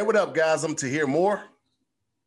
Hey, 0.00 0.06
what 0.06 0.16
up, 0.16 0.34
guys? 0.34 0.64
I'm 0.64 0.74
Tahir 0.74 1.06
Moore. 1.06 1.42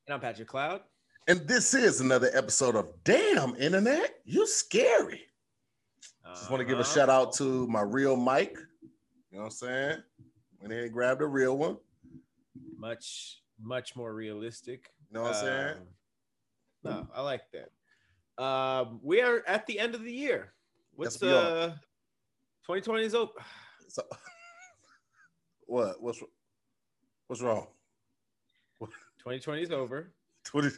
And 0.06 0.14
I'm 0.14 0.20
Patrick 0.20 0.48
Cloud. 0.48 0.82
And 1.28 1.40
this 1.48 1.74
is 1.74 2.02
another 2.02 2.30
episode 2.36 2.76
of 2.76 2.88
Damn 3.04 3.56
Internet. 3.56 4.18
You 4.26 4.46
scary. 4.46 5.22
Uh-huh. 6.24 6.36
Just 6.36 6.52
want 6.52 6.62
to 6.62 6.66
give 6.66 6.78
a 6.78 6.82
uh-huh. 6.82 6.94
shout 6.94 7.10
out 7.10 7.34
to 7.38 7.66
my 7.66 7.82
real 7.82 8.16
mic. 8.16 8.56
You 9.32 9.38
know 9.38 9.40
what 9.40 9.44
I'm 9.46 9.50
saying? 9.50 9.98
Went 10.62 10.72
ahead 10.72 10.84
and 10.84 10.94
grabbed 10.94 11.24
a 11.24 11.26
real 11.26 11.58
one. 11.58 11.78
Much, 12.78 13.42
much 13.60 13.96
more 13.96 14.14
realistic. 14.14 14.92
You 15.10 15.16
know 15.16 15.24
what 15.24 15.36
I'm 15.36 15.44
saying? 15.44 15.78
Um, 16.86 16.94
no, 16.94 17.08
I 17.16 17.22
like 17.24 17.42
that. 17.54 18.44
Um, 18.44 19.00
we 19.02 19.24
are 19.24 19.42
at 19.48 19.66
the 19.66 19.80
end 19.80 19.96
of 19.96 20.04
the 20.04 20.14
year. 20.14 20.54
What's 20.96 21.24
uh 21.24 21.70
2020 22.68 23.04
is 23.04 23.16
over. 23.16 23.32
So, 23.88 24.04
what? 25.66 26.02
What's 26.02 26.22
what's 27.34 27.42
wrong? 27.42 27.66
2020 28.80 29.64
is 29.64 29.72
over. 29.72 30.14
20 30.44 30.70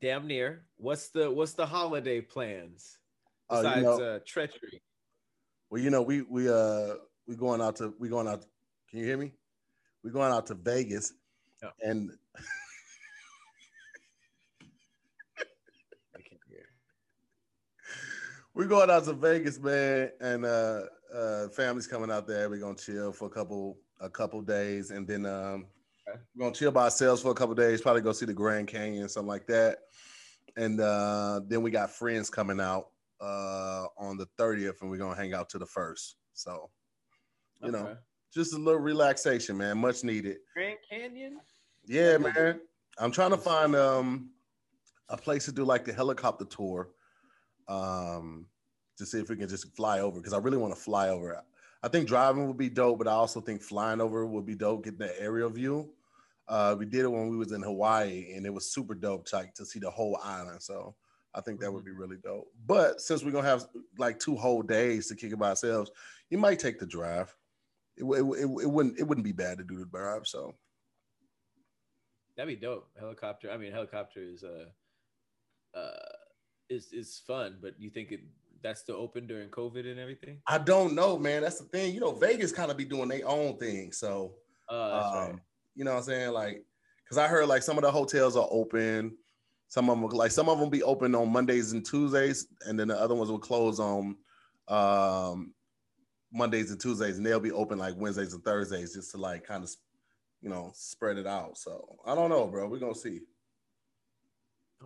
damn 0.00 0.26
near. 0.26 0.62
What's 0.78 1.08
the 1.08 1.30
what's 1.30 1.52
the 1.52 1.66
holiday 1.66 2.22
plans 2.22 2.96
besides 3.50 3.66
uh, 3.66 3.76
you 3.76 3.82
know, 3.82 4.02
uh, 4.02 4.18
treachery? 4.26 4.80
Well, 5.68 5.82
you 5.82 5.90
know, 5.90 6.00
we 6.00 6.22
we 6.22 6.48
uh 6.48 6.94
we 7.28 7.36
going 7.36 7.60
out 7.60 7.76
to 7.76 7.92
we 7.98 8.08
going 8.08 8.26
out. 8.26 8.46
Can 8.88 9.00
you 9.00 9.04
hear 9.04 9.18
me? 9.18 9.32
We 10.02 10.10
going 10.10 10.32
out 10.32 10.46
to 10.46 10.54
Vegas, 10.54 11.12
oh. 11.62 11.68
and 11.82 12.10
I 15.36 16.20
can't 16.26 16.40
hear. 16.48 16.68
We're 18.54 18.64
going 18.64 18.88
out 18.88 19.04
to 19.04 19.12
Vegas, 19.12 19.60
man, 19.60 20.10
and 20.22 20.46
uh, 20.46 20.84
uh, 21.14 21.48
family's 21.48 21.86
coming 21.86 22.10
out 22.10 22.26
there. 22.26 22.48
We're 22.48 22.60
gonna 22.60 22.76
chill 22.76 23.12
for 23.12 23.26
a 23.26 23.30
couple 23.30 23.76
a 24.00 24.08
couple 24.08 24.40
days, 24.42 24.90
and 24.90 25.06
then 25.06 25.26
um, 25.26 25.66
we're 26.34 26.44
gonna 26.44 26.54
chill 26.54 26.70
by 26.70 26.84
ourselves 26.84 27.22
for 27.22 27.30
a 27.30 27.34
couple 27.34 27.54
days. 27.54 27.80
Probably 27.80 28.02
go 28.02 28.12
see 28.12 28.26
the 28.26 28.34
Grand 28.34 28.68
Canyon, 28.68 29.08
something 29.08 29.28
like 29.28 29.46
that. 29.46 29.78
And 30.56 30.80
uh, 30.80 31.40
then 31.46 31.62
we 31.62 31.70
got 31.70 31.90
friends 31.90 32.30
coming 32.30 32.60
out 32.60 32.88
uh, 33.20 33.86
on 33.98 34.16
the 34.16 34.26
30th, 34.38 34.82
and 34.82 34.90
we're 34.90 34.98
gonna 34.98 35.16
hang 35.16 35.34
out 35.34 35.48
to 35.50 35.58
the 35.58 35.66
first. 35.66 36.16
So, 36.34 36.70
you 37.62 37.68
okay. 37.68 37.78
know, 37.78 37.96
just 38.32 38.54
a 38.54 38.58
little 38.58 38.80
relaxation, 38.80 39.56
man. 39.56 39.78
Much 39.78 40.04
needed. 40.04 40.38
Grand 40.54 40.78
Canyon. 40.88 41.38
Yeah, 41.86 42.18
man. 42.18 42.60
I'm 42.98 43.10
trying 43.10 43.30
to 43.30 43.36
find 43.36 43.74
um 43.74 44.30
a 45.08 45.16
place 45.16 45.44
to 45.46 45.52
do 45.52 45.64
like 45.64 45.84
the 45.84 45.92
helicopter 45.92 46.44
tour. 46.44 46.90
Um, 47.68 48.46
to 48.96 49.06
see 49.06 49.18
if 49.18 49.28
we 49.28 49.36
can 49.36 49.48
just 49.48 49.74
fly 49.74 50.00
over 50.00 50.18
because 50.18 50.32
I 50.32 50.38
really 50.38 50.56
want 50.56 50.74
to 50.74 50.80
fly 50.80 51.08
over. 51.08 51.42
I 51.84 51.88
think 51.88 52.08
driving 52.08 52.46
would 52.46 52.56
be 52.56 52.70
dope, 52.70 52.96
but 52.96 53.06
I 53.06 53.12
also 53.12 53.42
think 53.42 53.60
flying 53.60 54.00
over 54.00 54.24
would 54.24 54.46
be 54.46 54.54
dope, 54.54 54.84
getting 54.84 55.00
the 55.00 55.20
aerial 55.20 55.50
view. 55.50 55.90
Uh, 56.48 56.74
we 56.78 56.86
did 56.86 57.04
it 57.04 57.12
when 57.12 57.28
we 57.28 57.36
was 57.36 57.52
in 57.52 57.60
Hawaii, 57.60 58.32
and 58.34 58.46
it 58.46 58.54
was 58.54 58.72
super 58.72 58.94
dope 58.94 59.26
to, 59.26 59.36
like, 59.36 59.52
to 59.56 59.66
see 59.66 59.78
the 59.78 59.90
whole 59.90 60.18
island. 60.24 60.62
So 60.62 60.94
I 61.34 61.42
think 61.42 61.60
that 61.60 61.70
would 61.70 61.84
be 61.84 61.90
mm-hmm. 61.90 62.00
really 62.00 62.16
dope. 62.24 62.50
But 62.66 63.02
since 63.02 63.22
we're 63.22 63.32
gonna 63.32 63.46
have 63.46 63.66
like 63.98 64.18
two 64.18 64.34
whole 64.34 64.62
days 64.62 65.08
to 65.08 65.14
kick 65.14 65.32
it 65.32 65.38
by 65.38 65.50
ourselves, 65.50 65.90
you 66.30 66.38
might 66.38 66.58
take 66.58 66.78
the 66.78 66.86
drive. 66.86 67.34
It, 67.98 68.04
it, 68.04 68.22
it, 68.22 68.62
it 68.62 68.70
wouldn't 68.70 68.98
it 68.98 69.06
wouldn't 69.06 69.26
be 69.26 69.32
bad 69.32 69.58
to 69.58 69.64
do 69.64 69.76
the 69.76 69.84
drive. 69.84 70.26
So 70.26 70.54
that'd 72.34 72.48
be 72.48 72.58
dope. 72.58 72.88
Helicopter. 72.98 73.50
I 73.50 73.58
mean, 73.58 73.72
helicopter 73.72 74.22
is 74.22 74.42
uh, 74.42 75.78
uh 75.78 76.12
is 76.70 76.92
is 76.92 77.20
fun, 77.26 77.58
but 77.60 77.74
you 77.78 77.90
think 77.90 78.10
it 78.10 78.20
that's 78.64 78.80
still 78.80 78.96
open 78.96 79.28
during 79.28 79.48
COVID 79.50 79.88
and 79.88 80.00
everything? 80.00 80.40
I 80.48 80.58
don't 80.58 80.94
know, 80.94 81.16
man. 81.16 81.42
That's 81.42 81.60
the 81.60 81.66
thing. 81.66 81.94
You 81.94 82.00
know, 82.00 82.12
Vegas 82.12 82.50
kind 82.50 82.70
of 82.70 82.76
be 82.76 82.84
doing 82.84 83.08
their 83.08 83.28
own 83.28 83.58
thing. 83.58 83.92
So, 83.92 84.34
uh, 84.68 84.72
um, 84.74 85.14
right. 85.14 85.34
you 85.76 85.84
know 85.84 85.92
what 85.92 85.98
I'm 85.98 86.04
saying? 86.04 86.32
Like, 86.32 86.64
because 87.04 87.18
I 87.18 87.28
heard 87.28 87.46
like 87.46 87.62
some 87.62 87.76
of 87.76 87.84
the 87.84 87.90
hotels 87.90 88.36
are 88.36 88.48
open. 88.50 89.16
Some 89.68 89.90
of 89.90 90.00
them, 90.00 90.08
like 90.10 90.30
some 90.30 90.48
of 90.48 90.58
them, 90.58 90.70
be 90.70 90.82
open 90.82 91.14
on 91.14 91.32
Mondays 91.32 91.72
and 91.72 91.84
Tuesdays, 91.84 92.46
and 92.66 92.78
then 92.78 92.88
the 92.88 92.98
other 92.98 93.14
ones 93.14 93.30
will 93.30 93.38
close 93.38 93.78
on 93.78 94.16
um, 94.68 95.52
Mondays 96.32 96.70
and 96.70 96.80
Tuesdays, 96.80 97.18
and 97.18 97.26
they'll 97.26 97.40
be 97.40 97.52
open 97.52 97.78
like 97.78 97.94
Wednesdays 97.96 98.32
and 98.32 98.42
Thursdays, 98.44 98.94
just 98.94 99.10
to 99.12 99.18
like 99.18 99.44
kind 99.44 99.64
of, 99.64 99.70
you 100.40 100.48
know, 100.48 100.70
spread 100.74 101.18
it 101.18 101.26
out. 101.26 101.58
So 101.58 101.96
I 102.06 102.14
don't 102.14 102.30
know, 102.30 102.46
bro. 102.46 102.68
We're 102.68 102.78
gonna 102.78 102.94
see. 102.94 103.20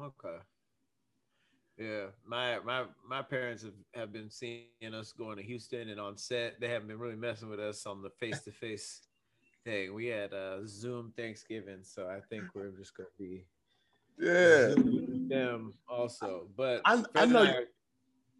Okay. 0.00 0.38
Yeah, 1.78 2.06
my 2.26 2.58
my 2.64 2.84
my 3.08 3.22
parents 3.22 3.62
have, 3.62 3.72
have 3.94 4.12
been 4.12 4.28
seeing 4.30 4.66
us 4.92 5.12
going 5.12 5.36
to 5.36 5.44
Houston 5.44 5.88
and 5.90 6.00
on 6.00 6.16
set. 6.16 6.60
They 6.60 6.68
haven't 6.68 6.88
been 6.88 6.98
really 6.98 7.14
messing 7.14 7.48
with 7.48 7.60
us 7.60 7.86
on 7.86 8.02
the 8.02 8.10
face 8.10 8.40
to 8.42 8.50
face 8.50 9.02
thing. 9.64 9.94
We 9.94 10.06
had 10.06 10.32
a 10.32 10.62
Zoom 10.66 11.12
Thanksgiving, 11.16 11.78
so 11.82 12.08
I 12.08 12.18
think 12.28 12.46
we're 12.52 12.70
just 12.70 12.96
gonna 12.96 13.08
be 13.16 13.44
yeah 14.18 14.74
them 15.28 15.74
also. 15.88 16.48
But 16.56 16.80
I, 16.84 17.04
I 17.14 17.26
know. 17.26 17.44
I, 17.44 17.64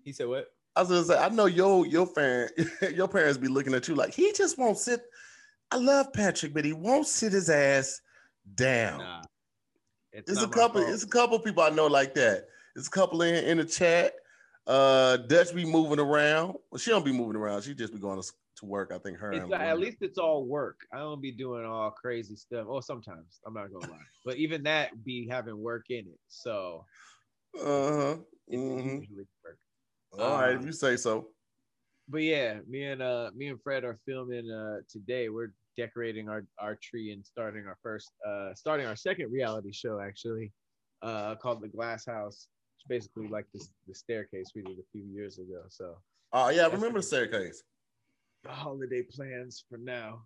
he 0.03 0.13
said 0.13 0.27
what? 0.27 0.49
I 0.75 0.81
was 0.81 0.89
gonna 0.89 1.05
say 1.05 1.17
I 1.17 1.29
know 1.29 1.47
your 1.47 1.87
your 1.87 2.09
parent 2.09 2.51
your 2.93 3.07
parents 3.07 3.39
be 3.39 3.47
looking 3.47 3.73
at 3.73 3.87
you 3.87 3.95
like 3.95 4.15
he 4.15 4.33
just 4.33 4.59
won't 4.59 4.79
sit. 4.79 5.03
I 5.71 5.77
love 5.77 6.13
Patrick, 6.13 6.55
but 6.55 6.65
he 6.65 6.73
won't 6.73 7.07
sit 7.07 7.33
his 7.33 7.49
ass 7.51 8.01
down. 8.57 8.99
Nah, 8.99 9.23
it's, 10.13 10.33
it's 10.33 10.43
a 10.43 10.49
couple. 10.49 10.81
It's 10.81 11.05
a 11.05 11.09
couple 11.09 11.39
people 11.39 11.63
I 11.63 11.71
know 11.71 11.87
like 11.87 12.15
that 12.15 12.49
there's 12.79 12.87
a 12.87 12.91
couple 12.91 13.23
in 13.23 13.35
in 13.35 13.59
the 13.59 13.65
chat. 13.65 14.13
Uh, 14.65 15.17
Dutch 15.17 15.53
be 15.53 15.65
moving 15.65 15.99
around. 15.99 16.55
Well, 16.71 16.79
she 16.79 16.93
don't 16.93 17.05
be 17.05 17.11
moving 17.11 17.35
around. 17.35 17.63
She 17.63 17.75
just 17.75 17.93
be 17.93 17.99
going 17.99 18.23
to, 18.23 18.33
to 18.59 18.67
work. 18.67 18.93
I 18.95 18.99
think 18.99 19.19
her. 19.19 19.33
at 19.53 19.81
least 19.81 19.97
it's 20.01 20.17
all 20.17 20.45
work. 20.45 20.83
I 20.93 20.99
don't 20.99 21.21
be 21.21 21.33
doing 21.33 21.65
all 21.65 21.91
crazy 21.91 22.37
stuff. 22.37 22.67
Oh, 22.69 22.81
sometimes 22.81 23.41
I'm 23.45 23.55
not 23.55 23.73
gonna 23.73 23.93
lie, 23.93 23.99
but 24.25 24.37
even 24.37 24.63
that 24.63 25.05
be 25.05 25.27
having 25.29 25.59
work 25.61 25.87
in 25.91 26.07
it. 26.07 26.21
So. 26.29 26.85
Uh 27.59 27.65
huh. 27.65 28.17
Mm-hmm. 28.53 30.21
All 30.21 30.35
um, 30.35 30.41
right, 30.41 30.53
if 30.53 30.61
um, 30.61 30.67
you 30.67 30.73
say 30.73 30.97
so. 30.97 31.31
But 32.09 32.23
yeah, 32.23 32.61
me 32.69 32.85
and 32.85 33.03
uh 33.03 33.31
me 33.35 33.49
and 33.49 33.61
Fred 33.61 33.83
are 33.83 33.99
filming 34.07 34.49
uh 34.53 34.83
today. 34.89 35.31
We're 35.31 35.53
decorating 35.77 36.29
our 36.29 36.47
our 36.61 36.79
tree 36.81 37.11
and 37.11 37.27
starting 37.27 37.67
our 37.67 37.79
first 37.83 38.13
uh 38.25 38.55
starting 38.55 38.87
our 38.87 38.97
second 38.97 39.33
reality 39.33 39.73
show 39.73 39.99
actually 40.01 40.53
uh 41.03 41.35
called 41.37 41.61
the 41.61 41.69
Glass 41.69 42.07
House 42.07 42.47
basically 42.89 43.29
like 43.29 43.47
this 43.53 43.71
the 43.87 43.95
staircase 43.95 44.53
we 44.55 44.63
did 44.63 44.79
a 44.79 44.87
few 44.93 45.03
years 45.03 45.39
ago. 45.39 45.63
So 45.69 45.97
oh 46.33 46.51
yeah, 46.51 46.67
I 46.67 46.69
remember 46.69 46.99
the 46.99 47.07
staircase. 47.07 47.63
The 48.45 48.51
holiday 48.51 49.03
plans 49.03 49.65
for 49.69 49.79
now. 49.79 50.23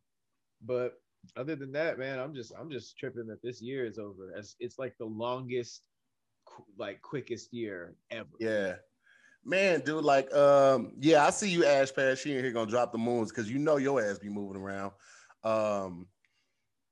But 0.65 0.95
other 1.37 1.57
than 1.57 1.73
that, 1.73 1.99
man, 1.99 2.19
I'm 2.19 2.35
just 2.35 2.53
I'm 2.59 2.71
just 2.71 2.99
tripping 2.99 3.27
that 3.29 3.43
this 3.43 3.63
year 3.63 3.87
is 3.87 3.99
over. 3.99 4.33
As 4.37 4.57
it's 4.61 4.79
like 4.79 4.95
the 4.99 5.07
longest 5.07 5.89
like 6.79 7.01
quickest 7.03 7.53
year 7.53 7.95
ever. 8.11 8.29
Yeah. 8.39 8.75
Man, 9.45 9.81
dude, 9.81 10.05
like, 10.05 10.33
um, 10.33 10.93
yeah, 11.01 11.27
I 11.27 11.31
see 11.31 11.51
you, 11.51 11.65
Ash 11.65 11.93
Pass. 11.93 12.19
She 12.19 12.33
ain't 12.33 12.45
here 12.45 12.53
gonna 12.53 12.71
drop 12.71 12.93
the 12.93 12.99
moons 12.99 13.31
because 13.31 13.51
you 13.51 13.59
know 13.59 13.77
your 13.77 14.01
ass 14.01 14.19
be 14.19 14.29
moving 14.29 14.61
around. 14.61 14.93
Um, 15.43 16.07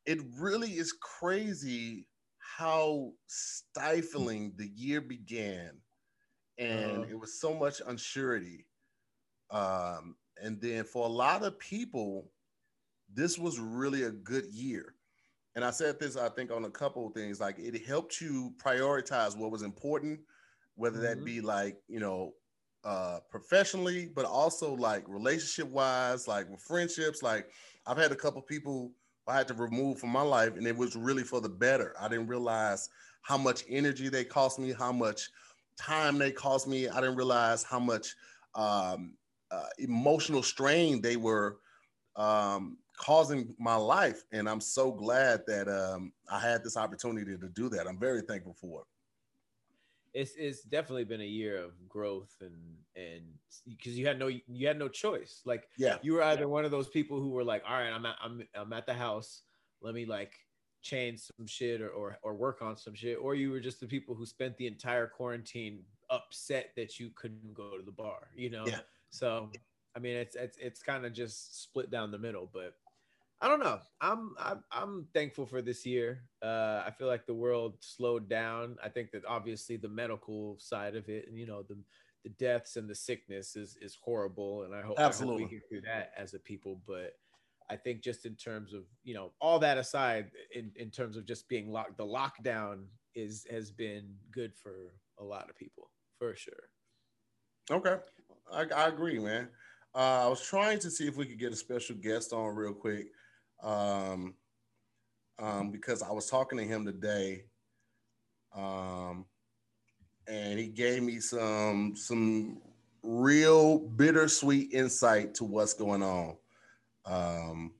it 0.04 0.18
really 0.36 0.70
is 0.70 0.92
crazy 0.92 2.06
how 2.60 3.12
stifling 3.26 4.52
the 4.56 4.68
year 4.76 5.00
began. 5.00 5.70
And 6.58 7.04
uh 7.04 7.06
it 7.08 7.18
was 7.18 7.40
so 7.40 7.54
much 7.54 7.80
unsurety. 7.88 8.64
Um, 9.50 10.16
and 10.42 10.60
then 10.60 10.84
for 10.84 11.06
a 11.06 11.10
lot 11.10 11.42
of 11.42 11.58
people 11.58 12.30
this 13.12 13.38
was 13.38 13.58
really 13.58 14.04
a 14.04 14.10
good 14.10 14.44
year. 14.52 14.94
And 15.56 15.64
i 15.64 15.70
said 15.70 15.98
this 15.98 16.16
i 16.16 16.28
think 16.28 16.52
on 16.52 16.64
a 16.64 16.70
couple 16.70 17.06
of 17.06 17.12
things 17.12 17.40
like 17.40 17.58
it 17.58 17.84
helped 17.84 18.20
you 18.20 18.54
prioritize 18.64 19.36
what 19.36 19.50
was 19.50 19.62
important 19.62 20.20
whether 20.76 20.98
mm-hmm. 20.98 21.18
that 21.18 21.24
be 21.24 21.40
like 21.40 21.76
you 21.88 21.98
know 21.98 22.34
uh 22.84 23.18
professionally 23.30 24.08
but 24.14 24.24
also 24.24 24.74
like 24.74 25.04
relationship 25.08 25.68
wise 25.72 26.28
like 26.28 26.48
with 26.48 26.62
friendships. 26.62 27.20
Like 27.22 27.50
i've 27.86 27.98
had 27.98 28.12
a 28.12 28.22
couple 28.24 28.40
people 28.42 28.92
I 29.28 29.36
had 29.36 29.48
to 29.48 29.54
remove 29.54 29.98
from 29.98 30.10
my 30.10 30.22
life, 30.22 30.56
and 30.56 30.66
it 30.66 30.76
was 30.76 30.96
really 30.96 31.22
for 31.22 31.40
the 31.40 31.48
better. 31.48 31.94
I 32.00 32.08
didn't 32.08 32.26
realize 32.26 32.88
how 33.22 33.36
much 33.36 33.64
energy 33.68 34.08
they 34.08 34.24
cost 34.24 34.58
me, 34.58 34.72
how 34.72 34.92
much 34.92 35.30
time 35.78 36.18
they 36.18 36.32
cost 36.32 36.66
me. 36.66 36.88
I 36.88 37.00
didn't 37.00 37.16
realize 37.16 37.62
how 37.62 37.78
much 37.78 38.14
um, 38.54 39.14
uh, 39.50 39.66
emotional 39.78 40.42
strain 40.42 41.00
they 41.00 41.16
were 41.16 41.58
um, 42.16 42.78
causing 42.96 43.54
my 43.58 43.76
life. 43.76 44.24
And 44.32 44.48
I'm 44.48 44.60
so 44.60 44.90
glad 44.90 45.42
that 45.46 45.68
um, 45.68 46.12
I 46.30 46.40
had 46.40 46.64
this 46.64 46.76
opportunity 46.76 47.36
to 47.36 47.48
do 47.48 47.68
that. 47.70 47.86
I'm 47.86 47.98
very 47.98 48.22
thankful 48.22 48.56
for 48.60 48.80
it 48.80 48.86
it's 50.12 50.32
it's 50.36 50.62
definitely 50.62 51.04
been 51.04 51.20
a 51.20 51.24
year 51.24 51.62
of 51.62 51.72
growth 51.88 52.34
and 52.40 52.56
and 52.96 53.22
because 53.66 53.96
you 53.98 54.06
had 54.06 54.18
no 54.18 54.26
you 54.26 54.66
had 54.66 54.78
no 54.78 54.88
choice. 54.88 55.42
Like 55.44 55.68
yeah, 55.76 55.98
you 56.02 56.14
were 56.14 56.22
either 56.22 56.48
one 56.48 56.64
of 56.64 56.70
those 56.70 56.88
people 56.88 57.20
who 57.20 57.30
were 57.30 57.44
like, 57.44 57.62
all 57.68 57.74
right, 57.78 57.92
I'm 57.92 58.06
at 58.06 58.16
I'm 58.22 58.42
I'm 58.54 58.72
at 58.72 58.86
the 58.86 58.94
house. 58.94 59.42
Let 59.80 59.94
me 59.94 60.06
like 60.06 60.32
change 60.82 61.20
some 61.20 61.46
shit 61.46 61.80
or, 61.80 61.90
or 61.90 62.18
or 62.22 62.34
work 62.34 62.62
on 62.62 62.76
some 62.76 62.94
shit, 62.94 63.18
or 63.20 63.34
you 63.34 63.50
were 63.50 63.60
just 63.60 63.80
the 63.80 63.86
people 63.86 64.14
who 64.14 64.26
spent 64.26 64.56
the 64.56 64.66
entire 64.66 65.06
quarantine 65.06 65.80
upset 66.10 66.70
that 66.76 66.98
you 66.98 67.10
couldn't 67.14 67.54
go 67.54 67.76
to 67.76 67.84
the 67.84 67.92
bar. 67.92 68.28
You 68.34 68.50
know. 68.50 68.66
Yeah. 68.66 68.80
So 69.10 69.50
I 69.94 69.98
mean, 69.98 70.16
it's 70.16 70.36
it's 70.36 70.56
it's 70.58 70.82
kind 70.82 71.04
of 71.04 71.12
just 71.12 71.62
split 71.62 71.90
down 71.90 72.10
the 72.10 72.18
middle, 72.18 72.48
but 72.52 72.74
I 73.42 73.48
don't 73.48 73.60
know. 73.60 73.78
I'm 74.00 74.34
I'm 74.38 74.64
I'm 74.70 75.06
thankful 75.14 75.46
for 75.46 75.62
this 75.62 75.86
year. 75.86 76.24
Uh, 76.42 76.82
I 76.86 76.90
feel 76.90 77.06
like 77.06 77.26
the 77.26 77.34
world 77.34 77.76
slowed 77.80 78.28
down. 78.28 78.76
I 78.84 78.88
think 78.88 79.12
that 79.12 79.24
obviously 79.26 79.76
the 79.76 79.88
medical 79.88 80.56
side 80.58 80.94
of 80.94 81.08
it, 81.08 81.26
and 81.28 81.38
you 81.38 81.46
know 81.46 81.62
the 81.62 81.78
the 82.22 82.30
deaths 82.30 82.76
and 82.76 82.88
the 82.88 82.94
sickness 82.94 83.56
is 83.56 83.78
is 83.80 83.96
horrible, 84.02 84.64
and 84.64 84.74
I 84.74 84.82
hope, 84.82 84.98
Absolutely. 84.98 85.44
I 85.44 85.44
hope 85.44 85.50
we 85.50 85.56
get 85.56 85.68
through 85.68 85.80
that 85.82 86.12
as 86.18 86.34
a 86.34 86.38
people. 86.38 86.82
But 86.86 87.14
I 87.70 87.76
think 87.76 88.02
just 88.02 88.26
in 88.26 88.34
terms 88.34 88.74
of 88.74 88.82
you 89.04 89.14
know 89.14 89.32
all 89.40 89.58
that 89.60 89.78
aside, 89.78 90.30
in 90.54 90.70
in 90.76 90.90
terms 90.90 91.16
of 91.16 91.24
just 91.24 91.48
being 91.48 91.72
locked, 91.72 91.96
the 91.96 92.04
lockdown 92.04 92.84
is 93.14 93.46
has 93.50 93.70
been 93.70 94.14
good 94.30 94.54
for 94.54 94.92
a 95.18 95.24
lot 95.24 95.48
of 95.48 95.56
people 95.56 95.90
for 96.18 96.36
sure. 96.36 96.68
Okay, 97.70 97.96
I, 98.52 98.66
I 98.76 98.88
agree, 98.88 99.18
man. 99.18 99.48
Uh, 99.94 100.26
I 100.26 100.28
was 100.28 100.42
trying 100.42 100.78
to 100.80 100.90
see 100.90 101.08
if 101.08 101.16
we 101.16 101.26
could 101.26 101.38
get 101.38 101.52
a 101.52 101.56
special 101.56 101.96
guest 101.96 102.32
on 102.32 102.54
real 102.54 102.72
quick, 102.72 103.08
um, 103.62 104.34
um, 105.38 105.70
because 105.70 106.02
I 106.02 106.12
was 106.12 106.28
talking 106.28 106.58
to 106.58 106.64
him 106.64 106.84
today, 106.84 107.44
um, 108.54 109.24
and 110.26 110.58
he 110.58 110.68
gave 110.68 111.02
me 111.02 111.20
some 111.20 111.94
some 111.96 112.60
real 113.02 113.78
bittersweet 113.78 114.72
insight 114.72 115.34
to 115.34 115.44
what's 115.44 115.74
going 115.74 116.02
on. 116.02 116.36
Um, 117.06 117.72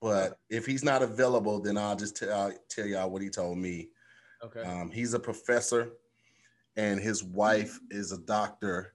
but 0.00 0.38
if 0.50 0.66
he's 0.66 0.84
not 0.84 1.02
available, 1.02 1.60
then 1.60 1.78
I'll 1.78 1.96
just 1.96 2.16
tell 2.16 2.52
tell 2.68 2.86
y'all 2.86 3.10
what 3.10 3.22
he 3.22 3.30
told 3.30 3.58
me. 3.58 3.88
Okay. 4.44 4.60
Um, 4.60 4.90
he's 4.90 5.14
a 5.14 5.18
professor, 5.18 5.92
and 6.76 7.00
his 7.00 7.24
wife 7.24 7.78
is 7.90 8.12
a 8.12 8.18
doctor, 8.18 8.94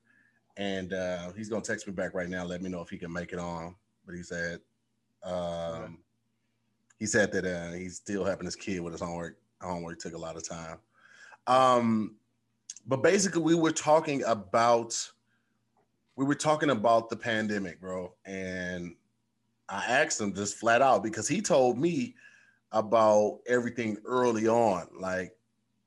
and 0.57 0.93
uh, 0.93 1.31
he's 1.33 1.49
gonna 1.49 1.63
text 1.63 1.87
me 1.87 1.93
back 1.93 2.13
right 2.13 2.29
now. 2.29 2.45
Let 2.45 2.61
me 2.61 2.69
know 2.69 2.81
if 2.81 2.89
he 2.89 2.97
can 2.97 3.11
make 3.11 3.33
it 3.33 3.39
on. 3.39 3.75
But 4.05 4.15
he 4.15 4.23
said, 4.23 4.59
um, 5.23 5.99
he 6.99 7.05
said 7.05 7.31
that 7.31 7.45
uh, 7.45 7.73
he's 7.73 7.95
still 7.95 8.23
helping 8.23 8.45
his 8.45 8.55
kid 8.55 8.79
with 8.81 8.93
his 8.93 9.01
homework. 9.01 9.37
Homework 9.61 9.99
took 9.99 10.13
a 10.13 10.17
lot 10.17 10.35
of 10.35 10.47
time. 10.47 10.77
Um, 11.47 12.15
but 12.85 13.03
basically, 13.03 13.41
we 13.41 13.55
were 13.55 13.71
talking 13.71 14.23
about 14.25 15.11
we 16.15 16.25
were 16.25 16.35
talking 16.35 16.69
about 16.69 17.09
the 17.09 17.15
pandemic, 17.15 17.79
bro, 17.79 18.13
and 18.25 18.95
I 19.69 19.85
asked 19.87 20.19
him 20.19 20.33
just 20.33 20.57
flat 20.57 20.81
out 20.81 21.03
because 21.03 21.27
he 21.27 21.41
told 21.41 21.79
me 21.79 22.15
about 22.71 23.39
everything 23.47 23.97
early 24.05 24.47
on. 24.47 24.87
Like 24.99 25.35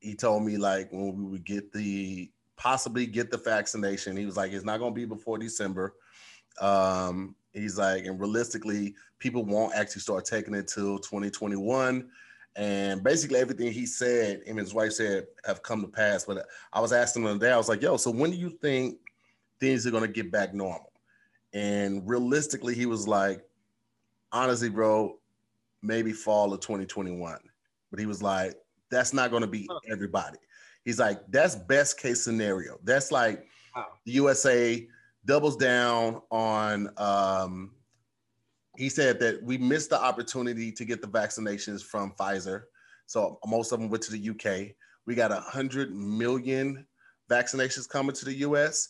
he 0.01 0.15
told 0.15 0.45
me 0.45 0.57
like 0.57 0.91
when 0.93 1.17
we 1.17 1.25
would 1.25 1.45
get 1.45 1.73
the 1.73 2.31
possibly 2.57 3.07
get 3.07 3.31
the 3.31 3.39
vaccination, 3.39 4.17
he 4.17 4.27
was 4.27 4.37
like, 4.37 4.53
it's 4.53 4.65
not 4.65 4.81
gonna 4.81 4.95
be 4.95 5.05
before 5.05 5.39
December. 5.39 5.95
Um, 6.61 7.35
he's 7.53 7.79
like, 7.79 8.05
and 8.05 8.19
realistically, 8.19 8.95
people 9.25 9.43
won't 9.43 9.75
actually 9.75 10.03
start 10.03 10.27
taking 10.27 10.53
it 10.53 10.69
till 10.69 10.99
2021. 10.99 12.07
And 12.57 13.03
basically 13.03 13.41
everything 13.41 13.73
he 13.73 13.87
said, 13.87 14.43
him 14.43 14.59
and 14.59 14.67
his 14.67 14.75
wife 14.75 14.93
said 14.93 15.25
have 15.47 15.63
come 15.63 15.81
to 15.81 15.89
pass. 15.89 16.27
But 16.27 16.45
I 16.75 16.81
was 16.83 16.93
asking 16.93 17.23
him 17.23 17.39
the 17.39 17.47
day, 17.47 17.51
I 17.51 17.57
was 17.57 17.71
like, 17.71 17.81
yo, 17.81 17.97
so 17.97 18.11
when 18.11 18.31
do 18.31 18.37
you 18.37 18.51
think 18.51 18.99
things 19.61 19.87
are 19.87 19.91
gonna 19.91 20.09
get 20.09 20.31
back 20.31 20.53
normal? 20.53 20.93
And 21.55 22.07
realistically, 22.07 22.75
he 22.75 22.85
was 22.85 23.09
like, 23.09 23.43
honestly, 24.31 24.69
bro, 24.69 25.19
maybe 25.81 26.13
fall 26.13 26.53
of 26.53 26.61
2021. 26.61 27.39
But 27.91 27.99
he 27.99 28.05
was 28.05 28.23
like, 28.23 28.57
that's 28.91 29.15
not 29.15 29.31
going 29.31 29.43
to 29.43 29.47
be 29.49 29.67
everybody. 29.91 30.39
He's 30.85 30.99
like, 30.99 31.21
that's 31.31 31.55
best 31.55 31.99
case 31.99 32.23
scenario. 32.23 32.79
That's 32.85 33.11
like 33.11 33.47
Wow. 33.75 33.87
the 34.05 34.13
USA 34.13 34.87
doubles 35.25 35.57
down 35.57 36.21
on. 36.31 36.91
Um, 36.97 37.71
he 38.77 38.89
said 38.89 39.21
that 39.21 39.43
we 39.43 39.59
missed 39.59 39.91
the 39.91 40.03
opportunity 40.03 40.73
to 40.73 40.85
get 40.85 41.01
the 41.01 41.09
vaccinations 41.09 41.83
from 41.83 42.13
Pfizer. 42.19 42.65
So 43.07 43.39
most 43.47 43.73
of 43.73 43.81
them 43.81 43.89
went 43.89 44.03
to 44.05 44.13
the 44.13 44.31
UK. 44.31 44.75
We 45.07 45.15
got 45.15 45.33
a 45.33 45.41
hundred 45.41 45.95
million 45.95 46.87
vaccinations 47.31 47.89
coming 47.89 48.15
to 48.17 48.25
the 48.25 48.35
US. 48.35 48.89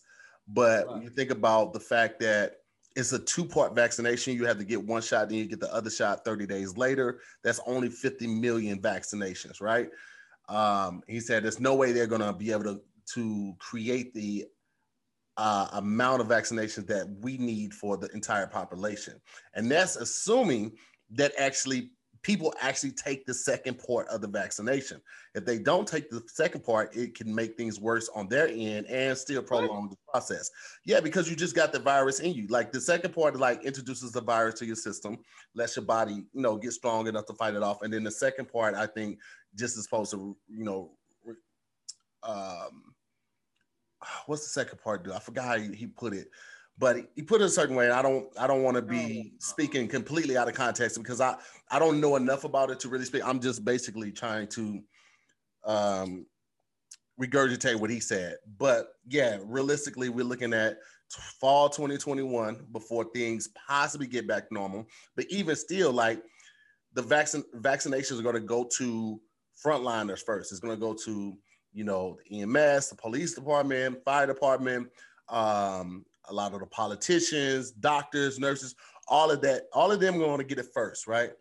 But 0.48 0.88
when 0.88 1.02
you 1.02 1.10
think 1.10 1.30
about 1.30 1.72
the 1.72 1.80
fact 1.80 2.20
that 2.20 2.56
it's 2.96 3.12
a 3.12 3.18
two-part 3.18 3.74
vaccination, 3.74 4.34
you 4.34 4.44
have 4.44 4.58
to 4.58 4.64
get 4.64 4.82
one 4.82 5.02
shot, 5.02 5.28
then 5.28 5.38
you 5.38 5.46
get 5.46 5.60
the 5.60 5.72
other 5.74 5.90
shot 5.90 6.24
30 6.24 6.46
days 6.46 6.76
later. 6.76 7.20
That's 7.42 7.60
only 7.66 7.88
50 7.88 8.26
million 8.26 8.80
vaccinations, 8.80 9.60
right? 9.60 9.88
Um, 10.48 11.02
he 11.08 11.20
said 11.20 11.42
there's 11.42 11.60
no 11.60 11.74
way 11.74 11.92
they're 11.92 12.06
gonna 12.06 12.32
be 12.32 12.52
able 12.52 12.64
to 12.64 12.80
to 13.14 13.54
create 13.58 14.14
the 14.14 14.46
uh, 15.36 15.68
amount 15.72 16.20
of 16.20 16.28
vaccinations 16.28 16.86
that 16.86 17.08
we 17.20 17.36
need 17.38 17.74
for 17.74 17.96
the 17.96 18.08
entire 18.14 18.46
population, 18.46 19.20
and 19.54 19.70
that's 19.70 19.96
assuming 19.96 20.72
that 21.10 21.32
actually 21.38 21.90
people 22.24 22.54
actually 22.60 22.90
take 22.90 23.26
the 23.26 23.34
second 23.34 23.78
part 23.78 24.08
of 24.08 24.20
the 24.20 24.26
vaccination. 24.26 25.00
If 25.34 25.44
they 25.44 25.58
don't 25.58 25.86
take 25.86 26.10
the 26.10 26.22
second 26.26 26.64
part, 26.64 26.96
it 26.96 27.14
can 27.14 27.32
make 27.32 27.56
things 27.56 27.78
worse 27.78 28.08
on 28.14 28.28
their 28.28 28.48
end 28.48 28.86
and 28.86 29.16
still 29.16 29.42
prolong 29.42 29.90
the 29.90 29.96
process. 30.10 30.50
Yeah, 30.86 31.00
because 31.00 31.28
you 31.28 31.36
just 31.36 31.54
got 31.54 31.72
the 31.72 31.78
virus 31.78 32.20
in 32.20 32.32
you. 32.32 32.46
Like 32.48 32.72
the 32.72 32.80
second 32.80 33.12
part, 33.14 33.38
like 33.38 33.62
introduces 33.62 34.10
the 34.10 34.22
virus 34.22 34.54
to 34.60 34.66
your 34.66 34.74
system, 34.74 35.18
lets 35.54 35.76
your 35.76 35.84
body, 35.84 36.24
you 36.32 36.40
know, 36.40 36.56
get 36.56 36.72
strong 36.72 37.06
enough 37.06 37.26
to 37.26 37.34
fight 37.34 37.54
it 37.54 37.62
off. 37.62 37.82
And 37.82 37.92
then 37.92 38.02
the 38.02 38.10
second 38.10 38.50
part, 38.50 38.74
I 38.74 38.86
think, 38.86 39.18
just 39.54 39.76
is 39.76 39.84
supposed 39.84 40.10
to, 40.12 40.34
you 40.48 40.64
know, 40.64 40.92
um, 42.22 42.93
what's 44.26 44.42
the 44.42 44.48
second 44.48 44.78
part 44.82 45.04
do? 45.04 45.12
I 45.12 45.18
forgot 45.18 45.44
how 45.44 45.58
he, 45.58 45.74
he 45.74 45.86
put 45.86 46.12
it, 46.14 46.28
but 46.78 46.96
he 47.14 47.22
put 47.22 47.40
it 47.40 47.44
a 47.44 47.50
certain 47.50 47.76
way. 47.76 47.86
And 47.86 47.94
I 47.94 48.02
don't, 48.02 48.26
I 48.38 48.46
don't 48.46 48.62
want 48.62 48.76
to 48.76 48.82
be 48.82 49.34
speaking 49.38 49.88
completely 49.88 50.36
out 50.36 50.48
of 50.48 50.54
context 50.54 50.98
because 50.98 51.20
I, 51.20 51.36
I 51.70 51.78
don't 51.78 52.00
know 52.00 52.16
enough 52.16 52.44
about 52.44 52.70
it 52.70 52.80
to 52.80 52.88
really 52.88 53.04
speak. 53.04 53.22
I'm 53.24 53.40
just 53.40 53.64
basically 53.64 54.12
trying 54.12 54.48
to, 54.48 54.82
um, 55.64 56.26
regurgitate 57.20 57.76
what 57.76 57.90
he 57.90 58.00
said. 58.00 58.36
But 58.58 58.88
yeah, 59.08 59.38
realistically, 59.44 60.08
we're 60.08 60.24
looking 60.24 60.52
at 60.52 60.78
fall 61.40 61.68
2021 61.68 62.66
before 62.72 63.04
things 63.14 63.48
possibly 63.66 64.06
get 64.06 64.26
back 64.26 64.50
normal. 64.50 64.86
But 65.16 65.26
even 65.30 65.56
still, 65.56 65.92
like 65.92 66.22
the 66.94 67.02
vaccine 67.02 67.44
vaccinations 67.56 68.18
are 68.18 68.22
going 68.22 68.34
to 68.34 68.40
go 68.40 68.68
to 68.78 69.20
frontliners 69.64 70.24
first. 70.24 70.52
It's 70.52 70.60
going 70.60 70.74
to 70.74 70.80
go 70.80 70.94
to 71.04 71.36
you 71.74 71.84
know 71.84 72.16
the 72.30 72.42
EMS, 72.42 72.88
the 72.88 72.96
police 72.96 73.34
department, 73.34 74.02
fire 74.04 74.26
department, 74.26 74.88
um, 75.28 76.04
a 76.28 76.32
lot 76.32 76.54
of 76.54 76.60
the 76.60 76.66
politicians, 76.66 77.72
doctors, 77.72 78.38
nurses, 78.38 78.74
all 79.08 79.30
of 79.30 79.42
that. 79.42 79.64
All 79.72 79.92
of 79.92 80.00
them 80.00 80.18
going 80.18 80.38
to 80.38 80.44
get 80.44 80.58
it 80.58 80.68
first, 80.72 81.06
right? 81.06 81.32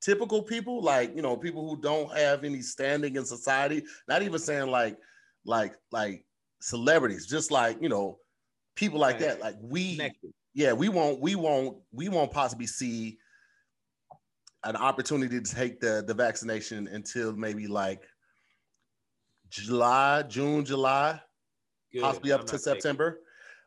typical 0.00 0.42
people 0.42 0.80
like 0.82 1.14
you 1.14 1.22
know 1.22 1.36
people 1.36 1.68
who 1.68 1.80
don't 1.80 2.16
have 2.16 2.44
any 2.44 2.62
standing 2.62 3.16
in 3.16 3.24
society 3.24 3.82
not 4.06 4.22
even 4.22 4.38
saying 4.38 4.70
like 4.70 4.96
like 5.44 5.74
like 5.90 6.24
celebrities 6.60 7.26
just 7.26 7.50
like 7.50 7.76
you 7.80 7.88
know 7.88 8.18
people 8.76 8.98
like 8.98 9.18
that 9.18 9.40
like 9.40 9.56
we 9.60 9.96
Connected. 9.96 10.32
yeah 10.54 10.72
we 10.72 10.88
won't 10.88 11.20
we 11.20 11.34
won't 11.34 11.78
we 11.92 12.08
won't 12.08 12.30
possibly 12.30 12.66
see 12.66 13.18
an 14.64 14.76
opportunity 14.76 15.40
to 15.40 15.54
take 15.54 15.80
the 15.80 16.04
the 16.06 16.14
vaccination 16.14 16.88
until 16.88 17.34
maybe 17.34 17.66
like 17.66 18.02
july 19.50 20.22
june 20.22 20.64
july 20.64 21.20
Good. 21.92 22.02
possibly 22.02 22.32
up 22.32 22.40
I'm 22.40 22.46
to 22.46 22.52
taking- 22.52 22.62
September. 22.64 23.20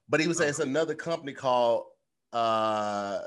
But 0.09 0.19
he 0.19 0.27
was 0.27 0.38
saying 0.38 0.50
it's 0.50 0.59
another 0.59 0.93
company 0.93 1.33
called 1.33 1.85
uh 2.33 3.21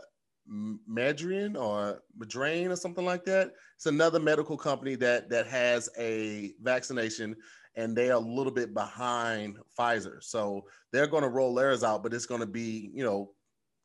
Madrian 0.47 1.57
or 1.57 2.03
Madrain 2.19 2.71
or 2.71 2.77
something 2.77 3.05
like 3.05 3.25
that. 3.25 3.53
It's 3.77 3.87
another 3.87 4.21
medical 4.21 4.57
company 4.57 4.95
that 4.97 5.31
that 5.31 5.47
has 5.47 5.89
a 5.99 6.53
vaccination 6.63 7.35
and 7.77 7.97
they 7.97 8.11
are 8.11 8.17
a 8.17 8.19
little 8.21 8.53
bit 8.53 8.75
behind 8.75 9.57
Pfizer. 9.79 10.23
So 10.23 10.67
they're 10.93 11.07
going 11.07 11.23
to 11.23 11.29
roll 11.31 11.55
theirs 11.55 11.83
out, 11.83 12.03
but 12.03 12.15
it's 12.15 12.27
going 12.27 12.41
to 12.43 12.47
be, 12.47 12.91
you 12.95 13.03
know, 13.03 13.33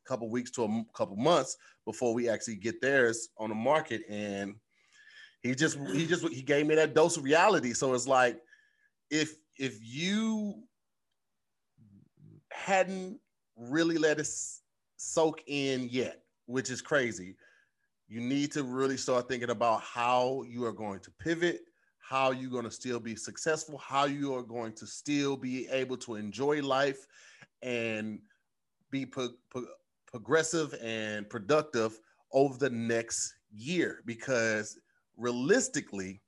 a 0.04 0.08
couple 0.08 0.28
weeks 0.30 0.50
to 0.52 0.64
a 0.64 0.84
couple 0.94 1.16
months 1.16 1.56
before 1.86 2.12
we 2.14 2.28
actually 2.28 2.56
get 2.56 2.80
theirs 2.80 3.30
on 3.38 3.48
the 3.48 3.54
market 3.54 4.02
and 4.08 4.54
he 5.42 5.54
just 5.54 5.78
he 5.92 6.06
just 6.06 6.28
he 6.28 6.42
gave 6.42 6.66
me 6.66 6.74
that 6.74 6.94
dose 6.94 7.16
of 7.16 7.24
reality. 7.24 7.72
So 7.72 7.94
it's 7.94 8.06
like 8.06 8.38
if 9.10 9.34
if 9.56 9.78
you 9.82 10.62
hadn't 12.52 13.20
really 13.56 13.98
let 13.98 14.18
it 14.18 14.28
soak 14.96 15.42
in 15.46 15.88
yet, 15.90 16.22
which 16.46 16.70
is 16.70 16.80
crazy. 16.80 17.36
You 18.08 18.20
need 18.20 18.52
to 18.52 18.64
really 18.64 18.96
start 18.96 19.28
thinking 19.28 19.50
about 19.50 19.82
how 19.82 20.42
you 20.48 20.64
are 20.64 20.72
going 20.72 21.00
to 21.00 21.10
pivot, 21.12 21.60
how 21.98 22.32
you're 22.32 22.50
going 22.50 22.64
to 22.64 22.70
still 22.70 22.98
be 22.98 23.14
successful, 23.14 23.78
how 23.78 24.04
you 24.04 24.34
are 24.34 24.42
going 24.42 24.72
to 24.74 24.86
still 24.86 25.36
be 25.36 25.68
able 25.68 25.96
to 25.98 26.16
enjoy 26.16 26.60
life 26.60 27.06
and 27.62 28.18
be 28.90 29.06
pro- 29.06 29.28
pro- 29.48 29.66
progressive 30.06 30.74
and 30.82 31.30
productive 31.30 32.00
over 32.32 32.58
the 32.58 32.70
next 32.70 33.34
year. 33.52 34.02
Because 34.06 34.78
realistically, 35.16 36.20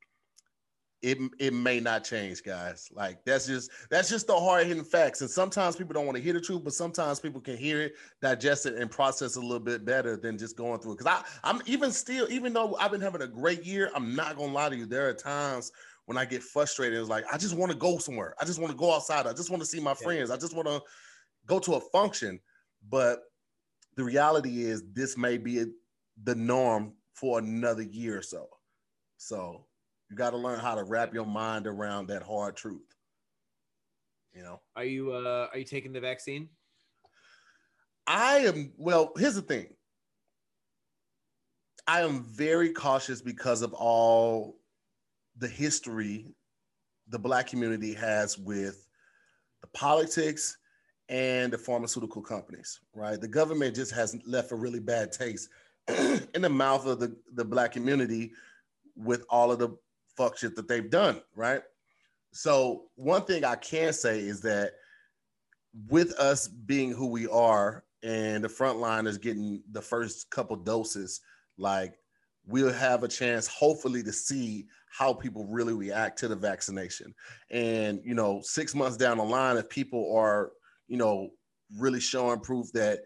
it 1.02 1.18
it 1.40 1.52
may 1.52 1.80
not 1.80 2.04
change, 2.04 2.42
guys. 2.44 2.88
Like 2.92 3.24
that's 3.24 3.46
just 3.46 3.70
that's 3.90 4.08
just 4.08 4.28
the 4.28 4.38
hard 4.38 4.66
hitting 4.66 4.84
facts. 4.84 5.20
And 5.20 5.28
sometimes 5.28 5.74
people 5.74 5.92
don't 5.94 6.06
want 6.06 6.16
to 6.16 6.22
hear 6.22 6.32
the 6.32 6.40
truth, 6.40 6.62
but 6.62 6.72
sometimes 6.72 7.18
people 7.18 7.40
can 7.40 7.56
hear 7.56 7.82
it, 7.82 7.94
digest 8.20 8.66
it, 8.66 8.76
and 8.76 8.90
process 8.90 9.36
it 9.36 9.40
a 9.40 9.46
little 9.46 9.58
bit 9.58 9.84
better 9.84 10.16
than 10.16 10.38
just 10.38 10.56
going 10.56 10.78
through 10.80 10.92
it. 10.92 10.98
Because 10.98 11.22
I 11.22 11.48
I'm 11.48 11.60
even 11.66 11.90
still, 11.90 12.30
even 12.30 12.52
though 12.52 12.76
I've 12.76 12.92
been 12.92 13.00
having 13.00 13.22
a 13.22 13.26
great 13.26 13.64
year, 13.64 13.90
I'm 13.94 14.14
not 14.14 14.36
gonna 14.36 14.52
lie 14.52 14.68
to 14.68 14.76
you. 14.76 14.86
There 14.86 15.08
are 15.08 15.14
times 15.14 15.72
when 16.06 16.16
I 16.16 16.24
get 16.24 16.42
frustrated. 16.42 16.98
It's 16.98 17.08
like 17.08 17.24
I 17.32 17.36
just 17.36 17.56
want 17.56 17.72
to 17.72 17.78
go 17.78 17.98
somewhere. 17.98 18.34
I 18.40 18.44
just 18.44 18.60
want 18.60 18.70
to 18.70 18.78
go 18.78 18.94
outside. 18.94 19.26
I 19.26 19.32
just 19.32 19.50
want 19.50 19.60
to 19.60 19.66
see 19.68 19.80
my 19.80 19.94
friends. 19.94 20.30
I 20.30 20.36
just 20.36 20.54
want 20.54 20.68
to 20.68 20.80
go 21.46 21.58
to 21.58 21.74
a 21.74 21.80
function. 21.80 22.38
But 22.88 23.24
the 23.96 24.04
reality 24.04 24.62
is, 24.62 24.84
this 24.92 25.18
may 25.18 25.36
be 25.36 25.64
the 26.22 26.34
norm 26.34 26.92
for 27.14 27.40
another 27.40 27.82
year 27.82 28.18
or 28.18 28.22
so. 28.22 28.48
So 29.16 29.66
you 30.12 30.18
got 30.18 30.30
to 30.30 30.36
learn 30.36 30.60
how 30.60 30.74
to 30.74 30.84
wrap 30.84 31.14
your 31.14 31.24
mind 31.24 31.66
around 31.66 32.08
that 32.08 32.22
hard 32.22 32.54
truth. 32.54 32.94
You 34.34 34.42
know. 34.42 34.60
Are 34.76 34.84
you 34.84 35.12
uh 35.12 35.48
are 35.50 35.58
you 35.58 35.64
taking 35.64 35.92
the 35.92 36.00
vaccine? 36.00 36.50
I 38.06 38.40
am 38.40 38.72
well, 38.76 39.12
here's 39.16 39.36
the 39.36 39.42
thing. 39.42 39.68
I 41.86 42.02
am 42.02 42.24
very 42.24 42.72
cautious 42.74 43.22
because 43.22 43.62
of 43.62 43.72
all 43.72 44.58
the 45.38 45.48
history 45.48 46.34
the 47.08 47.18
black 47.18 47.46
community 47.46 47.94
has 47.94 48.38
with 48.38 48.86
the 49.62 49.68
politics 49.68 50.58
and 51.08 51.52
the 51.52 51.58
pharmaceutical 51.58 52.20
companies, 52.20 52.80
right? 52.94 53.20
The 53.20 53.28
government 53.28 53.74
just 53.74 53.92
hasn't 53.92 54.28
left 54.28 54.52
a 54.52 54.56
really 54.56 54.80
bad 54.80 55.10
taste 55.10 55.48
in 55.88 56.42
the 56.42 56.50
mouth 56.50 56.86
of 56.86 57.00
the, 57.00 57.16
the 57.32 57.44
black 57.44 57.72
community 57.72 58.32
with 58.94 59.24
all 59.30 59.50
of 59.50 59.58
the 59.58 59.76
fuck 60.22 60.38
shit 60.38 60.54
that 60.56 60.68
they've 60.68 60.90
done, 60.90 61.20
right? 61.34 61.62
So 62.32 62.84
one 62.94 63.24
thing 63.24 63.44
I 63.44 63.56
can 63.56 63.92
say 63.92 64.20
is 64.20 64.40
that 64.42 64.72
with 65.88 66.12
us 66.12 66.48
being 66.48 66.92
who 66.92 67.08
we 67.08 67.26
are 67.26 67.84
and 68.02 68.44
the 68.44 68.48
front 68.48 68.78
line 68.78 69.06
is 69.06 69.18
getting 69.18 69.62
the 69.72 69.82
first 69.82 70.30
couple 70.30 70.56
doses, 70.56 71.20
like 71.58 71.94
we'll 72.46 72.72
have 72.72 73.02
a 73.02 73.08
chance 73.08 73.46
hopefully 73.46 74.02
to 74.02 74.12
see 74.12 74.66
how 74.90 75.12
people 75.12 75.46
really 75.46 75.72
react 75.72 76.18
to 76.18 76.28
the 76.28 76.36
vaccination. 76.36 77.14
And 77.50 78.00
you 78.04 78.14
know, 78.14 78.40
six 78.42 78.74
months 78.74 78.96
down 78.96 79.18
the 79.18 79.24
line, 79.24 79.56
if 79.56 79.68
people 79.68 80.14
are, 80.16 80.52
you 80.88 80.96
know, 80.96 81.30
really 81.78 82.00
showing 82.00 82.40
proof 82.40 82.70
that 82.72 83.00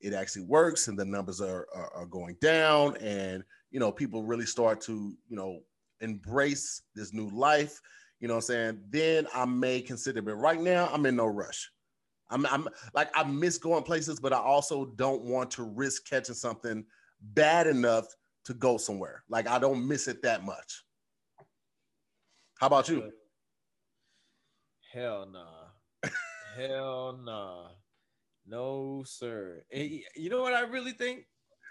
it 0.00 0.14
actually 0.14 0.42
works 0.42 0.88
and 0.88 0.98
the 0.98 1.04
numbers 1.04 1.40
are, 1.40 1.66
are, 1.74 1.92
are 1.94 2.06
going 2.06 2.36
down 2.40 2.96
and 2.96 3.44
you 3.70 3.80
know 3.80 3.90
people 3.90 4.22
really 4.22 4.46
start 4.46 4.80
to 4.80 5.16
you 5.28 5.36
know 5.36 5.60
embrace 6.02 6.82
this 6.94 7.12
new 7.12 7.28
life, 7.30 7.80
you 8.20 8.28
know 8.28 8.34
what 8.34 8.44
I'm 8.44 8.46
saying, 8.46 8.80
then 8.90 9.26
I 9.34 9.44
may 9.46 9.80
consider 9.80 10.18
it. 10.18 10.26
But 10.26 10.36
right 10.36 10.60
now, 10.60 10.88
I'm 10.92 11.06
in 11.06 11.16
no 11.16 11.26
rush. 11.26 11.70
I'm, 12.30 12.46
I'm 12.46 12.68
like, 12.94 13.10
I 13.14 13.24
miss 13.24 13.58
going 13.58 13.82
places, 13.82 14.20
but 14.20 14.32
I 14.32 14.38
also 14.38 14.86
don't 14.96 15.22
want 15.22 15.50
to 15.52 15.64
risk 15.64 16.08
catching 16.08 16.34
something 16.34 16.84
bad 17.20 17.66
enough 17.66 18.06
to 18.44 18.54
go 18.54 18.76
somewhere. 18.76 19.22
Like, 19.28 19.48
I 19.48 19.58
don't 19.58 19.86
miss 19.86 20.08
it 20.08 20.22
that 20.22 20.44
much. 20.44 20.84
How 22.58 22.68
about 22.68 22.88
you? 22.88 23.10
Hell 24.92 25.26
nah. 25.32 26.10
Hell 26.56 27.18
nah. 27.24 27.68
No, 28.46 29.02
sir. 29.06 29.62
And 29.72 30.00
you 30.16 30.30
know 30.30 30.42
what 30.42 30.54
I 30.54 30.60
really 30.62 30.92
think? 30.92 31.26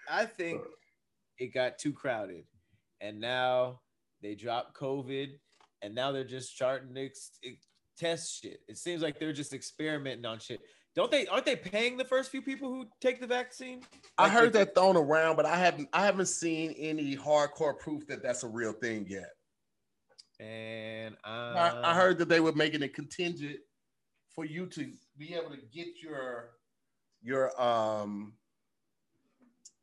I 0.09 0.25
think 0.25 0.61
it 1.37 1.53
got 1.53 1.77
too 1.77 1.93
crowded. 1.93 2.45
And 2.99 3.19
now 3.19 3.81
they 4.21 4.35
dropped 4.35 4.77
COVID, 4.77 5.29
and 5.81 5.95
now 5.95 6.11
they're 6.11 6.23
just 6.23 6.55
charting 6.55 6.95
ex- 6.97 7.31
test 7.97 8.41
shit. 8.41 8.59
It 8.67 8.77
seems 8.77 9.01
like 9.01 9.19
they're 9.19 9.33
just 9.33 9.53
experimenting 9.53 10.25
on 10.25 10.39
shit. 10.39 10.61
Don't 10.95 11.09
they? 11.09 11.25
Aren't 11.27 11.45
they 11.45 11.55
paying 11.55 11.95
the 11.95 12.05
first 12.05 12.31
few 12.31 12.41
people 12.41 12.69
who 12.69 12.85
take 12.99 13.21
the 13.21 13.27
vaccine? 13.27 13.79
Like 13.79 14.01
I 14.17 14.29
heard 14.29 14.53
that 14.53 14.75
thrown 14.75 14.97
around, 14.97 15.37
but 15.37 15.45
I 15.45 15.55
haven't. 15.55 15.87
I 15.93 16.05
haven't 16.05 16.27
seen 16.27 16.71
any 16.77 17.15
hardcore 17.15 17.77
proof 17.77 18.05
that 18.07 18.21
that's 18.21 18.43
a 18.43 18.47
real 18.47 18.73
thing 18.73 19.05
yet. 19.07 19.29
And 20.39 21.15
um, 21.23 21.55
I, 21.55 21.81
I 21.83 21.95
heard 21.95 22.17
that 22.17 22.27
they 22.27 22.39
were 22.39 22.51
making 22.51 22.81
it 22.81 22.93
contingent 22.93 23.57
for 24.35 24.43
you 24.43 24.65
to 24.65 24.91
be 25.17 25.33
able 25.33 25.51
to 25.51 25.61
get 25.71 26.01
your 26.01 26.51
your 27.21 27.61
um 27.61 28.33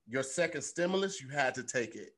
your 0.07 0.23
second 0.23 0.63
stimulus. 0.63 1.23
You 1.23 1.29
had 1.29 1.55
to 1.55 1.63
take 1.63 1.95
it, 1.95 2.11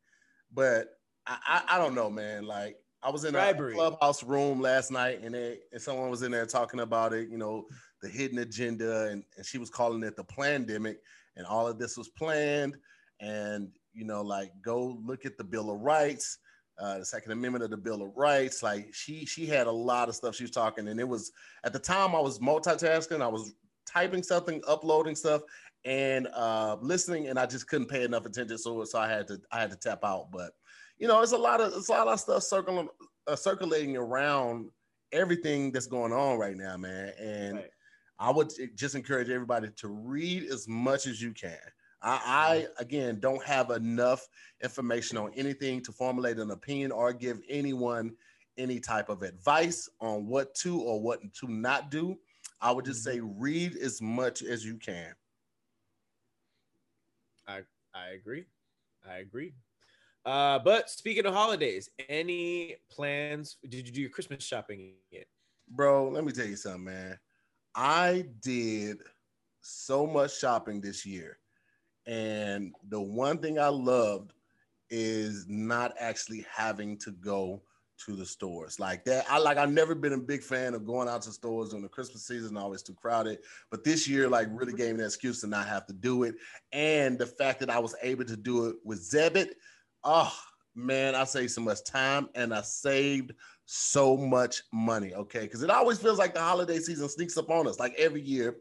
but 0.52 0.88
I, 1.26 1.62
I, 1.68 1.78
don't 1.78 1.94
know, 1.94 2.10
man. 2.10 2.44
Like 2.44 2.76
I 3.02 3.10
was 3.10 3.24
in 3.24 3.34
a 3.34 3.54
clubhouse 3.54 4.22
room 4.22 4.60
last 4.60 4.90
night, 4.90 5.20
and 5.22 5.34
it, 5.34 5.62
and 5.72 5.80
someone 5.80 6.10
was 6.10 6.22
in 6.22 6.32
there 6.32 6.46
talking 6.46 6.80
about 6.80 7.12
it. 7.12 7.28
You 7.28 7.38
know, 7.38 7.66
the 8.02 8.08
hidden 8.08 8.38
agenda, 8.38 9.06
and, 9.06 9.24
and 9.36 9.46
she 9.46 9.58
was 9.58 9.70
calling 9.70 10.02
it 10.02 10.16
the 10.16 10.24
pandemic, 10.24 10.98
and 11.36 11.46
all 11.46 11.66
of 11.66 11.78
this 11.78 11.96
was 11.96 12.08
planned. 12.08 12.76
And 13.20 13.70
you 13.92 14.04
know, 14.04 14.22
like 14.22 14.50
go 14.62 14.98
look 15.04 15.24
at 15.24 15.36
the 15.36 15.44
Bill 15.44 15.70
of 15.70 15.80
Rights, 15.80 16.38
uh, 16.78 16.98
the 16.98 17.04
Second 17.04 17.32
Amendment 17.32 17.64
of 17.64 17.70
the 17.70 17.76
Bill 17.76 18.02
of 18.02 18.16
Rights. 18.16 18.62
Like 18.62 18.88
she 18.92 19.24
she 19.24 19.46
had 19.46 19.66
a 19.66 19.72
lot 19.72 20.08
of 20.08 20.14
stuff 20.14 20.34
she 20.34 20.44
was 20.44 20.50
talking, 20.50 20.88
and 20.88 20.98
it 20.98 21.08
was 21.08 21.32
at 21.64 21.72
the 21.72 21.78
time 21.78 22.14
I 22.14 22.20
was 22.20 22.38
multitasking. 22.38 23.22
I 23.22 23.28
was 23.28 23.54
typing 23.86 24.22
something, 24.22 24.62
uploading 24.66 25.14
stuff, 25.14 25.42
and 25.84 26.28
uh, 26.34 26.76
listening, 26.80 27.28
and 27.28 27.38
I 27.38 27.46
just 27.46 27.68
couldn't 27.68 27.88
pay 27.88 28.04
enough 28.04 28.26
attention. 28.26 28.58
So 28.58 28.84
so 28.84 28.98
I 28.98 29.08
had 29.08 29.26
to 29.28 29.40
I 29.52 29.60
had 29.60 29.70
to 29.70 29.76
tap 29.76 30.00
out, 30.04 30.30
but 30.30 30.52
you 31.00 31.08
know, 31.08 31.22
it's 31.22 31.32
a 31.32 31.38
lot 31.38 31.60
of 31.60 31.72
it's 31.72 31.88
a 31.88 31.92
lot 31.92 32.06
of 32.06 32.20
stuff 32.20 32.42
circling 32.42 32.88
uh, 33.26 33.34
circulating 33.34 33.96
around 33.96 34.70
everything 35.12 35.72
that's 35.72 35.86
going 35.86 36.12
on 36.12 36.38
right 36.38 36.56
now, 36.56 36.76
man. 36.76 37.12
And 37.18 37.56
right. 37.56 37.70
I 38.18 38.30
would 38.30 38.52
just 38.76 38.94
encourage 38.94 39.30
everybody 39.30 39.70
to 39.76 39.88
read 39.88 40.44
as 40.44 40.68
much 40.68 41.06
as 41.06 41.20
you 41.20 41.32
can. 41.32 41.58
I, 42.02 42.66
I, 42.78 42.82
again 42.82 43.20
don't 43.20 43.44
have 43.44 43.70
enough 43.70 44.26
information 44.62 45.18
on 45.18 45.32
anything 45.36 45.82
to 45.82 45.92
formulate 45.92 46.38
an 46.38 46.50
opinion 46.50 46.92
or 46.92 47.12
give 47.12 47.40
anyone 47.48 48.12
any 48.56 48.80
type 48.80 49.10
of 49.10 49.22
advice 49.22 49.86
on 50.00 50.26
what 50.26 50.54
to 50.56 50.80
or 50.80 51.00
what 51.00 51.20
to 51.40 51.48
not 51.48 51.90
do. 51.90 52.16
I 52.60 52.72
would 52.72 52.84
just 52.84 53.06
mm-hmm. 53.06 53.18
say 53.18 53.20
read 53.20 53.76
as 53.76 54.02
much 54.02 54.42
as 54.42 54.64
you 54.64 54.76
can. 54.76 55.14
I 57.48 57.60
I 57.94 58.10
agree. 58.10 58.44
I 59.08 59.18
agree. 59.18 59.54
Uh, 60.30 60.60
but 60.60 60.88
speaking 60.88 61.26
of 61.26 61.34
holidays, 61.34 61.90
any 62.08 62.76
plans? 62.88 63.56
Did 63.68 63.88
you 63.88 63.92
do 63.92 64.00
your 64.00 64.10
Christmas 64.10 64.44
shopping 64.44 64.92
yet? 65.10 65.26
Bro, 65.68 66.10
let 66.10 66.24
me 66.24 66.30
tell 66.30 66.46
you 66.46 66.54
something, 66.54 66.84
man. 66.84 67.18
I 67.74 68.26
did 68.40 68.98
so 69.60 70.06
much 70.06 70.38
shopping 70.38 70.80
this 70.80 71.04
year. 71.04 71.38
And 72.06 72.72
the 72.90 73.00
one 73.00 73.38
thing 73.38 73.58
I 73.58 73.70
loved 73.70 74.32
is 74.88 75.46
not 75.48 75.94
actually 75.98 76.46
having 76.48 76.96
to 76.98 77.10
go 77.10 77.60
to 78.06 78.14
the 78.14 78.24
stores 78.24 78.78
like 78.78 79.04
that. 79.06 79.26
I 79.28 79.38
like 79.38 79.58
I've 79.58 79.72
never 79.72 79.96
been 79.96 80.12
a 80.12 80.18
big 80.18 80.44
fan 80.44 80.74
of 80.74 80.86
going 80.86 81.08
out 81.08 81.22
to 81.22 81.32
stores 81.32 81.74
on 81.74 81.82
the 81.82 81.88
Christmas 81.88 82.24
season, 82.24 82.56
always 82.56 82.82
too 82.84 82.94
crowded. 82.94 83.40
But 83.68 83.82
this 83.82 84.06
year, 84.06 84.28
like 84.28 84.46
really 84.52 84.74
gave 84.74 84.94
me 84.94 85.00
an 85.00 85.06
excuse 85.06 85.40
to 85.40 85.48
not 85.48 85.66
have 85.66 85.86
to 85.88 85.92
do 85.92 86.22
it. 86.22 86.36
And 86.70 87.18
the 87.18 87.26
fact 87.26 87.58
that 87.60 87.68
I 87.68 87.80
was 87.80 87.96
able 88.00 88.24
to 88.26 88.36
do 88.36 88.66
it 88.66 88.76
with 88.84 89.00
Zebit, 89.00 89.54
oh 90.04 90.34
man, 90.74 91.14
I 91.14 91.24
saved 91.24 91.52
so 91.52 91.60
much 91.60 91.84
time 91.84 92.28
and 92.34 92.54
I 92.54 92.62
saved 92.62 93.32
so 93.66 94.16
much 94.16 94.62
money. 94.72 95.14
Okay. 95.14 95.46
Cause 95.46 95.62
it 95.62 95.70
always 95.70 95.98
feels 95.98 96.18
like 96.18 96.34
the 96.34 96.40
holiday 96.40 96.78
season 96.78 97.08
sneaks 97.08 97.36
up 97.36 97.50
on 97.50 97.66
us 97.66 97.78
like 97.78 97.94
every 97.98 98.22
year. 98.22 98.56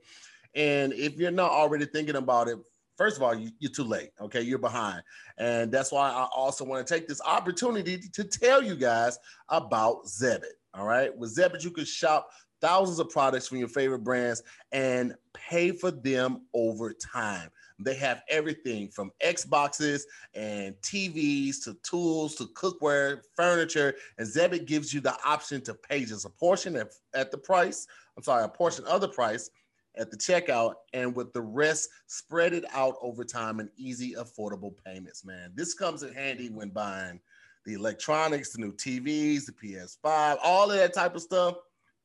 And 0.56 0.94
if 0.94 1.18
you're 1.18 1.32
not 1.32 1.52
already 1.52 1.86
thinking 1.86 2.16
about 2.16 2.48
it, 2.48 2.58
first 2.98 3.18
of 3.18 3.24
all, 3.24 3.34
you, 3.34 3.52
are 3.64 3.70
too 3.70 3.84
late. 3.84 4.12
Okay. 4.20 4.42
You're 4.42 4.60
behind. 4.60 5.04
And 5.38 5.72
that's 5.72 5.92
why 5.92 6.10
I 6.10 6.28
also 6.36 6.66
want 6.66 6.86
to 6.86 6.94
take 6.94 7.08
this 7.08 7.22
opportunity 7.22 7.98
to 7.98 8.24
tell 8.24 8.64
you 8.64 8.76
guys 8.76 9.18
about 9.50 10.06
Zebit. 10.06 10.58
All 10.74 10.86
right. 10.86 11.16
With 11.16 11.36
Zebit, 11.36 11.64
you 11.64 11.72
can 11.72 11.86
shop 11.86 12.30
thousands 12.62 13.00
of 13.00 13.10
products 13.10 13.48
from 13.48 13.58
your 13.58 13.68
favorite 13.68 14.04
brands 14.04 14.44
and 14.72 15.16
pay 15.34 15.72
for 15.72 15.92
them 15.92 16.42
over 16.54 16.94
time. 16.94 17.50
They 17.80 17.96
have 17.96 18.24
everything 18.30 18.90
from 18.90 19.12
Xboxes 19.24 20.02
and 20.34 20.76
TVs 20.82 21.64
to 21.64 21.76
tools 21.84 22.36
to 22.36 22.46
cookware, 22.48 23.22
furniture, 23.36 23.96
and 24.18 24.28
Zebit 24.28 24.66
gives 24.66 24.94
you 24.94 25.00
the 25.00 25.16
option 25.26 25.62
to 25.62 25.74
pay 25.74 26.04
just 26.04 26.26
a 26.26 26.30
portion 26.30 26.76
at, 26.76 26.92
at 27.14 27.32
the 27.32 27.38
price. 27.38 27.88
I'm 28.18 28.24
sorry, 28.24 28.44
a 28.44 28.50
portion 28.50 28.86
of 28.86 29.02
the 29.02 29.08
price 29.08 29.50
at 29.98 30.12
the 30.12 30.18
checkout, 30.18 30.76
and 30.94 31.16
with 31.16 31.34
the 31.34 31.42
rest 31.42 31.90
spread 32.08 32.54
it 32.54 32.66
out 32.74 32.96
over 33.02 33.24
time 33.24 33.60
in 33.60 33.70
easy, 33.78 34.14
affordable 34.16 34.74
payments. 34.86 35.26
Man, 35.26 35.52
this 35.56 35.74
comes 35.74 36.04
in 36.04 36.14
handy 36.14 36.50
when 36.50 36.70
buying 36.70 37.20
the 37.66 37.74
electronics, 37.74 38.52
the 38.52 38.60
new 38.60 38.74
TVs, 38.74 39.46
the 39.46 39.52
PS5, 39.52 40.38
all 40.44 40.72
of 40.72 40.78
that 40.78 40.94
type 40.94 41.16
of 41.16 41.22
stuff. 41.22 41.56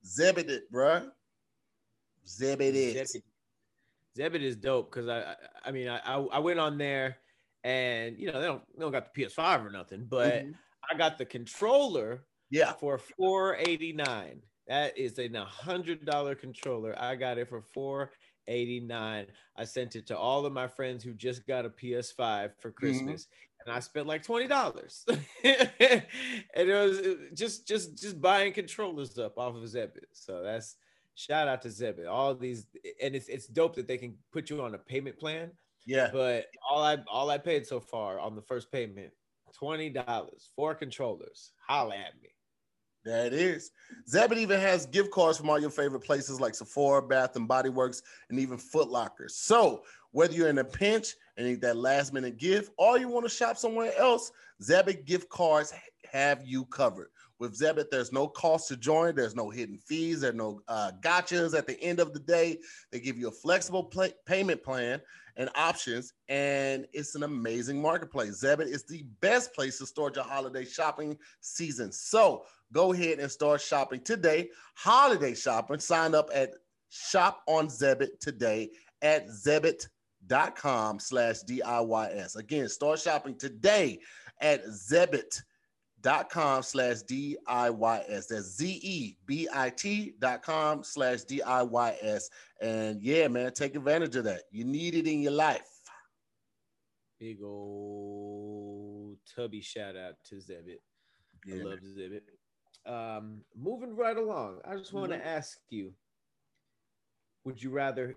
Zebit 0.05 0.49
it, 0.51 0.71
bruh. 0.73 1.09
Zebit 2.27 2.75
it. 2.75 3.23
Zebit 4.17 4.43
is 4.43 4.57
dope 4.57 4.91
because 4.91 5.09
I, 5.09 5.35
I 5.65 5.71
mean, 5.73 5.89
I, 5.89 5.99
I 6.17 6.39
went 6.39 6.61
on 6.61 6.79
there 6.79 7.17
and 7.65 8.19
you 8.19 8.31
know 8.31 8.41
they 8.41 8.47
don't 8.47 8.63
they 8.77 8.81
don't 8.83 8.93
got 8.93 9.13
the 9.13 9.23
PS5 9.25 9.67
or 9.67 9.71
nothing, 9.71 10.07
but 10.09 10.33
mm-hmm. 10.45 10.53
I 10.91 10.97
got 10.97 11.19
the 11.19 11.25
controller 11.25 12.25
Yeah. 12.51 12.73
For 12.75 12.99
489. 12.99 14.43
That 14.69 14.97
is 14.97 15.19
a 15.19 15.29
hundred 15.45 16.05
dollar 16.07 16.35
controller. 16.35 16.95
I 16.99 17.17
got 17.17 17.39
it 17.39 17.49
for 17.49 17.63
489. 17.63 19.27
I 19.57 19.65
sent 19.65 19.97
it 19.97 20.07
to 20.09 20.17
all 20.19 20.47
of 20.47 20.53
my 20.53 20.67
friends 20.69 21.05
who 21.05 21.13
just 21.15 21.47
got 21.47 21.65
a 21.67 21.71
PS5 21.71 22.51
for 22.61 22.71
Mm-hmm. 22.71 22.77
Christmas. 22.79 23.29
And 23.67 23.75
I 23.75 23.81
spent 23.81 24.07
like 24.07 24.23
twenty 24.23 24.47
dollars, 24.47 25.07
and 25.09 26.03
it 26.55 26.69
was 26.69 27.01
just 27.33 27.67
just 27.67 27.97
just 27.97 28.21
buying 28.21 28.53
controllers 28.53 29.19
up 29.19 29.39
off 29.39 29.57
of 29.57 29.63
Zebit. 29.63 30.05
So 30.13 30.43
that's 30.43 30.77
shout 31.15 31.49
out 31.49 31.63
to 31.63 31.69
Zebit. 31.69 32.09
All 32.09 32.35
these, 32.35 32.67
and 33.03 33.15
it's 33.15 33.29
it's 33.29 33.47
dope 33.47 33.75
that 33.77 33.87
they 33.87 33.99
can 33.99 34.17
put 34.33 34.51
you 34.51 34.63
on 34.63 34.75
a 34.75 34.79
payment 34.79 35.19
plan. 35.19 35.51
Yeah. 35.87 36.11
But 36.13 36.47
all 36.69 36.83
I 36.83 36.99
all 37.11 37.31
I 37.31 37.39
paid 37.39 37.67
so 37.67 37.81
far 37.81 38.19
on 38.19 38.35
the 38.35 38.43
first 38.43 38.71
payment, 38.73 39.13
twenty 39.53 39.91
dollars, 39.91 40.51
four 40.57 40.75
controllers. 40.75 41.53
Holla 41.67 41.97
at 41.97 42.21
me. 42.23 42.31
That 43.05 43.35
is. 43.35 43.71
Zebit 44.11 44.39
even 44.39 44.59
has 44.61 44.87
gift 44.87 45.11
cards 45.11 45.37
from 45.37 45.51
all 45.51 45.61
your 45.61 45.71
favorite 45.71 46.01
places 46.01 46.41
like 46.41 46.55
Sephora, 46.55 47.03
Bath 47.03 47.37
and 47.37 47.47
Body 47.47 47.69
Works, 47.69 48.01
and 48.31 48.39
even 48.41 48.57
Foot 48.57 48.89
Locker. 48.89 49.29
So 49.29 49.83
whether 50.13 50.33
you're 50.33 50.49
in 50.49 50.59
a 50.59 50.65
pinch 50.65 51.15
and 51.37 51.47
need 51.47 51.61
that 51.61 51.77
last 51.77 52.15
minute 52.15 52.39
gift, 52.39 52.73
or 52.79 52.99
you 52.99 53.09
want 53.09 53.27
to 53.27 53.31
shop 53.31 53.59
somewhere 53.59 53.93
else, 53.99 54.33
Zebit 54.63 55.05
gift 55.05 55.29
cards 55.29 55.75
have 56.11 56.47
you 56.47 56.65
covered. 56.67 57.09
With 57.41 57.59
Zebit, 57.59 57.91
there's 57.91 58.13
no 58.13 58.29
cost 58.29 58.69
to 58.69 58.77
join. 58.77 59.15
There's 59.15 59.35
no 59.35 59.51
hidden 59.51 59.77
fees. 59.77 60.21
There's 60.21 60.35
no 60.35 60.61
uh, 60.69 60.93
gotchas 61.01 61.57
at 61.57 61.67
the 61.67 61.81
end 61.81 61.99
of 61.99 62.13
the 62.13 62.21
day. 62.21 62.59
They 62.93 63.01
give 63.01 63.19
you 63.19 63.29
a 63.29 63.33
flexible 63.33 63.91
payment 64.27 64.63
plan 64.63 65.01
and 65.37 65.51
options, 65.57 66.13
and 66.29 66.87
it's 66.93 67.17
an 67.17 67.25
amazing 67.25 67.83
marketplace. 67.83 68.43
Zebit 68.43 68.69
is 68.69 68.85
the 68.85 69.05
best 69.21 69.53
place 69.53 69.79
to 69.79 69.87
start 69.87 70.15
your 70.15 70.25
holiday 70.25 70.65
shopping 70.65 71.19
season. 71.41 71.91
So 71.91 72.45
go 72.73 72.93
ahead 72.93 73.19
and 73.19 73.31
start 73.31 73.61
shopping 73.61 74.01
today. 74.01 74.51
Holiday 74.77 75.35
shopping. 75.35 75.81
Sign 75.81 76.15
up 76.15 76.31
at 76.33 76.51
Shop 76.89 77.43
on 77.49 77.67
Zebit 77.67 78.21
today 78.21 78.71
at 79.03 79.27
zebit.com 79.27 81.01
slash 81.01 81.39
DIYS. 81.43 82.37
Again, 82.37 82.69
start 82.69 83.01
shopping 83.01 83.37
today 83.37 83.99
at 84.41 84.65
zebit.com 84.67 85.43
slash 86.63 87.03
DIYS. 87.03 88.29
That's 88.29 88.57
Z-E-B-I-T 88.57 90.15
dot 90.19 90.43
com 90.43 90.85
slash 90.85 91.23
D-I-Y-S. 91.23 92.31
And 92.61 93.03
yeah, 93.03 93.29
man, 93.29 93.53
take 93.53 93.75
advantage 93.75 94.17
of 94.17 94.25
that. 94.25 94.43
You 94.51 94.65
need 94.65 94.95
it 94.95 95.07
in 95.07 95.21
your 95.21 95.33
life. 95.33 95.63
Big 97.19 97.39
old 97.43 99.17
tubby 99.35 99.61
shout 99.61 99.97
out 99.97 100.15
to 100.29 100.37
Zebit. 100.37 100.81
I 101.51 101.63
love 101.63 101.79
Zebit. 101.81 102.23
Um, 102.87 103.41
moving 103.57 103.97
right 103.97 104.17
along, 104.17 104.59
I 104.65 104.77
just 104.77 104.93
want 104.93 105.11
to 105.13 105.27
ask 105.27 105.59
you: 105.71 105.93
Would 107.45 107.63
you 107.63 107.71
rather? 107.71 108.15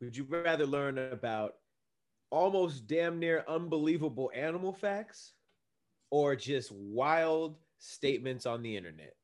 Would 0.00 0.16
you 0.16 0.24
rather 0.28 0.66
learn 0.66 0.98
about 0.98 1.54
almost 2.30 2.86
damn 2.86 3.18
near 3.18 3.44
unbelievable 3.48 4.30
animal 4.34 4.72
facts, 4.72 5.32
or 6.10 6.36
just 6.36 6.72
wild 6.72 7.56
statements 7.78 8.46
on 8.46 8.62
the 8.62 8.76
internet? 8.76 9.14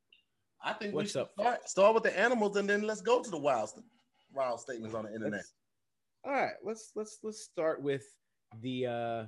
I 0.63 0.73
think 0.73 0.93
What's 0.93 1.09
we 1.15 1.19
should 1.19 1.21
up? 1.21 1.31
Start, 1.39 1.69
start 1.69 1.93
with 1.93 2.03
the 2.03 2.17
animals 2.19 2.57
and 2.57 2.69
then 2.69 2.81
let's 2.83 3.01
go 3.01 3.21
to 3.21 3.29
the 3.29 3.37
wild, 3.37 3.69
wild 4.33 4.59
statements 4.59 4.95
on 4.95 5.05
the 5.05 5.13
internet. 5.13 5.39
Let's- 5.39 5.53
all 6.23 6.31
right, 6.31 6.53
let's 6.63 6.91
let's 6.95 7.19
let's 7.21 7.41
start 7.41 7.83
with 7.83 8.03
the 8.61 8.87
uh 8.87 9.25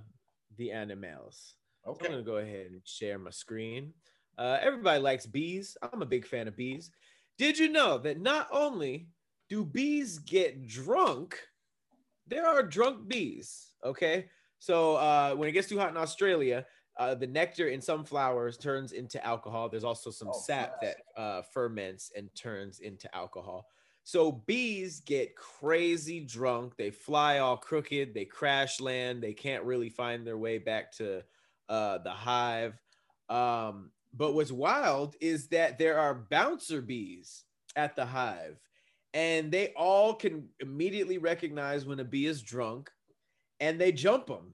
the 0.58 0.72
animals. 0.72 1.54
So 1.86 1.92
I'm 1.92 1.98
gonna 2.12 2.24
go 2.24 2.38
ahead 2.38 2.72
and 2.72 2.82
share 2.86 3.20
my 3.20 3.30
screen. 3.30 3.94
Uh, 4.36 4.58
everybody 4.62 5.00
likes 5.00 5.28
bees. 5.28 5.78
I'm 5.84 6.02
a 6.02 6.08
big 6.08 6.26
fan 6.26 6.48
of 6.48 6.58
bees. 6.58 6.92
Did 7.38 7.60
you 7.60 7.70
know 7.70 8.00
that 8.00 8.20
not 8.20 8.48
only 8.52 9.10
do 9.48 9.64
bees 9.64 10.18
get 10.18 10.68
drunk, 10.68 11.40
there 12.26 12.48
are 12.48 12.64
drunk 12.64 13.08
bees. 13.08 13.74
Okay, 13.86 14.28
so 14.58 14.96
uh, 14.96 15.36
when 15.36 15.48
it 15.48 15.54
gets 15.54 15.70
too 15.70 15.78
hot 15.78 15.92
in 15.92 15.98
Australia, 15.98 16.66
uh, 16.98 17.16
the 17.16 17.27
nectar 17.27 17.68
in 17.68 17.82
some 17.82 18.04
flowers 18.04 18.58
turns 18.58 18.92
into 18.92 19.24
alcohol. 19.25 19.70
There's 19.70 19.84
also 19.84 20.10
some 20.10 20.30
Oh, 20.30 20.39
sap 20.39 20.82
nice. 20.82 20.95
that 21.15 21.22
uh, 21.22 21.41
ferments 21.43 22.12
and 22.15 22.34
turns 22.36 22.80
into 22.80 23.13
alcohol. 23.15 23.67
So 24.04 24.32
bees 24.32 25.02
get 25.02 25.36
crazy 25.36 26.22
drunk. 26.22 26.78
They 26.78 26.91
fly 26.91 27.39
all 27.39 27.58
crooked. 27.58 28.13
They 28.13 28.26
crash 28.26 28.80
land. 28.80 29.22
They 29.22 29.34
can't 29.34 29.63
really 29.65 29.89
find 29.89 30.26
their 30.26 30.38
way 30.38 30.60
back 30.60 30.91
to 30.93 31.24
uh, 31.69 31.98
the 32.00 32.12
hive. 32.12 32.80
Um, 33.30 33.91
but 34.13 34.34
what's 34.34 34.52
wild 34.52 35.15
is 35.19 35.48
that 35.50 35.78
there 35.78 36.00
are 36.00 36.26
bouncer 36.30 36.82
bees 36.82 37.43
at 37.76 37.95
the 37.95 38.06
hive, 38.06 38.58
and 39.13 39.52
they 39.52 39.74
all 39.76 40.13
can 40.13 40.48
immediately 40.62 41.17
recognize 41.17 41.86
when 41.86 42.00
a 42.00 42.06
bee 42.06 42.26
is 42.26 42.41
drunk, 42.41 42.89
and 43.60 43.80
they 43.80 43.91
jump 43.91 44.28
them. 44.28 44.54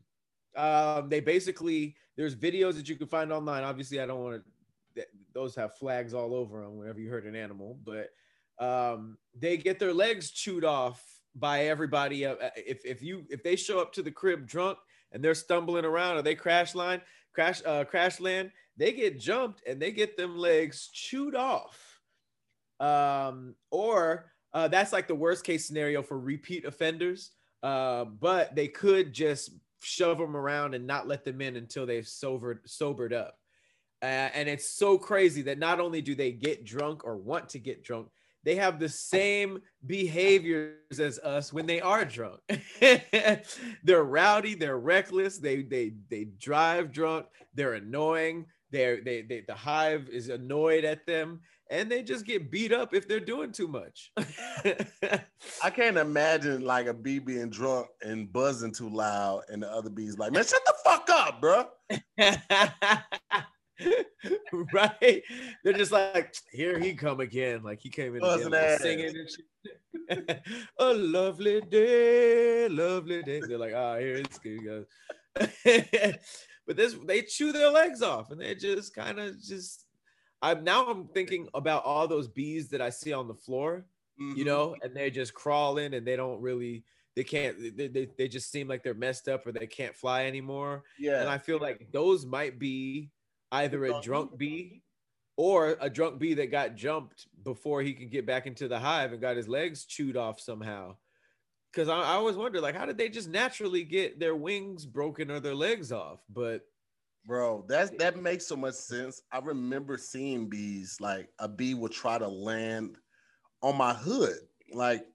Um, 0.58 1.10
they 1.10 1.20
basically 1.20 1.96
there's 2.16 2.36
videos 2.36 2.76
that 2.76 2.90
you 2.90 2.96
can 2.96 3.08
find 3.08 3.32
online. 3.32 3.64
Obviously, 3.64 4.00
I 4.00 4.06
don't 4.06 4.24
want 4.24 4.44
to. 4.96 5.06
Those 5.34 5.56
have 5.56 5.76
flags 5.78 6.14
all 6.14 6.36
over 6.36 6.62
them 6.62 6.78
whenever 6.78 7.00
you 7.00 7.10
hurt 7.10 7.26
an 7.26 7.36
animal, 7.36 7.80
but 7.84 8.12
um, 8.60 9.18
they 9.38 9.58
get 9.58 9.80
their 9.80 9.94
legs 9.94 10.30
chewed 10.30 10.64
off 10.64 11.04
by 11.36 11.66
everybody. 11.66 12.26
Uh, 12.26 12.36
If 12.56 12.86
if 12.86 13.02
you 13.02 13.26
if 13.30 13.42
they 13.42 13.56
show 13.56 13.80
up 13.80 13.92
to 13.94 14.04
the 14.04 14.12
crib 14.12 14.46
drunk 14.46 14.78
and 15.12 15.24
they're 15.24 15.34
stumbling 15.34 15.86
around 15.86 16.18
or 16.18 16.22
they 16.22 16.36
crash 16.36 16.76
line 16.76 17.02
crash 17.34 17.62
uh, 17.66 17.84
crash 17.84 18.20
land, 18.20 18.52
they 18.78 18.92
get 18.92 19.20
jumped 19.20 19.62
and 19.68 19.82
they 19.82 19.92
get 19.92 20.16
them 20.16 20.38
legs 20.38 20.90
chewed 20.94 21.36
off. 21.36 22.00
Um, 22.80 23.56
or 23.72 24.32
uh, 24.54 24.68
that's 24.68 24.94
like 24.94 25.08
the 25.08 25.16
worst 25.16 25.44
case 25.44 25.66
scenario 25.66 26.04
for 26.04 26.20
repeat 26.20 26.66
offenders. 26.66 27.32
Uh, 27.62 28.06
but 28.06 28.56
they 28.56 28.68
could 28.68 29.14
just 29.14 29.52
shove 29.84 30.18
them 30.18 30.36
around 30.36 30.74
and 30.74 30.88
not 30.88 31.08
let 31.08 31.24
them 31.24 31.42
in 31.42 31.56
until 31.56 31.86
they've 31.86 32.08
sobered 32.08 32.60
sobered 32.66 33.14
up. 33.14 33.38
Uh, 34.02 34.30
and 34.34 34.50
it's 34.50 34.70
so 34.70 34.98
crazy 34.98 35.42
that 35.44 35.60
not 35.60 35.80
only 35.80 36.02
do 36.02 36.14
they 36.14 36.32
get 36.32 36.66
drunk 36.66 37.06
or 37.06 37.16
want 37.16 37.48
to 37.50 37.60
get 37.60 37.84
drunk, 37.84 38.10
they 38.44 38.56
have 38.56 38.78
the 38.78 38.90
same 38.90 39.62
behaviors 39.86 41.00
as 41.00 41.20
us 41.20 41.54
when 41.54 41.66
they 41.66 41.80
are 41.80 42.04
drunk. 42.04 42.42
they're 43.84 44.04
rowdy, 44.04 44.56
they're 44.56 44.80
reckless, 44.80 45.38
they 45.38 45.62
they 45.62 45.94
they 46.10 46.26
drive 46.26 46.92
drunk, 46.92 47.28
they're 47.54 47.76
annoying, 47.76 48.46
they're 48.72 49.02
they, 49.02 49.22
they 49.22 49.46
the 49.48 49.56
hive 49.56 50.10
is 50.10 50.30
annoyed 50.30 50.84
at 50.84 51.06
them, 51.06 51.40
and 51.74 51.92
they 51.92 52.04
just 52.04 52.26
get 52.26 52.52
beat 52.52 52.72
up 52.72 52.94
if 52.94 53.08
they're 53.08 53.20
doing 53.20 53.52
too 53.52 53.68
much. 53.68 54.12
I 55.64 55.72
can't 55.72 55.98
imagine 55.98 56.62
like 56.62 56.86
a 56.86 56.94
bee 56.94 57.18
being 57.18 57.50
drunk 57.50 57.88
and 58.02 58.32
buzzing 58.32 58.74
too 58.74 58.90
loud, 58.90 59.42
and 59.50 59.64
the 59.64 59.72
other 59.72 59.90
bees 59.90 60.20
like, 60.20 60.32
man, 60.32 60.46
shut 60.46 60.62
the 60.66 60.76
fuck 60.86 61.10
up, 61.10 61.42
bro. 61.42 61.66
right? 64.72 65.24
They're 65.64 65.74
just 65.74 65.92
like, 65.92 66.36
here 66.52 66.78
he 66.78 66.94
come 66.94 67.20
again. 67.20 67.64
Like 67.64 67.80
he 67.82 67.90
came 67.90 68.14
in 68.14 68.22
Buzzing 68.22 68.54
again, 68.54 68.64
ass. 68.64 68.82
singing 68.82 69.08
and 69.08 69.30
shit. 69.30 69.46
a 70.80 70.94
lovely 70.94 71.62
day, 71.62 72.68
lovely 72.68 73.24
day. 73.24 73.42
They're 73.42 73.58
like, 73.58 73.74
ah, 73.76 73.98
here 73.98 74.16
it's 74.16 74.38
good. 74.38 74.64
Goes. 74.64 74.86
but 76.68 76.78
this, 76.78 76.96
they 77.08 77.24
chew 77.24 77.52
their 77.52 77.72
legs 77.72 78.04
off, 78.04 78.30
and 78.30 78.40
they 78.40 78.54
just 78.54 78.94
kind 78.94 79.20
of 79.20 79.42
just. 79.42 79.83
I'm 80.44 80.64
now 80.64 80.86
I'm 80.88 81.08
thinking 81.08 81.48
about 81.56 81.84
all 81.86 82.08
those 82.08 82.28
bees 82.28 82.70
that 82.70 82.82
I 82.82 82.90
see 82.92 83.14
on 83.14 83.28
the 83.28 83.34
floor, 83.34 83.86
Mhm. 84.22 84.38
you 84.38 84.46
know, 84.46 84.76
and 84.84 84.96
they 84.96 85.10
just 85.10 85.34
crawl 85.34 85.78
in, 85.80 85.96
and 85.96 86.06
they 86.06 86.16
don't 86.16 86.40
really. 86.42 86.84
They 87.16 87.24
can't. 87.24 87.78
They, 87.78 87.88
they, 87.88 88.08
they 88.18 88.28
just 88.28 88.52
seem 88.52 88.68
like 88.68 88.84
they're 88.84 88.94
messed 88.94 89.28
up, 89.30 89.46
or 89.48 89.52
they 89.52 89.68
can't 89.68 89.96
fly 89.96 90.26
anymore. 90.26 90.84
yeah. 91.00 91.22
And 91.22 91.30
I 91.30 91.38
feel 91.38 91.60
like 91.60 91.92
those 91.92 92.26
might 92.26 92.60
be 92.60 93.12
either 93.52 93.86
a 93.86 94.02
Drunk 94.02 94.38
bee 94.38 94.82
or 95.38 95.78
a 95.80 95.90
drunk 95.90 96.20
bee 96.20 96.34
that 96.36 96.48
got 96.52 96.76
jumped 96.76 97.28
before 97.44 97.82
he 97.82 97.94
could 97.94 98.12
get 98.12 98.26
back 98.26 98.46
into 98.48 98.68
the 98.68 98.78
hive 98.80 99.12
and 99.14 99.22
got 99.22 99.36
his 99.38 99.48
legs 99.48 99.86
chewed 99.86 100.16
off 100.18 100.40
somehow. 100.40 100.96
Because 101.72 101.88
I, 101.90 101.98
I 102.00 102.14
always 102.14 102.36
wonder, 102.36 102.62
like, 102.62 102.76
how 102.76 102.86
did 102.86 102.98
they 103.00 103.10
just 103.10 103.30
naturally 103.30 103.84
get 103.84 104.20
their 104.20 104.36
wings 104.36 104.86
broken 104.86 105.32
or 105.32 105.40
their 105.40 105.56
legs 105.56 105.92
off? 105.92 106.20
But 106.30 106.62
Bro, 107.26 107.66
that's 107.70 107.92
that 108.00 108.18
makes 108.18 108.46
so 108.46 108.56
much 108.56 108.76
sense. 108.76 109.22
I 109.32 109.40
remember 109.40 109.98
seeing 109.98 110.50
bees 110.50 110.98
like 111.00 111.30
a 111.40 111.48
bee 111.48 111.74
would 111.74 111.94
try 111.94 112.18
to 112.18 112.28
land 112.28 112.98
on 113.62 113.78
my 113.78 113.94
hood, 113.94 114.40
like 114.74 115.06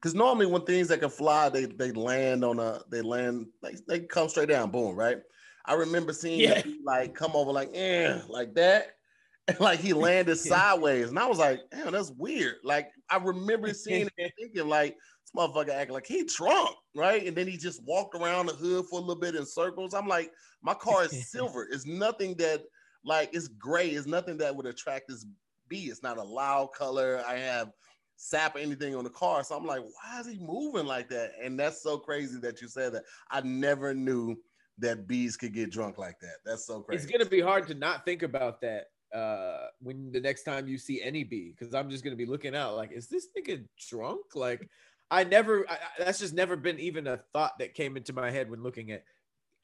because 0.00 0.14
normally 0.14 0.46
when 0.46 0.62
things 0.62 0.88
that 0.88 1.00
can 1.00 1.10
fly, 1.10 1.50
they 1.50 1.66
they 1.66 1.92
land 1.92 2.44
on 2.44 2.58
a 2.58 2.80
they 2.90 3.02
land 3.02 3.48
like 3.62 3.76
they 3.86 4.00
come 4.00 4.28
straight 4.30 4.48
down, 4.48 4.70
boom, 4.70 4.96
right? 4.96 5.18
I 5.66 5.74
remember 5.74 6.14
seeing 6.14 6.40
Yeah. 6.40 6.60
a 6.60 6.62
bee, 6.62 6.80
like 6.82 7.14
come 7.14 7.32
over 7.34 7.52
like 7.52 7.70
eh, 7.74 8.20
like 8.28 8.54
that, 8.54 8.96
and 9.48 9.60
like 9.60 9.80
he 9.80 9.92
landed 9.92 10.36
sideways, 10.38 11.10
and 11.10 11.18
I 11.18 11.26
was 11.26 11.38
like, 11.38 11.60
damn, 11.70 11.92
that's 11.92 12.10
weird. 12.12 12.56
Like 12.64 12.88
I 13.10 13.18
remember 13.18 13.74
seeing 13.74 14.06
it 14.06 14.12
and 14.16 14.32
thinking 14.38 14.66
like 14.68 14.96
this 15.28 15.40
motherfucker 15.40 15.70
acting 15.70 15.94
like 15.94 16.06
he 16.06 16.24
drunk, 16.24 16.76
right? 16.94 17.26
And 17.26 17.36
then 17.36 17.46
he 17.46 17.56
just 17.56 17.82
walked 17.84 18.14
around 18.14 18.46
the 18.46 18.54
hood 18.54 18.86
for 18.86 18.98
a 18.98 19.02
little 19.02 19.20
bit 19.20 19.34
in 19.34 19.44
circles. 19.44 19.94
I'm 19.94 20.08
like, 20.08 20.32
my 20.62 20.74
car 20.74 21.04
is 21.04 21.30
silver. 21.30 21.66
It's 21.70 21.86
nothing 21.86 22.34
that 22.36 22.62
like 23.04 23.30
it's 23.32 23.48
gray. 23.48 23.90
It's 23.90 24.06
nothing 24.06 24.38
that 24.38 24.54
would 24.54 24.66
attract 24.66 25.08
this 25.08 25.26
bee. 25.68 25.84
It's 25.84 26.02
not 26.02 26.18
a 26.18 26.22
loud 26.22 26.72
color. 26.72 27.22
I 27.26 27.36
have 27.36 27.70
sap 28.16 28.56
or 28.56 28.58
anything 28.58 28.94
on 28.94 29.04
the 29.04 29.10
car. 29.10 29.44
So 29.44 29.56
I'm 29.56 29.66
like, 29.66 29.82
why 29.82 30.20
is 30.20 30.26
he 30.26 30.38
moving 30.38 30.86
like 30.86 31.08
that? 31.10 31.32
And 31.42 31.58
that's 31.58 31.82
so 31.82 31.98
crazy 31.98 32.38
that 32.40 32.60
you 32.60 32.68
said 32.68 32.92
that. 32.94 33.04
I 33.30 33.40
never 33.42 33.94
knew 33.94 34.36
that 34.78 35.06
bees 35.06 35.36
could 35.36 35.54
get 35.54 35.70
drunk 35.70 35.98
like 35.98 36.18
that. 36.20 36.36
That's 36.44 36.66
so 36.66 36.80
crazy. 36.80 37.02
It's 37.02 37.12
gonna 37.12 37.28
be 37.28 37.40
hard 37.40 37.66
to 37.68 37.74
not 37.74 38.04
think 38.04 38.22
about 38.22 38.60
that 38.62 38.86
uh 39.14 39.68
when 39.80 40.12
the 40.12 40.20
next 40.20 40.42
time 40.42 40.68
you 40.68 40.76
see 40.76 41.00
any 41.00 41.24
bee 41.24 41.54
because 41.56 41.72
i'm 41.72 41.88
just 41.88 42.04
gonna 42.04 42.14
be 42.14 42.26
looking 42.26 42.54
out 42.54 42.76
like 42.76 42.92
is 42.92 43.08
this 43.08 43.28
nigga 43.34 43.64
drunk 43.88 44.20
like 44.34 44.68
i 45.10 45.24
never 45.24 45.68
I, 45.68 45.78
that's 45.98 46.18
just 46.18 46.34
never 46.34 46.56
been 46.56 46.78
even 46.78 47.06
a 47.06 47.18
thought 47.32 47.58
that 47.58 47.74
came 47.74 47.96
into 47.96 48.12
my 48.12 48.30
head 48.30 48.50
when 48.50 48.62
looking 48.62 48.90
at 48.92 49.04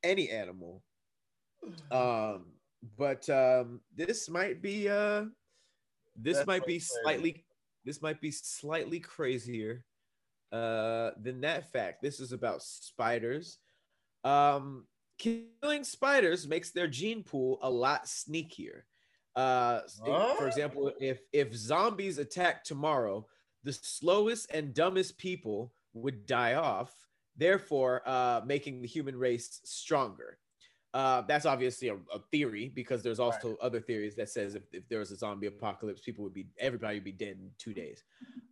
any 0.02 0.30
animal. 0.30 0.83
Um 1.90 2.46
but 2.98 3.26
um 3.30 3.80
this 3.96 4.28
might 4.28 4.61
be 4.61 4.87
uh 4.87 5.24
this 6.14 6.37
that's 6.37 6.46
might 6.46 6.66
be 6.66 6.74
crazy. 6.74 6.90
slightly 7.02 7.44
this 7.87 8.02
might 8.02 8.20
be 8.20 8.30
slightly 8.30 9.00
crazier 9.00 9.83
uh 10.52 11.12
than 11.22 11.40
that 11.40 11.72
fact. 11.72 12.02
This 12.02 12.20
is 12.20 12.33
about 12.33 12.62
spiders. 12.62 13.59
Um 14.24 14.87
killing 15.18 15.85
spiders 15.85 16.46
makes 16.46 16.70
their 16.70 16.88
gene 16.88 17.22
pool 17.22 17.59
a 17.62 17.70
lot 17.70 18.04
sneakier. 18.04 18.83
Uh, 19.37 19.80
for 20.37 20.46
example, 20.46 20.92
if 21.00 21.20
if 21.33 21.54
zombies 21.54 22.18
attack 22.18 22.62
tomorrow, 22.62 23.26
the 23.64 23.72
slowest 23.72 24.50
and 24.53 24.74
dumbest 24.74 25.18
people 25.18 25.72
would 25.94 26.27
die 26.27 26.55
off, 26.55 26.92
therefore 27.37 28.03
uh, 28.07 28.42
making 28.46 28.83
the 28.83 28.88
human 28.88 29.16
race 29.16 29.61
stronger. 29.64 30.38
Uh, 30.92 31.22
that's 31.22 31.44
obviously 31.44 31.88
a, 31.88 31.94
a, 31.94 32.20
theory 32.31 32.70
because 32.72 33.03
there's 33.03 33.18
also 33.18 33.48
right. 33.48 33.59
other 33.61 33.81
theories 33.81 34.14
that 34.14 34.29
says 34.29 34.55
if, 34.55 34.62
if 34.72 34.88
there 34.88 35.00
was 35.00 35.11
a 35.11 35.16
zombie 35.16 35.48
apocalypse, 35.48 36.00
people 36.00 36.22
would 36.22 36.33
be 36.33 36.46
everybody 36.57 36.98
would 36.98 37.05
be 37.05 37.11
dead 37.11 37.37
in 37.40 37.50
two 37.59 37.74
days. 37.74 38.05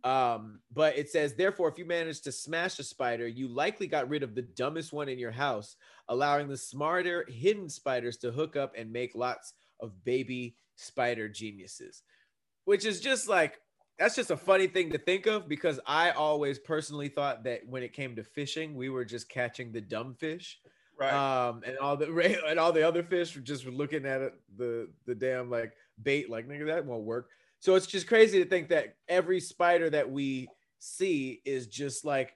Um, 0.03 0.59
but 0.73 0.97
it 0.97 1.09
says 1.09 1.35
therefore, 1.35 1.69
if 1.69 1.77
you 1.77 1.85
manage 1.85 2.19
to 2.23 2.33
smash 2.33 2.77
a 2.79 2.83
spider, 2.83 3.25
you 3.25 3.47
likely 3.47 3.87
got 3.87 4.09
rid 4.09 4.23
of 4.23 4.35
the 4.35 4.41
dumbest 4.41 4.91
one 4.91 5.07
in 5.07 5.17
your 5.17 5.31
house, 5.31 5.77
allowing 6.09 6.49
the 6.49 6.57
smarter 6.57 7.25
hidden 7.29 7.69
spiders 7.69 8.17
to 8.17 8.31
hook 8.31 8.57
up 8.57 8.73
and 8.77 8.91
make 8.91 9.15
lots 9.15 9.53
of 9.79 10.03
baby 10.03 10.57
spider 10.75 11.29
geniuses, 11.29 12.03
which 12.65 12.83
is 12.83 12.99
just 12.99 13.29
like 13.29 13.61
that's 13.99 14.15
just 14.15 14.31
a 14.31 14.37
funny 14.37 14.67
thing 14.67 14.91
to 14.91 14.97
think 14.97 15.27
of 15.27 15.47
because 15.47 15.79
I 15.85 16.11
always 16.11 16.59
personally 16.59 17.09
thought 17.09 17.43
that 17.43 17.61
when 17.67 17.83
it 17.83 17.93
came 17.93 18.15
to 18.15 18.23
fishing, 18.23 18.75
we 18.75 18.89
were 18.89 19.05
just 19.05 19.29
catching 19.29 19.71
the 19.71 19.81
dumb 19.81 20.15
fish. 20.15 20.59
Right. 20.99 21.13
Um, 21.13 21.61
and 21.65 21.77
all 21.77 21.97
the 21.97 22.07
and 22.47 22.59
all 22.59 22.71
the 22.71 22.87
other 22.87 23.03
fish 23.03 23.35
were 23.35 23.41
just 23.41 23.65
looking 23.65 24.05
at 24.05 24.21
it, 24.21 24.33
the 24.57 24.89
the 25.05 25.15
damn 25.15 25.49
like 25.49 25.73
bait, 26.01 26.29
like 26.29 26.47
nigga, 26.47 26.65
that 26.67 26.85
won't 26.85 27.03
work. 27.03 27.29
So 27.59 27.75
it's 27.75 27.87
just 27.87 28.07
crazy 28.07 28.43
to 28.43 28.49
think 28.49 28.69
that 28.69 28.97
every 29.07 29.39
spider 29.39 29.89
that 29.89 30.11
we 30.11 30.49
see 30.79 31.41
is 31.45 31.67
just 31.67 32.03
like 32.03 32.35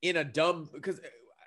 in 0.00 0.16
a 0.16 0.24
dumb 0.24 0.70
because 0.72 1.00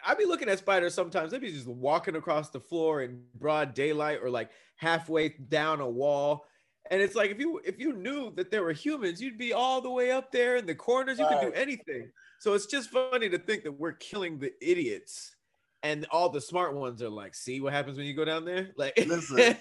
I'd 0.05 0.17
be 0.17 0.25
looking 0.25 0.49
at 0.49 0.59
spiders 0.59 0.93
sometimes. 0.93 1.31
They'd 1.31 1.41
be 1.41 1.51
just 1.51 1.67
walking 1.67 2.15
across 2.15 2.49
the 2.49 2.59
floor 2.59 3.01
in 3.01 3.23
broad 3.35 3.73
daylight 3.73 4.19
or 4.21 4.29
like 4.29 4.51
halfway 4.75 5.29
down 5.29 5.79
a 5.79 5.89
wall. 5.89 6.45
And 6.91 7.01
it's 7.01 7.15
like 7.15 7.31
if 7.31 7.39
you 7.39 7.61
if 7.63 7.79
you 7.79 7.93
knew 7.93 8.31
that 8.35 8.51
there 8.51 8.63
were 8.63 8.73
humans, 8.73 9.21
you'd 9.21 9.37
be 9.37 9.53
all 9.53 9.81
the 9.81 9.89
way 9.89 10.11
up 10.11 10.31
there 10.31 10.57
in 10.57 10.65
the 10.65 10.75
corners. 10.75 11.17
You 11.17 11.27
could 11.27 11.41
do 11.41 11.53
anything. 11.53 12.11
So 12.39 12.53
it's 12.53 12.65
just 12.65 12.89
funny 12.89 13.29
to 13.29 13.37
think 13.37 13.63
that 13.63 13.71
we're 13.71 13.93
killing 13.93 14.37
the 14.37 14.51
idiots, 14.61 15.35
and 15.81 16.05
all 16.11 16.29
the 16.29 16.41
smart 16.41 16.75
ones 16.75 17.01
are 17.01 17.09
like, 17.09 17.35
"See 17.35 17.61
what 17.61 17.71
happens 17.71 17.97
when 17.97 18.05
you 18.05 18.13
go 18.13 18.25
down 18.25 18.43
there." 18.43 18.71
Like, 18.77 18.93
listen, 19.07 19.55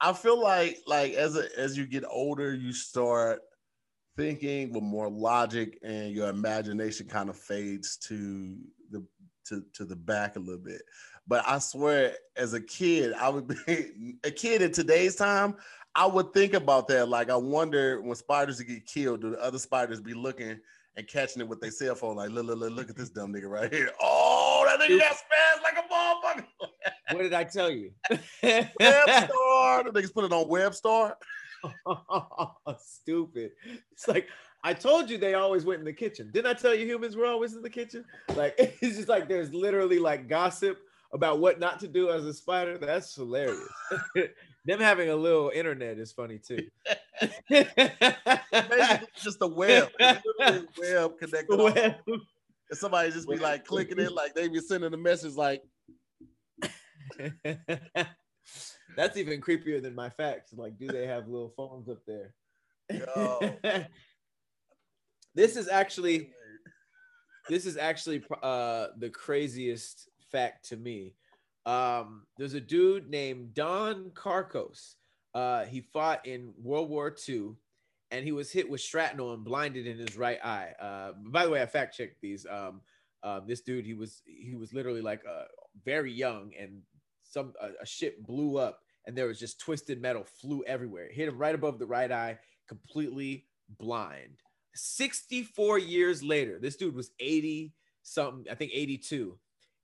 I 0.00 0.12
feel 0.12 0.40
like 0.40 0.78
like 0.86 1.14
as 1.14 1.36
a, 1.36 1.46
as 1.58 1.76
you 1.76 1.86
get 1.86 2.04
older, 2.08 2.54
you 2.54 2.72
start 2.72 3.40
thinking 4.16 4.72
with 4.72 4.82
more 4.82 5.08
logic, 5.08 5.78
and 5.82 6.12
your 6.12 6.28
imagination 6.28 7.06
kind 7.06 7.30
of 7.30 7.38
fades 7.38 7.96
to 8.08 8.56
the 8.90 9.02
to 9.48 9.64
to 9.72 9.86
the 9.86 9.96
back 9.96 10.36
a 10.36 10.40
little 10.40 10.62
bit. 10.62 10.82
But 11.28 11.44
I 11.46 11.58
swear, 11.58 12.14
as 12.36 12.52
a 12.52 12.60
kid, 12.60 13.12
I 13.14 13.28
would 13.28 13.48
be 13.48 14.18
a 14.24 14.30
kid 14.30 14.62
in 14.62 14.72
today's 14.72 15.16
time. 15.16 15.56
I 15.96 16.04
would 16.04 16.34
think 16.34 16.52
about 16.52 16.88
that. 16.88 17.08
Like, 17.08 17.30
I 17.30 17.36
wonder 17.36 18.02
when 18.02 18.14
spiders 18.14 18.60
get 18.60 18.84
killed, 18.86 19.22
do 19.22 19.30
the 19.30 19.42
other 19.42 19.58
spiders 19.58 19.98
be 19.98 20.12
looking 20.12 20.60
and 20.94 21.08
catching 21.08 21.40
it 21.40 21.48
with 21.48 21.58
their 21.62 21.70
cell 21.70 21.94
phone? 21.94 22.16
Like, 22.16 22.30
look, 22.30 22.44
look, 22.44 22.58
look, 22.58 22.72
look 22.72 22.90
at 22.90 22.96
this 22.96 23.08
dumb 23.08 23.32
nigga 23.32 23.48
right 23.48 23.72
here. 23.72 23.90
Oh, 23.98 24.64
that 24.66 24.78
nigga 24.78 24.98
got 24.98 25.16
spazzed 25.16 25.62
like 25.62 25.78
a 25.78 25.92
motherfucker. 25.92 26.46
what 27.12 27.22
did 27.22 27.32
I 27.32 27.44
tell 27.44 27.70
you? 27.70 27.92
Webstar. 28.42 29.84
The 29.84 29.90
niggas 29.90 30.12
put 30.12 30.26
it 30.26 30.32
on 30.32 30.44
Webstar. 30.44 31.14
Stupid. 32.78 33.52
It's 33.90 34.06
like 34.06 34.28
I 34.62 34.74
told 34.74 35.08
you 35.08 35.16
they 35.16 35.32
always 35.32 35.64
went 35.64 35.78
in 35.78 35.86
the 35.86 35.94
kitchen. 35.94 36.30
Didn't 36.30 36.48
I 36.48 36.54
tell 36.54 36.74
you 36.74 36.84
humans 36.84 37.16
were 37.16 37.26
always 37.26 37.54
in 37.54 37.62
the 37.62 37.70
kitchen? 37.70 38.04
Like 38.34 38.54
it's 38.58 38.96
just 38.96 39.08
like 39.08 39.28
there's 39.28 39.54
literally 39.54 39.98
like 39.98 40.28
gossip 40.28 40.78
about 41.12 41.38
what 41.38 41.58
not 41.58 41.80
to 41.80 41.88
do 41.88 42.10
as 42.10 42.26
a 42.26 42.34
spider. 42.34 42.76
That's 42.76 43.14
hilarious. 43.14 43.66
Them 44.66 44.80
having 44.80 45.08
a 45.08 45.16
little 45.16 45.52
internet 45.54 45.98
is 45.98 46.12
funny 46.12 46.38
too. 46.38 46.66
Basically, 47.48 49.08
just 49.22 49.38
a 49.40 49.46
web, 49.46 49.88
web 49.98 51.18
connected. 51.18 51.56
Web. 51.56 51.94
And 52.06 52.78
somebody 52.78 53.12
just 53.12 53.28
be 53.28 53.36
like 53.36 53.64
clicking 53.64 54.00
it, 54.00 54.12
like 54.12 54.34
they 54.34 54.48
be 54.48 54.58
sending 54.58 54.92
a 54.92 54.96
message 54.96 55.34
like. 55.34 55.62
That's 58.96 59.16
even 59.16 59.40
creepier 59.40 59.80
than 59.80 59.94
my 59.94 60.10
facts. 60.10 60.52
Like, 60.52 60.78
do 60.78 60.88
they 60.88 61.06
have 61.06 61.28
little 61.28 61.52
phones 61.56 61.88
up 61.88 62.02
there? 62.06 62.34
This 65.34 65.56
is 65.56 65.68
actually 65.68 66.30
this 67.48 67.66
is 67.66 67.76
actually 67.76 68.24
uh, 68.42 68.88
the 68.98 69.10
craziest 69.10 70.08
fact 70.32 70.68
to 70.70 70.76
me. 70.76 71.14
Um, 71.66 72.22
there's 72.38 72.54
a 72.54 72.60
dude 72.60 73.10
named 73.10 73.54
Don 73.54 74.10
Karkos. 74.14 74.94
Uh, 75.34 75.64
he 75.64 75.80
fought 75.80 76.24
in 76.24 76.54
World 76.62 76.88
War 76.88 77.14
II, 77.28 77.50
and 78.10 78.24
he 78.24 78.32
was 78.32 78.50
hit 78.50 78.70
with 78.70 78.80
shrapnel 78.80 79.34
and 79.34 79.44
blinded 79.44 79.86
in 79.86 79.98
his 79.98 80.16
right 80.16 80.38
eye. 80.42 80.70
Uh, 80.80 81.12
by 81.26 81.44
the 81.44 81.50
way, 81.50 81.60
I 81.60 81.66
fact 81.66 81.96
checked 81.96 82.20
these. 82.22 82.46
Um, 82.48 82.80
uh, 83.22 83.40
this 83.40 83.60
dude, 83.60 83.84
he 83.84 83.94
was 83.94 84.22
he 84.24 84.54
was 84.54 84.72
literally 84.72 85.02
like 85.02 85.22
uh, 85.28 85.44
very 85.84 86.12
young, 86.12 86.52
and 86.58 86.82
some 87.24 87.52
a, 87.60 87.82
a 87.82 87.86
ship 87.86 88.24
blew 88.24 88.56
up, 88.56 88.80
and 89.04 89.18
there 89.18 89.26
was 89.26 89.40
just 89.40 89.58
twisted 89.60 90.00
metal 90.00 90.24
flew 90.24 90.62
everywhere. 90.64 91.06
It 91.06 91.14
hit 91.14 91.28
him 91.28 91.36
right 91.36 91.54
above 91.54 91.78
the 91.78 91.86
right 91.86 92.10
eye, 92.10 92.38
completely 92.68 93.46
blind. 93.78 94.40
64 94.74 95.78
years 95.78 96.22
later, 96.22 96.58
this 96.58 96.76
dude 96.76 96.94
was 96.94 97.10
80 97.18 97.72
something, 98.02 98.44
I 98.50 98.54
think 98.54 98.72
82. 98.74 99.36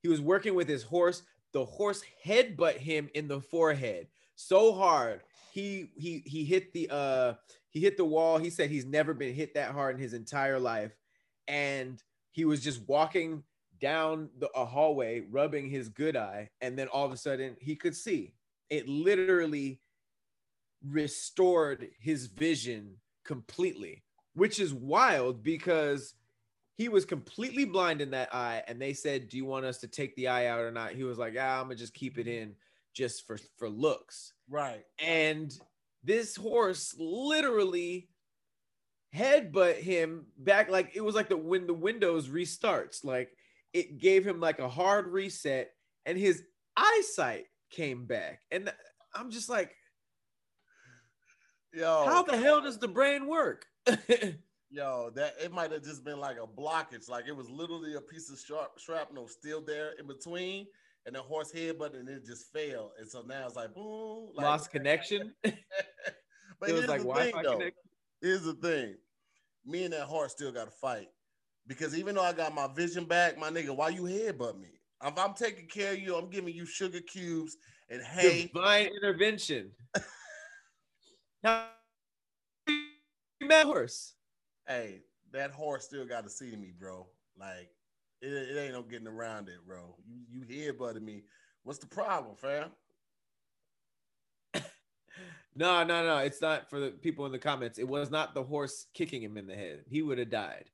He 0.03 0.09
was 0.09 0.21
working 0.21 0.55
with 0.55 0.68
his 0.68 0.83
horse. 0.83 1.23
The 1.53 1.65
horse 1.65 2.03
headbutt 2.25 2.79
him 2.79 3.09
in 3.15 3.29
the 3.29 3.41
forehead 3.41 4.09
so 4.35 4.73
hard. 4.73 5.23
He 5.53 5.91
he 5.97 6.23
he 6.25 6.45
hit 6.45 6.73
the 6.73 6.88
uh 6.91 7.35
he 7.71 7.81
hit 7.81 7.97
the 7.97 8.05
wall. 8.05 8.38
He 8.38 8.51
said 8.51 8.71
he's 8.71 8.87
never 8.87 9.15
been 9.15 9.35
hit 9.35 9.55
that 9.55 9.73
hard 9.73 9.97
in 9.97 10.03
his 10.03 10.15
entire 10.15 10.59
life. 10.59 10.97
And 11.49 12.03
he 12.31 12.45
was 12.45 12.61
just 12.62 12.87
walking 12.88 13.43
down 13.81 14.31
the, 14.38 14.49
a 14.55 14.65
hallway, 14.65 15.21
rubbing 15.31 15.69
his 15.69 15.88
good 15.88 16.17
eye, 16.17 16.49
and 16.61 16.79
then 16.79 16.88
all 16.88 17.05
of 17.05 17.12
a 17.12 17.17
sudden 17.17 17.57
he 17.61 17.77
could 17.77 17.97
see. 17.97 18.33
It 18.71 18.88
literally 18.88 19.81
restored 20.83 21.88
his 22.01 22.27
vision 22.27 22.97
completely 23.25 24.03
which 24.35 24.59
is 24.59 24.73
wild 24.73 25.43
because 25.43 26.15
he 26.75 26.89
was 26.89 27.05
completely 27.05 27.65
blind 27.65 28.01
in 28.01 28.11
that 28.11 28.35
eye 28.35 28.63
and 28.67 28.81
they 28.81 28.93
said 28.93 29.29
do 29.29 29.37
you 29.37 29.45
want 29.45 29.65
us 29.65 29.79
to 29.79 29.87
take 29.87 30.15
the 30.17 30.29
eye 30.29 30.47
out 30.47 30.61
or 30.61 30.71
not? 30.71 30.93
He 30.93 31.05
was 31.05 31.19
like 31.19 31.35
ah, 31.39 31.61
i'm 31.61 31.65
gonna 31.65 31.75
just 31.77 31.95
keep 31.95 32.19
it 32.19 32.27
in 32.27 32.55
just 32.93 33.27
for 33.27 33.39
for 33.57 33.69
looks. 33.69 34.33
Right. 34.49 34.85
And 34.99 35.57
this 36.05 36.37
horse 36.37 36.95
literally 36.99 38.09
headbutt 39.15 39.77
him 39.77 40.27
back 40.39 40.71
like 40.71 40.93
it 40.95 41.03
was 41.03 41.15
like 41.15 41.29
the 41.29 41.37
when 41.37 41.67
the 41.67 41.75
windows 41.75 42.29
restarts 42.29 43.05
like 43.05 43.37
it 43.75 43.99
gave 43.99 44.27
him 44.27 44.41
like 44.41 44.59
a 44.59 44.69
hard 44.69 45.07
reset 45.07 45.73
and 46.07 46.17
his 46.17 46.43
eyesight 46.77 47.47
came 47.71 48.07
back. 48.07 48.41
And 48.51 48.73
i'm 49.15 49.31
just 49.31 49.49
like 49.49 49.75
yo. 51.73 52.05
how 52.07 52.23
the 52.23 52.37
hell 52.37 52.63
does 52.63 52.79
the 52.79 52.89
brain 52.89 53.27
work 53.27 53.67
Yo, 54.75 55.11
that 55.15 55.35
it 55.39 55.53
might 55.53 55.71
have 55.71 55.83
just 55.83 56.03
been 56.03 56.19
like 56.19 56.39
a 56.39 56.47
blockage. 56.47 57.11
Like 57.11 57.27
it 57.29 57.37
was 57.37 57.51
literally 57.51 57.95
a 57.95 58.01
piece 58.01 58.31
of 58.31 58.39
sharp 58.39 58.79
shrapnel 58.79 59.29
still 59.29 59.61
there 59.61 59.91
in 60.01 60.07
between, 60.07 60.67
and 61.05 61.15
the 61.15 61.21
horse 61.21 61.53
head, 61.53 61.77
but 61.79 61.95
and 61.95 62.09
it 62.09 62.25
just 62.25 62.51
fell. 62.55 62.93
And 62.99 63.07
so 63.07 63.21
now 63.21 63.45
it's 63.47 63.55
like 63.55 63.75
boom, 63.75 64.31
like, 64.35 64.47
lost 64.47 64.71
connection. 64.71 65.35
but 65.43 65.53
it 66.71 66.73
was 66.73 66.89
like 66.89 67.03
Wi-Fi 67.03 67.31
thing, 67.31 67.43
though. 67.43 67.61
Here's 68.23 68.45
the 68.45 68.55
thing: 68.55 68.95
me 69.67 69.85
and 69.85 69.93
that 69.93 70.05
horse 70.05 70.33
still 70.33 70.51
got 70.51 70.65
to 70.65 70.71
fight 70.71 71.09
because 71.67 71.97
even 71.97 72.15
though 72.15 72.23
I 72.23 72.33
got 72.33 72.55
my 72.55 72.69
vision 72.75 73.05
back, 73.05 73.39
my 73.39 73.51
nigga, 73.51 73.77
why 73.77 73.91
you 73.91 74.03
headbutt 74.03 74.59
me? 74.59 74.81
If 75.05 75.19
I'm 75.19 75.35
taking 75.35 75.67
care 75.67 75.93
of 75.93 75.99
you, 75.99 76.17
I'm 76.17 76.31
giving 76.31 76.55
you 76.55 76.65
sugar 76.65 77.01
cubes 77.01 77.57
and 77.91 78.03
hay. 78.03 78.51
Divine 78.53 78.87
intervention. 78.87 79.73
now, 81.45 81.67
you 82.69 83.49
mad 83.49 83.67
horse. 83.67 84.15
Hey, 84.66 85.01
that 85.33 85.51
horse 85.51 85.85
still 85.85 86.07
got 86.07 86.25
to 86.25 86.31
see 86.31 86.57
me, 86.57 86.72
bro. 86.79 87.07
Like 87.38 87.70
it, 88.20 88.33
it 88.33 88.59
ain't 88.59 88.72
no 88.72 88.83
getting 88.83 89.09
around 89.09 89.48
it, 89.48 89.66
bro. 89.66 89.96
You 90.07 90.44
you 90.46 90.72
headbutted 90.72 91.03
me. 91.03 91.25
What's 91.64 91.79
the 91.79 91.87
problem, 91.87 92.37
fam? 92.37 92.70
no, 95.57 95.85
no, 95.85 96.05
no. 96.05 96.18
It's 96.18 96.40
not 96.40 96.68
for 96.68 96.81
the 96.81 96.90
people 96.90 97.27
in 97.27 97.33
the 97.33 97.38
comments. 97.38 97.79
It 97.79 97.88
was 97.88 98.11
not 98.11 98.35
the 98.35 98.42
horse 98.42 98.87
kicking 98.94 99.22
him 99.22 99.37
in 99.37 99.46
the 99.46 99.55
head. 99.55 99.85
He 99.88 100.03
would 100.03 100.18
have 100.18 100.31
died. 100.31 100.70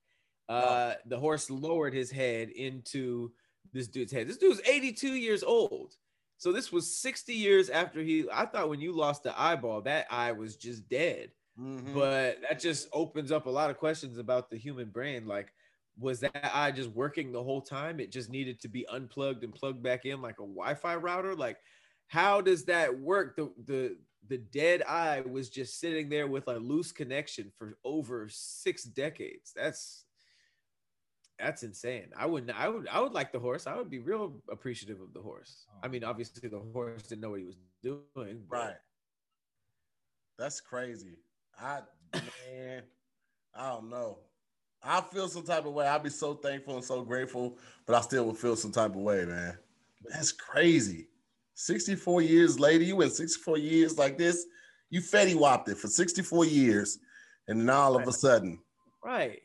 Uh. 0.48 0.94
The 1.06 1.18
horse 1.18 1.50
lowered 1.50 1.94
his 1.94 2.10
head 2.10 2.50
into 2.50 3.32
this 3.72 3.86
dude's 3.86 4.12
head. 4.12 4.28
This 4.28 4.38
dude's 4.38 4.62
82 4.66 5.08
years 5.08 5.42
old. 5.42 5.94
So 6.38 6.52
this 6.52 6.70
was 6.70 6.96
60 6.96 7.34
years 7.34 7.68
after 7.68 8.00
he. 8.00 8.24
I 8.32 8.46
thought 8.46 8.68
when 8.68 8.80
you 8.80 8.92
lost 8.92 9.24
the 9.24 9.38
eyeball, 9.38 9.82
that 9.82 10.06
eye 10.10 10.32
was 10.32 10.56
just 10.56 10.88
dead. 10.88 11.30
Mm-hmm. 11.60 11.94
But 11.94 12.38
that 12.42 12.60
just 12.60 12.88
opens 12.92 13.32
up 13.32 13.46
a 13.46 13.50
lot 13.50 13.70
of 13.70 13.78
questions 13.78 14.18
about 14.18 14.50
the 14.50 14.56
human 14.56 14.90
brain. 14.90 15.26
Like, 15.26 15.52
was 15.98 16.20
that 16.20 16.50
eye 16.54 16.70
just 16.70 16.90
working 16.90 17.32
the 17.32 17.42
whole 17.42 17.60
time? 17.60 17.98
It 17.98 18.12
just 18.12 18.30
needed 18.30 18.60
to 18.60 18.68
be 18.68 18.86
unplugged 18.88 19.42
and 19.42 19.54
plugged 19.54 19.82
back 19.82 20.04
in 20.04 20.22
like 20.22 20.38
a 20.38 20.46
Wi-Fi 20.46 20.96
router. 20.96 21.34
Like, 21.34 21.58
how 22.06 22.40
does 22.40 22.64
that 22.66 22.98
work? 22.98 23.36
The 23.36 23.52
the 23.66 23.96
the 24.28 24.38
dead 24.38 24.82
eye 24.82 25.22
was 25.22 25.48
just 25.48 25.80
sitting 25.80 26.08
there 26.08 26.26
with 26.26 26.48
a 26.48 26.58
loose 26.58 26.92
connection 26.92 27.50
for 27.58 27.78
over 27.84 28.28
six 28.30 28.84
decades. 28.84 29.52
That's 29.54 30.04
that's 31.38 31.62
insane. 31.62 32.08
I 32.16 32.26
wouldn't. 32.26 32.58
I 32.58 32.68
would. 32.68 32.88
I 32.88 33.00
would 33.00 33.12
like 33.12 33.32
the 33.32 33.38
horse. 33.38 33.66
I 33.66 33.76
would 33.76 33.90
be 33.90 34.00
real 34.00 34.42
appreciative 34.50 35.00
of 35.00 35.12
the 35.14 35.20
horse. 35.20 35.66
I 35.82 35.86
oh. 35.86 35.90
mean, 35.90 36.04
obviously, 36.04 36.48
the 36.48 36.58
horse 36.58 37.02
didn't 37.02 37.20
know 37.20 37.30
what 37.30 37.40
he 37.40 37.46
was 37.46 37.56
doing. 37.82 38.42
Right. 38.48 38.74
That's 40.38 40.60
crazy. 40.60 41.18
I 41.60 41.80
man, 42.14 42.82
I 43.54 43.68
don't 43.70 43.90
know. 43.90 44.18
I 44.82 45.00
feel 45.00 45.28
some 45.28 45.42
type 45.42 45.66
of 45.66 45.72
way. 45.72 45.86
I'd 45.86 46.02
be 46.02 46.10
so 46.10 46.34
thankful 46.34 46.76
and 46.76 46.84
so 46.84 47.02
grateful, 47.02 47.58
but 47.86 47.96
I 47.96 48.00
still 48.00 48.24
would 48.26 48.36
feel 48.36 48.56
some 48.56 48.72
type 48.72 48.92
of 48.92 49.02
way, 49.02 49.24
man. 49.24 49.58
That's 50.08 50.32
crazy. 50.32 51.08
64 51.54 52.22
years 52.22 52.60
later, 52.60 52.84
you 52.84 52.94
went 52.94 53.12
64 53.12 53.58
years 53.58 53.98
like 53.98 54.16
this. 54.16 54.46
You 54.90 55.00
fetty 55.00 55.34
whopped 55.34 55.68
it 55.68 55.76
for 55.76 55.88
64 55.88 56.44
years, 56.44 56.98
and 57.48 57.60
then 57.60 57.70
all 57.70 57.96
of 57.96 58.06
a 58.06 58.12
sudden, 58.12 58.60
right? 59.04 59.40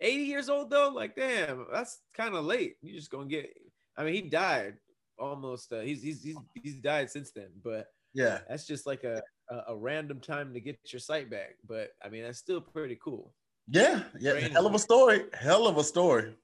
80 0.00 0.22
years 0.24 0.48
old 0.48 0.70
though, 0.70 0.88
like 0.88 1.14
damn, 1.14 1.66
that's 1.72 2.00
kind 2.16 2.34
of 2.34 2.44
late. 2.44 2.76
You 2.80 2.94
just 2.94 3.10
gonna 3.10 3.26
get. 3.26 3.54
I 3.96 4.04
mean, 4.04 4.14
he 4.14 4.22
died 4.22 4.74
almost. 5.18 5.72
Uh, 5.72 5.80
he's 5.80 6.02
he's 6.02 6.22
he's 6.22 6.36
he's 6.54 6.74
died 6.76 7.10
since 7.10 7.30
then, 7.30 7.50
but 7.62 7.86
yeah, 8.14 8.38
that's 8.48 8.66
just 8.66 8.86
like 8.86 9.04
a, 9.04 9.22
a, 9.50 9.72
a 9.72 9.76
random 9.76 10.20
time 10.20 10.52
to 10.54 10.60
get 10.60 10.78
your 10.92 11.00
sight 11.00 11.30
back. 11.30 11.56
But 11.66 11.90
I 12.04 12.08
mean, 12.08 12.22
that's 12.22 12.38
still 12.38 12.60
pretty 12.60 12.98
cool. 13.02 13.32
Yeah, 13.68 14.02
yeah, 14.18 14.34
hell 14.48 14.66
of 14.66 14.74
a 14.74 14.78
story. 14.78 15.24
Hell 15.32 15.66
of 15.66 15.78
a 15.78 15.84
story. 15.84 16.34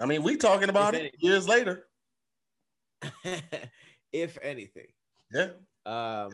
I 0.00 0.06
mean, 0.06 0.22
we 0.22 0.36
talking 0.36 0.68
about 0.68 0.94
it 0.94 1.14
years 1.18 1.46
later. 1.46 1.86
if 4.12 4.38
anything. 4.42 4.88
Yeah. 5.32 5.50
Um, 5.86 6.32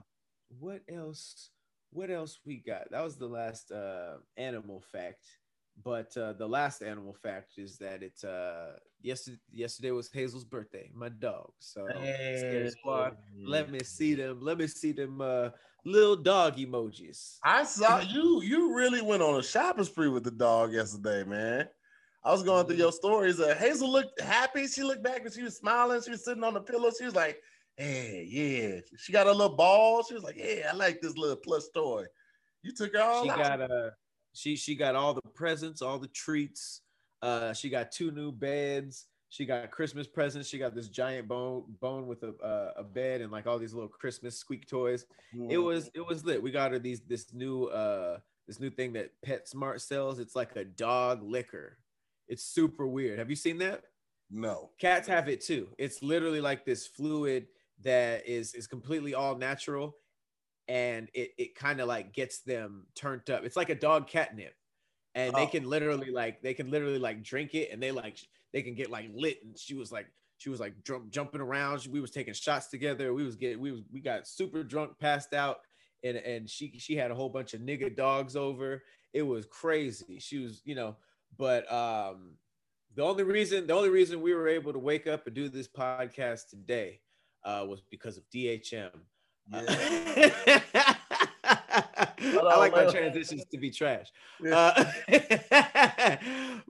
what 0.58 0.82
else? 0.90 1.50
What 1.90 2.10
else 2.10 2.38
we 2.44 2.56
got? 2.56 2.90
That 2.90 3.02
was 3.02 3.16
the 3.16 3.26
last 3.26 3.70
uh 3.72 4.16
animal 4.36 4.82
fact. 4.92 5.24
But 5.84 6.16
uh, 6.16 6.32
the 6.32 6.46
last 6.46 6.82
animal 6.82 7.14
fact 7.14 7.52
is 7.56 7.78
that 7.78 8.02
it's 8.02 8.24
uh 8.24 8.72
yesterday 9.00 9.38
yesterday 9.52 9.90
was 9.92 10.10
Hazel's 10.12 10.44
birthday, 10.44 10.90
my 10.94 11.08
dog. 11.08 11.52
So 11.60 11.86
hey. 12.00 12.68
squad, 12.70 13.16
let 13.46 13.70
me 13.70 13.80
see 13.80 14.14
them. 14.14 14.40
Let 14.40 14.58
me 14.58 14.66
see 14.66 14.92
them 14.92 15.20
uh 15.20 15.50
little 15.84 16.16
dog 16.16 16.56
emojis. 16.56 17.38
I 17.42 17.64
saw 17.64 18.00
you 18.00 18.42
you 18.42 18.74
really 18.74 19.02
went 19.02 19.22
on 19.22 19.38
a 19.38 19.42
shopping 19.42 19.84
spree 19.84 20.08
with 20.08 20.24
the 20.24 20.30
dog 20.30 20.72
yesterday, 20.72 21.24
man. 21.24 21.68
I 22.24 22.32
was 22.32 22.42
going 22.42 22.66
through 22.66 22.76
your 22.76 22.92
stories. 22.92 23.40
Uh, 23.40 23.54
Hazel 23.54 23.90
looked 23.90 24.20
happy. 24.20 24.66
She 24.66 24.82
looked 24.82 25.02
back 25.02 25.24
and 25.24 25.32
she 25.32 25.42
was 25.42 25.56
smiling. 25.56 26.02
She 26.02 26.10
was 26.10 26.24
sitting 26.24 26.44
on 26.44 26.54
the 26.54 26.60
pillow. 26.60 26.90
She 26.96 27.04
was 27.04 27.14
like, 27.14 27.40
Hey, 27.76 28.26
yeah. 28.28 28.80
She 28.98 29.12
got 29.12 29.28
a 29.28 29.32
little 29.32 29.56
ball. 29.56 30.02
She 30.02 30.14
was 30.14 30.24
like, 30.24 30.36
Yeah, 30.36 30.70
I 30.70 30.74
like 30.74 31.00
this 31.00 31.16
little 31.16 31.36
plush 31.36 31.62
toy. 31.72 32.04
You 32.62 32.72
took 32.72 32.92
her 32.94 33.02
all. 33.02 33.24
She 33.24 33.30
out. 33.30 33.38
got 33.38 33.60
a 33.60 33.92
she 34.34 34.56
she 34.56 34.74
got 34.74 34.94
all 34.94 35.14
the 35.14 35.22
presents, 35.34 35.80
all 35.80 35.98
the 35.98 36.08
treats. 36.08 36.82
Uh, 37.22 37.52
she 37.52 37.68
got 37.68 37.92
two 37.92 38.10
new 38.10 38.30
beds. 38.30 39.06
She 39.30 39.44
got 39.44 39.70
Christmas 39.70 40.06
presents. 40.06 40.48
She 40.48 40.58
got 40.58 40.74
this 40.74 40.88
giant 40.88 41.28
bone 41.28 41.64
bone 41.80 42.06
with 42.06 42.22
a 42.22 42.34
uh, 42.42 42.72
a 42.78 42.82
bed 42.82 43.20
and 43.20 43.30
like 43.30 43.46
all 43.46 43.58
these 43.58 43.74
little 43.74 43.88
Christmas 43.88 44.36
squeak 44.36 44.66
toys. 44.66 45.04
Mm-hmm. 45.34 45.50
It 45.50 45.58
was 45.58 45.90
it 45.94 46.06
was 46.06 46.24
lit. 46.24 46.42
We 46.42 46.50
got 46.50 46.72
her 46.72 46.78
these 46.78 47.00
this 47.00 47.32
new 47.34 47.64
uh 47.64 48.18
this 48.46 48.58
new 48.58 48.70
thing 48.70 48.94
that 48.94 49.10
PetSmart 49.26 49.80
sells. 49.80 50.18
It's 50.18 50.34
like 50.34 50.56
a 50.56 50.64
dog 50.64 51.22
liquor. 51.22 51.78
It's 52.26 52.42
super 52.42 52.86
weird. 52.86 53.18
Have 53.18 53.28
you 53.28 53.36
seen 53.36 53.58
that? 53.58 53.82
No. 54.30 54.70
Cats 54.78 55.08
have 55.08 55.28
it 55.28 55.42
too. 55.42 55.68
It's 55.78 56.02
literally 56.02 56.40
like 56.40 56.64
this 56.64 56.86
fluid 56.86 57.48
that 57.82 58.26
is 58.26 58.54
is 58.54 58.66
completely 58.66 59.14
all 59.14 59.36
natural 59.36 59.96
and 60.68 61.08
it, 61.14 61.30
it 61.38 61.54
kind 61.54 61.80
of 61.80 61.88
like 61.88 62.12
gets 62.12 62.40
them 62.40 62.86
turned 62.94 63.28
up. 63.30 63.44
It's 63.44 63.56
like 63.56 63.70
a 63.70 63.74
dog 63.74 64.06
catnip. 64.06 64.54
And 65.14 65.34
oh. 65.34 65.38
they 65.38 65.46
can 65.46 65.68
literally 65.68 66.10
like 66.10 66.42
they 66.42 66.54
can 66.54 66.70
literally 66.70 66.98
like 66.98 67.22
drink 67.22 67.54
it 67.54 67.70
and 67.72 67.82
they 67.82 67.90
like 67.90 68.18
they 68.52 68.62
can 68.62 68.74
get 68.74 68.90
like 68.90 69.10
lit 69.14 69.38
and 69.44 69.58
she 69.58 69.74
was 69.74 69.92
like 69.92 70.06
she 70.38 70.50
was 70.50 70.60
like 70.60 70.74
jump, 70.84 71.10
jumping 71.10 71.40
around. 71.40 71.86
We 71.90 72.00
was 72.00 72.12
taking 72.12 72.32
shots 72.32 72.68
together. 72.68 73.12
We 73.12 73.24
was 73.24 73.36
getting 73.36 73.60
we 73.60 73.72
was 73.72 73.82
we 73.92 74.00
got 74.00 74.26
super 74.26 74.62
drunk, 74.62 74.98
passed 74.98 75.34
out, 75.34 75.58
and 76.04 76.16
and 76.16 76.48
she 76.48 76.78
she 76.78 76.96
had 76.96 77.10
a 77.10 77.14
whole 77.14 77.28
bunch 77.28 77.54
of 77.54 77.60
nigga 77.60 77.94
dogs 77.94 78.36
over. 78.36 78.82
It 79.12 79.22
was 79.22 79.46
crazy. 79.46 80.20
She 80.20 80.38
was 80.38 80.62
you 80.64 80.76
know, 80.76 80.96
but 81.36 81.70
um, 81.72 82.36
the 82.94 83.02
only 83.02 83.24
reason 83.24 83.66
the 83.66 83.74
only 83.74 83.90
reason 83.90 84.22
we 84.22 84.32
were 84.32 84.48
able 84.48 84.72
to 84.72 84.78
wake 84.78 85.08
up 85.08 85.26
and 85.26 85.34
do 85.34 85.48
this 85.48 85.68
podcast 85.68 86.48
today 86.50 87.00
uh, 87.44 87.66
was 87.68 87.82
because 87.90 88.16
of 88.16 88.22
DHM. 88.32 88.90
Yeah. 89.50 90.94
I 92.20 92.56
like 92.56 92.72
my 92.72 92.86
transitions 92.86 93.44
to 93.50 93.58
be 93.58 93.70
trash. 93.70 94.08
Uh, 94.50 94.84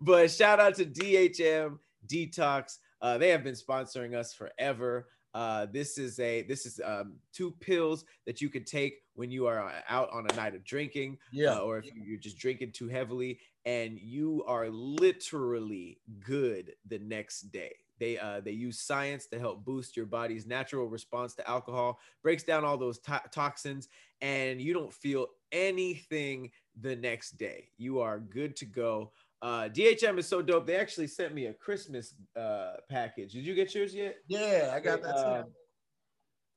but 0.01 0.31
shout 0.31 0.61
out 0.61 0.75
to 0.77 0.85
DHM 0.85 1.79
Detox. 2.07 2.79
Uh, 3.01 3.19
they 3.19 3.29
have 3.31 3.45
been 3.45 3.55
sponsoring 3.55 4.15
us 4.15 4.35
forever. 4.35 5.09
Uh, 5.35 5.67
this 5.73 5.99
is 5.99 6.19
a 6.21 6.43
this 6.43 6.65
is 6.67 6.81
um, 6.85 7.15
two 7.33 7.53
pills 7.61 8.05
that 8.27 8.41
you 8.41 8.49
can 8.49 8.65
take 8.65 8.95
when 9.15 9.31
you 9.31 9.47
are 9.47 9.73
out 9.89 10.09
on 10.11 10.27
a 10.31 10.35
night 10.35 10.55
of 10.55 10.65
drinking, 10.65 11.19
yeah, 11.33 11.53
uh, 11.53 11.59
or 11.59 11.79
if 11.79 11.85
you're 11.95 12.19
just 12.19 12.39
drinking 12.39 12.73
too 12.73 12.89
heavily, 12.89 13.39
and 13.67 13.99
you 13.99 14.43
are 14.47 14.69
literally 14.71 15.99
good 16.25 16.73
the 16.89 16.99
next 16.99 17.53
day. 17.53 17.73
They 17.99 18.19
uh, 18.19 18.41
they 18.41 18.53
use 18.53 18.81
science 18.81 19.27
to 19.27 19.39
help 19.39 19.65
boost 19.65 19.97
your 19.97 20.07
body's 20.07 20.47
natural 20.47 20.87
response 20.87 21.35
to 21.35 21.49
alcohol, 21.49 21.99
breaks 22.23 22.43
down 22.43 22.65
all 22.65 22.77
those 22.77 22.99
to- 23.01 23.23
toxins, 23.33 23.89
and 24.21 24.61
you 24.61 24.73
don't 24.73 24.93
feel 24.93 25.27
anything 25.53 26.51
the 26.81 26.97
next 26.97 27.39
day. 27.39 27.71
You 27.77 28.01
are 28.01 28.19
good 28.19 28.57
to 28.57 28.65
go. 28.65 29.13
Uh, 29.41 29.69
DHM 29.69 30.19
is 30.19 30.27
so 30.27 30.43
dope. 30.43 30.67
They 30.67 30.77
actually 30.77 31.07
sent 31.07 31.35
me 31.35 31.47
a 31.47 31.53
Christmas 31.53 32.15
uh, 32.37 32.75
package. 32.89 33.33
Did 33.33 33.45
you 33.47 33.55
get 33.55 33.75
yours 33.75 33.95
yet? 33.95 34.17
Yeah, 34.27 34.73
I 34.75 34.81
got 34.81 35.03
that 35.03 35.17
too. 35.17 35.23
Uh, 35.23 35.43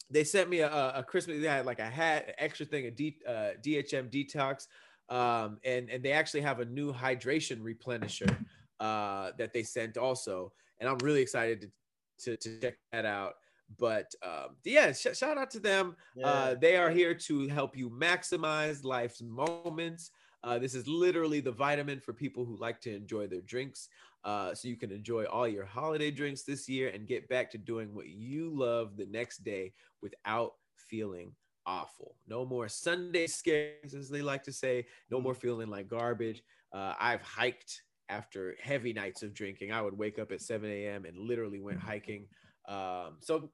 they 0.09 0.23
sent 0.23 0.49
me 0.49 0.59
a, 0.59 0.69
a, 0.69 1.03
Christmas. 1.03 1.39
They 1.41 1.47
had 1.47 1.65
like 1.65 1.79
a 1.79 1.89
hat, 1.89 2.25
an 2.27 2.33
extra 2.37 2.65
thing, 2.65 2.85
a 2.85 2.91
D, 2.91 3.17
uh, 3.27 3.51
DHM 3.63 4.11
detox, 4.11 4.67
um, 5.09 5.59
and 5.63 5.89
and 5.89 6.03
they 6.03 6.11
actually 6.11 6.41
have 6.41 6.59
a 6.59 6.65
new 6.65 6.91
hydration 6.91 7.61
replenisher 7.61 8.35
uh, 8.79 9.31
that 9.37 9.53
they 9.53 9.63
sent 9.63 9.97
also 9.97 10.51
and 10.81 10.89
I'm 10.89 10.97
really 10.97 11.21
excited 11.21 11.61
to, 11.61 12.35
to, 12.35 12.37
to 12.37 12.59
check 12.59 12.77
that 12.91 13.05
out. 13.05 13.35
But 13.79 14.13
um, 14.21 14.57
yeah, 14.65 14.91
sh- 14.91 15.15
shout 15.15 15.37
out 15.37 15.49
to 15.51 15.59
them. 15.59 15.95
Uh, 16.17 16.19
yeah. 16.19 16.27
Uh, 16.27 16.55
they 16.55 16.75
are 16.75 16.89
here 16.89 17.13
to 17.13 17.47
help 17.47 17.77
you 17.77 17.89
maximize 17.89 18.83
life's 18.83 19.21
moments. 19.21 20.11
Uh, 20.43 20.59
this 20.59 20.75
is 20.75 20.87
literally 20.87 21.39
the 21.39 21.51
vitamin 21.51 22.01
for 22.01 22.11
people 22.11 22.43
who 22.43 22.57
like 22.57 22.81
to 22.81 22.93
enjoy 22.93 23.27
their 23.27 23.41
drinks. 23.41 23.87
Uh, 24.23 24.53
so 24.53 24.67
you 24.67 24.75
can 24.75 24.91
enjoy 24.91 25.23
all 25.25 25.47
your 25.47 25.65
holiday 25.65 26.11
drinks 26.11 26.43
this 26.43 26.67
year 26.67 26.89
and 26.89 27.07
get 27.07 27.29
back 27.29 27.49
to 27.51 27.57
doing 27.57 27.93
what 27.93 28.07
you 28.07 28.51
love 28.53 28.97
the 28.97 29.05
next 29.05 29.43
day 29.43 29.71
without 30.01 30.53
feeling 30.75 31.31
awful. 31.65 32.15
No 32.27 32.45
more 32.45 32.67
Sunday 32.67 33.27
scares, 33.27 33.93
as 33.93 34.09
they 34.09 34.21
like 34.21 34.43
to 34.43 34.51
say. 34.51 34.85
No 35.09 35.21
more 35.21 35.33
feeling 35.33 35.69
like 35.69 35.87
garbage. 35.87 36.43
Uh, 36.73 36.93
I've 36.99 37.21
hiked 37.21 37.83
after 38.11 38.55
heavy 38.61 38.93
nights 38.93 39.23
of 39.23 39.33
drinking. 39.33 39.71
I 39.71 39.81
would 39.81 39.97
wake 39.97 40.19
up 40.19 40.31
at 40.31 40.41
7 40.41 40.69
a.m. 40.69 41.05
and 41.05 41.17
literally 41.17 41.59
went 41.59 41.79
hiking. 41.79 42.27
Um, 42.67 43.17
so 43.19 43.49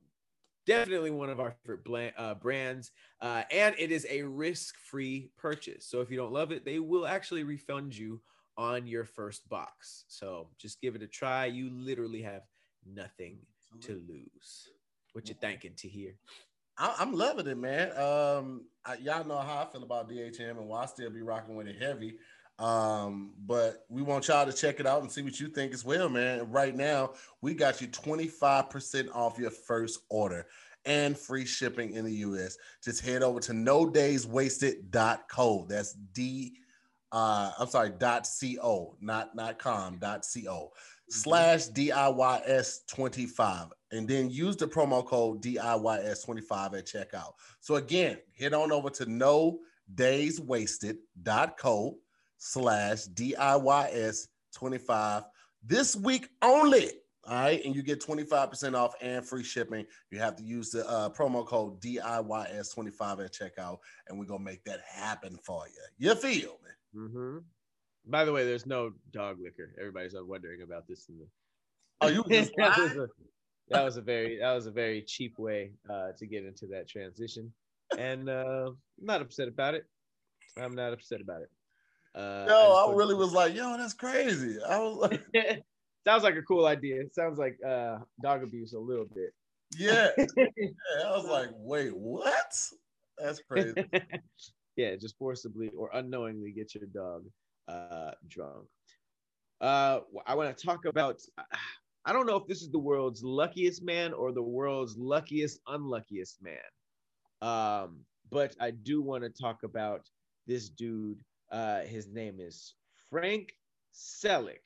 definitely 0.66 1.12
one 1.12 1.30
of 1.30 1.40
our 1.40 1.56
favorite 1.66 2.14
uh, 2.18 2.34
brands. 2.36 2.92
Uh, 3.22 3.44
and 3.52 3.76
it 3.78 3.92
is 3.92 4.06
a 4.10 4.24
risk-free 4.24 5.32
purchase. 5.38 5.86
So 5.86 6.02
if 6.02 6.12
you 6.12 6.18
don't 6.18 6.34
love 6.34 6.52
it, 6.52 6.66
they 6.66 6.80
will 6.80 7.08
actually 7.08 7.44
refund 7.44 7.96
you 7.96 8.22
on 8.58 8.88
your 8.88 9.06
first 9.06 9.48
box. 9.48 10.06
So 10.08 10.50
just 10.60 10.82
give 10.82 10.96
it 10.96 11.04
a 11.04 11.08
try. 11.08 11.46
You 11.46 11.70
literally 11.72 12.22
have 12.24 12.42
nothing 12.86 13.38
to 13.82 14.02
lose. 14.08 14.70
What 15.14 15.30
you 15.30 15.36
thinking 15.40 15.74
Tahir? 15.76 16.16
I, 16.78 16.96
am 17.00 17.14
loving 17.14 17.48
it, 17.48 17.58
man. 17.58 17.90
Um, 17.98 18.66
I, 18.86 18.96
y'all 18.96 19.26
know 19.26 19.40
how 19.40 19.64
I 19.68 19.72
feel 19.72 19.84
about 19.84 20.10
DHM 20.10 20.52
and 20.52 20.68
why 20.68 20.84
I 20.84 20.86
still 20.86 21.10
be 21.10 21.22
rocking 21.22 21.56
with 21.56 21.68
it 21.68 21.82
heavy. 21.82 22.18
Um, 22.60 23.34
but 23.46 23.86
we 23.90 24.02
want 24.02 24.28
y'all 24.28 24.46
to 24.46 24.54
check 24.54 24.80
it 24.80 24.88
out 24.88 25.02
and 25.02 25.12
see 25.12 25.22
what 25.22 25.40
you 25.40 25.48
think 25.48 25.74
as 25.74 25.86
well, 25.86 26.10
man. 26.10 26.52
Right 26.52 26.76
now, 26.76 27.12
we 27.42 27.54
got 27.54 27.82
you 27.82 27.88
25% 27.88 29.14
off 29.14 29.38
your 29.38 29.52
first 29.52 30.00
order 30.10 30.48
and 30.86 31.18
free 31.18 31.46
shipping 31.46 31.92
in 31.92 32.06
the 32.06 32.14
US. 32.14 32.58
Just 32.84 33.06
head 33.06 33.22
over 33.22 33.40
to 33.42 33.54
no 33.54 33.88
days 33.90 34.26
wasted.co. 34.26 35.66
That's 35.70 35.94
D 35.94 36.54
uh 37.12 37.52
I'm 37.58 37.68
sorry, 37.68 37.92
dot 37.98 38.28
co, 38.62 38.98
not 39.00 39.36
not 39.36 39.60
com, 39.60 39.98
dot 39.98 40.26
co 40.34 40.42
mm-hmm. 40.42 40.70
slash 41.08 41.68
DIYS 41.68 42.86
25 42.88 43.68
and 43.92 44.08
then 44.08 44.30
use 44.30 44.58
the 44.58 44.68
promo 44.68 45.06
code 45.06 45.42
DIYS 45.42 46.26
25 46.26 46.74
at 46.74 46.86
checkout. 46.86 47.34
So 47.60 47.76
again, 47.76 48.18
head 48.38 48.54
on 48.54 48.72
over 48.72 48.90
to 48.90 49.06
no 49.06 49.60
days 49.94 50.42
wasted.co 50.42 51.98
slash 52.38 53.06
DIYS 53.14 54.28
25 54.56 55.24
this 55.64 55.96
week 55.96 56.30
only. 56.42 56.90
All 57.28 57.34
right. 57.34 57.64
And 57.66 57.76
you 57.76 57.84
get 57.84 58.02
25% 58.02 58.76
off 58.76 58.94
and 59.02 59.26
free 59.26 59.44
shipping. 59.44 59.86
You 60.12 60.20
have 60.20 60.36
to 60.38 60.44
use 60.44 60.72
the 60.72 60.88
uh, 60.88 61.10
promo 61.10 61.46
code 61.46 61.82
DIYS25 61.82 63.26
at 63.26 63.34
checkout, 63.34 63.80
and 64.08 64.18
we're 64.18 64.26
going 64.26 64.40
to 64.40 64.46
make 64.46 64.64
that 64.64 64.80
happen 64.90 65.38
for 65.44 65.66
you. 65.68 66.08
You 66.10 66.16
feel 66.16 66.58
me? 66.64 67.02
Mm-hmm. 67.02 67.38
By 68.10 68.24
the 68.24 68.32
way, 68.32 68.46
there's 68.46 68.66
no 68.66 68.94
dog 69.12 69.38
liquor. 69.42 69.74
Everybody's 69.78 70.16
wondering 70.16 70.62
about 70.62 70.88
this. 70.88 71.10
In 71.10 71.20
the... 71.20 71.28
Oh, 72.00 72.08
you 72.08 72.24
that, 72.30 72.78
was 72.78 72.96
a, 72.96 73.08
that 73.70 73.84
was 73.84 73.98
a 73.98 74.02
very 74.02 74.40
that 74.40 74.54
was 74.54 74.66
a 74.66 74.72
very 74.72 75.02
cheap 75.02 75.38
way 75.38 75.72
uh, 75.90 76.12
to 76.18 76.26
get 76.26 76.46
into 76.46 76.68
that 76.68 76.88
transition, 76.88 77.52
and 77.98 78.30
uh, 78.30 78.68
I'm 78.70 79.06
not 79.06 79.22
upset 79.22 79.50
about 79.50 79.74
it. 79.74 79.86
I'm 80.58 80.74
not 80.74 80.94
upset 80.94 81.20
about 81.20 81.42
it. 81.42 81.50
Uh, 82.16 82.46
no, 82.48 82.74
I, 82.74 82.92
I 82.92 82.96
really 82.96 83.16
was 83.16 83.34
like, 83.34 83.56
yo, 83.56 83.78
that's 83.78 83.94
crazy. 83.94 84.58
I 84.68 84.80
was 84.80 84.98
like, 84.98 85.24
sounds 86.08 86.24
like 86.24 86.36
a 86.36 86.42
cool 86.42 86.66
idea. 86.66 87.02
It 87.02 87.14
sounds 87.14 87.38
like 87.38 87.58
uh, 87.66 88.00
dog 88.22 88.44
abuse 88.44 88.74
a 88.74 88.80
little 88.80 89.06
bit. 89.14 89.34
Yeah. 89.78 90.10
yeah. 90.18 90.46
I 91.06 91.12
was 91.12 91.26
like, 91.26 91.50
wait, 91.54 91.96
what? 91.96 92.56
That's 93.18 93.42
crazy. 93.50 93.74
yeah, 94.78 94.96
just 94.96 95.18
forcibly 95.18 95.70
or 95.78 95.90
unknowingly 95.94 96.52
get 96.52 96.74
your 96.76 96.86
dog 96.86 97.26
uh, 97.68 98.12
drunk. 98.28 98.68
Uh, 99.60 100.00
I 100.26 100.36
want 100.36 100.56
to 100.56 100.66
talk 100.66 100.86
about. 100.86 101.20
I 102.06 102.14
don't 102.14 102.26
know 102.26 102.38
if 102.38 102.48
this 102.48 102.62
is 102.62 102.70
the 102.70 102.80
world's 102.80 103.22
luckiest 103.22 103.84
man 103.84 104.14
or 104.14 104.32
the 104.32 104.42
world's 104.42 104.96
luckiest 104.98 105.60
unluckiest 105.68 106.42
man. 106.42 106.58
Um, 107.42 108.00
but 108.30 108.56
I 108.62 108.72
do 108.72 109.02
want 109.02 109.24
to 109.24 109.30
talk 109.30 109.64
about 109.64 110.08
this 110.46 110.70
dude 110.70 111.20
uh, 111.52 111.82
his 111.82 112.08
name 112.08 112.40
is 112.40 112.74
Frank 113.10 113.54
Selak. 113.94 114.60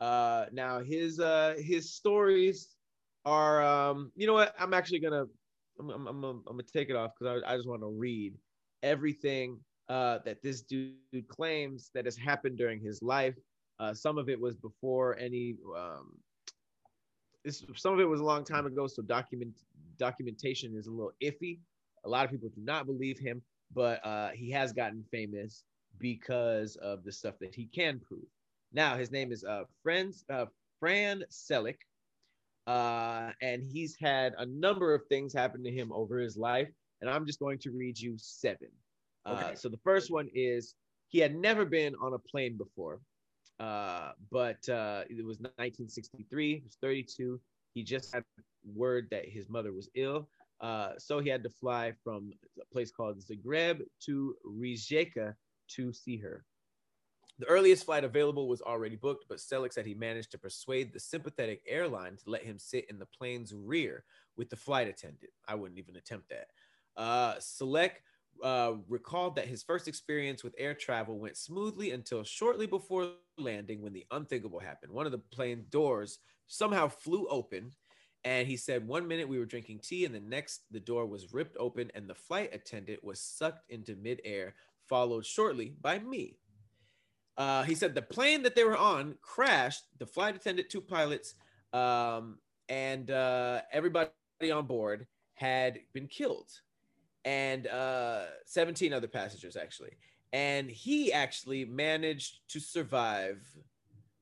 Uh, 0.00 0.46
now 0.52 0.80
his 0.80 1.20
uh, 1.20 1.54
his 1.58 1.94
stories 1.94 2.76
are 3.24 3.62
um, 3.62 4.12
you 4.16 4.26
know 4.26 4.34
what? 4.34 4.54
I'm 4.58 4.74
actually 4.74 5.00
gonna 5.00 5.24
I'm 5.78 5.90
I'm, 5.90 6.06
I'm, 6.06 6.24
I'm 6.24 6.42
gonna 6.46 6.62
take 6.62 6.90
it 6.90 6.96
off 6.96 7.12
because 7.18 7.42
I, 7.46 7.52
I 7.52 7.56
just 7.56 7.68
want 7.68 7.82
to 7.82 7.88
read 7.88 8.34
everything 8.82 9.58
uh, 9.88 10.18
that 10.24 10.42
this 10.42 10.62
dude 10.62 10.94
claims 11.28 11.90
that 11.94 12.04
has 12.04 12.16
happened 12.16 12.58
during 12.58 12.80
his 12.80 13.02
life. 13.02 13.34
Uh, 13.78 13.92
some 13.92 14.18
of 14.18 14.28
it 14.28 14.40
was 14.40 14.56
before 14.56 15.16
any. 15.18 15.56
Um, 15.76 16.18
this, 17.44 17.62
some 17.76 17.92
of 17.92 18.00
it 18.00 18.08
was 18.08 18.20
a 18.20 18.24
long 18.24 18.44
time 18.44 18.66
ago, 18.66 18.86
so 18.86 19.02
document 19.02 19.52
documentation 19.98 20.74
is 20.76 20.86
a 20.86 20.90
little 20.90 21.12
iffy. 21.22 21.58
A 22.04 22.08
lot 22.08 22.24
of 22.24 22.30
people 22.30 22.48
do 22.48 22.62
not 22.62 22.86
believe 22.86 23.18
him, 23.18 23.42
but 23.74 24.04
uh, 24.04 24.30
he 24.30 24.50
has 24.50 24.72
gotten 24.72 25.04
famous 25.10 25.64
because 25.98 26.76
of 26.76 27.04
the 27.04 27.12
stuff 27.12 27.34
that 27.40 27.54
he 27.54 27.66
can 27.66 28.00
prove. 28.00 28.26
Now, 28.72 28.96
his 28.96 29.10
name 29.10 29.32
is 29.32 29.44
uh, 29.44 29.64
Friends, 29.82 30.24
uh, 30.30 30.46
Fran 30.80 31.24
Selak, 31.30 31.76
uh, 32.66 33.30
and 33.40 33.62
he's 33.62 33.96
had 34.00 34.34
a 34.38 34.46
number 34.46 34.94
of 34.94 35.06
things 35.06 35.32
happen 35.32 35.62
to 35.64 35.70
him 35.70 35.92
over 35.92 36.18
his 36.18 36.36
life. 36.36 36.68
And 37.00 37.10
I'm 37.10 37.26
just 37.26 37.38
going 37.38 37.58
to 37.60 37.70
read 37.70 37.98
you 37.98 38.14
seven. 38.16 38.68
Uh, 39.26 39.42
okay. 39.44 39.54
so 39.54 39.68
the 39.68 39.78
first 39.84 40.10
one 40.10 40.28
is 40.34 40.74
he 41.08 41.18
had 41.18 41.34
never 41.34 41.64
been 41.64 41.94
on 42.00 42.14
a 42.14 42.18
plane 42.18 42.56
before, 42.56 43.00
uh, 43.60 44.12
but 44.30 44.68
uh, 44.68 45.04
it 45.08 45.24
was 45.24 45.38
1963. 45.38 46.56
He 46.56 46.62
was 46.64 46.76
32. 46.80 47.40
He 47.74 47.82
just 47.82 48.14
had 48.14 48.24
word 48.74 49.08
that 49.10 49.28
his 49.28 49.48
mother 49.48 49.72
was 49.72 49.88
ill. 49.94 50.28
Uh, 50.60 50.92
so 50.98 51.20
he 51.20 51.28
had 51.28 51.42
to 51.42 51.50
fly 51.50 51.92
from 52.02 52.32
a 52.60 52.64
place 52.72 52.90
called 52.90 53.18
Zagreb 53.18 53.82
to 54.06 54.34
Rijeka 54.46 55.34
to 55.76 55.92
see 55.92 56.18
her. 56.18 56.44
The 57.38 57.46
earliest 57.46 57.84
flight 57.84 58.04
available 58.04 58.48
was 58.48 58.62
already 58.62 58.94
booked, 58.94 59.24
but 59.28 59.38
Selak 59.38 59.72
said 59.72 59.86
he 59.86 59.94
managed 59.94 60.30
to 60.32 60.38
persuade 60.38 60.92
the 60.92 61.00
sympathetic 61.00 61.62
airline 61.66 62.16
to 62.22 62.30
let 62.30 62.44
him 62.44 62.58
sit 62.58 62.86
in 62.88 62.98
the 62.98 63.06
plane's 63.06 63.52
rear 63.52 64.04
with 64.36 64.50
the 64.50 64.56
flight 64.56 64.86
attendant. 64.86 65.32
I 65.48 65.56
wouldn't 65.56 65.80
even 65.80 65.96
attempt 65.96 66.28
that. 66.28 66.46
Uh, 66.96 67.34
Selak 67.34 67.90
uh, 68.42 68.74
recalled 68.88 69.34
that 69.36 69.48
his 69.48 69.64
first 69.64 69.88
experience 69.88 70.44
with 70.44 70.54
air 70.58 70.74
travel 70.74 71.18
went 71.18 71.36
smoothly 71.36 71.90
until 71.90 72.22
shortly 72.22 72.66
before 72.66 73.10
landing 73.36 73.82
when 73.82 73.92
the 73.92 74.06
unthinkable 74.12 74.60
happened. 74.60 74.92
One 74.92 75.06
of 75.06 75.12
the 75.12 75.18
plane 75.18 75.66
doors 75.70 76.18
somehow 76.46 76.88
flew 76.88 77.26
open. 77.28 77.72
And 78.26 78.48
he 78.48 78.56
said, 78.56 78.86
one 78.86 79.06
minute 79.06 79.28
we 79.28 79.38
were 79.38 79.44
drinking 79.44 79.80
tea, 79.80 80.06
and 80.06 80.14
the 80.14 80.20
next 80.20 80.62
the 80.70 80.80
door 80.80 81.04
was 81.04 81.34
ripped 81.34 81.58
open, 81.58 81.90
and 81.94 82.08
the 82.08 82.14
flight 82.14 82.54
attendant 82.54 83.04
was 83.04 83.20
sucked 83.20 83.68
into 83.68 83.96
midair 83.96 84.54
followed 84.88 85.24
shortly 85.26 85.74
by 85.80 85.98
me. 85.98 86.36
Uh, 87.36 87.62
he 87.64 87.74
said 87.74 87.94
the 87.94 88.02
plane 88.02 88.42
that 88.42 88.54
they 88.54 88.64
were 88.64 88.76
on 88.76 89.16
crashed. 89.20 89.84
The 89.98 90.06
flight 90.06 90.36
attendant, 90.36 90.68
two 90.70 90.80
pilots, 90.80 91.34
um, 91.72 92.38
and 92.68 93.10
uh, 93.10 93.62
everybody 93.72 94.10
on 94.52 94.66
board 94.66 95.06
had 95.34 95.80
been 95.92 96.06
killed, 96.06 96.50
and 97.24 97.66
uh, 97.66 98.26
17 98.46 98.92
other 98.92 99.08
passengers 99.08 99.56
actually. 99.56 99.96
And 100.32 100.70
he 100.70 101.12
actually 101.12 101.64
managed 101.64 102.48
to 102.48 102.60
survive 102.60 103.40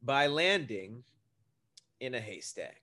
by 0.03 0.27
landing 0.27 1.05
in 2.01 2.15
a 2.15 2.21
haystack. 2.21 2.81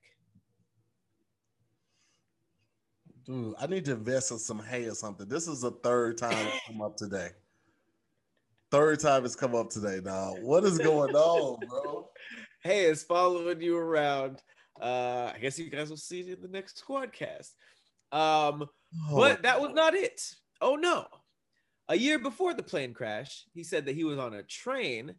Dude, 3.24 3.54
I 3.60 3.66
need 3.66 3.84
to 3.84 3.92
invest 3.92 4.32
in 4.32 4.38
some 4.38 4.58
hay 4.60 4.86
or 4.86 4.94
something. 4.94 5.28
This 5.28 5.46
is 5.46 5.60
the 5.60 5.70
third 5.70 6.18
time 6.18 6.46
it's 6.46 6.66
come 6.66 6.82
up 6.82 6.96
today. 6.96 7.28
Third 8.70 9.00
time 9.00 9.24
it's 9.24 9.34
come 9.34 9.56
up 9.56 9.70
today 9.70 10.00
now. 10.04 10.36
What 10.40 10.62
is 10.64 10.78
going 10.78 11.14
on, 11.14 11.58
bro? 11.68 12.08
Hey, 12.62 12.84
it's 12.84 13.02
following 13.02 13.62
you 13.62 13.74
around. 13.78 14.42
Uh, 14.78 15.32
I 15.34 15.38
guess 15.40 15.58
you 15.58 15.70
guys 15.70 15.88
will 15.88 15.96
see 15.96 16.20
it 16.20 16.28
in 16.28 16.42
the 16.42 16.48
next 16.48 16.84
squadcast. 16.86 17.52
Um, 18.12 18.68
oh. 19.08 19.16
but 19.16 19.42
that 19.44 19.62
was 19.62 19.70
not 19.72 19.94
it. 19.94 20.20
Oh 20.60 20.76
no. 20.76 21.06
A 21.88 21.96
year 21.96 22.18
before 22.18 22.52
the 22.52 22.62
plane 22.62 22.92
crash, 22.92 23.46
he 23.54 23.64
said 23.64 23.86
that 23.86 23.94
he 23.94 24.04
was 24.04 24.18
on 24.18 24.34
a 24.34 24.42
train 24.42 25.14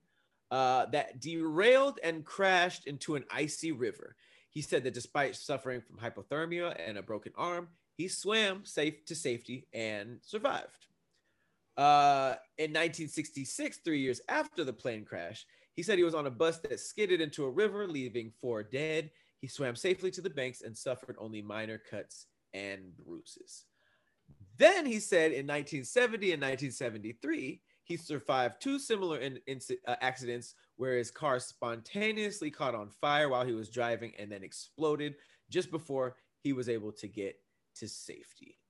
uh, 0.51 0.85
that 0.91 1.19
derailed 1.19 1.97
and 2.03 2.23
crashed 2.23 2.85
into 2.85 3.15
an 3.15 3.25
icy 3.31 3.71
river. 3.71 4.15
He 4.51 4.61
said 4.61 4.83
that 4.83 4.93
despite 4.93 5.35
suffering 5.35 5.81
from 5.81 5.97
hypothermia 5.97 6.75
and 6.77 6.99
a 6.99 7.01
broken 7.01 7.33
arm, 7.35 7.69
he 7.97 8.07
swam 8.07 8.65
safe 8.65 9.03
to 9.05 9.15
safety 9.15 9.65
and 9.73 10.19
survived. 10.21 10.85
Uh, 11.77 12.35
in 12.57 12.71
1966, 12.71 13.79
three 13.83 13.99
years 13.99 14.21
after 14.27 14.63
the 14.63 14.73
plane 14.73 15.05
crash, 15.05 15.45
he 15.73 15.83
said 15.83 15.97
he 15.97 16.03
was 16.03 16.15
on 16.15 16.27
a 16.27 16.31
bus 16.31 16.59
that 16.59 16.79
skidded 16.79 17.21
into 17.21 17.45
a 17.45 17.49
river, 17.49 17.87
leaving 17.87 18.31
four 18.41 18.61
dead. 18.61 19.09
He 19.39 19.47
swam 19.47 19.75
safely 19.75 20.11
to 20.11 20.21
the 20.21 20.29
banks 20.29 20.61
and 20.61 20.77
suffered 20.77 21.15
only 21.17 21.41
minor 21.41 21.77
cuts 21.77 22.27
and 22.53 22.95
bruises. 22.97 23.65
Then 24.57 24.85
he 24.85 24.99
said 24.99 25.31
in 25.31 25.47
1970 25.47 26.33
and 26.33 26.41
1973, 26.41 27.61
he 27.83 27.97
survived 27.97 28.61
two 28.61 28.77
similar 28.77 29.17
in, 29.17 29.39
in, 29.47 29.59
uh, 29.87 29.95
accidents 30.01 30.55
where 30.75 30.97
his 30.97 31.09
car 31.09 31.39
spontaneously 31.39 32.51
caught 32.51 32.75
on 32.75 32.89
fire 32.89 33.29
while 33.29 33.45
he 33.45 33.53
was 33.53 33.69
driving 33.69 34.13
and 34.19 34.31
then 34.31 34.43
exploded 34.43 35.15
just 35.49 35.71
before 35.71 36.15
he 36.41 36.53
was 36.53 36.69
able 36.69 36.91
to 36.91 37.07
get 37.07 37.35
to 37.75 37.87
safety. 37.87 38.60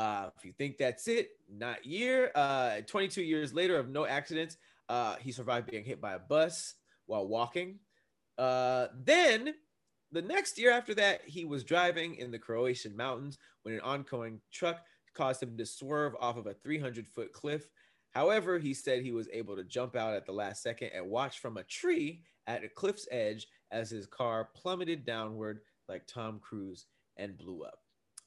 Uh, 0.00 0.30
if 0.34 0.46
you 0.46 0.52
think 0.56 0.78
that's 0.78 1.08
it, 1.08 1.32
not 1.52 1.84
year. 1.84 2.32
Uh, 2.34 2.80
22 2.86 3.20
years 3.20 3.52
later 3.52 3.78
of 3.78 3.90
no 3.90 4.06
accidents, 4.06 4.56
uh, 4.88 5.16
he 5.16 5.30
survived 5.30 5.70
being 5.70 5.84
hit 5.84 6.00
by 6.00 6.14
a 6.14 6.18
bus 6.18 6.76
while 7.04 7.28
walking. 7.28 7.78
Uh, 8.38 8.86
then 9.04 9.52
the 10.10 10.22
next 10.22 10.58
year 10.58 10.72
after 10.72 10.94
that, 10.94 11.20
he 11.26 11.44
was 11.44 11.64
driving 11.64 12.14
in 12.14 12.30
the 12.30 12.38
Croatian 12.38 12.96
mountains 12.96 13.36
when 13.62 13.74
an 13.74 13.82
oncoming 13.82 14.40
truck 14.50 14.80
caused 15.12 15.42
him 15.42 15.58
to 15.58 15.66
swerve 15.66 16.14
off 16.18 16.38
of 16.38 16.46
a 16.46 16.54
300 16.54 17.06
foot 17.06 17.34
cliff. 17.34 17.68
However, 18.12 18.58
he 18.58 18.72
said 18.72 19.02
he 19.02 19.12
was 19.12 19.28
able 19.34 19.54
to 19.54 19.64
jump 19.64 19.96
out 19.96 20.14
at 20.14 20.24
the 20.24 20.32
last 20.32 20.62
second 20.62 20.92
and 20.94 21.10
watch 21.10 21.40
from 21.40 21.58
a 21.58 21.62
tree 21.64 22.22
at 22.46 22.64
a 22.64 22.70
cliff's 22.70 23.06
edge 23.10 23.48
as 23.70 23.90
his 23.90 24.06
car 24.06 24.48
plummeted 24.56 25.04
downward 25.04 25.60
like 25.90 26.06
Tom 26.06 26.40
Cruise 26.40 26.86
and 27.18 27.36
blew 27.36 27.64
up. 27.64 27.80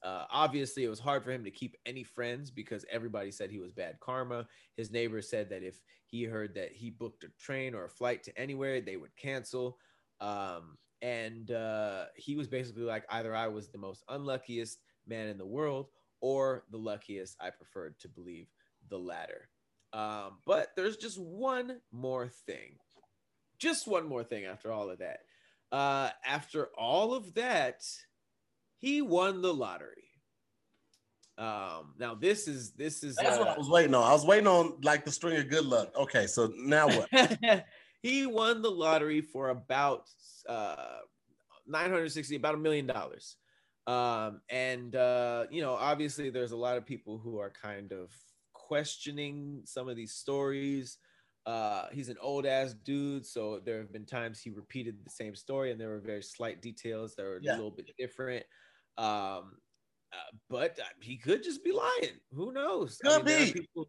Uh, 0.04 0.26
obviously, 0.30 0.84
it 0.84 0.88
was 0.88 1.00
hard 1.00 1.24
for 1.24 1.30
him 1.30 1.44
to 1.44 1.50
keep 1.50 1.76
any 1.86 2.02
friends 2.02 2.50
because 2.50 2.84
everybody 2.90 3.30
said 3.30 3.50
he 3.50 3.58
was 3.58 3.72
bad 3.72 3.98
karma. 4.00 4.46
His 4.76 4.90
neighbors 4.90 5.30
said 5.30 5.48
that 5.48 5.62
if 5.62 5.80
he 6.04 6.24
heard 6.24 6.54
that 6.56 6.72
he 6.72 6.90
booked 6.90 7.24
a 7.24 7.28
train 7.40 7.74
or 7.74 7.86
a 7.86 7.90
flight 7.90 8.22
to 8.24 8.38
anywhere, 8.38 8.82
they 8.82 8.98
would 8.98 9.16
cancel. 9.16 9.78
Um, 10.20 10.76
and 11.00 11.50
uh, 11.50 12.04
he 12.16 12.36
was 12.36 12.48
basically 12.48 12.82
like, 12.82 13.04
either 13.10 13.34
I 13.34 13.48
was 13.48 13.68
the 13.68 13.78
most 13.78 14.04
unluckiest 14.08 14.78
man 15.06 15.28
in 15.28 15.38
the 15.38 15.46
world 15.46 15.88
or 16.20 16.64
the 16.70 16.78
luckiest. 16.78 17.36
I 17.40 17.50
preferred 17.50 17.98
to 18.00 18.08
believe 18.08 18.48
the 18.90 18.98
latter. 18.98 19.48
Um, 19.94 20.38
but 20.44 20.68
there's 20.76 20.96
just 20.96 21.18
one 21.18 21.80
more 21.92 22.28
thing. 22.28 22.76
Just 23.58 23.86
one 23.86 24.06
more 24.06 24.24
thing 24.24 24.44
after 24.44 24.70
all 24.70 24.90
of 24.90 24.98
that. 24.98 25.20
Uh, 25.72 26.10
after 26.26 26.68
all 26.76 27.14
of 27.14 27.34
that, 27.34 27.84
he 28.84 29.00
won 29.00 29.40
the 29.40 29.52
lottery. 29.52 29.90
Um, 31.38 31.94
now 31.98 32.14
this 32.14 32.46
is 32.46 32.72
this 32.72 33.02
is 33.02 33.16
That's 33.16 33.36
uh, 33.36 33.40
what 33.40 33.48
I 33.48 33.58
was 33.58 33.70
waiting 33.70 33.94
on. 33.94 34.02
I 34.02 34.12
was 34.12 34.26
waiting 34.26 34.46
on 34.46 34.74
like 34.82 35.04
the 35.06 35.10
string 35.10 35.36
of 35.38 35.48
good 35.48 35.64
luck. 35.64 35.90
Okay, 35.96 36.26
so 36.26 36.52
now 36.56 36.86
what? 36.88 37.64
he 38.02 38.26
won 38.26 38.60
the 38.60 38.70
lottery 38.70 39.22
for 39.22 39.48
about 39.48 40.08
uh 40.48 40.98
960 41.66 42.36
about 42.36 42.54
a 42.54 42.58
million 42.58 42.86
dollars 42.86 43.36
um 43.86 44.42
and 44.50 44.94
uh 44.94 45.46
you 45.50 45.62
know 45.62 45.72
obviously 45.72 46.28
there's 46.28 46.52
a 46.52 46.56
lot 46.56 46.76
of 46.76 46.84
people 46.84 47.16
who 47.16 47.38
are 47.38 47.50
kind 47.50 47.92
of 47.92 48.10
questioning 48.52 49.62
some 49.64 49.88
of 49.88 49.96
these 49.96 50.12
stories 50.12 50.98
uh 51.46 51.86
he's 51.92 52.10
an 52.10 52.16
old 52.20 52.44
ass 52.44 52.74
dude 52.84 53.24
so 53.24 53.58
there 53.64 53.78
have 53.78 53.90
been 53.90 54.04
times 54.04 54.38
he 54.38 54.50
repeated 54.50 54.96
the 55.02 55.10
same 55.10 55.34
story 55.34 55.70
and 55.72 55.80
there 55.80 55.88
were 55.88 56.00
very 56.00 56.22
slight 56.22 56.60
details 56.60 57.14
that 57.14 57.22
were 57.24 57.40
Yeah. 57.42 57.54
a 57.54 57.56
little 57.56 57.70
bit 57.70 57.90
different 57.98 58.44
um 58.98 59.56
uh, 60.12 60.30
but 60.48 60.78
uh, 60.78 60.84
he 61.00 61.16
could 61.16 61.42
just 61.42 61.64
be 61.64 61.72
lying 61.72 62.18
who 62.32 62.52
knows 62.52 62.98
Could 63.02 63.10
there 63.26 63.40
are 63.40 63.44
be. 63.46 63.52
people- 63.52 63.88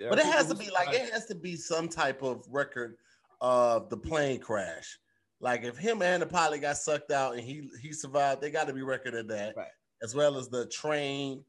But 0.00 0.18
it 0.18 0.26
has 0.26 0.46
to 0.48 0.54
be 0.54 0.70
like 0.70 0.92
it 0.94 1.10
has 1.12 1.26
to 1.26 1.34
be 1.34 1.56
some 1.56 1.88
type 1.88 2.22
of 2.22 2.44
record 2.48 2.96
of 3.40 3.88
the 3.90 3.96
plane 3.96 4.40
crash. 4.40 4.98
Like 5.40 5.62
if 5.62 5.76
him 5.78 6.02
and 6.02 6.20
the 6.22 6.26
pilot 6.26 6.60
got 6.62 6.76
sucked 6.78 7.10
out 7.12 7.34
and 7.34 7.42
he 7.42 7.68
he 7.80 7.92
survived, 7.92 8.40
they 8.40 8.50
got 8.50 8.66
to 8.66 8.72
be 8.74 8.82
record 8.82 9.14
of 9.14 9.28
that, 9.28 9.56
Right. 9.56 9.68
as 10.02 10.14
well 10.14 10.36
as 10.36 10.48
the 10.48 10.66
train 10.66 11.44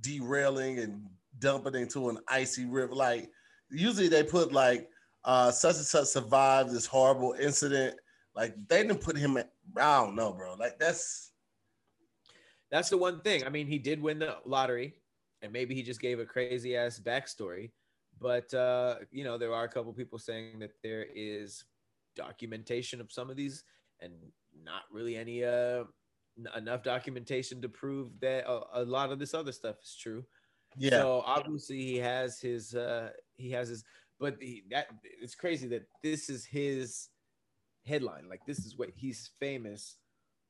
derailing 0.00 0.78
and 0.78 1.02
dumping 1.38 1.74
into 1.74 2.08
an 2.08 2.18
icy 2.28 2.64
river. 2.64 2.94
Like 2.94 3.30
usually 3.70 4.08
they 4.08 4.22
put 4.22 4.52
like 4.52 4.88
uh 5.24 5.50
such 5.50 5.76
and 5.76 5.84
such 5.84 6.06
survived 6.06 6.70
this 6.70 6.86
horrible 6.86 7.34
incident. 7.38 7.98
Like 8.34 8.54
they 8.68 8.82
didn't 8.82 9.00
put 9.00 9.16
him. 9.16 9.36
At, 9.36 9.50
I 9.76 10.00
don't 10.00 10.14
know, 10.16 10.32
bro. 10.32 10.54
Like 10.54 10.78
that's 10.78 11.32
That's 12.70 12.90
the 12.90 12.98
one 12.98 13.20
thing. 13.20 13.44
I 13.44 13.48
mean, 13.48 13.66
he 13.66 13.78
did 13.78 14.00
win 14.00 14.18
the 14.18 14.36
lottery, 14.44 14.94
and 15.42 15.52
maybe 15.52 15.74
he 15.74 15.82
just 15.82 16.00
gave 16.00 16.18
a 16.18 16.26
crazy 16.26 16.76
ass 16.76 16.98
backstory. 16.98 17.70
But 18.20 18.52
uh, 18.54 18.96
you 19.10 19.24
know, 19.24 19.38
there 19.38 19.54
are 19.54 19.64
a 19.64 19.68
couple 19.68 19.92
people 19.92 20.18
saying 20.18 20.58
that 20.60 20.72
there 20.82 21.06
is 21.14 21.64
documentation 22.16 23.00
of 23.00 23.12
some 23.12 23.30
of 23.30 23.36
these, 23.36 23.64
and 24.00 24.12
not 24.64 24.82
really 24.90 25.16
any 25.16 25.44
uh 25.44 25.84
n- 26.38 26.48
enough 26.56 26.82
documentation 26.82 27.60
to 27.62 27.68
prove 27.68 28.18
that 28.20 28.48
a, 28.48 28.80
a 28.80 28.84
lot 28.84 29.12
of 29.12 29.18
this 29.18 29.34
other 29.34 29.52
stuff 29.52 29.76
is 29.82 29.96
true. 30.00 30.24
yeah. 30.78 30.98
So 30.98 31.22
obviously 31.26 31.82
he 31.82 31.96
has 31.98 32.40
his 32.40 32.74
uh 32.74 33.10
he 33.36 33.50
has 33.50 33.68
his 33.68 33.84
but 34.18 34.36
he, 34.40 34.64
that 34.70 34.86
it's 35.20 35.34
crazy 35.34 35.68
that 35.68 35.86
this 36.02 36.30
is 36.30 36.44
his 36.44 37.08
headline. 37.84 38.28
Like 38.28 38.44
this 38.46 38.64
is 38.64 38.76
what 38.78 38.90
he's 38.94 39.30
famous 39.38 39.98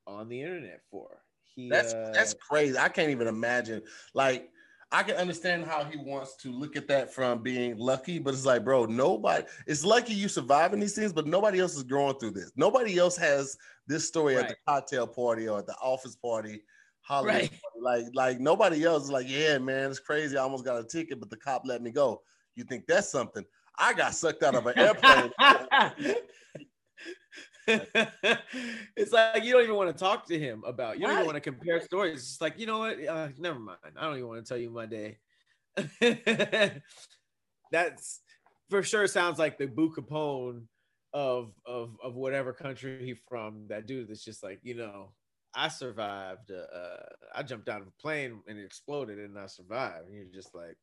on 0.05 0.29
the 0.29 0.41
internet 0.41 0.81
for. 0.89 1.21
He 1.57 1.69
That's 1.69 1.93
uh, 1.93 2.11
that's 2.13 2.35
crazy. 2.35 2.77
I 2.77 2.87
can't 2.87 3.09
even 3.09 3.25
imagine. 3.27 3.81
Like, 4.13 4.51
I 4.91 5.01
can 5.01 5.15
understand 5.15 5.65
how 5.65 5.83
he 5.83 5.97
wants 5.97 6.35
to 6.37 6.51
look 6.51 6.75
at 6.75 6.87
that 6.87 7.11
from 7.11 7.41
being 7.41 7.75
lucky, 7.77 8.19
but 8.19 8.35
it's 8.35 8.45
like, 8.45 8.63
bro, 8.63 8.85
nobody. 8.85 9.43
It's 9.65 9.83
lucky 9.83 10.13
you 10.13 10.29
surviving 10.29 10.79
these 10.79 10.93
things, 10.93 11.11
but 11.11 11.25
nobody 11.25 11.59
else 11.59 11.75
is 11.75 11.81
going 11.81 12.19
through 12.19 12.31
this. 12.31 12.51
Nobody 12.55 12.99
else 12.99 13.17
has 13.17 13.57
this 13.87 14.07
story 14.07 14.37
at 14.37 14.49
the 14.49 14.55
cocktail 14.67 15.07
party 15.07 15.49
or 15.49 15.57
at 15.57 15.65
the 15.65 15.75
office 15.81 16.15
party. 16.15 16.61
Holiday 17.01 17.39
Right. 17.39 17.49
party. 17.49 17.79
Like, 17.81 18.05
like 18.13 18.39
nobody 18.39 18.83
else 18.85 19.05
is 19.05 19.11
like, 19.11 19.27
yeah, 19.27 19.57
man, 19.57 19.89
it's 19.89 19.99
crazy. 19.99 20.37
I 20.37 20.43
almost 20.43 20.63
got 20.63 20.79
a 20.79 20.83
ticket, 20.83 21.19
but 21.19 21.31
the 21.31 21.37
cop 21.37 21.63
let 21.65 21.81
me 21.81 21.89
go. 21.89 22.21
You 22.55 22.65
think 22.65 22.85
that's 22.85 23.09
something? 23.09 23.43
I 23.79 23.93
got 23.93 24.13
sucked 24.13 24.43
out 24.43 24.53
of 24.53 24.67
an 24.67 24.77
airplane. 24.77 25.31
it's 28.95 29.11
like 29.11 29.43
you 29.43 29.51
don't 29.53 29.63
even 29.63 29.75
want 29.75 29.95
to 29.95 29.99
talk 29.99 30.25
to 30.27 30.39
him 30.39 30.63
about. 30.65 30.99
You 30.99 31.05
don't 31.07 31.15
Right. 31.15 31.15
even 31.15 31.25
want 31.25 31.35
to 31.35 31.41
compare 31.41 31.81
stories. 31.81 32.19
It's 32.19 32.27
just 32.29 32.41
like 32.41 32.57
you 32.59 32.65
know 32.65 32.79
what? 32.79 33.03
Uh, 33.05 33.29
never 33.37 33.59
mind. 33.59 33.79
I 33.97 34.03
don't 34.05 34.17
even 34.17 34.27
want 34.27 34.45
to 34.45 34.49
tell 34.49 34.57
you 34.57 34.69
my 34.69 34.85
day. 34.85 35.19
That's 37.71 38.21
for 38.69 38.83
sure 38.83 39.07
sounds 39.07 39.39
like 39.39 39.57
the 39.57 39.67
Boo 39.67 39.93
Capone 39.93 40.67
of 41.13 41.53
of 41.65 41.97
of 42.03 42.15
whatever 42.15 42.53
country 42.53 43.03
he 43.05 43.13
from. 43.15 43.67
That 43.67 43.85
dude 43.87 44.09
that's 44.09 44.23
just 44.23 44.43
like 44.43 44.59
you 44.63 44.75
know. 44.75 45.15
I 45.55 45.69
survived. 45.69 46.51
Uh, 46.51 46.97
I 47.33 47.41
jumped 47.41 47.67
out 47.67 47.81
of 47.81 47.87
a 47.87 47.91
plane 47.99 48.43
and 48.47 48.59
it 48.59 48.65
exploded, 48.65 49.17
and 49.17 49.39
I 49.39 49.47
survived. 49.47 50.07
And 50.07 50.15
you're 50.15 50.25
just 50.31 50.53
like, 50.53 50.77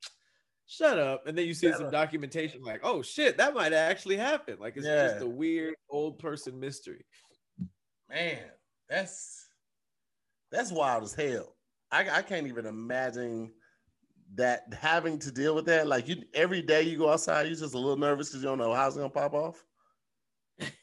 shut 0.67 0.99
up. 0.99 1.27
And 1.27 1.37
then 1.37 1.47
you 1.47 1.55
see 1.55 1.69
Shut 1.69 1.77
some 1.77 1.87
up. 1.87 1.93
documentation, 1.93 2.63
like, 2.63 2.81
oh 2.83 3.03
shit, 3.03 3.37
that 3.39 3.55
might 3.55 3.73
actually 3.73 4.17
happen. 4.17 4.57
Like 4.59 4.77
it's 4.77 4.87
just 4.87 5.23
a 5.23 5.27
weird 5.27 5.75
old 5.91 6.19
person 6.19 6.59
mystery. 6.59 7.05
man, 8.09 8.39
that's 8.89 9.49
that's 10.51 10.71
wild 10.73 11.05
as 11.05 11.15
hell. 11.15 11.57
I, 11.91 12.09
I 12.11 12.23
can't 12.23 12.47
even 12.47 12.67
imagine 12.67 13.53
that 14.37 14.63
having 14.73 15.19
to 15.21 15.31
deal 15.31 15.55
with 15.55 15.67
that. 15.67 15.87
Like 15.87 16.09
you 16.09 16.23
every 16.35 16.63
day 16.63 16.83
you 16.83 16.99
go 16.99 17.11
outside, 17.11 17.43
you're 17.47 17.57
just 17.57 17.75
a 17.75 17.79
little 17.79 17.97
nervous 17.97 18.31
because 18.31 18.43
you 18.43 18.49
don't 18.49 18.59
know 18.59 18.75
how 18.75 18.87
it's 18.87 18.97
gonna 18.97 19.09
pop 19.09 19.35
off. 19.35 19.65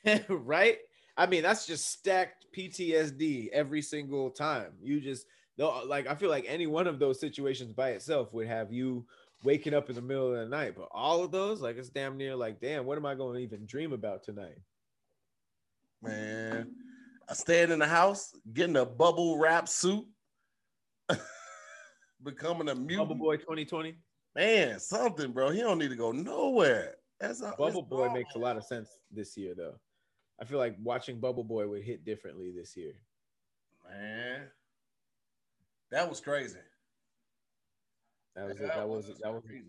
right? 0.29 0.77
I 1.17 1.25
mean, 1.25 1.43
that's 1.43 1.65
just 1.65 1.89
stacked 1.91 2.45
PTSD 2.57 3.49
every 3.51 3.82
single 3.82 4.29
time. 4.29 4.71
You 4.82 4.99
just 4.99 5.25
like 5.86 6.07
I 6.07 6.15
feel 6.15 6.29
like 6.29 6.45
any 6.47 6.67
one 6.67 6.88
of 6.88 6.99
those 6.99 7.19
situations 7.19 7.73
by 7.73 7.91
itself 7.91 8.34
would 8.34 8.47
have 8.47 8.71
you 8.71 9.05
waking 9.43 9.73
up 9.73 9.89
in 9.89 9.95
the 9.95 10.01
middle 10.01 10.33
of 10.33 10.39
the 10.39 10.45
night. 10.45 10.75
But 10.75 10.89
all 10.91 11.23
of 11.23 11.31
those, 11.31 11.61
like 11.61 11.77
it's 11.77 11.89
damn 11.89 12.17
near 12.17 12.35
like, 12.35 12.59
damn, 12.59 12.85
what 12.85 12.97
am 12.97 13.05
I 13.05 13.15
going 13.15 13.35
to 13.35 13.41
even 13.41 13.65
dream 13.65 13.93
about 13.93 14.23
tonight? 14.23 14.57
Man, 16.01 16.71
I 17.29 17.33
staying 17.33 17.71
in 17.71 17.79
the 17.79 17.87
house, 17.87 18.33
getting 18.53 18.77
a 18.77 18.85
bubble 18.85 19.37
wrap 19.37 19.67
suit, 19.69 20.05
becoming 22.23 22.69
a 22.69 22.75
Bubble. 22.75 23.15
Boy 23.15 23.37
2020. 23.37 23.95
Man, 24.35 24.79
something, 24.79 25.31
bro. 25.31 25.49
He 25.51 25.59
don't 25.59 25.77
need 25.77 25.89
to 25.89 25.95
go 25.95 26.11
nowhere. 26.11 26.95
That's 27.19 27.41
a, 27.41 27.53
Bubble 27.57 27.83
Boy 27.83 28.09
makes 28.11 28.33
a 28.35 28.39
lot 28.39 28.57
of 28.57 28.63
sense 28.63 28.89
this 29.11 29.37
year, 29.37 29.53
though. 29.55 29.75
I 30.41 30.45
feel 30.45 30.57
like 30.57 30.75
watching 30.81 31.19
Bubble 31.19 31.43
Boy 31.43 31.67
would 31.67 31.83
hit 31.83 32.03
differently 32.03 32.51
this 32.51 32.75
year. 32.75 32.93
man. 33.87 34.47
That 35.91 36.09
was 36.09 36.21
crazy. 36.21 36.57
That 38.36 38.47
was 38.47 38.57
that 38.57 38.89
was 38.89 39.07
that 39.21 39.34
was 39.34 39.43
crazy. 39.45 39.65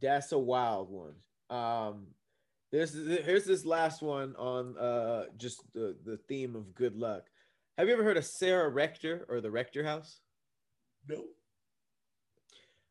that's 0.00 0.32
a 0.32 0.38
wild 0.38 0.90
one. 0.90 1.14
Um, 1.48 2.08
there's 2.72 2.92
here's 2.94 3.44
this 3.44 3.64
last 3.64 4.02
one 4.02 4.36
on 4.36 4.76
uh 4.78 5.24
just 5.36 5.62
the 5.72 5.96
the 6.04 6.18
theme 6.28 6.54
of 6.56 6.74
good 6.74 6.96
luck. 6.96 7.24
Have 7.78 7.88
you 7.88 7.94
ever 7.94 8.04
heard 8.04 8.16
of 8.18 8.24
Sarah 8.24 8.68
Rector 8.68 9.26
or 9.28 9.40
the 9.40 9.50
Rector 9.50 9.84
House? 9.84 10.20
No. 11.08 11.24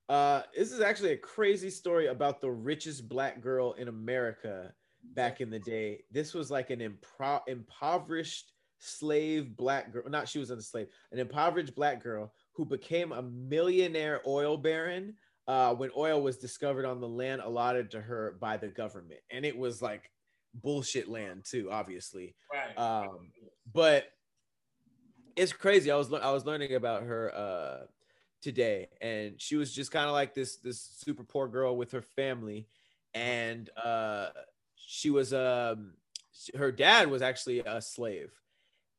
Uh, 0.09 0.41
this 0.57 0.71
is 0.71 0.81
actually 0.81 1.11
a 1.11 1.17
crazy 1.17 1.69
story 1.69 2.07
about 2.07 2.41
the 2.41 2.49
richest 2.49 3.07
black 3.07 3.41
girl 3.41 3.73
in 3.73 3.87
America 3.87 4.73
back 5.13 5.39
in 5.39 5.51
the 5.51 5.59
day. 5.59 6.03
This 6.11 6.33
was 6.33 6.49
like 6.49 6.71
an 6.71 6.79
impro- 6.79 7.41
impoverished 7.47 8.53
slave 8.79 9.55
black 9.55 9.93
girl. 9.93 10.09
Not 10.09 10.27
she 10.27 10.39
was 10.39 10.49
a 10.49 10.59
slave, 10.61 10.87
an 11.11 11.19
impoverished 11.19 11.75
black 11.75 12.01
girl 12.01 12.33
who 12.60 12.66
became 12.66 13.14
a 13.14 13.22
millionaire 13.22 14.20
oil 14.28 14.57
baron 14.57 15.14
uh, 15.47 15.74
when 15.74 15.89
oil 15.95 16.22
was 16.22 16.36
discovered 16.36 16.84
on 16.86 16.99
the 16.99 17.07
land 17.07 17.41
allotted 17.41 17.89
to 17.89 18.01
her 18.01 18.36
by 18.41 18.57
the 18.57 18.68
government, 18.68 19.22
and 19.32 19.45
it 19.45 19.57
was 19.57 19.82
like 19.82 20.12
bullshit 20.53 21.07
land 21.07 21.45
too, 21.45 21.70
obviously. 21.72 22.36
Right. 22.51 22.78
Um, 22.78 23.32
but 23.74 24.12
it's 25.38 25.53
crazy. 25.53 25.89
I 25.89 25.95
was 25.95 26.12
I 26.12 26.32
was 26.32 26.45
learning 26.45 26.76
about 26.76 27.03
her 27.03 27.34
uh, 27.34 27.86
today, 28.41 28.89
and 28.99 29.39
she 29.39 29.55
was 29.55 29.74
just 29.74 29.89
kind 29.89 30.07
of 30.07 30.12
like 30.12 30.34
this 30.34 30.57
this 30.57 30.82
super 30.82 31.24
poor 31.24 31.47
girl 31.47 31.78
with 31.78 31.93
her 31.93 32.01
family, 32.01 32.68
and 33.14 33.70
uh, 33.82 34.32
she 34.76 35.10
was 35.10 35.34
um 35.34 35.93
her 36.57 36.74
dad 36.74 37.10
was 37.10 37.22
actually 37.22 37.62
a 37.62 37.82
slave, 37.82 38.34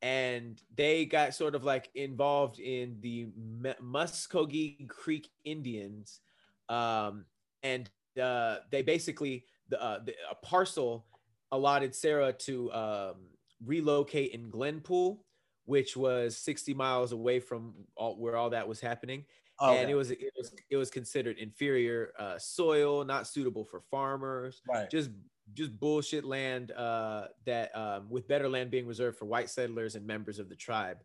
and 0.01 0.61
they 0.75 1.05
got 1.05 1.33
sort 1.33 1.55
of 1.55 1.63
like 1.63 1.89
involved 1.95 2.59
in 2.59 2.97
the 3.01 3.27
M- 3.63 3.75
Muskogee 3.83 4.87
Creek 4.87 5.29
Indians, 5.43 6.21
um, 6.69 7.25
and 7.63 7.89
uh, 8.21 8.57
they 8.71 8.81
basically 8.81 9.45
the, 9.69 9.81
uh, 9.81 9.99
the 10.03 10.13
a 10.29 10.35
parcel 10.35 11.05
allotted 11.51 11.93
Sarah 11.93 12.33
to 12.33 12.71
um, 12.73 13.15
relocate 13.63 14.31
in 14.31 14.49
Glenpool, 14.49 15.19
which 15.65 15.95
was 15.95 16.37
60 16.37 16.73
miles 16.73 17.11
away 17.11 17.39
from 17.39 17.73
all, 17.95 18.15
where 18.17 18.35
all 18.35 18.49
that 18.49 18.67
was 18.67 18.79
happening. 18.79 19.25
Okay. 19.61 19.81
And 19.81 19.91
it 19.91 19.95
was 19.95 20.09
it 20.09 20.33
was 20.35 20.53
it 20.71 20.77
was 20.77 20.89
considered 20.89 21.37
inferior 21.37 22.13
uh, 22.17 22.39
soil, 22.39 23.05
not 23.05 23.27
suitable 23.27 23.63
for 23.63 23.81
farmers. 23.91 24.61
right. 24.67 24.89
Just 24.89 25.11
just 25.53 25.79
bullshit 25.79 26.23
land 26.23 26.71
uh, 26.71 27.27
that 27.45 27.75
um, 27.75 28.09
with 28.09 28.27
better 28.27 28.49
land 28.49 28.71
being 28.71 28.87
reserved 28.87 29.17
for 29.17 29.25
white 29.25 29.49
settlers 29.49 29.95
and 29.95 30.05
members 30.05 30.39
of 30.39 30.49
the 30.49 30.55
tribe. 30.55 30.97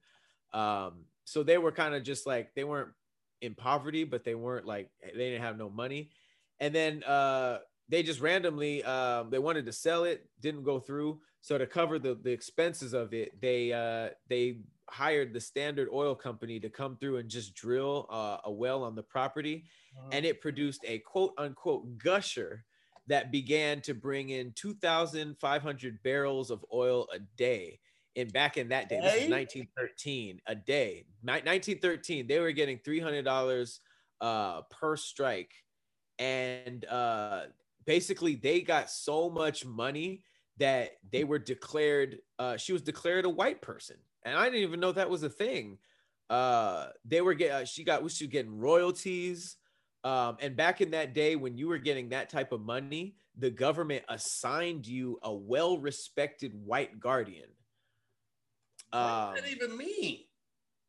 Um, 0.52 1.04
so 1.24 1.42
they 1.42 1.58
were 1.58 1.72
kind 1.72 1.94
of 1.94 2.02
just 2.02 2.26
like 2.26 2.54
they 2.54 2.64
weren't 2.64 2.90
in 3.42 3.54
poverty, 3.54 4.04
but 4.04 4.24
they 4.24 4.34
weren't 4.34 4.66
like 4.66 4.90
they 5.02 5.30
didn't 5.30 5.42
have 5.42 5.58
no 5.58 5.68
money. 5.68 6.10
And 6.60 6.74
then 6.74 7.02
uh, 7.04 7.58
they 7.88 8.02
just 8.02 8.20
randomly 8.20 8.82
um, 8.84 9.30
they 9.30 9.38
wanted 9.38 9.66
to 9.66 9.72
sell 9.72 10.04
it, 10.04 10.28
didn't 10.40 10.62
go 10.62 10.80
through. 10.80 11.20
So 11.40 11.58
to 11.58 11.66
cover 11.66 11.98
the 11.98 12.14
the 12.14 12.30
expenses 12.30 12.92
of 12.92 13.12
it, 13.12 13.40
they 13.40 13.72
uh, 13.72 14.14
they 14.28 14.60
hired 14.88 15.32
the 15.32 15.40
Standard 15.40 15.88
Oil 15.92 16.14
Company 16.14 16.60
to 16.60 16.70
come 16.70 16.96
through 16.96 17.18
and 17.18 17.28
just 17.28 17.54
drill 17.54 18.06
uh, 18.10 18.38
a 18.44 18.50
well 18.52 18.84
on 18.84 18.94
the 18.94 19.02
property, 19.02 19.64
and 20.12 20.24
it 20.24 20.40
produced 20.40 20.84
a 20.86 20.98
quote 21.00 21.34
unquote 21.38 21.98
gusher 21.98 22.64
that 23.06 23.30
began 23.30 23.80
to 23.82 23.94
bring 23.94 24.30
in 24.30 24.52
2,500 24.52 26.02
barrels 26.02 26.50
of 26.50 26.64
oil 26.72 27.06
a 27.14 27.18
day. 27.36 27.78
And 28.16 28.32
back 28.32 28.56
in 28.56 28.68
that 28.70 28.88
day, 28.88 28.98
this 29.00 29.14
is 29.14 29.30
1913, 29.30 30.40
a 30.46 30.54
day. 30.54 31.04
1913, 31.22 32.26
they 32.26 32.40
were 32.40 32.52
getting 32.52 32.78
$300 32.78 33.78
uh, 34.22 34.62
per 34.70 34.96
strike. 34.96 35.52
And 36.18 36.84
uh, 36.86 37.42
basically, 37.84 38.34
they 38.36 38.62
got 38.62 38.90
so 38.90 39.28
much 39.28 39.66
money 39.66 40.22
that 40.58 40.92
they 41.12 41.24
were 41.24 41.38
declared, 41.38 42.18
uh, 42.38 42.56
she 42.56 42.72
was 42.72 42.80
declared 42.80 43.26
a 43.26 43.30
white 43.30 43.60
person. 43.60 43.96
And 44.24 44.34
I 44.34 44.46
didn't 44.46 44.60
even 44.60 44.80
know 44.80 44.92
that 44.92 45.10
was 45.10 45.22
a 45.22 45.28
thing. 45.28 45.76
Uh, 46.30 46.88
they 47.04 47.20
were 47.20 47.34
getting, 47.34 47.54
uh, 47.54 47.64
she 47.66 47.84
got, 47.84 47.98
she 48.10 48.24
was 48.24 48.32
getting 48.32 48.58
royalties. 48.58 49.56
Um, 50.06 50.36
and 50.40 50.54
back 50.54 50.80
in 50.80 50.92
that 50.92 51.14
day, 51.14 51.34
when 51.34 51.58
you 51.58 51.66
were 51.66 51.78
getting 51.78 52.10
that 52.10 52.30
type 52.30 52.52
of 52.52 52.60
money, 52.60 53.16
the 53.36 53.50
government 53.50 54.04
assigned 54.08 54.86
you 54.86 55.18
a 55.24 55.34
well 55.34 55.78
respected 55.78 56.52
white 56.54 57.00
guardian. 57.00 57.48
what 58.92 59.00
Um, 59.00 59.34
does 59.34 59.42
that 59.42 59.50
even 59.50 59.76
mean? 59.76 60.20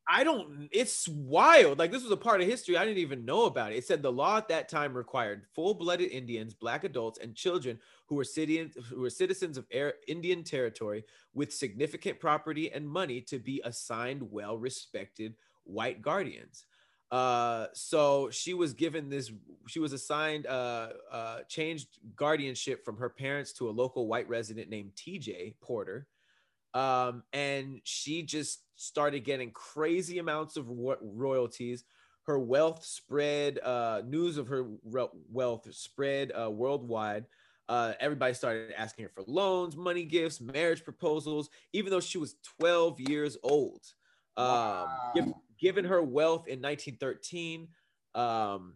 I 0.07 0.23
don't, 0.23 0.69
it's 0.71 1.07
wild. 1.07 1.79
Like, 1.79 1.91
this 1.91 2.03
was 2.03 2.11
a 2.11 2.17
part 2.17 2.41
of 2.41 2.47
history 2.47 2.77
I 2.77 2.85
didn't 2.85 2.99
even 2.99 3.25
know 3.25 3.45
about 3.45 3.71
it. 3.71 3.77
It 3.77 3.85
said 3.85 4.03
the 4.03 4.11
law 4.11 4.37
at 4.37 4.47
that 4.49 4.69
time 4.69 4.93
required 4.93 5.47
full 5.55 5.73
blooded 5.73 6.11
Indians, 6.11 6.53
Black 6.53 6.83
adults, 6.83 7.17
and 7.17 7.35
children 7.35 7.79
who 8.05 8.15
were, 8.15 8.23
citizen, 8.23 8.71
who 8.87 9.01
were 9.01 9.09
citizens 9.09 9.57
of 9.57 9.65
air, 9.71 9.95
Indian 10.07 10.43
territory 10.43 11.03
with 11.33 11.51
significant 11.51 12.19
property 12.19 12.71
and 12.71 12.87
money 12.87 13.19
to 13.21 13.39
be 13.39 13.63
assigned 13.65 14.21
well 14.31 14.59
respected 14.59 15.33
white 15.63 16.03
guardians. 16.03 16.65
Uh, 17.11 17.67
so 17.73 18.29
she 18.29 18.53
was 18.53 18.73
given 18.73 19.09
this, 19.09 19.31
she 19.67 19.79
was 19.79 19.93
assigned, 19.93 20.45
uh, 20.45 20.89
uh, 21.11 21.39
changed 21.47 21.87
guardianship 22.15 22.83
from 22.83 22.97
her 22.97 23.09
parents 23.09 23.53
to 23.53 23.69
a 23.69 23.71
local 23.71 24.07
white 24.07 24.27
resident 24.27 24.69
named 24.69 24.91
TJ 24.95 25.55
Porter. 25.61 26.07
Um, 26.73 27.23
and 27.31 27.79
she 27.83 28.23
just 28.23 28.63
started 28.75 29.21
getting 29.21 29.51
crazy 29.51 30.19
amounts 30.19 30.57
of 30.57 30.69
ro- 30.69 30.97
royalties. 31.01 31.85
Her 32.23 32.37
wealth 32.37 32.83
spread, 32.83 33.59
uh, 33.59 34.01
news 34.05 34.37
of 34.37 34.47
her 34.47 34.63
re- 34.83 35.07
wealth 35.31 35.73
spread 35.73 36.33
uh, 36.33 36.51
worldwide. 36.51 37.25
Uh, 37.69 37.93
everybody 37.99 38.33
started 38.33 38.73
asking 38.77 39.03
her 39.03 39.11
for 39.13 39.23
loans, 39.27 39.75
money 39.75 40.03
gifts, 40.03 40.39
marriage 40.39 40.83
proposals, 40.83 41.49
even 41.73 41.89
though 41.89 41.99
she 41.99 42.17
was 42.17 42.35
12 42.59 42.99
years 43.01 43.37
old. 43.43 43.81
Um, 44.35 44.45
Wow. 44.45 45.41
Giv- 45.59 45.75
given 45.75 45.85
her 45.85 46.01
wealth 46.01 46.47
in 46.47 46.61
1913, 46.61 47.67
um, 48.15 48.73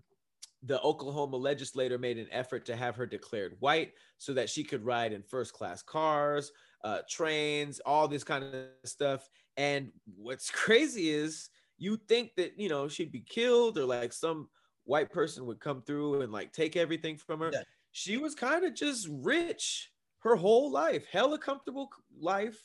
the 0.64 0.80
Oklahoma 0.82 1.38
legislator 1.38 1.98
made 1.98 2.18
an 2.18 2.28
effort 2.32 2.66
to 2.68 2.76
have 2.76 2.96
her 2.96 3.06
declared 3.06 3.56
white 3.60 3.94
so 4.18 4.34
that 4.34 4.50
she 4.50 4.64
could 4.64 4.86
ride 4.86 5.12
in 5.12 5.24
first 5.24 5.54
class 5.54 5.82
cars, 5.82 6.52
uh, 6.84 7.00
trains, 7.10 7.80
all 7.86 8.08
this 8.08 8.24
kind 8.24 8.44
of 8.44 8.66
stuff. 8.86 9.28
And 9.58 9.92
what's 10.16 10.52
crazy 10.52 11.10
is 11.10 11.50
you 11.78 11.98
think 12.08 12.36
that, 12.38 12.60
you 12.60 12.70
know, 12.70 12.88
she'd 12.88 13.12
be 13.12 13.26
killed 13.28 13.78
or 13.78 13.86
like 13.86 14.14
some 14.14 14.50
white 14.84 15.12
person 15.12 15.46
would 15.48 15.60
come 15.60 15.82
through 15.82 16.22
and 16.22 16.32
like 16.32 16.54
take 16.54 16.76
everything 16.76 17.18
from 17.18 17.40
her. 17.40 17.50
Yeah. 17.52 17.64
She 17.92 18.18
was 18.18 18.36
kind 18.36 18.64
of 18.64 18.76
just 18.76 19.08
rich 19.10 19.92
her 20.20 20.36
whole 20.36 20.72
life, 20.72 21.06
hella 21.12 21.40
comfortable 21.40 21.90
life, 22.20 22.62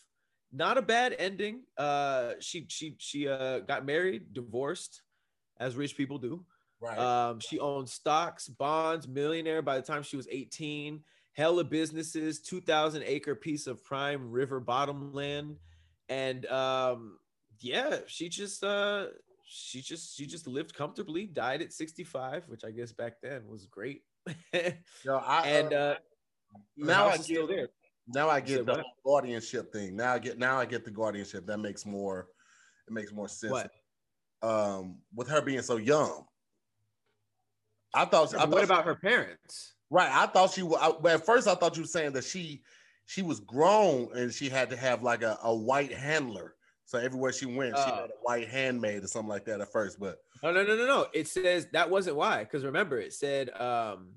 not 0.57 0.79
a 0.79 0.83
bad 0.83 1.15
ending. 1.19 1.63
Uh, 1.77 2.33
she 2.41 2.67
she 2.69 2.97
she 2.99 3.29
uh 3.29 3.61
got 3.61 3.85
married, 3.85 4.33
divorced, 4.33 5.03
as 5.59 5.77
rich 5.77 5.97
people 5.97 6.19
do. 6.19 6.45
Right. 6.81 6.99
Um, 6.99 7.41
she 7.41 7.59
owned 7.59 7.89
stocks, 7.89 8.49
bonds, 8.49 9.09
millionaire 9.09 9.63
by 9.63 9.77
the 9.77 9.83
time 9.83 10.03
she 10.03 10.17
was 10.17 10.29
18, 10.31 11.03
hella 11.33 11.65
businesses, 11.65 12.41
2,000 12.41 13.03
acre 13.03 13.35
piece 13.35 13.67
of 13.67 13.83
prime 13.83 14.31
river 14.31 14.61
bottom 14.61 15.13
land. 15.15 15.57
And 16.09 16.45
um, 16.47 17.19
yeah, 17.61 17.99
she 18.07 18.29
just 18.29 18.63
uh 18.63 19.07
she 19.45 19.81
just 19.81 20.17
she 20.17 20.27
just 20.27 20.47
lived 20.47 20.75
comfortably, 20.75 21.27
died 21.27 21.63
at 21.63 21.73
65, 21.73 22.45
which 22.49 22.65
I 22.65 22.71
guess 22.71 22.93
back 22.93 23.15
then 23.23 23.49
was 23.49 23.67
great. 23.67 24.03
Yo, 25.05 25.17
I, 25.17 25.49
and 25.49 25.73
uh, 25.73 25.77
uh 25.77 25.95
now 26.77 27.09
I 27.09 27.17
still 27.17 27.47
there. 27.47 27.69
Now 28.09 28.29
I 28.29 28.41
get 28.41 28.67
the 28.67 28.73
what? 28.75 28.85
guardianship 29.05 29.73
thing. 29.73 29.97
Now 29.97 30.15
I 30.15 30.19
get 30.19 30.39
now 30.39 30.59
I 30.59 30.65
get 30.67 30.85
the 30.85 30.91
guardianship. 30.91 31.47
That 31.47 31.59
makes 31.59 31.85
more 31.87 32.29
it 32.87 32.93
makes 32.93 33.13
more 33.13 33.29
sense. 33.29 33.53
What? 33.53 33.71
Um, 34.43 34.99
with 35.15 35.29
her 35.29 35.41
being 35.41 35.63
so 35.63 35.77
young, 35.77 36.25
I 37.95 38.05
thought. 38.05 38.29
I 38.35 38.39
But 38.39 38.41
thought 38.41 38.51
what 38.51 38.65
about 38.65 38.85
her 38.85 38.95
parents? 38.95 39.75
right? 39.91 40.11
I 40.11 40.27
thought 40.27 40.53
she. 40.53 40.63
wa- 40.63 40.79
I, 40.81 40.93
well, 41.01 41.15
at 41.17 41.25
first, 41.27 41.49
I 41.49 41.55
thought 41.55 41.77
you 41.77 41.83
were 41.83 41.89
saying 41.89 42.13
that 42.13 42.25
she 42.25 42.63
she 43.07 43.23
was 43.23 43.41
grown 43.41 44.09
and 44.15 44.33
she 44.33 44.49
had 44.49 44.71
to 44.71 44.77
have 44.77 45.03
like 45.03 45.23
a, 45.23 45.39
a 45.43 45.55
white 45.55 45.93
handler. 45.93 46.55
So 46.85 46.99
everywhere 46.99 47.33
she 47.33 47.47
went, 47.47 47.77
she 47.77 47.83
Oh. 47.85 47.95
had 47.95 48.05
a 48.11 48.19
white 48.23 48.49
handmaid 48.49 49.03
or 49.03 49.09
something 49.09 49.29
like 49.29 49.45
that 49.47 49.61
at 49.61 49.73
first. 49.73 49.99
But 49.99 50.19
No, 50.43 50.53
no, 50.53 50.63
no, 50.65 50.77
no, 50.77 50.87
no. 50.87 51.07
It 51.15 51.27
says 51.27 51.67
that 51.73 51.91
wasn't 51.91 52.17
why. 52.17 52.45
Because 52.45 52.65
remember, 52.65 52.99
it 52.99 53.13
said 53.13 53.51
um, 53.61 54.11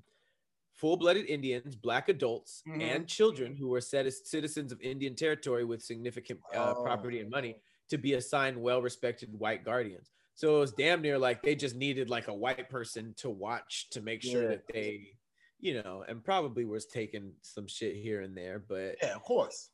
full-blooded 0.84 1.26
Indians, 1.26 1.76
black 1.76 2.08
adults, 2.08 2.62
Mhm. 2.66 2.80
and 2.82 3.06
children 3.08 3.54
who 3.54 3.68
were 3.68 3.80
set 3.82 4.06
as 4.06 4.26
citizens 4.28 4.72
of 4.72 4.80
Indian 4.80 5.14
territory 5.14 5.64
with 5.64 5.82
significant 5.82 6.40
uh, 6.54 6.74
Oh. 6.76 6.82
property 6.82 7.20
and 7.20 7.28
money 7.30 7.60
to 7.90 7.98
be 7.98 8.14
assigned 8.14 8.60
well-respected 8.60 9.32
white 9.38 9.62
guardians. 9.64 10.10
So 10.34 10.56
it 10.56 10.60
was 10.60 10.72
damn 10.72 11.02
near 11.02 11.18
like 11.18 11.42
they 11.42 11.54
just 11.54 11.76
needed 11.76 12.08
like 12.08 12.28
a 12.28 12.34
white 12.34 12.70
person 12.70 13.12
to 13.18 13.28
watch 13.28 13.90
to 13.90 14.00
make 14.00 14.22
sure 14.22 14.42
Yeah. 14.44 14.48
that 14.48 14.66
they, 14.72 15.18
you 15.58 15.82
know, 15.82 16.02
and 16.08 16.24
probably 16.24 16.64
was 16.64 16.86
taking 16.86 17.36
some 17.42 17.66
shit 17.66 17.96
here 17.96 18.22
and 18.22 18.34
there, 18.34 18.58
but 18.58 18.96
yeah, 19.02 19.14
of 19.14 19.22
course. 19.22 19.68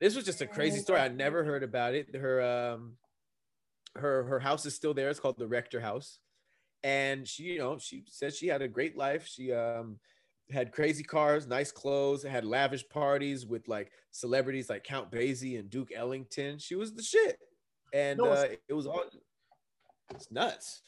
this 0.00 0.16
was 0.16 0.24
just 0.24 0.40
a 0.40 0.46
crazy 0.46 0.78
story. 0.78 1.00
I 1.00 1.08
never 1.08 1.44
heard 1.44 1.62
about 1.62 1.94
it. 1.94 2.14
Her 2.14 2.40
um 2.40 2.96
her 3.96 4.22
her 4.24 4.38
house 4.40 4.64
is 4.64 4.74
still 4.74 4.94
there. 4.94 5.10
It's 5.10 5.20
called 5.20 5.38
the 5.38 5.48
Rector 5.48 5.80
House. 5.80 6.20
And 6.84 7.26
she, 7.28 7.42
you 7.44 7.58
know, 7.58 7.76
she 7.78 8.04
said 8.08 8.32
she 8.34 8.46
had 8.46 8.62
a 8.62 8.68
great 8.68 8.96
life. 8.96 9.26
She 9.26 9.52
um 9.52 9.98
had 10.50 10.72
crazy 10.72 11.02
cars, 11.02 11.46
nice 11.46 11.70
clothes, 11.70 12.22
had 12.22 12.44
lavish 12.44 12.88
parties 12.88 13.46
with 13.46 13.68
like 13.68 13.90
celebrities 14.10 14.70
like 14.70 14.84
Count 14.84 15.10
Basie 15.10 15.58
and 15.58 15.68
Duke 15.68 15.90
Ellington. 15.94 16.58
She 16.58 16.74
was 16.74 16.94
the 16.94 17.02
shit. 17.02 17.38
And 17.92 18.18
No, 18.18 18.32
uh, 18.32 18.48
it 18.68 18.72
was 18.74 18.86
all 18.86 19.04
it's 20.10 20.30
nuts. 20.30 20.82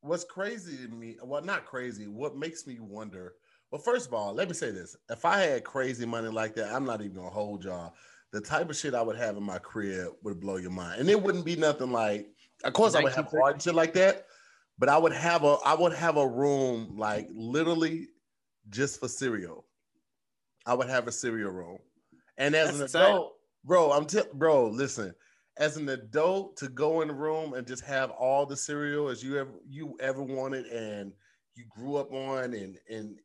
What's 0.00 0.24
crazy 0.24 0.76
to 0.76 0.88
me, 0.88 1.16
well, 1.22 1.42
not 1.42 1.64
crazy, 1.64 2.06
what 2.06 2.36
makes 2.36 2.66
me 2.66 2.78
wonder. 2.78 3.34
Well, 3.70 3.80
first 3.80 4.06
of 4.06 4.14
all, 4.14 4.34
let 4.34 4.48
me 4.48 4.54
say 4.54 4.70
this. 4.70 4.96
If 5.10 5.24
I 5.24 5.40
had 5.40 5.64
crazy 5.64 6.06
money 6.06 6.28
like 6.28 6.54
that, 6.54 6.72
I'm 6.72 6.84
not 6.84 7.00
even 7.00 7.16
gonna 7.16 7.30
hold 7.30 7.64
y'all. 7.64 7.94
The 8.32 8.40
type 8.40 8.68
of 8.68 8.76
shit 8.76 8.94
I 8.94 9.02
would 9.02 9.16
have 9.16 9.36
in 9.36 9.42
my 9.42 9.58
crib 9.58 10.12
would 10.22 10.40
blow 10.40 10.56
your 10.56 10.70
mind. 10.70 11.00
And 11.00 11.08
it 11.08 11.20
wouldn't 11.20 11.44
be 11.44 11.56
nothing 11.56 11.90
like, 11.90 12.28
of 12.64 12.72
course, 12.74 12.94
I 12.94 13.02
would 13.02 13.14
have 13.14 13.26
1930. 13.26 13.42
art 13.42 13.62
shit 13.62 13.74
like 13.74 13.94
that, 13.94 14.26
but 14.78 14.88
I 14.88 14.98
would 14.98 15.12
have 15.12 15.42
a 15.42 15.56
I 15.64 15.74
would 15.74 15.94
have 15.94 16.16
a 16.16 16.26
room 16.26 16.96
like 16.96 17.28
literally 17.32 18.08
just 18.70 19.00
for 19.00 19.08
cereal. 19.08 19.64
I 20.66 20.74
would 20.74 20.88
have 20.88 21.06
a 21.06 21.12
cereal 21.12 21.50
room. 21.50 21.78
And 22.38 22.54
as 22.54 22.78
That's 22.78 22.94
an 22.94 23.00
adult, 23.02 23.34
bro, 23.64 23.92
I'm 23.92 24.06
t- 24.06 24.20
bro, 24.34 24.68
listen, 24.68 25.14
as 25.58 25.76
an 25.76 25.88
adult 25.88 26.56
to 26.58 26.68
go 26.68 27.00
in 27.00 27.08
the 27.08 27.14
room 27.14 27.54
and 27.54 27.66
just 27.66 27.84
have 27.84 28.10
all 28.10 28.44
the 28.46 28.56
cereal 28.56 29.08
as 29.08 29.22
you 29.22 29.38
ever 29.38 29.52
you 29.66 29.96
ever 30.00 30.22
wanted 30.22 30.66
and 30.66 31.12
you 31.54 31.64
grew 31.70 31.96
up 31.96 32.12
on 32.12 32.52
and 32.52 32.76
and 32.90 33.16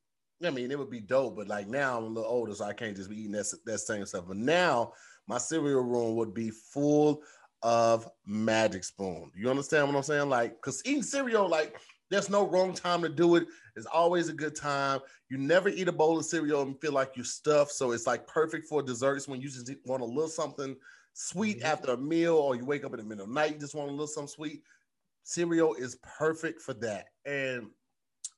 I 0.45 0.49
mean 0.49 0.71
it 0.71 0.79
would 0.79 0.89
be 0.89 1.01
dope, 1.01 1.35
but 1.35 1.47
like 1.47 1.67
now 1.67 1.97
I'm 1.97 2.05
a 2.05 2.07
little 2.07 2.29
older, 2.29 2.55
so 2.55 2.65
I 2.65 2.73
can't 2.73 2.95
just 2.95 3.09
be 3.09 3.19
eating 3.19 3.33
that, 3.33 3.51
that 3.65 3.79
same 3.79 4.05
stuff. 4.05 4.25
But 4.27 4.37
now 4.37 4.93
my 5.27 5.37
cereal 5.37 5.81
room 5.81 6.15
would 6.15 6.33
be 6.33 6.51
full 6.51 7.21
of 7.63 8.09
magic 8.25 8.83
spoon. 8.83 9.31
You 9.35 9.49
understand 9.49 9.87
what 9.87 9.95
I'm 9.95 10.03
saying? 10.03 10.29
Like, 10.29 10.53
because 10.55 10.81
eating 10.85 11.03
cereal, 11.03 11.47
like, 11.47 11.79
there's 12.11 12.29
no 12.29 12.45
wrong 12.47 12.73
time 12.73 13.01
to 13.01 13.09
do 13.09 13.37
it. 13.37 13.47
It's 13.75 13.85
always 13.87 14.27
a 14.27 14.33
good 14.33 14.55
time. 14.55 14.99
You 15.29 15.37
never 15.37 15.69
eat 15.69 15.87
a 15.87 15.93
bowl 15.93 16.19
of 16.19 16.25
cereal 16.25 16.61
and 16.61 16.79
feel 16.79 16.91
like 16.91 17.13
you're 17.15 17.23
stuffed. 17.25 17.71
So 17.71 17.91
it's 17.91 18.05
like 18.05 18.27
perfect 18.27 18.67
for 18.67 18.83
desserts 18.83 19.27
when 19.29 19.39
you 19.41 19.49
just 19.49 19.71
want 19.85 20.03
a 20.03 20.05
little 20.05 20.27
something 20.27 20.75
sweet 21.13 21.59
Mhm. 21.59 21.63
after 21.63 21.91
a 21.93 21.97
meal, 21.97 22.35
or 22.35 22.55
you 22.55 22.65
wake 22.65 22.83
up 22.83 22.91
in 22.93 22.99
the 22.99 23.05
middle 23.05 23.23
of 23.23 23.29
the 23.29 23.33
night, 23.33 23.53
you 23.53 23.59
just 23.59 23.73
want 23.75 23.87
a 23.89 23.91
little 23.91 24.07
something 24.07 24.27
sweet. 24.27 24.63
Cereal 25.23 25.73
is 25.75 25.97
perfect 26.03 26.61
for 26.61 26.73
that. 26.75 27.07
And 27.25 27.71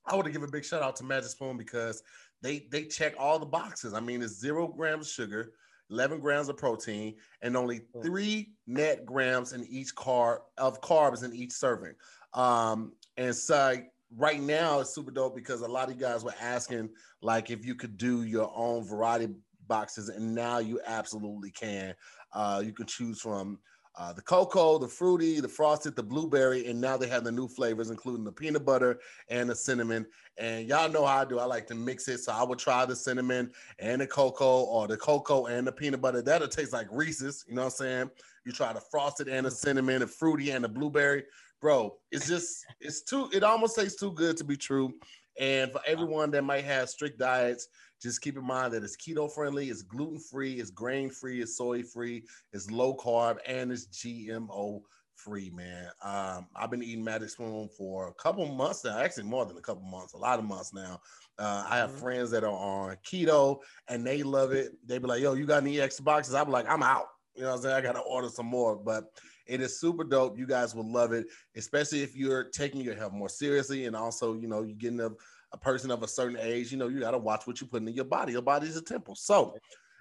I 0.06 0.14
want 0.14 0.26
to 0.26 0.32
give 0.32 0.44
a 0.44 0.48
big 0.48 0.66
shout 0.66 0.84
out 0.84 0.96
to 0.98 1.04
Magic 1.04 1.32
Spoon 1.32 1.58
because 1.58 2.04
they 2.42 2.68
they 2.72 2.86
check 2.86 3.16
all 3.18 3.40
the 3.40 3.46
boxes. 3.46 3.94
I 3.94 4.00
mean, 4.02 4.22
it's 4.22 4.34
zero 4.34 4.68
grams 4.68 5.08
of 5.08 5.12
sugar, 5.14 5.54
11 5.90 6.20
grams 6.20 6.50
of 6.50 6.58
protein, 6.58 7.16
and 7.42 7.58
only 7.58 7.80
Mm. 7.80 8.04
three 8.04 8.56
net 8.68 9.06
grams 9.06 9.54
in 9.54 9.66
each 9.66 9.96
carb 9.96 10.42
of 10.58 10.80
carbs 10.82 11.24
in 11.24 11.34
each 11.34 11.54
serving. 11.54 11.96
Um, 12.34 12.96
and 13.18 13.36
so 13.36 13.78
right 14.18 14.40
now 14.40 14.80
it's 14.80 14.94
super 14.94 15.12
dope 15.12 15.36
because 15.36 15.62
a 15.62 15.68
lot 15.68 15.90
of 15.90 15.96
you 15.96 16.02
guys 16.02 16.24
were 16.24 16.36
asking 16.40 16.90
like 17.22 17.50
if 17.50 17.66
you 17.66 17.76
could 17.76 17.98
do 17.98 18.24
your 18.24 18.52
own 18.56 18.84
variety 18.84 19.30
boxes, 19.68 20.10
and 20.10 20.36
now 20.36 20.60
you 20.60 20.80
absolutely 20.86 21.52
can. 21.52 21.94
Uh, 22.34 22.62
you 22.64 22.74
can 22.74 22.86
choose 22.86 23.22
from 23.22 23.60
uh, 23.96 24.12
the 24.12 24.22
cocoa, 24.22 24.80
the 24.80 24.88
fruity, 24.88 25.40
the 25.40 25.48
frosted, 25.48 25.96
the 25.96 26.02
blueberry, 26.02 26.66
and 26.66 26.82
now 26.82 26.98
they 26.98 27.08
have 27.08 27.24
the 27.24 27.32
new 27.32 27.48
flavors, 27.48 27.92
including 27.92 28.24
the 28.24 28.32
peanut 28.32 28.66
butter 28.66 29.00
and 29.30 29.50
the 29.50 29.56
cinnamon. 29.56 30.06
And 30.38 30.68
y'all 30.68 30.90
know 30.90 31.06
how 31.06 31.22
I 31.22 31.26
do. 31.26 31.38
I 31.38 31.46
like 31.46 31.68
to 31.68 31.76
mix 31.76 32.08
it, 32.08 32.20
so 32.20 32.32
I 32.32 32.44
would 32.44 32.58
try 32.58 32.86
the 32.86 32.96
cinnamon 32.96 33.52
and 33.78 34.02
the 34.02 34.08
cocoa, 34.08 34.64
or 34.64 34.88
the 34.88 34.98
cocoa 34.98 35.46
and 35.46 35.68
the 35.68 35.72
peanut 35.72 36.02
butter. 36.02 36.24
That'll 36.24 36.48
taste 36.48 36.74
like 36.74 36.88
Reese's. 36.92 37.46
You 37.48 37.56
know 37.56 37.62
what 37.62 37.74
I'm 37.74 37.86
saying? 37.86 38.10
You 38.46 38.52
try 38.52 38.74
the 38.74 38.82
frosted 38.82 39.28
and 39.28 39.46
the 39.46 39.52
cinnamon, 39.52 40.00
the 40.00 40.08
fruity 40.08 40.50
and 40.50 40.64
the 40.64 40.70
blueberry, 40.70 41.24
bro. 41.64 41.98
It's 42.12 42.28
just 42.28 42.66
it's 42.80 43.02
too. 43.02 43.30
It 43.34 43.42
almost 43.42 43.76
tastes 43.76 44.00
too 44.00 44.12
good 44.12 44.38
to 44.38 44.44
be 44.44 44.58
true. 44.58 44.94
And 45.40 45.72
for 45.72 45.82
everyone 45.88 46.30
that 46.32 46.44
might 46.44 46.66
have 46.66 46.90
strict 46.90 47.18
diets, 47.18 47.70
just 48.00 48.22
keep 48.22 48.38
in 48.38 48.46
mind 48.46 48.74
that 48.74 48.84
it's 48.84 48.98
keto 48.98 49.32
friendly, 49.34 49.70
it's 49.70 49.82
gluten 49.82 50.20
free, 50.20 50.60
it's 50.60 50.70
grain 50.70 51.10
free, 51.10 51.42
it's 51.42 51.58
soy 51.58 51.82
free, 51.82 52.24
it's 52.52 52.70
low 52.70 52.96
carb, 52.96 53.38
and 53.48 53.72
it's 53.72 53.88
GMO 53.88 54.82
free, 55.16 55.50
man. 55.52 55.90
Um, 56.04 56.48
I've 56.56 56.70
been 56.70 56.84
eating 56.84 57.04
Magic 57.04 57.30
Spoon 57.30 57.70
for 57.76 58.10
a 58.10 58.14
couple 58.14 58.46
months 58.46 58.84
now, 58.84 59.00
actually 59.00 59.24
more 59.24 59.46
than 59.46 59.58
a 59.58 59.62
couple 59.62 59.84
months, 59.84 60.14
a 60.14 60.18
lot 60.18 60.38
of 60.38 60.46
months 60.46 60.74
now. 60.74 61.00
Uh, 61.40 61.66
I 61.68 61.78
have 61.78 61.92
Mhm. 61.92 62.00
friends 62.00 62.32
that 62.32 62.44
are 62.44 62.50
on 62.50 62.98
keto 62.98 63.60
and 63.88 64.06
they 64.06 64.22
love 64.22 64.52
it. 64.52 64.74
They 64.86 64.98
be 65.00 65.08
like, 65.08 65.22
yo, 65.22 65.34
you 65.34 65.46
got 65.46 65.64
any 65.64 65.80
extra 65.80 66.04
boxes? 66.04 66.36
I'm 66.36 66.52
like, 66.52 66.68
I'm 66.70 66.84
out. 66.84 67.08
You 67.36 67.44
know 67.44 67.50
what 67.50 67.56
I'm 67.56 67.62
saying? 67.62 67.76
I 67.76 67.82
got 67.82 67.94
to 67.94 68.02
order 68.02 68.30
some 68.30 68.46
more, 68.48 68.76
but 68.76 69.06
it 69.46 69.62
is 69.62 69.80
super 69.80 70.04
dope. 70.04 70.38
You 70.38 70.48
guys 70.48 70.76
will 70.76 70.92
love 70.92 71.12
it, 71.12 71.28
especially 71.56 72.02
if 72.02 72.16
you're 72.16 72.46
taking 72.46 72.82
your 72.82 72.96
health 72.96 73.14
more 73.14 73.30
seriously. 73.30 73.86
And 73.86 73.96
also, 73.96 74.34
you 74.34 74.48
know, 74.48 74.64
you're 74.64 74.76
getting 74.76 75.02
a, 75.02 75.12
a 75.52 75.58
person 75.58 75.92
of 75.92 76.04
a 76.04 76.08
certain 76.08 76.38
age, 76.40 76.72
you 76.72 76.78
know, 76.78 76.88
you 76.88 77.00
got 77.00 77.12
to 77.12 77.18
watch 77.18 77.46
what 77.46 77.62
you're 77.62 77.68
putting 77.68 77.88
in 77.88 77.94
your 77.94 78.06
body. 78.06 78.34
Your 78.34 78.42
body 78.42 78.68
is 78.68 78.78
a 78.78 78.82
temple. 78.82 79.16
So 79.16 79.56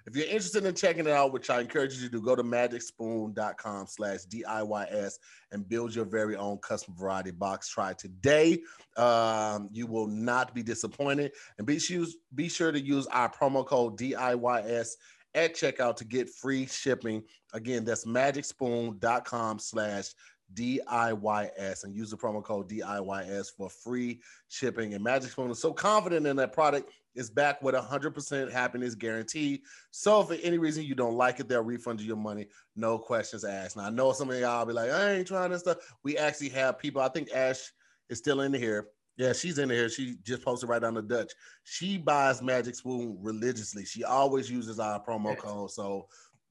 if 0.05 0.15
you're 0.15 0.25
interested 0.25 0.65
in 0.65 0.75
checking 0.75 1.07
it 1.07 1.11
out, 1.11 1.31
which 1.31 1.49
I 1.49 1.61
encourage 1.61 1.95
you 1.95 2.01
to 2.01 2.09
do, 2.09 2.21
go 2.21 2.35
to 2.35 2.43
magicspoon.com 2.43 3.87
slash 3.87 4.19
DIYS 4.25 5.13
and 5.51 5.67
build 5.67 5.95
your 5.95 6.05
very 6.05 6.35
own 6.35 6.57
custom 6.57 6.93
variety 6.97 7.31
box. 7.31 7.69
Try 7.69 7.93
today. 7.93 8.61
Um, 8.97 9.69
you 9.71 9.87
will 9.87 10.07
not 10.07 10.53
be 10.53 10.61
disappointed. 10.61 11.31
And 11.57 11.65
be, 11.65 11.77
choose, 11.77 12.17
be 12.35 12.49
sure 12.49 12.71
to 12.71 12.79
use 12.79 13.07
our 13.07 13.31
promo 13.31 13.65
code 13.65 13.97
DIYS 13.97 14.95
at 15.35 15.55
checkout 15.55 15.95
to 15.97 16.05
get 16.05 16.29
free 16.29 16.65
shipping. 16.65 17.23
Again, 17.53 17.85
that's 17.85 18.05
magicspoon.com 18.05 19.59
slash 19.59 20.13
DIYS 20.53 21.83
and 21.83 21.95
use 21.95 22.11
the 22.11 22.17
promo 22.17 22.43
code 22.43 22.69
DIYS 22.69 23.47
for 23.55 23.69
free 23.69 24.21
shipping. 24.49 24.93
And 24.93 25.03
Magic 25.03 25.31
Spoon 25.31 25.51
is 25.51 25.59
so 25.59 25.73
confident 25.73 26.27
in 26.27 26.35
that 26.37 26.53
product, 26.53 26.91
it's 27.15 27.29
back 27.29 27.61
with 27.61 27.75
100% 27.75 28.51
happiness 28.51 28.95
guarantee. 28.95 29.63
So 29.91 30.23
for 30.23 30.35
any 30.35 30.57
reason 30.57 30.83
you 30.83 30.95
don't 30.95 31.15
like 31.15 31.39
it, 31.39 31.47
they'll 31.47 31.63
refund 31.63 32.01
you 32.01 32.07
your 32.07 32.17
money, 32.17 32.47
no 32.75 32.97
questions 32.97 33.43
asked. 33.43 33.77
Now 33.77 33.85
I 33.85 33.89
know 33.89 34.11
some 34.13 34.29
of 34.29 34.39
y'all 34.39 34.65
be 34.65 34.73
like, 34.73 34.91
I 34.91 35.13
ain't 35.13 35.27
trying 35.27 35.51
this 35.51 35.61
stuff. 35.61 35.77
We 36.03 36.17
actually 36.17 36.49
have 36.49 36.79
people. 36.79 37.01
I 37.01 37.09
think 37.09 37.31
Ash 37.33 37.71
is 38.09 38.17
still 38.17 38.41
in 38.41 38.53
here. 38.53 38.87
Yeah, 39.17 39.33
she's 39.33 39.59
in 39.59 39.69
here. 39.69 39.89
She 39.89 40.15
just 40.23 40.43
posted 40.43 40.69
right 40.69 40.83
on 40.83 40.95
the 40.95 41.01
Dutch. 41.01 41.31
She 41.63 41.97
buys 41.97 42.41
Magic 42.41 42.73
Spoon 42.75 43.17
religiously. 43.21 43.85
She 43.85 44.03
always 44.03 44.49
uses 44.49 44.79
our 44.79 45.03
promo 45.03 45.31
Yes. 45.33 45.41
code. 45.41 45.71
So 45.71 46.07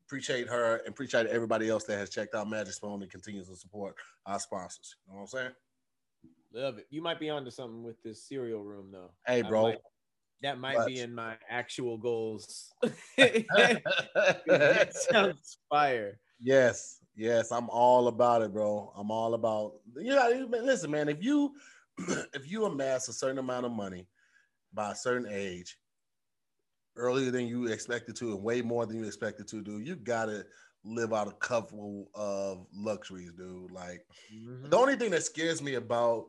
appreciate 0.07 0.49
her 0.49 0.77
and 0.77 0.89
appreciate 0.89 1.27
everybody 1.27 1.69
else 1.69 1.85
that 1.85 1.99
has 1.99 2.11
checked 2.11 2.35
out 2.35 2.49
Magic 2.49 2.75
Spoon 2.75 3.03
and 3.03 3.11
continues 3.11 3.49
to 3.49 3.57
support 3.57 3.97
our 4.27 4.39
sponsors. 4.39 4.97
You 5.07 5.13
know 5.15 5.17
what 5.17 5.23
I'm 5.23 5.27
saying? 5.29 5.51
Love 6.55 6.79
it. 6.79 6.87
You 6.91 7.03
might 7.03 7.19
be 7.19 7.31
onto 7.31 7.51
something 7.51 7.83
with 7.83 8.01
this 8.03 8.23
cereal 8.29 8.63
room 8.63 8.91
though. 8.93 9.11
Hey, 9.27 9.43
bro. 9.43 9.63
might- 9.63 9.79
that 10.43 10.59
might 10.59 10.77
But- 10.77 10.87
be 10.89 10.99
in 11.01 11.15
my 11.15 11.37
actual 11.49 11.97
goals. 11.97 12.73
that 13.17 14.91
sounds 14.93 15.59
fire. 15.69 16.19
Yes, 16.41 16.99
yes, 17.15 17.53
I'm 17.53 17.69
all 17.71 18.09
about 18.09 18.43
it, 18.43 18.53
bro. 18.53 18.93
I'm 18.97 19.11
all 19.11 19.35
about 19.35 19.75
you 19.97 20.15
know. 20.15 20.49
Listen, 20.51 20.91
man, 20.91 21.09
if 21.09 21.23
you 21.23 21.55
if 22.35 22.51
you 22.51 22.65
amass 22.65 23.09
a 23.09 23.13
certain 23.13 23.39
amount 23.39 23.67
of 23.67 23.73
money 23.73 24.09
by 24.73 24.93
a 24.93 24.97
certain 24.97 25.29
age, 25.31 25.79
earlier 26.97 27.31
than 27.31 27.47
you 27.47 27.67
expected 27.69 28.17
to, 28.17 28.33
and 28.35 28.43
way 28.43 28.63
more 28.63 28.87
than 28.87 28.97
you 28.99 29.05
expected 29.05 29.49
to 29.49 29.63
do, 29.63 29.79
you 29.79 29.97
gotta 29.97 30.47
live 30.85 31.13
out 31.13 31.29
a 31.29 31.33
couple 31.33 32.11
of 32.15 32.67
luxuries, 32.73 33.33
dude. 33.33 33.71
Like 33.71 34.07
Mhm. 34.31 34.71
the 34.71 34.77
only 34.77 34.97
thing 34.97 35.11
that 35.13 35.23
scares 35.25 35.63
me 35.63 35.75
about 35.75 36.29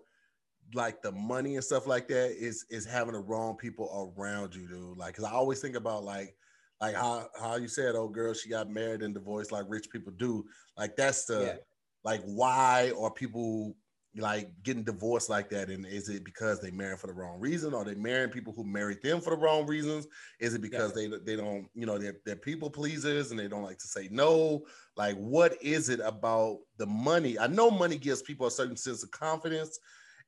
like 0.73 1.01
the 1.01 1.11
money 1.11 1.55
and 1.55 1.63
stuff 1.63 1.87
like 1.87 2.07
that 2.09 2.31
is 2.31 2.65
is 2.69 2.85
having 2.85 3.13
the 3.13 3.19
wrong 3.19 3.57
people 3.57 4.13
around 4.17 4.55
you, 4.55 4.67
dude. 4.67 4.97
Like, 4.97 5.15
cause 5.15 5.25
I 5.25 5.31
always 5.31 5.61
think 5.61 5.75
about 5.75 6.03
like 6.03 6.37
like 6.81 6.95
how 6.95 7.29
how 7.39 7.55
you 7.57 7.67
said, 7.67 7.95
oh 7.95 8.09
girl, 8.09 8.33
she 8.33 8.49
got 8.49 8.69
married 8.69 9.03
and 9.03 9.13
divorced 9.13 9.51
like 9.51 9.65
rich 9.69 9.89
people 9.91 10.13
do. 10.13 10.45
Like 10.77 10.95
that's 10.95 11.25
the 11.25 11.43
Yeah. 11.43 11.57
like 12.03 12.21
why 12.23 12.93
are 12.99 13.11
people 13.11 13.77
like 14.15 14.51
getting 14.63 14.83
divorced 14.83 15.29
like 15.29 15.49
that? 15.49 15.69
And 15.69 15.85
is 15.85 16.09
it 16.09 16.23
because 16.23 16.59
they 16.59 16.71
married 16.71 16.99
for 16.99 17.07
the 17.07 17.13
wrong 17.13 17.39
reason? 17.39 17.73
Or 17.73 17.83
they 17.83 17.95
marrying 17.95 18.29
people 18.29 18.53
who 18.53 18.63
married 18.63 19.01
them 19.01 19.21
for 19.21 19.31
the 19.31 19.41
wrong 19.41 19.65
reasons? 19.65 20.07
Is 20.39 20.53
it 20.53 20.61
because 20.61 20.93
they 20.93 21.07
they 21.07 21.35
don't, 21.35 21.67
you 21.73 21.85
know, 21.85 21.97
they're 21.97 22.17
they're 22.25 22.35
people 22.35 22.69
pleasers 22.69 23.31
and 23.31 23.39
they 23.39 23.47
don't 23.47 23.63
like 23.63 23.79
to 23.79 23.87
say 23.87 24.07
no? 24.11 24.65
Like, 24.95 25.15
what 25.17 25.61
is 25.61 25.89
it 25.89 25.99
about 25.99 26.59
the 26.77 26.85
money? 26.85 27.39
I 27.39 27.47
know 27.47 27.71
money 27.71 27.97
gives 27.97 28.21
people 28.21 28.47
a 28.47 28.51
certain 28.51 28.77
sense 28.77 29.03
of 29.03 29.11
confidence 29.11 29.79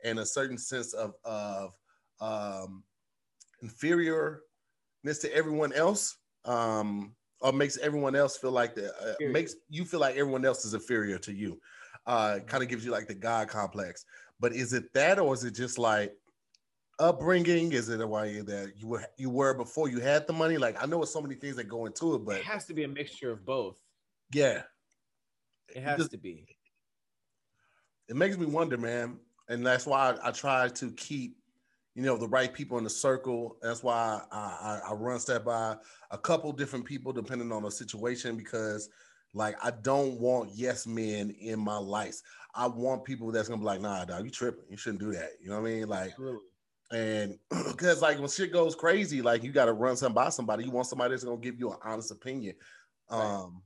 and 0.04 0.20
a 0.20 0.26
certain 0.26 0.58
sense 0.58 0.94
of 0.94 1.14
of 1.24 1.74
um 2.20 2.84
inferiorness 3.64 4.40
to 5.22 5.34
everyone 5.34 5.74
else. 5.74 6.18
Um 6.46 7.16
or 7.42 7.52
makes 7.52 7.78
everyone 7.78 8.16
else 8.16 8.38
feel 8.38 8.52
like 8.52 8.76
that 8.76 8.94
uh, 9.00 9.30
makes 9.32 9.56
you 9.70 9.86
feel 9.86 10.00
like 10.00 10.16
everyone 10.16 10.46
else 10.46 10.66
is 10.66 10.74
inferior 10.74 11.18
to 11.20 11.34
you. 11.34 11.60
Uh 12.08 12.40
kind 12.46 12.62
of 12.64 12.70
gives 12.70 12.86
you 12.86 12.92
like 12.92 13.08
the 13.08 13.16
God 13.16 13.48
complex. 13.48 14.06
But 14.40 14.54
is 14.54 14.74
it 14.74 14.94
that 14.94 15.18
or 15.20 15.34
is 15.34 15.44
it 15.44 15.52
just 15.56 15.78
like 15.80 16.14
upbringing? 17.00 17.72
Is 17.74 17.90
it 17.90 18.02
a 18.02 18.08
way 18.08 18.42
that 18.42 18.74
you 18.78 18.88
were 18.88 19.06
you 19.18 19.30
were 19.30 19.54
before 19.54 19.90
you 19.90 20.00
had 20.00 20.28
the 20.28 20.34
money? 20.34 20.58
Like 20.58 20.82
I 20.82 20.86
know 20.86 21.02
it's 21.02 21.12
so 21.12 21.22
many 21.22 21.36
things 21.36 21.56
that 21.58 21.66
go 21.68 21.86
into 21.86 22.16
it, 22.16 22.26
but 22.26 22.38
It 22.38 22.44
has 22.46 22.66
to 22.66 22.74
be 22.74 22.84
a 22.84 22.88
mixture 22.88 23.32
of 23.32 23.46
both. 23.46 23.80
yeah, 24.34 24.64
It 25.76 25.82
has 25.84 25.98
Just- 26.00 26.12
to 26.12 26.18
be. 26.18 26.48
it 28.08 28.16
makes 28.16 28.38
me 28.38 28.46
wonder, 28.46 28.78
man. 28.78 29.20
And 29.50 29.66
that's 29.66 29.86
why 29.86 30.12
I, 30.12 30.30
I 30.30 30.32
try 30.32 30.68
to 30.70 30.92
keep, 30.94 31.38
you 31.96 32.02
know, 32.04 32.18
the 32.18 32.28
right 32.28 32.52
people 32.54 32.78
in 32.78 32.84
the 32.84 32.90
circle. 32.90 33.58
That's 33.62 33.84
why 33.84 34.22
I, 34.32 34.38
I, 34.86 34.90
I 34.90 34.94
run 34.94 35.20
step 35.20 35.46
by 35.46 35.76
a 36.12 36.18
couple 36.18 36.52
different 36.52 36.86
people 36.86 37.14
depending 37.14 37.52
on 37.52 37.64
the 37.64 37.70
situation 37.72 38.36
because, 38.38 38.90
like, 39.36 39.56
I 39.64 39.72
don't 39.72 40.20
want 40.20 40.52
yes 40.54 40.88
men 40.88 41.30
in 41.40 41.60
my 41.60 41.78
life. 41.78 42.22
I 42.56 42.68
want 42.68 43.04
people 43.04 43.32
that's 43.32 43.50
gonna 43.50 43.60
be 43.60 43.66
like, 43.66 43.82
nah, 43.82 44.06
dog, 44.06 44.24
you 44.24 44.32
tripping. 44.32 44.64
You 44.70 44.78
shouldn't 44.78 45.02
do 45.02 45.12
that. 45.12 45.32
You 45.42 45.50
know 45.50 45.62
what 45.62 45.68
I 45.68 45.74
mean? 45.74 45.88
Like, 45.88 46.12
Absolutely. 46.12 46.40
and 46.92 47.38
because 47.68 48.02
like 48.02 48.18
when 48.18 48.30
shit 48.30 48.54
goes 48.54 48.76
crazy, 48.76 49.22
like 49.22 49.44
you 49.44 49.52
got 49.52 49.66
to 49.66 49.74
run 49.74 49.98
something 49.98 50.16
by 50.16 50.30
somebody. 50.30 50.64
You 50.64 50.72
want 50.72 50.88
somebody 50.88 51.12
that's 51.12 51.26
gonna 51.26 51.38
give 51.38 51.60
you 51.60 51.72
an 51.72 51.78
honest 51.84 52.12
opinion. 52.12 52.56
Right. 53.12 53.20
Um, 53.20 53.62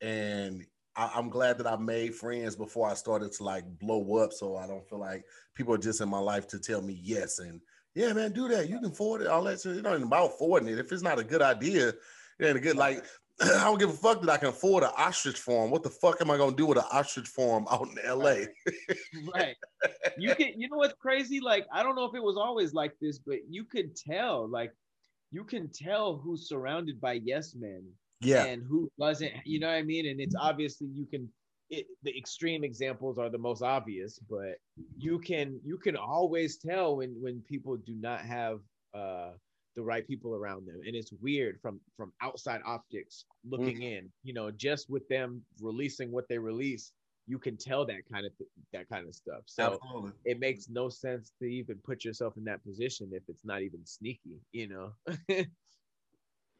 and 0.00 0.64
I, 0.94 1.10
I'm 1.14 1.28
glad 1.28 1.58
that 1.58 1.66
I 1.66 1.76
made 1.76 2.14
friends 2.14 2.54
before 2.54 2.88
I 2.88 2.94
started 2.94 3.32
to 3.32 3.42
like 3.42 3.64
blow 3.80 4.16
up, 4.18 4.32
so 4.32 4.56
I 4.56 4.66
don't 4.66 4.88
feel 4.88 5.00
like 5.00 5.24
people 5.54 5.74
are 5.74 5.78
just 5.78 6.00
in 6.00 6.08
my 6.08 6.18
life 6.18 6.46
to 6.48 6.60
tell 6.60 6.82
me 6.82 6.98
yes 7.02 7.40
and 7.40 7.60
yeah, 7.94 8.12
man, 8.12 8.32
do 8.32 8.48
that. 8.48 8.68
You 8.68 8.80
can 8.80 8.92
forward 8.92 9.22
it. 9.22 9.26
All 9.26 9.42
that 9.44 9.60
shit. 9.60 9.76
It 9.76 9.86
ain't 9.86 10.04
about 10.04 10.38
forwarding 10.38 10.68
it. 10.68 10.78
If 10.78 10.92
it's 10.92 11.02
not 11.02 11.18
a 11.18 11.24
good 11.24 11.42
idea, 11.42 11.88
it 11.88 12.46
ain't 12.46 12.56
a 12.56 12.60
good 12.60 12.76
like. 12.76 13.04
I 13.42 13.64
don't 13.64 13.78
give 13.78 13.90
a 13.90 13.94
fuck 13.94 14.20
that 14.20 14.30
I 14.30 14.36
can 14.36 14.48
afford 14.48 14.84
an 14.84 14.90
ostrich 14.96 15.38
farm. 15.38 15.70
What 15.70 15.82
the 15.82 15.90
fuck 15.90 16.20
am 16.20 16.30
I 16.30 16.36
gonna 16.36 16.56
do 16.56 16.66
with 16.66 16.78
an 16.78 16.84
ostrich 16.92 17.28
farm 17.28 17.66
out 17.70 17.88
in 17.88 17.96
LA? 18.06 18.46
right. 19.34 19.56
You 20.18 20.34
can 20.34 20.60
you 20.60 20.68
know 20.68 20.76
what's 20.76 20.94
crazy? 21.00 21.40
Like, 21.40 21.66
I 21.72 21.82
don't 21.82 21.96
know 21.96 22.04
if 22.04 22.14
it 22.14 22.22
was 22.22 22.36
always 22.36 22.74
like 22.74 22.92
this, 23.00 23.18
but 23.18 23.38
you 23.48 23.64
could 23.64 23.96
tell, 23.96 24.48
like, 24.48 24.72
you 25.32 25.44
can 25.44 25.70
tell 25.70 26.16
who's 26.16 26.48
surrounded 26.48 27.00
by 27.00 27.14
yes 27.24 27.54
men 27.54 27.84
Yeah, 28.20 28.44
and 28.44 28.62
who 28.62 28.90
doesn't, 28.98 29.32
you 29.44 29.60
know 29.60 29.68
what 29.68 29.76
I 29.76 29.82
mean? 29.82 30.06
And 30.08 30.20
it's 30.20 30.34
obviously 30.38 30.88
you 30.88 31.06
can 31.06 31.30
it, 31.70 31.86
the 32.02 32.16
extreme 32.16 32.64
examples 32.64 33.16
are 33.16 33.30
the 33.30 33.38
most 33.38 33.62
obvious, 33.62 34.18
but 34.28 34.56
you 34.98 35.18
can 35.18 35.60
you 35.64 35.78
can 35.78 35.96
always 35.96 36.58
tell 36.58 36.96
when 36.96 37.16
when 37.20 37.40
people 37.48 37.76
do 37.76 37.94
not 37.94 38.20
have 38.20 38.60
uh 38.92 39.30
the 39.80 39.86
right 39.86 40.06
people 40.06 40.34
around 40.34 40.66
them. 40.66 40.80
And 40.86 40.94
it's 40.94 41.12
weird 41.20 41.58
from 41.62 41.80
from 41.96 42.12
outside 42.20 42.60
optics 42.66 43.24
looking 43.48 43.76
mm-hmm. 43.76 44.04
in 44.04 44.08
you 44.22 44.34
know 44.34 44.50
just 44.50 44.90
with 44.90 45.08
them 45.08 45.42
releasing 45.60 46.12
what 46.12 46.28
they 46.28 46.38
release 46.38 46.92
you 47.26 47.38
can 47.38 47.56
tell 47.56 47.86
that 47.86 48.02
kind 48.12 48.26
of 48.26 48.36
th- 48.38 48.50
that 48.72 48.88
kind 48.88 49.06
of 49.06 49.14
stuff. 49.14 49.42
So 49.46 49.74
Absolutely. 49.74 50.10
it 50.24 50.40
makes 50.40 50.68
no 50.68 50.88
sense 50.88 51.32
to 51.38 51.46
even 51.46 51.76
put 51.84 52.04
yourself 52.04 52.36
in 52.36 52.44
that 52.44 52.62
position 52.64 53.10
if 53.12 53.22
it's 53.28 53.44
not 53.44 53.62
even 53.62 53.86
sneaky 53.86 54.40
you 54.52 54.68
know? 54.68 54.92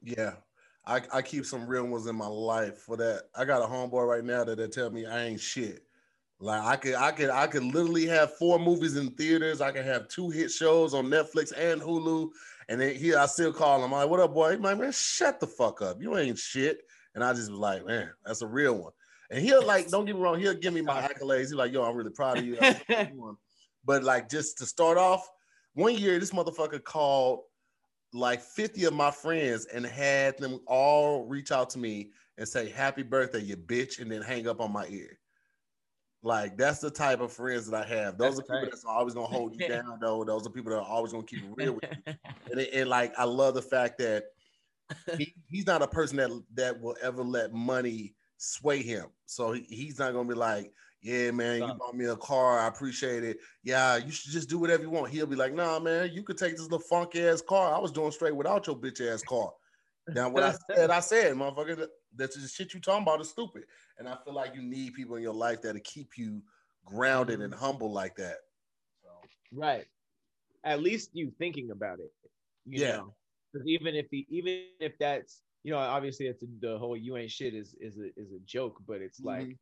Yeah. 0.02 0.32
I, 0.86 1.02
I 1.12 1.20
keep 1.20 1.44
some 1.44 1.66
real 1.66 1.84
ones 1.84 2.06
in 2.06 2.16
my 2.16 2.26
life 2.26 2.78
for 2.78 2.96
that. 2.96 3.24
I 3.34 3.44
got 3.44 3.62
a 3.62 3.66
homeboy 3.66 4.08
right 4.08 4.24
now 4.24 4.44
that 4.44 4.56
they 4.56 4.66
tell 4.66 4.88
me 4.88 5.04
i 5.04 5.24
ain't 5.24 5.38
shit. 5.38 5.82
Like 6.42 6.62
I 6.62 6.76
could, 6.76 6.94
I 6.94 7.12
could, 7.12 7.28
I 7.28 7.46
could 7.46 7.64
literally 7.64 8.06
have 8.06 8.34
four 8.36 8.58
movies 8.58 8.96
in 8.96 9.10
theaters. 9.10 9.60
I 9.60 9.72
can 9.72 9.84
have 9.84 10.08
two 10.08 10.30
hit 10.30 10.50
shows 10.50 10.94
on 10.94 11.06
Netflix 11.06 11.52
and 11.54 11.82
Hulu, 11.82 12.30
and 12.70 12.80
then 12.80 12.94
here 12.94 13.18
I 13.18 13.26
still 13.26 13.52
call 13.52 13.78
him. 13.78 13.86
I'm 13.86 13.90
like, 13.90 14.08
"What 14.08 14.20
up, 14.20 14.32
boy?" 14.32 14.52
He's 14.52 14.60
like, 14.60 14.78
"Man, 14.78 14.92
shut 14.92 15.40
the 15.40 15.46
fuck 15.46 15.82
up. 15.82 16.00
You 16.00 16.16
ain't 16.16 16.38
shit." 16.38 16.82
And 17.14 17.24
I 17.24 17.32
just 17.34 17.50
was 17.50 17.58
like, 17.58 17.84
"Man, 17.84 18.10
that's 18.24 18.42
a 18.42 18.46
real 18.46 18.74
one." 18.74 18.92
And 19.30 19.42
he'll 19.44 19.64
like, 19.64 19.88
don't 19.88 20.06
get 20.06 20.14
me 20.14 20.22
wrong, 20.22 20.40
he'll 20.40 20.54
give 20.54 20.72
me 20.72 20.80
my 20.80 21.02
accolades. 21.02 21.40
He's 21.40 21.54
like, 21.54 21.72
"Yo, 21.72 21.82
I'm 21.82 21.96
really 21.96 22.10
proud 22.10 22.38
of 22.38 22.46
you." 22.46 22.58
but 23.84 24.04
like, 24.04 24.28
just 24.28 24.58
to 24.58 24.66
start 24.66 24.98
off, 24.98 25.28
one 25.74 25.96
year 25.96 26.18
this 26.20 26.30
motherfucker 26.30 26.82
called 26.82 27.40
like 28.12 28.40
50 28.40 28.84
of 28.84 28.92
my 28.92 29.10
friends 29.10 29.66
and 29.66 29.84
had 29.84 30.38
them 30.38 30.60
all 30.66 31.26
reach 31.26 31.50
out 31.50 31.70
to 31.70 31.78
me 31.78 32.12
and 32.38 32.46
say, 32.46 32.70
"Happy 32.70 33.02
birthday, 33.02 33.40
you 33.40 33.56
bitch," 33.56 33.98
and 33.98 34.10
then 34.10 34.22
hang 34.22 34.46
up 34.46 34.60
on 34.60 34.72
my 34.72 34.86
ear. 34.88 35.18
Like 36.22 36.58
that's 36.58 36.80
the 36.80 36.90
type 36.90 37.20
of 37.20 37.32
friends 37.32 37.70
that 37.70 37.86
I 37.86 37.88
have. 37.88 38.18
Those 38.18 38.36
that's 38.36 38.50
are 38.50 38.54
people 38.54 38.70
that's 38.70 38.84
always 38.84 39.14
gonna 39.14 39.26
hold 39.26 39.58
you 39.58 39.66
down, 39.68 39.98
though. 40.00 40.22
Those 40.24 40.46
are 40.46 40.50
people 40.50 40.70
that 40.72 40.78
are 40.78 40.88
always 40.88 41.12
gonna 41.12 41.24
keep 41.24 41.42
it 41.42 41.50
real 41.54 41.74
with 41.74 41.84
you. 42.06 42.14
And, 42.50 42.60
and 42.60 42.90
like 42.90 43.18
I 43.18 43.24
love 43.24 43.54
the 43.54 43.62
fact 43.62 43.98
that 43.98 44.24
he, 45.16 45.34
he's 45.48 45.66
not 45.66 45.82
a 45.82 45.88
person 45.88 46.18
that 46.18 46.30
that 46.54 46.80
will 46.80 46.96
ever 47.02 47.22
let 47.22 47.52
money 47.52 48.14
sway 48.36 48.82
him. 48.82 49.06
So 49.24 49.52
he, 49.52 49.62
he's 49.62 49.98
not 49.98 50.12
gonna 50.12 50.28
be 50.28 50.34
like, 50.34 50.72
yeah, 51.02 51.30
man, 51.30 51.62
you 51.62 51.74
bought 51.74 51.96
me 51.96 52.04
a 52.06 52.16
car. 52.16 52.58
I 52.58 52.66
appreciate 52.66 53.24
it. 53.24 53.38
Yeah, 53.64 53.96
you 53.96 54.12
should 54.12 54.32
just 54.32 54.50
do 54.50 54.58
whatever 54.58 54.82
you 54.82 54.90
want. 54.90 55.10
He'll 55.10 55.26
be 55.26 55.36
like, 55.36 55.54
nah, 55.54 55.78
man, 55.78 56.10
you 56.12 56.22
could 56.22 56.36
take 56.36 56.52
this 56.52 56.62
little 56.62 56.80
funky 56.80 57.26
ass 57.26 57.40
car. 57.40 57.74
I 57.74 57.78
was 57.78 57.92
doing 57.92 58.10
straight 58.10 58.36
without 58.36 58.66
your 58.66 58.76
bitch 58.76 59.00
ass 59.00 59.22
car. 59.22 59.50
Now, 60.14 60.28
what 60.28 60.42
I 60.42 60.54
said, 60.66 60.90
I 60.90 61.00
said, 61.00 61.34
motherfucker, 61.34 61.86
that's 62.16 62.36
the 62.36 62.48
shit 62.48 62.74
you 62.74 62.80
talking 62.80 63.02
about 63.02 63.20
is 63.20 63.30
stupid. 63.30 63.64
And 63.98 64.08
I 64.08 64.16
feel 64.24 64.34
like 64.34 64.54
you 64.54 64.62
need 64.62 64.94
people 64.94 65.16
in 65.16 65.22
your 65.22 65.34
life 65.34 65.62
that'll 65.62 65.80
keep 65.82 66.16
you 66.16 66.42
grounded 66.84 67.40
and 67.40 67.52
mm-hmm. 67.52 67.64
humble 67.64 67.92
like 67.92 68.16
that. 68.16 68.36
So. 69.02 69.08
Right. 69.52 69.86
At 70.64 70.82
least 70.82 71.10
you 71.12 71.32
thinking 71.38 71.70
about 71.70 72.00
it. 72.00 72.12
yeah. 72.66 73.00
Because 73.52 73.66
even 73.66 73.96
if 73.96 74.08
the 74.10 74.26
even 74.28 74.62
if 74.78 74.92
that's 75.00 75.42
you 75.64 75.72
know 75.72 75.78
obviously 75.78 76.26
it's 76.26 76.44
the 76.60 76.78
whole 76.78 76.96
you 76.96 77.16
ain't 77.16 77.32
shit 77.32 77.52
is 77.52 77.74
is 77.80 77.98
a 77.98 78.06
is 78.16 78.32
a 78.32 78.38
joke, 78.46 78.80
but 78.86 79.00
it's 79.00 79.20
mm-hmm. 79.20 79.28
like 79.28 79.56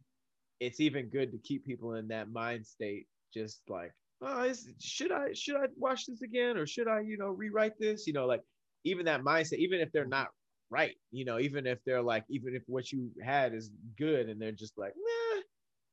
it's 0.60 0.78
even 0.80 1.08
good 1.08 1.32
to 1.32 1.38
keep 1.38 1.64
people 1.64 1.94
in 1.94 2.08
that 2.08 2.30
mind 2.30 2.66
state. 2.66 3.06
Just 3.32 3.62
like 3.68 3.92
oh, 4.20 4.44
is, 4.44 4.68
should 4.78 5.10
I 5.10 5.32
should 5.32 5.56
I 5.56 5.66
watch 5.76 6.04
this 6.06 6.20
again 6.20 6.58
or 6.58 6.66
should 6.66 6.88
I 6.88 7.00
you 7.00 7.16
know 7.16 7.28
rewrite 7.28 7.78
this? 7.78 8.06
You 8.06 8.12
know 8.12 8.26
like 8.26 8.42
even 8.84 9.06
that 9.06 9.22
mindset, 9.22 9.58
even 9.58 9.80
if 9.80 9.90
they're 9.92 10.06
not 10.06 10.28
right. 10.70 10.94
You 11.10 11.24
know, 11.24 11.38
even 11.38 11.66
if 11.66 11.78
they're 11.84 12.02
like, 12.02 12.24
even 12.28 12.54
if 12.54 12.62
what 12.66 12.92
you 12.92 13.10
had 13.22 13.54
is 13.54 13.70
good 13.96 14.28
and 14.28 14.40
they're 14.40 14.52
just 14.52 14.76
like, 14.78 14.92
nah, 14.96 15.40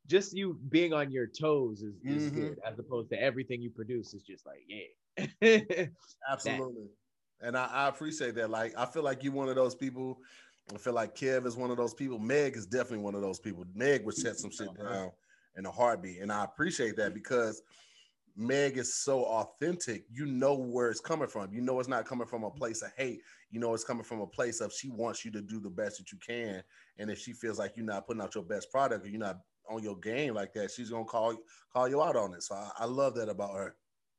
just 0.08 0.36
you 0.36 0.60
being 0.70 0.94
on 0.94 1.12
your 1.12 1.28
toes 1.28 1.82
is, 1.82 1.96
is 2.04 2.32
mm-hmm. 2.32 2.42
good 2.42 2.58
as 2.66 2.78
opposed 2.80 3.10
to 3.10 3.22
everything 3.22 3.62
you 3.62 3.70
produce 3.70 4.14
is 4.14 4.24
just 4.24 4.46
like, 4.46 4.64
yeah. 4.68 5.88
Absolutely. 6.32 6.88
And 7.42 7.58
I, 7.58 7.66
I, 7.66 7.88
appreciate 7.88 8.36
that. 8.36 8.50
Like, 8.50 8.74
I 8.78 8.86
feel 8.86 9.04
like 9.04 9.24
you're 9.24 9.34
one 9.34 9.50
of 9.50 9.56
those 9.56 9.76
people. 9.76 10.18
I 10.74 10.78
feel 10.78 10.94
like 10.94 11.16
Kev 11.16 11.46
is 11.46 11.56
one 11.56 11.72
of 11.72 11.78
those 11.78 11.94
people. 11.94 12.18
Meg 12.18 12.56
is 12.56 12.66
definitely 12.66 13.00
one 13.00 13.16
of 13.16 13.22
those 13.22 13.40
people. 13.40 13.66
Meg 13.76 14.06
would 14.06 14.16
set 14.16 14.38
some 14.38 14.52
shit 14.52 14.68
uh-huh. 14.68 14.94
down 14.94 15.12
in 15.58 15.66
a 15.66 15.72
heartbeat. 15.72 16.22
And 16.22 16.32
I 16.32 16.44
appreciate 16.44 16.96
that 16.98 17.14
because 17.14 17.62
Meg 18.36 18.78
is 18.78 18.96
so 18.96 19.24
authentic. 19.24 20.06
You 20.12 20.26
know 20.26 20.56
where 20.56 20.90
it's 20.90 21.00
coming 21.00 21.28
from. 21.28 21.54
You 21.54 21.62
know 21.62 21.80
it's 21.80 21.88
not 21.88 22.06
coming 22.06 22.28
from 22.28 22.44
a 22.44 22.52
place 22.52 22.82
of 22.82 22.92
hate. 22.98 23.22
You 23.50 23.60
know 23.60 23.74
it's 23.74 23.84
coming 23.84 24.04
from 24.04 24.20
a 24.20 24.28
place 24.28 24.60
of 24.60 24.74
she 24.74 24.90
wants 24.90 25.24
you 25.24 25.32
to 25.32 25.42
do 25.42 25.60
the 25.60 25.70
best 25.70 25.98
that 25.98 26.12
you 26.12 26.18
can. 26.26 26.62
And 26.98 27.10
if 27.10 27.20
she 27.20 27.32
feels 27.32 27.60
like 27.60 27.74
you're 27.76 27.86
not 27.86 28.06
putting 28.06 28.22
out 28.22 28.36
your 28.36 28.44
best 28.44 28.72
product 28.72 29.06
or 29.06 29.10
you're 29.10 29.20
not 29.20 29.38
on 29.70 29.82
your 29.84 29.98
game 29.98 30.34
like 30.34 30.54
that, 30.54 30.72
she's 30.72 30.90
gonna 30.90 31.06
call 31.06 31.38
call 31.72 31.88
you 31.88 32.02
out 32.02 32.16
on 32.18 32.34
it. 32.34 32.44
So 32.44 32.56
I, 32.56 32.72
I 32.80 32.86
love 32.86 33.16
that 33.16 33.30
about 33.30 33.56
her. 33.56 33.76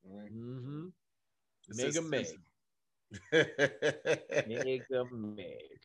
Mm-hmm. 0.09 0.87
Mega 1.75 2.01
Meg. 2.01 2.25
Mega 4.47 5.05
Meg. 5.11 5.79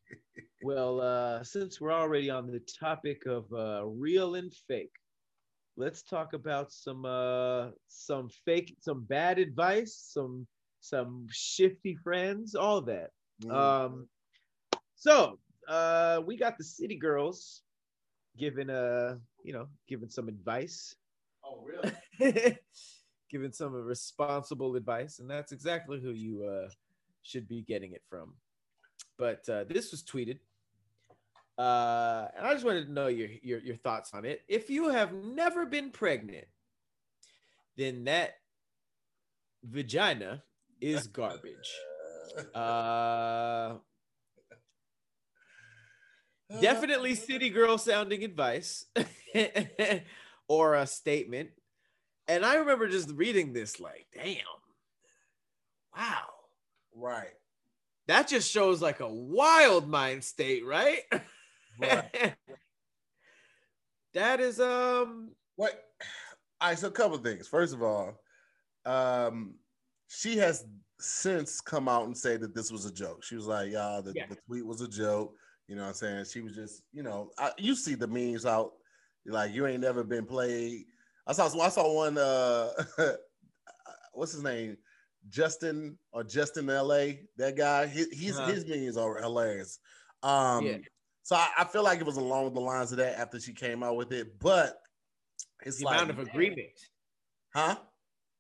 Well, 0.62 1.01
uh, 1.01 1.43
since 1.43 1.80
we're 1.80 1.93
already 1.93 2.30
on 2.30 2.47
the 2.47 2.61
topic 2.61 3.26
of 3.26 3.53
uh, 3.53 3.85
real 3.87 4.37
and 4.37 4.53
fake, 4.68 4.93
let's 5.76 6.02
talk 6.02 6.32
about 6.34 6.70
some 6.70 7.04
uh 7.04 7.68
some 7.88 8.28
fake 8.44 8.76
some 8.80 9.04
bad 9.04 9.38
advice 9.38 9.94
some 10.12 10.46
some 10.80 11.26
shifty 11.30 11.96
friends 11.96 12.54
all 12.54 12.80
that. 12.82 13.10
Mm. 13.44 13.52
um 13.52 14.08
so 14.94 15.38
uh 15.68 16.20
we 16.26 16.36
got 16.36 16.58
the 16.58 16.64
city 16.64 16.96
girls 16.96 17.62
giving 18.36 18.70
uh 18.70 19.16
you 19.44 19.52
know 19.52 19.66
giving 19.88 20.10
some 20.10 20.28
advice. 20.28 20.94
Oh 21.44 21.64
really? 21.64 22.58
Giving 23.30 23.52
some 23.52 23.72
responsible 23.72 24.76
advice 24.76 25.18
and 25.18 25.30
that's 25.30 25.52
exactly 25.52 25.98
who 25.98 26.10
you 26.10 26.44
uh 26.44 26.68
should 27.22 27.48
be 27.48 27.62
getting 27.62 27.92
it 27.92 28.02
from. 28.10 28.34
But 29.18 29.48
uh 29.48 29.64
this 29.64 29.90
was 29.90 30.02
tweeted 30.02 30.38
uh, 31.59 32.28
and 32.36 32.46
I 32.46 32.53
just 32.53 32.64
wanted 32.64 32.86
to 32.86 32.92
know 32.92 33.09
your, 33.09 33.28
your 33.42 33.59
your 33.61 33.76
thoughts 33.76 34.12
on 34.14 34.24
it. 34.24 34.42
If 34.48 34.70
you 34.70 34.88
have 34.88 35.12
never 35.12 35.66
been 35.66 35.90
pregnant, 35.90 36.46
then 37.76 38.05
that 38.05 38.34
vagina 39.64 40.42
is 40.80 41.07
garbage. 41.07 41.72
Uh, 42.55 43.74
definitely 46.62 47.14
city 47.14 47.50
girl 47.50 47.76
sounding 47.76 48.24
advice 48.24 48.86
or 50.48 50.76
a 50.76 50.86
statement. 50.86 51.50
And 52.26 52.42
I 52.42 52.55
remember 52.55 52.88
just 52.88 53.11
reading 53.11 53.53
this 53.53 53.80
like, 53.80 54.07
damn, 54.14 54.36
wow. 55.94 56.22
Right. 56.94 57.34
That 58.07 58.28
just 58.28 58.50
shows 58.50 58.80
like 58.80 59.00
a 59.00 59.09
wild 59.12 59.88
mind 59.88 60.24
state, 60.24 60.64
right? 60.64 61.00
Right. 61.80 62.34
that 64.14 64.40
is 64.40 64.60
um 64.60 65.30
what 65.56 65.72
all 66.62 66.68
right, 66.68 66.78
so 66.78 66.86
a 66.86 66.92
couple 66.92 67.18
things. 67.18 67.48
First 67.48 67.74
of 67.74 67.82
all, 67.82 68.20
um, 68.86 69.54
she 70.06 70.36
has 70.36 70.64
since 71.00 71.60
come 71.60 71.88
out 71.88 72.06
and 72.06 72.16
said 72.16 72.40
that 72.40 72.54
this 72.54 72.70
was 72.70 72.86
a 72.86 72.92
joke. 72.92 73.24
She 73.24 73.34
was 73.34 73.46
like, 73.46 73.72
"Y'all, 73.72 74.00
the, 74.00 74.12
yeah. 74.14 74.26
the 74.28 74.36
tweet 74.46 74.64
was 74.64 74.80
a 74.80 74.88
joke." 74.88 75.34
You 75.66 75.74
know 75.74 75.82
what 75.82 75.88
I'm 75.88 75.94
saying? 75.94 76.26
She 76.26 76.40
was 76.40 76.54
just, 76.54 76.82
you 76.92 77.02
know, 77.02 77.30
I, 77.36 77.50
you 77.58 77.74
see 77.74 77.96
the 77.96 78.06
memes 78.06 78.46
out, 78.46 78.72
like 79.26 79.52
you 79.52 79.66
ain't 79.66 79.80
never 79.80 80.04
been 80.04 80.24
played. 80.24 80.84
I 81.26 81.32
saw, 81.32 81.46
I 81.60 81.68
saw 81.68 81.92
one. 81.92 82.16
Uh, 82.16 82.68
what's 84.12 84.32
his 84.32 84.44
name? 84.44 84.76
Justin 85.30 85.98
or 86.12 86.22
Justin 86.22 86.66
LA. 86.66 87.06
That 87.38 87.56
guy. 87.56 87.86
His 87.86 88.08
his, 88.12 88.38
uh-huh. 88.38 88.52
his 88.52 88.66
memes 88.68 88.96
are 88.96 89.20
hilarious. 89.20 89.80
Um, 90.22 90.64
yeah. 90.64 90.78
So 91.22 91.36
I, 91.36 91.48
I, 91.58 91.64
feel 91.64 91.84
like 91.84 92.00
it 92.00 92.06
was 92.06 92.16
along 92.16 92.52
the 92.52 92.60
lines 92.60 92.90
of 92.90 92.98
that 92.98 93.18
after 93.18 93.38
she 93.38 93.52
came 93.52 93.82
out 93.82 93.96
with 93.96 94.12
it, 94.12 94.38
but 94.40 94.80
it's 95.64 95.78
the 95.78 95.84
like, 95.84 95.96
amount 95.96 96.10
of 96.10 96.18
agreement, 96.18 96.70
huh? 97.54 97.76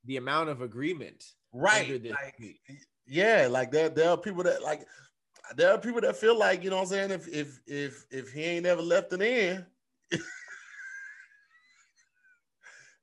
The 0.04 0.16
amount 0.16 0.48
of 0.48 0.62
agreement, 0.62 1.24
right? 1.52 2.02
Like, 2.04 2.60
yeah, 3.06 3.46
like 3.48 3.70
there 3.70 3.88
there 3.88 4.10
are 4.10 4.16
people 4.16 4.42
that 4.42 4.62
like 4.62 4.84
there 5.56 5.72
are 5.72 5.78
people 5.78 6.00
that 6.00 6.16
feel 6.16 6.36
like 6.36 6.64
you 6.64 6.70
know 6.70 6.76
what 6.76 6.82
I'm 6.82 6.88
saying 6.88 7.10
if 7.12 7.28
if 7.28 7.60
if 7.66 8.04
if 8.10 8.32
he 8.32 8.42
ain't 8.42 8.66
ever 8.66 8.82
left 8.82 9.12
it 9.12 9.22
in. 9.22 9.64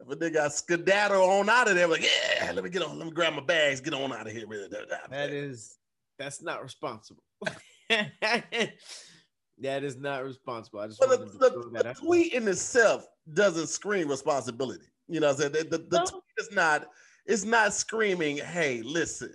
but 0.07 0.19
they 0.19 0.29
got 0.29 0.53
skedaddle 0.53 1.23
on 1.23 1.49
out 1.49 1.69
of 1.69 1.75
there, 1.75 1.87
like, 1.87 2.03
yeah, 2.03 2.51
let 2.51 2.63
me 2.63 2.69
get 2.69 2.81
on, 2.81 2.97
let 2.97 3.05
me 3.05 3.13
grab 3.13 3.33
my 3.33 3.41
bags, 3.41 3.79
get 3.79 3.93
on 3.93 4.11
out 4.11 4.27
of 4.27 4.33
here. 4.33 4.45
That 5.09 5.29
is, 5.29 5.77
that's 6.17 6.41
not 6.41 6.63
responsible. 6.63 7.23
That 9.61 9.83
is 9.83 9.97
not 9.97 10.23
responsible. 10.23 10.79
I 10.79 10.87
just 10.87 10.99
but 10.99 11.09
the, 11.09 11.49
the, 11.49 11.83
the 11.83 11.93
tweet 11.93 12.33
in 12.33 12.47
itself 12.47 13.07
doesn't 13.33 13.67
scream 13.67 14.09
responsibility. 14.09 14.85
You 15.07 15.19
know 15.19 15.27
what 15.27 15.43
I'm 15.43 15.53
saying? 15.53 15.69
The, 15.69 15.77
the, 15.77 15.85
the 15.89 15.99
no. 15.99 16.05
tweet 16.05 16.23
is 16.37 16.51
not, 16.51 16.87
it's 17.25 17.43
not 17.43 17.73
screaming, 17.73 18.37
hey, 18.37 18.81
listen, 18.83 19.33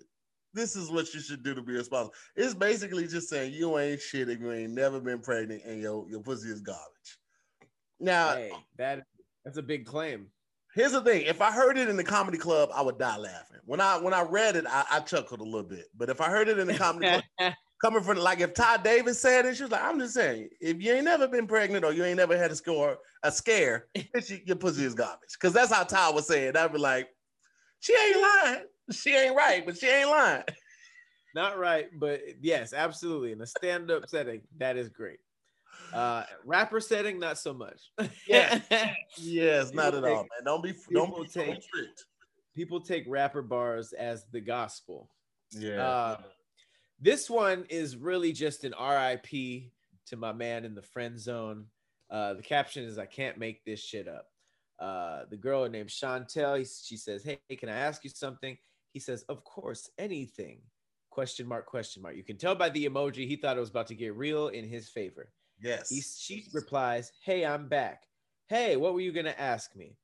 this 0.54 0.76
is 0.76 0.90
what 0.90 1.12
you 1.12 1.20
should 1.20 1.42
do 1.42 1.54
to 1.54 1.62
be 1.62 1.72
responsible. 1.72 2.14
It's 2.36 2.54
basically 2.54 3.06
just 3.06 3.28
saying 3.28 3.52
you 3.52 3.78
ain't 3.78 4.00
shit 4.00 4.28
if 4.28 4.40
you 4.40 4.52
ain't 4.52 4.72
never 4.72 5.00
been 5.00 5.20
pregnant 5.20 5.62
and 5.64 5.82
your, 5.82 6.06
your 6.08 6.20
pussy 6.20 6.48
is 6.48 6.60
garbage. 6.60 7.18
Now 8.00 8.34
hey, 8.34 8.50
that 8.76 9.04
that's 9.44 9.58
a 9.58 9.62
big 9.62 9.86
claim. 9.86 10.26
Here's 10.74 10.92
the 10.92 11.00
thing: 11.00 11.22
if 11.22 11.40
I 11.40 11.52
heard 11.52 11.78
it 11.78 11.88
in 11.88 11.96
the 11.96 12.04
comedy 12.04 12.38
club, 12.38 12.70
I 12.74 12.82
would 12.82 12.98
die 12.98 13.16
laughing. 13.16 13.60
When 13.64 13.80
I 13.80 13.96
when 13.98 14.12
I 14.12 14.22
read 14.22 14.56
it, 14.56 14.64
I, 14.68 14.84
I 14.90 15.00
chuckled 15.00 15.40
a 15.40 15.44
little 15.44 15.62
bit. 15.62 15.86
But 15.96 16.10
if 16.10 16.20
I 16.20 16.28
heard 16.28 16.48
it 16.48 16.58
in 16.58 16.66
the 16.66 16.74
comedy 16.74 17.06
club, 17.38 17.54
coming 17.84 18.02
from 18.02 18.16
like 18.16 18.40
if 18.40 18.54
Todd 18.54 18.82
Davis 18.82 19.20
said 19.20 19.44
it, 19.44 19.56
she 19.56 19.62
was 19.62 19.72
like, 19.72 19.82
"I'm 19.82 19.98
just 19.98 20.14
saying, 20.14 20.48
if 20.58 20.80
you 20.80 20.94
ain't 20.94 21.04
never 21.04 21.28
been 21.28 21.46
pregnant 21.46 21.84
or 21.84 21.92
you 21.92 22.02
ain't 22.02 22.16
never 22.16 22.36
had 22.36 22.50
a 22.50 22.56
score 22.56 22.96
a 23.22 23.30
scare, 23.30 23.88
your 24.46 24.56
pussy 24.56 24.84
is 24.84 24.94
garbage." 24.94 25.32
Because 25.34 25.52
that's 25.52 25.70
how 25.70 25.82
Todd 25.84 26.14
was 26.14 26.26
saying. 26.26 26.56
I'd 26.56 26.72
be 26.72 26.78
like, 26.78 27.08
"She 27.80 27.94
ain't 27.94 28.22
lying. 28.22 28.64
She 28.90 29.14
ain't 29.14 29.36
right, 29.36 29.66
but 29.66 29.76
she 29.76 29.86
ain't 29.86 30.08
lying." 30.08 30.44
Not 31.34 31.58
right, 31.58 31.88
but 31.98 32.20
yes, 32.40 32.72
absolutely. 32.72 33.32
In 33.32 33.40
a 33.40 33.46
stand-up 33.46 34.08
setting, 34.08 34.42
that 34.58 34.76
is 34.76 34.88
great. 34.88 35.18
Uh, 35.92 36.22
rapper 36.44 36.78
setting, 36.78 37.18
not 37.18 37.38
so 37.38 37.52
much. 37.52 37.90
yeah, 38.28 38.60
yes, 39.18 39.72
not 39.72 39.94
at 39.94 40.04
take, 40.04 40.12
all, 40.12 40.22
man. 40.22 40.44
Don't 40.44 40.62
be 40.62 40.72
don't 40.92 41.20
be 41.20 41.26
take, 41.26 41.60
tricked. 41.68 42.04
People 42.54 42.80
take 42.80 43.02
rapper 43.08 43.42
bars 43.42 43.92
as 43.92 44.26
the 44.30 44.40
gospel. 44.40 45.10
Yeah. 45.50 45.84
Uh, 45.84 46.16
this 47.00 47.28
one 47.28 47.64
is 47.68 47.96
really 47.96 48.32
just 48.32 48.64
an 48.64 48.74
RIP 48.80 49.70
to 50.06 50.16
my 50.16 50.32
man 50.32 50.64
in 50.64 50.74
the 50.74 50.82
friend 50.82 51.18
zone. 51.18 51.66
Uh, 52.10 52.34
the 52.34 52.42
caption 52.42 52.84
is 52.84 52.98
"I 52.98 53.06
can't 53.06 53.38
make 53.38 53.64
this 53.64 53.80
shit 53.80 54.08
up." 54.08 54.28
Uh, 54.78 55.24
the 55.30 55.36
girl 55.36 55.68
named 55.68 55.88
Chantel, 55.88 56.66
she 56.86 56.96
says, 56.96 57.24
"Hey, 57.24 57.38
can 57.56 57.68
I 57.68 57.76
ask 57.76 58.04
you 58.04 58.10
something?" 58.10 58.56
He 58.92 59.00
says, 59.00 59.24
"Of 59.28 59.44
course, 59.44 59.90
anything." 59.98 60.60
Question 61.10 61.46
mark? 61.46 61.66
Question 61.66 62.02
mark. 62.02 62.16
You 62.16 62.24
can 62.24 62.36
tell 62.36 62.56
by 62.56 62.70
the 62.70 62.86
emoji 62.86 63.28
he 63.28 63.36
thought 63.36 63.56
it 63.56 63.60
was 63.60 63.70
about 63.70 63.86
to 63.86 63.94
get 63.94 64.16
real 64.16 64.48
in 64.48 64.68
his 64.68 64.88
favor. 64.88 65.30
Yes. 65.62 65.88
He, 65.88 66.00
she 66.00 66.48
replies, 66.52 67.12
Hey, 67.22 67.44
I'm 67.44 67.68
back. 67.68 68.02
Hey, 68.48 68.76
what 68.76 68.94
were 68.94 69.00
you 69.00 69.12
going 69.12 69.26
to 69.26 69.40
ask 69.40 69.76
me? 69.76 69.96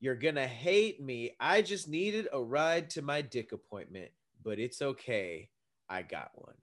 You're 0.00 0.16
going 0.16 0.34
to 0.34 0.46
hate 0.46 1.02
me. 1.02 1.34
I 1.40 1.62
just 1.62 1.88
needed 1.88 2.28
a 2.32 2.42
ride 2.42 2.90
to 2.90 3.02
my 3.02 3.22
dick 3.22 3.52
appointment, 3.52 4.10
but 4.44 4.58
it's 4.58 4.82
okay. 4.82 5.48
I 5.92 6.00
got 6.00 6.30
one. 6.36 6.54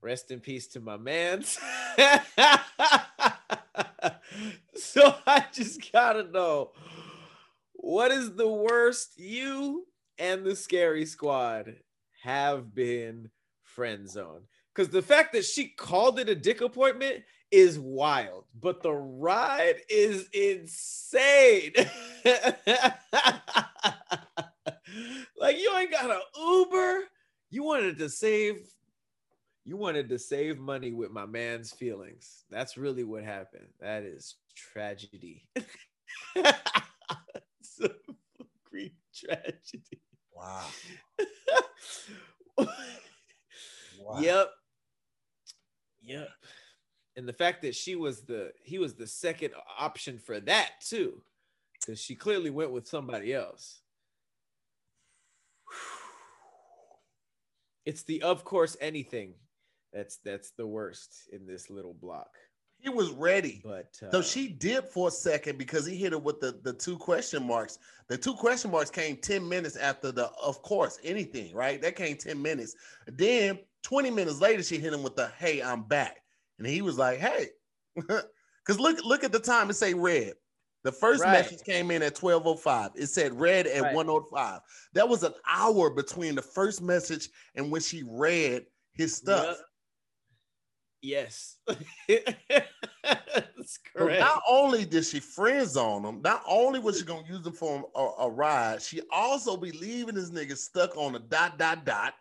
Rest 0.00 0.30
in 0.30 0.40
peace 0.40 0.68
to 0.68 0.80
my 0.80 0.96
man. 0.96 1.44
so 4.74 5.14
I 5.26 5.44
just 5.52 5.92
gotta 5.92 6.22
know 6.30 6.70
what 7.74 8.10
is 8.10 8.34
the 8.34 8.48
worst 8.48 9.18
you 9.18 9.86
and 10.18 10.46
the 10.46 10.56
scary 10.56 11.04
squad 11.04 11.76
have 12.22 12.74
been 12.74 13.28
friend 13.62 14.08
zone? 14.08 14.44
Because 14.74 14.88
the 14.88 15.02
fact 15.02 15.34
that 15.34 15.44
she 15.44 15.68
called 15.68 16.18
it 16.18 16.30
a 16.30 16.34
dick 16.34 16.62
appointment 16.62 17.24
is 17.50 17.78
wild, 17.78 18.44
but 18.60 18.82
the 18.82 18.92
ride 18.92 19.76
is 19.88 20.28
insane. 20.32 21.72
like 25.38 25.58
you 25.58 25.72
ain't 25.76 25.90
got 25.90 26.10
an 26.10 26.20
Uber. 26.38 27.00
You 27.50 27.62
wanted 27.64 27.98
to 27.98 28.08
save 28.08 28.68
you 29.66 29.76
wanted 29.76 30.08
to 30.10 30.18
save 30.18 30.60
money 30.60 30.92
with 30.92 31.10
my 31.10 31.26
man's 31.26 31.72
feelings. 31.72 32.44
That's 32.50 32.76
really 32.76 33.02
what 33.02 33.24
happened. 33.24 33.66
That 33.80 34.04
is 34.04 34.36
tragedy. 34.54 35.44
some 37.62 37.90
Greek 38.70 38.94
tragedy. 39.12 40.00
Wow. 40.32 40.66
wow. 43.98 44.20
Yep. 44.20 44.50
Yep. 46.02 46.28
And 47.16 47.26
the 47.26 47.32
fact 47.32 47.62
that 47.62 47.74
she 47.74 47.96
was 47.96 48.22
the 48.22 48.52
he 48.62 48.78
was 48.78 48.94
the 48.94 49.06
second 49.06 49.52
option 49.78 50.18
for 50.18 50.38
that 50.40 50.72
too. 50.80 51.22
Because 51.80 52.00
she 52.00 52.14
clearly 52.14 52.50
went 52.50 52.72
with 52.72 52.86
somebody 52.86 53.32
else. 53.34 53.80
It's 57.84 58.02
the 58.02 58.20
of 58.22 58.42
course 58.42 58.76
anything 58.80 59.34
that's 59.92 60.16
that's 60.18 60.50
the 60.50 60.66
worst 60.66 61.28
in 61.32 61.46
this 61.46 61.70
little 61.70 61.94
block. 61.94 62.30
He 62.78 62.90
was 62.90 63.10
ready. 63.10 63.62
But 63.64 63.98
uh, 64.02 64.10
so 64.10 64.22
she 64.22 64.48
dipped 64.48 64.92
for 64.92 65.08
a 65.08 65.10
second 65.10 65.56
because 65.56 65.86
he 65.86 65.96
hit 65.96 66.12
her 66.12 66.18
with 66.18 66.40
the, 66.40 66.58
the 66.62 66.72
two 66.72 66.98
question 66.98 67.46
marks. 67.46 67.78
The 68.08 68.18
two 68.18 68.34
question 68.34 68.70
marks 68.70 68.90
came 68.90 69.16
10 69.16 69.48
minutes 69.48 69.76
after 69.76 70.12
the 70.12 70.30
of 70.42 70.60
course 70.62 70.98
anything, 71.02 71.54
right? 71.54 71.80
That 71.80 71.96
came 71.96 72.16
10 72.16 72.40
minutes. 72.40 72.74
Then 73.06 73.60
20 73.82 74.10
minutes 74.10 74.40
later, 74.40 74.62
she 74.62 74.78
hit 74.78 74.92
him 74.92 75.02
with 75.02 75.16
the 75.16 75.28
hey, 75.38 75.62
I'm 75.62 75.84
back. 75.84 76.22
And 76.58 76.66
he 76.66 76.82
was 76.82 76.98
like, 76.98 77.18
hey. 77.18 77.48
Because 78.66 78.80
look, 78.80 78.98
look 79.04 79.22
at 79.22 79.30
the 79.30 79.38
time, 79.38 79.70
it 79.70 79.74
say 79.74 79.94
red. 79.94 80.32
The 80.82 80.90
first 80.90 81.22
right. 81.22 81.32
message 81.32 81.64
came 81.64 81.92
in 81.92 82.02
at 82.02 82.20
1205. 82.20 82.90
It 82.96 83.06
said 83.06 83.38
red 83.38 83.68
at 83.68 83.82
right. 83.82 83.94
105. 83.94 84.60
That 84.92 85.08
was 85.08 85.22
an 85.22 85.34
hour 85.48 85.90
between 85.90 86.34
the 86.34 86.42
first 86.42 86.82
message 86.82 87.28
and 87.54 87.70
when 87.70 87.80
she 87.80 88.02
read 88.08 88.66
his 88.92 89.14
stuff. 89.14 89.46
Yep. 89.46 89.56
Yes. 91.02 91.56
That's 93.04 93.78
correct. 93.96 94.20
So 94.20 94.24
not 94.24 94.42
only 94.48 94.84
did 94.84 95.04
she 95.04 95.20
friend 95.20 95.68
zone 95.68 96.04
him, 96.04 96.22
not 96.22 96.42
only 96.46 96.80
was 96.80 96.98
she 96.98 97.04
gonna 97.04 97.26
use 97.28 97.46
him 97.46 97.52
for 97.52 97.84
a, 97.94 98.24
a, 98.24 98.30
ride, 98.30 98.82
she 98.82 99.00
also 99.12 99.56
be 99.56 99.72
leaving 99.72 100.14
this 100.14 100.30
nigga 100.30 100.56
stuck 100.56 100.96
on 100.96 101.14
a 101.14 101.18
dot 101.18 101.58
dot 101.58 101.84
dot. 101.84 102.14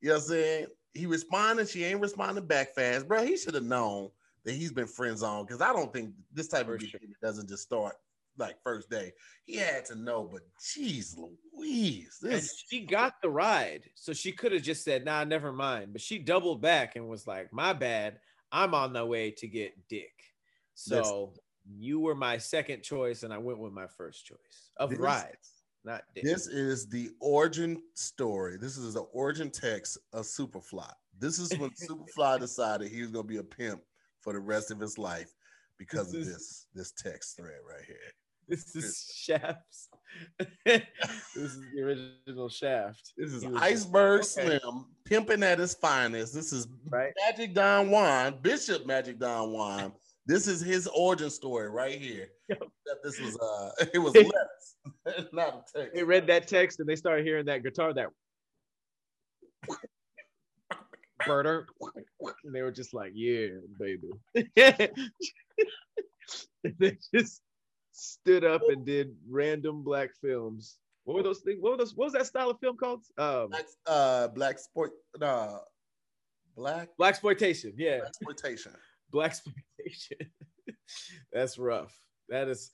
You 0.00 0.10
know 0.10 0.14
what 0.14 0.22
I'm 0.22 0.28
saying? 0.28 0.66
He 0.94 1.06
responded, 1.06 1.68
she 1.68 1.84
ain't 1.84 2.00
responding 2.00 2.46
back 2.46 2.74
fast, 2.74 3.08
bro. 3.08 3.24
He 3.24 3.36
should 3.36 3.54
have 3.54 3.64
known 3.64 4.10
that 4.44 4.52
he's 4.52 4.72
been 4.72 4.86
friend 4.86 5.16
zoned 5.16 5.46
because 5.46 5.62
I 5.62 5.72
don't 5.72 5.92
think 5.92 6.12
this 6.32 6.48
type 6.48 6.68
of 6.68 6.78
behavior 6.78 7.16
doesn't 7.22 7.48
just 7.48 7.62
start 7.62 7.96
like 8.38 8.56
first 8.62 8.90
day. 8.90 9.12
He 9.44 9.56
had 9.56 9.84
to 9.86 9.94
know, 9.94 10.28
but 10.30 10.42
jeez 10.60 11.16
Louise. 11.16 12.18
This 12.20 12.34
and 12.34 12.50
she 12.68 12.86
got 12.86 13.20
the 13.22 13.30
ride. 13.30 13.84
So 13.94 14.12
she 14.12 14.32
could 14.32 14.52
have 14.52 14.62
just 14.62 14.84
said, 14.84 15.04
nah, 15.04 15.24
never 15.24 15.52
mind. 15.52 15.92
But 15.92 16.00
she 16.00 16.18
doubled 16.18 16.60
back 16.60 16.96
and 16.96 17.08
was 17.08 17.26
like, 17.26 17.52
my 17.52 17.72
bad. 17.72 18.18
I'm 18.50 18.74
on 18.74 18.92
the 18.92 19.04
way 19.06 19.30
to 19.38 19.46
get 19.46 19.88
dick. 19.88 20.12
So 20.74 21.32
you 21.78 22.00
were 22.00 22.14
my 22.14 22.36
second 22.38 22.82
choice, 22.82 23.22
and 23.22 23.32
I 23.32 23.38
went 23.38 23.58
with 23.58 23.72
my 23.72 23.86
first 23.86 24.26
choice 24.26 24.70
of 24.76 24.90
this, 24.90 24.98
rides, 24.98 25.61
not 25.84 26.02
dick. 26.14 26.24
This 26.24 26.46
is 26.46 26.88
the 26.88 27.10
origin 27.20 27.82
story. 27.94 28.56
This 28.56 28.76
is 28.76 28.94
the 28.94 29.00
origin 29.00 29.50
text 29.50 29.98
of 30.12 30.24
Superfly. 30.24 30.92
This 31.18 31.38
is 31.38 31.56
when 31.58 31.70
Superfly 31.88 32.38
decided 32.38 32.90
he 32.90 33.02
was 33.02 33.10
gonna 33.10 33.24
be 33.24 33.38
a 33.38 33.44
pimp 33.44 33.82
for 34.20 34.32
the 34.32 34.40
rest 34.40 34.70
of 34.70 34.78
his 34.78 34.98
life 34.98 35.34
because 35.78 36.12
this 36.12 36.26
of 36.26 36.32
this 36.32 36.66
this 36.74 36.92
text 36.92 37.36
thread 37.36 37.60
right 37.68 37.84
here. 37.86 37.96
This 38.48 38.74
is 38.76 39.12
Shaft's. 39.14 39.88
this 40.66 40.82
is 41.34 41.58
the 41.74 41.82
original 41.82 42.48
Shaft. 42.48 43.12
This 43.16 43.32
is 43.32 43.44
Iceberg 43.56 44.20
okay. 44.20 44.58
Slim 44.58 44.86
pimping 45.04 45.42
at 45.42 45.58
his 45.58 45.74
finest. 45.74 46.34
This 46.34 46.52
is 46.52 46.68
right. 46.88 47.12
Magic 47.26 47.54
Don 47.54 47.90
Juan, 47.90 48.38
Bishop 48.42 48.84
Magic 48.84 49.18
Don 49.18 49.52
Juan. 49.52 49.92
This 50.26 50.46
is 50.46 50.60
his 50.60 50.86
origin 50.94 51.30
story 51.30 51.68
right 51.68 52.00
here. 52.00 52.28
Yep. 52.48 52.98
This 53.02 53.18
was 53.18 53.38
uh 53.38 53.70
it 53.94 53.98
was 53.98 54.14
letters, 54.14 55.28
not 55.32 55.64
a 55.74 55.78
text. 55.78 55.94
They 55.94 56.02
read 56.02 56.26
that 56.26 56.46
text 56.46 56.80
and 56.80 56.88
they 56.88 56.96
started 56.96 57.24
hearing 57.24 57.46
that 57.46 57.62
guitar 57.62 57.94
that 57.94 58.08
Burner. 61.26 61.66
And 62.44 62.54
they 62.54 62.60
were 62.60 62.72
just 62.72 62.92
like, 62.92 63.12
yeah, 63.14 63.46
baby. 63.78 64.10
they 66.78 66.98
just 67.14 67.40
stood 67.92 68.44
up 68.44 68.62
and 68.68 68.84
did 68.84 69.14
random 69.28 69.82
black 69.82 70.10
films. 70.20 70.78
What 71.04 71.16
were 71.16 71.22
those 71.22 71.40
things? 71.40 71.58
What 71.60 71.72
were 71.72 71.78
those? 71.78 71.94
What 71.94 72.06
was 72.06 72.12
that 72.12 72.26
style 72.26 72.50
of 72.50 72.58
film 72.60 72.76
called? 72.76 73.04
Um, 73.18 73.48
black, 73.48 73.64
uh, 73.86 74.28
black 74.28 74.58
sport, 74.58 74.92
uh, 75.20 75.58
black 76.56 76.88
black 76.96 77.10
exploitation. 77.10 77.72
Yeah, 77.76 77.98
black 77.98 78.08
exploitation. 78.08 78.72
Black 79.12 79.30
exploitation. 79.30 80.30
That's 81.32 81.58
rough. 81.58 81.94
That 82.28 82.48
is 82.48 82.72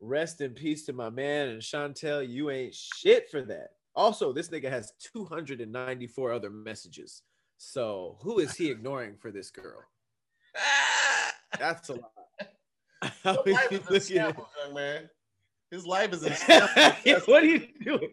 rest 0.00 0.40
in 0.40 0.52
peace 0.52 0.86
to 0.86 0.92
my 0.92 1.10
man 1.10 1.48
and 1.48 1.60
Chantel. 1.60 2.26
You 2.26 2.50
ain't 2.50 2.74
shit 2.74 3.28
for 3.30 3.42
that. 3.42 3.72
Also, 3.94 4.32
this 4.32 4.48
nigga 4.48 4.70
has 4.70 4.92
294 5.12 6.32
other 6.32 6.50
messages. 6.50 7.22
So 7.58 8.16
who 8.22 8.38
is 8.38 8.54
he 8.54 8.70
ignoring 8.70 9.16
for 9.16 9.30
this 9.30 9.50
girl? 9.50 9.82
That's 11.58 11.88
a 11.90 11.94
lot. 11.94 12.12
How 13.22 13.42
His 13.44 13.54
life 13.54 13.90
is 13.90 14.08
shambles, 14.08 14.48
young 14.64 14.74
man. 14.74 15.10
His 15.70 15.86
life 15.86 16.12
is 16.12 16.22
a 16.22 16.34
shambles. 16.34 17.26
what 17.26 17.42
are 17.42 17.46
you 17.46 17.66
doing? 17.82 18.12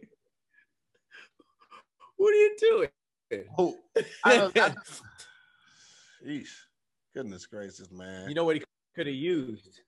What 2.16 2.30
are 2.30 2.36
you 2.36 2.56
doing? 2.60 2.88
Oh, 3.58 3.78
I 4.24 4.50
I. 4.56 4.74
Goodness 7.18 7.46
gracious, 7.46 7.90
man. 7.90 8.28
You 8.28 8.34
know 8.36 8.44
what 8.44 8.54
he 8.54 8.62
could 8.94 9.08
have 9.08 9.16
used? 9.16 9.80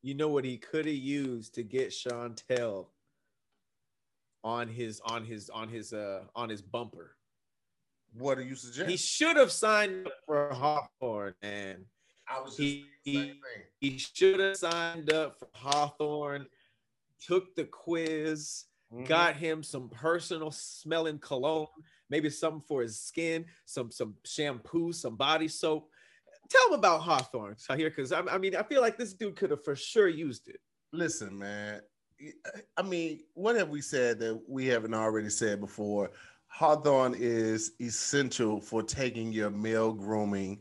You 0.00 0.14
know 0.14 0.30
what 0.30 0.42
he 0.46 0.56
could 0.56 0.86
have 0.86 0.94
used 0.94 1.54
to 1.56 1.62
get 1.62 1.90
Chantel 1.90 2.86
on 4.42 4.68
his 4.68 4.98
on 5.04 5.22
his 5.22 5.50
on 5.50 5.68
his 5.68 5.92
uh 5.92 6.22
on 6.34 6.48
his 6.48 6.62
bumper? 6.62 7.10
What 8.16 8.38
do 8.38 8.44
you 8.44 8.54
suggest? 8.56 8.88
He 8.88 8.96
should 8.96 9.36
have 9.36 9.52
signed 9.52 10.06
up 10.06 10.14
for 10.24 10.48
Hawthorne, 10.54 11.34
and 11.42 11.84
I 12.26 12.40
was 12.40 12.52
just 12.56 12.60
he- 12.62 12.86
the 13.04 13.14
same 13.14 13.26
thing. 13.32 13.62
he 13.80 13.98
should 13.98 14.40
have 14.40 14.56
signed 14.56 15.12
up 15.12 15.38
for 15.40 15.48
Hawthorne, 15.52 16.46
took 17.20 17.54
the 17.54 17.66
quiz, 17.66 18.64
Mhm. 18.94 19.06
got 19.06 19.36
him 19.36 19.62
some 19.62 19.90
personal 19.90 20.50
smelling 20.50 21.18
cologne, 21.18 21.66
maybe 22.08 22.30
something 22.30 22.62
for 22.66 22.80
his 22.80 22.98
skin, 22.98 23.44
some 23.66 23.90
some 23.90 24.16
shampoo, 24.24 24.90
some 24.94 25.16
body 25.16 25.48
soap. 25.48 25.90
Tell 26.50 26.68
him 26.68 26.74
about 26.74 27.02
Hawthorne, 27.02 27.56
here, 27.76 27.90
because 27.90 28.12
I, 28.12 28.20
I 28.22 28.38
mean, 28.38 28.56
I 28.56 28.62
feel 28.62 28.80
like 28.80 28.96
this 28.96 29.12
dude 29.12 29.36
could 29.36 29.50
have 29.50 29.64
for 29.64 29.76
sure 29.76 30.08
used 30.08 30.48
it. 30.48 30.60
Listen, 30.92 31.38
man. 31.38 31.80
I 32.76 32.82
mean, 32.82 33.20
what 33.34 33.56
have 33.56 33.68
we 33.68 33.80
said 33.80 34.18
that 34.20 34.40
we 34.48 34.66
haven't 34.66 34.94
already 34.94 35.30
said 35.30 35.60
before? 35.60 36.10
Hawthorne 36.46 37.14
is 37.16 37.72
essential 37.80 38.60
for 38.60 38.82
taking 38.82 39.32
your 39.32 39.50
male 39.50 39.92
grooming 39.92 40.60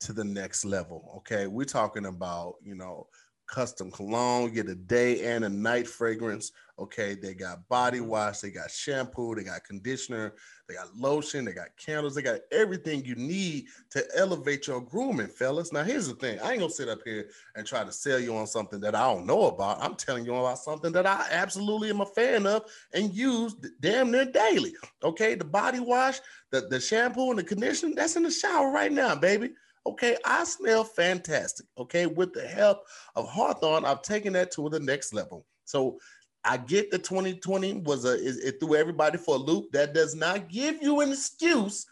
to 0.00 0.12
the 0.12 0.24
next 0.24 0.64
level. 0.64 1.14
Okay. 1.18 1.46
We're 1.46 1.64
talking 1.64 2.06
about, 2.06 2.56
you 2.62 2.74
know, 2.74 3.06
custom 3.50 3.90
cologne, 3.90 4.52
get 4.52 4.68
a 4.68 4.74
day 4.74 5.34
and 5.34 5.44
a 5.44 5.48
night 5.48 5.86
fragrance. 5.86 6.52
Okay. 6.78 7.14
They 7.14 7.34
got 7.34 7.68
body 7.68 7.98
mm-hmm. 7.98 8.08
wash, 8.08 8.40
they 8.40 8.50
got 8.50 8.70
shampoo, 8.70 9.34
they 9.34 9.42
got 9.42 9.64
conditioner, 9.64 10.32
they 10.68 10.74
got 10.74 10.96
lotion, 10.96 11.44
they 11.44 11.52
got 11.52 11.76
candles, 11.76 12.14
they 12.14 12.22
got 12.22 12.40
everything 12.52 13.04
you 13.04 13.16
need 13.16 13.66
to 13.90 14.02
elevate 14.16 14.66
your 14.66 14.80
grooming, 14.80 15.26
fellas. 15.26 15.72
Now, 15.72 15.82
here's 15.82 16.08
the 16.08 16.14
thing 16.14 16.38
I 16.40 16.52
ain't 16.52 16.60
gonna 16.60 16.72
sit 16.72 16.88
up 16.88 17.00
here 17.04 17.28
and 17.56 17.66
try 17.66 17.84
to 17.84 17.92
sell 17.92 18.18
you 18.18 18.34
on 18.36 18.46
something 18.46 18.80
that 18.80 18.94
I 18.94 19.12
don't 19.12 19.26
know 19.26 19.46
about. 19.46 19.82
I'm 19.82 19.96
telling 19.96 20.24
you 20.24 20.34
about 20.34 20.58
something 20.58 20.92
that 20.92 21.06
I 21.06 21.26
absolutely 21.30 21.90
am 21.90 22.00
a 22.00 22.06
fan 22.06 22.46
of 22.46 22.64
and 22.94 23.12
use 23.12 23.54
damn 23.80 24.10
near 24.10 24.24
daily. 24.24 24.74
Okay, 25.02 25.34
the 25.34 25.44
body 25.44 25.80
wash, 25.80 26.20
the, 26.50 26.62
the 26.62 26.80
shampoo, 26.80 27.30
and 27.30 27.38
the 27.38 27.44
conditioner, 27.44 27.94
that's 27.94 28.16
in 28.16 28.22
the 28.22 28.30
shower 28.30 28.70
right 28.70 28.92
now, 28.92 29.14
baby. 29.16 29.50
Okay, 29.86 30.16
I 30.24 30.44
smell 30.44 30.84
fantastic. 30.84 31.66
Okay, 31.78 32.06
with 32.06 32.32
the 32.32 32.46
help 32.46 32.84
of 33.16 33.28
Hawthorne, 33.28 33.84
I've 33.84 34.02
taken 34.02 34.34
that 34.34 34.50
to 34.52 34.68
the 34.68 34.80
next 34.80 35.14
level. 35.14 35.46
So 35.64 35.98
I 36.44 36.56
get 36.58 36.90
the 36.90 36.98
2020 36.98 37.80
was 37.80 38.04
a 38.04 38.14
it, 38.14 38.36
it 38.42 38.60
threw 38.60 38.74
everybody 38.74 39.18
for 39.18 39.36
a 39.36 39.38
loop. 39.38 39.72
That 39.72 39.94
does 39.94 40.14
not 40.14 40.48
give 40.48 40.82
you 40.82 41.00
an 41.00 41.10
excuse 41.10 41.86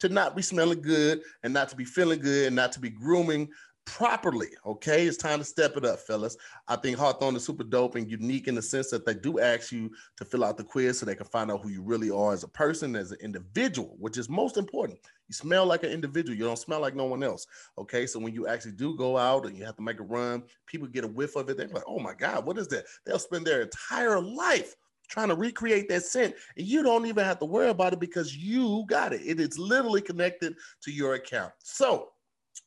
to 0.00 0.08
not 0.08 0.34
be 0.34 0.42
smelling 0.42 0.82
good 0.82 1.22
and 1.42 1.54
not 1.54 1.68
to 1.68 1.76
be 1.76 1.84
feeling 1.84 2.20
good 2.20 2.48
and 2.48 2.56
not 2.56 2.72
to 2.72 2.80
be 2.80 2.90
grooming 2.90 3.48
properly. 3.84 4.48
Okay, 4.64 5.06
it's 5.06 5.16
time 5.16 5.38
to 5.38 5.44
step 5.44 5.76
it 5.76 5.84
up, 5.84 5.98
fellas. 6.00 6.36
I 6.68 6.76
think 6.76 6.96
Hawthorne 6.96 7.36
is 7.36 7.44
super 7.44 7.64
dope 7.64 7.94
and 7.96 8.10
unique 8.10 8.48
in 8.48 8.54
the 8.54 8.62
sense 8.62 8.90
that 8.90 9.04
they 9.04 9.14
do 9.14 9.40
ask 9.40 9.72
you 9.72 9.90
to 10.16 10.24
fill 10.24 10.44
out 10.44 10.56
the 10.56 10.64
quiz 10.64 10.98
so 10.98 11.06
they 11.06 11.14
can 11.14 11.26
find 11.26 11.50
out 11.50 11.62
who 11.62 11.68
you 11.68 11.82
really 11.82 12.10
are 12.10 12.32
as 12.32 12.44
a 12.44 12.48
person, 12.48 12.96
as 12.96 13.10
an 13.12 13.18
individual, 13.20 13.96
which 13.98 14.18
is 14.18 14.28
most 14.28 14.56
important. 14.56 14.98
You 15.28 15.34
smell 15.34 15.66
like 15.66 15.82
an 15.82 15.90
individual. 15.90 16.36
You 16.36 16.44
don't 16.44 16.58
smell 16.58 16.80
like 16.80 16.94
no 16.94 17.04
one 17.04 17.22
else. 17.22 17.46
Okay, 17.78 18.06
so 18.06 18.18
when 18.18 18.34
you 18.34 18.46
actually 18.46 18.72
do 18.72 18.96
go 18.96 19.16
out 19.16 19.46
and 19.46 19.56
you 19.56 19.64
have 19.64 19.76
to 19.76 19.82
make 19.82 20.00
a 20.00 20.04
run, 20.04 20.44
people 20.66 20.88
get 20.88 21.04
a 21.04 21.08
whiff 21.08 21.36
of 21.36 21.48
it. 21.48 21.56
They're 21.56 21.68
like, 21.68 21.84
"Oh 21.86 21.98
my 21.98 22.14
God, 22.14 22.46
what 22.46 22.58
is 22.58 22.68
that?" 22.68 22.86
They'll 23.04 23.18
spend 23.18 23.46
their 23.46 23.62
entire 23.62 24.20
life 24.20 24.74
trying 25.08 25.28
to 25.28 25.34
recreate 25.34 25.88
that 25.90 26.04
scent, 26.04 26.34
and 26.56 26.66
you 26.66 26.82
don't 26.82 27.06
even 27.06 27.24
have 27.24 27.38
to 27.38 27.44
worry 27.44 27.68
about 27.68 27.92
it 27.92 28.00
because 28.00 28.34
you 28.34 28.84
got 28.88 29.12
it. 29.12 29.20
It 29.22 29.40
is 29.40 29.58
literally 29.58 30.00
connected 30.00 30.56
to 30.82 30.90
your 30.90 31.14
account. 31.14 31.52
So 31.58 32.11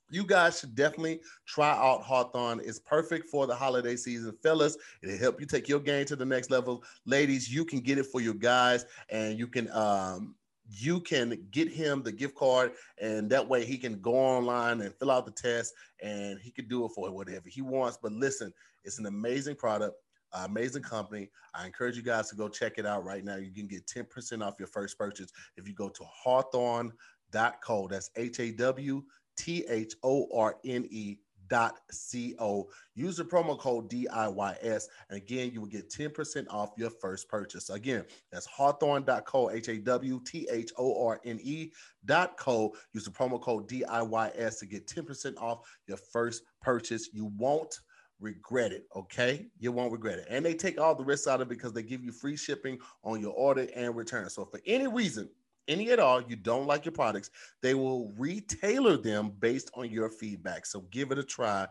you 0.10 0.24
guys 0.26 0.60
should 0.60 0.76
definitely 0.76 1.20
try 1.46 1.72
out 1.72 2.04
Hawthorne. 2.04 2.62
It's 2.64 2.80
perfect 2.80 3.30
for 3.30 3.48
the 3.48 3.56
holiday 3.56 3.96
season. 3.96 4.38
Fellas, 4.42 4.78
it'll 5.02 5.18
help 5.18 5.40
you 5.40 5.46
take 5.46 5.68
your 5.68 5.80
game 5.80 6.06
to 6.06 6.16
the 6.16 6.26
next 6.26 6.52
level. 6.52 6.84
Ladies, 7.06 7.54
you 7.54 7.66
can 7.66 7.80
get 7.80 7.98
it 7.98 8.06
for 8.06 8.22
your 8.22 8.36
guys 8.36 8.86
and 9.10 9.38
you 9.38 9.48
can 9.48 9.70
um 9.72 10.36
you 10.68 11.00
can 11.00 11.46
get 11.52 11.72
him 11.72 12.02
the 12.02 12.12
gift 12.12 12.36
card 12.36 12.72
and 13.00 13.30
that 13.30 13.48
way 13.48 13.64
he 13.64 13.78
can 13.78 14.00
go 14.02 14.16
online 14.16 14.82
and 14.82 14.96
fill 14.96 15.12
out 15.12 15.26
the 15.26 15.32
test 15.32 15.74
and 16.02 16.40
he 16.40 16.50
can 16.50 16.68
do 16.68 16.86
it 16.86 16.92
for 16.96 17.12
whatever 17.12 17.48
he 17.48 17.62
wants. 17.62 18.00
But 18.02 18.14
listen, 18.14 18.52
it's 18.84 18.98
an 18.98 19.06
amazing 19.06 19.56
product. 19.56 19.96
amazing 20.34 20.82
company. 20.82 21.30
I 21.54 21.66
encourage 21.66 21.96
you 21.96 22.04
guys 22.04 22.30
to 22.30 22.36
go 22.36 22.50
check 22.50 22.74
it 22.78 22.86
out 22.86 23.04
right 23.04 23.24
now. 23.24 23.36
You 23.36 23.52
can 23.52 23.68
get 23.68 23.86
10% 23.86 24.44
off 24.44 24.56
your 24.58 24.68
first 24.68 24.98
purchase 24.98 25.32
if 25.56 25.68
you 25.68 25.74
go 25.74 25.88
to 25.90 26.04
hawthorne.co. 26.04 27.88
That's 27.88 28.10
H 28.16 28.40
A 28.40 28.52
W 28.52 29.04
T 29.38 29.66
H 29.68 29.96
O 30.04 30.28
R 30.34 30.58
N 30.66 30.88
E 30.90 31.18
dot 31.48 31.80
co. 32.14 32.70
Use 32.96 33.18
the 33.18 33.24
promo 33.24 33.58
code 33.58 33.90
DIYS. 33.90 34.86
And 35.10 35.18
again, 35.18 35.52
you 35.52 35.62
will 35.62 35.68
get 35.68 35.90
10% 35.90 36.46
off 36.50 36.72
your 36.78 36.90
first 36.90 37.30
purchase. 37.30 37.70
Again, 37.70 38.06
that's 38.32 38.46
hawthorne.co, 38.46 39.52
H 39.52 39.68
A 39.68 39.78
W 39.78 40.22
T 40.26 40.48
H 40.52 40.72
O 40.78 41.06
R 41.08 41.20
N 41.26 41.40
E 41.42 41.72
dot 42.06 42.38
co. 42.38 42.76
Use 42.94 43.06
the 43.06 43.12
promo 43.12 43.42
code 43.42 43.68
DIYS 43.70 44.60
to 44.60 44.66
get 44.66 44.88
10% 44.88 45.38
off 45.38 45.60
your 45.88 45.98
first 45.98 46.44
purchase. 46.62 47.10
You 47.14 47.32
won't 47.38 47.80
regret 48.20 48.72
it. 48.72 48.88
Okay. 48.96 49.48
You 49.60 49.72
won't 49.72 49.92
regret 49.92 50.20
it. 50.20 50.28
And 50.30 50.46
they 50.46 50.54
take 50.54 50.80
all 50.80 50.96
the 50.96 51.04
risks 51.04 51.28
out 51.28 51.42
of 51.42 51.48
it 51.48 51.50
because 51.50 51.74
they 51.74 51.84
give 51.84 52.04
you 52.04 52.12
free 52.12 52.38
shipping 52.38 52.80
on 53.04 53.20
your 53.22 53.34
order 53.34 53.68
and 53.76 53.96
return. 53.96 54.30
So, 54.30 54.46
for 54.46 54.60
any 54.66 54.88
reason, 54.88 55.30
any 55.68 55.92
at 55.92 56.00
all, 56.00 56.22
you 56.22 56.36
don't 56.36 56.68
like 56.68 56.86
your 56.86 56.92
products, 56.92 57.30
they 57.62 57.74
will 57.74 58.14
retailer 58.18 58.98
them 58.98 59.32
based 59.40 59.72
on 59.76 59.90
your 59.90 60.10
feedback. 60.10 60.66
So, 60.66 60.82
give 60.92 61.12
it 61.12 61.18
a 61.18 61.24
try 61.24 61.68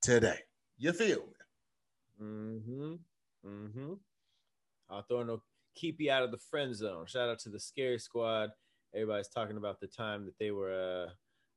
today. 0.00 0.38
You 0.78 0.92
feel 0.92 1.18
me? 1.18 2.26
Mm-hmm. 2.26 2.94
Mm-hmm. 3.46 3.92
I'll 4.90 5.02
throw 5.02 5.22
no 5.22 5.42
keep 5.74 6.00
you 6.00 6.10
out 6.10 6.22
of 6.22 6.30
the 6.30 6.38
friend 6.38 6.74
zone. 6.74 7.06
Shout 7.06 7.28
out 7.28 7.38
to 7.40 7.48
the 7.48 7.60
Scary 7.60 7.98
Squad. 7.98 8.50
Everybody's 8.94 9.28
talking 9.28 9.56
about 9.56 9.80
the 9.80 9.86
time 9.86 10.24
that 10.26 10.38
they 10.38 10.50
were 10.50 11.06
uh, 11.06 11.10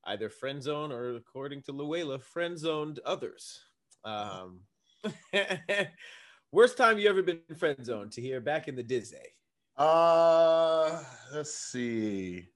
either 0.05 0.29
friend 0.29 0.61
zone 0.61 0.91
or, 0.91 1.15
according 1.15 1.63
to 1.63 1.71
Luella, 1.71 2.19
friend 2.19 2.57
zoned 2.57 2.99
others. 3.05 3.59
Um, 4.03 4.61
worst 6.51 6.77
time 6.77 6.97
you 6.97 7.09
ever 7.09 7.21
been 7.21 7.41
friend 7.57 7.83
zoned 7.83 8.13
Tahir 8.13 8.39
back 8.39 8.67
in 8.67 8.75
the 8.75 8.83
Disney. 8.83 9.19
Uh, 9.78 11.01
let's 11.34 11.53
see. 11.53 12.47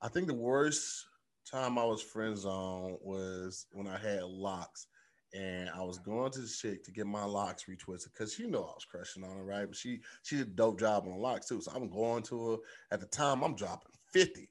I 0.00 0.08
think 0.08 0.28
the 0.28 0.34
worst 0.34 1.06
time 1.50 1.78
I 1.78 1.84
was 1.84 2.00
friend 2.00 2.36
zone 2.36 2.96
was 3.02 3.66
when 3.72 3.88
I 3.88 3.98
had 3.98 4.22
locks 4.22 4.86
and 5.34 5.70
I 5.70 5.82
was 5.82 5.98
going 5.98 6.30
to 6.32 6.40
the 6.40 6.48
chick 6.48 6.84
to 6.84 6.92
get 6.92 7.06
my 7.06 7.24
locks 7.24 7.64
retwisted 7.64 8.12
because 8.12 8.38
you 8.38 8.48
know 8.48 8.62
I 8.62 8.74
was 8.74 8.84
crushing 8.84 9.24
on 9.24 9.36
her, 9.36 9.44
right? 9.44 9.66
But 9.66 9.76
she 9.76 10.00
she 10.22 10.36
did 10.36 10.48
a 10.48 10.50
dope 10.50 10.78
job 10.78 11.04
on 11.04 11.12
the 11.12 11.18
locks 11.18 11.48
too. 11.48 11.60
So 11.60 11.72
I'm 11.74 11.88
going 11.88 12.22
to 12.24 12.50
her. 12.50 12.56
At 12.92 13.00
the 13.00 13.06
time, 13.06 13.42
I'm 13.42 13.56
dropping 13.56 13.92
50 14.12 14.48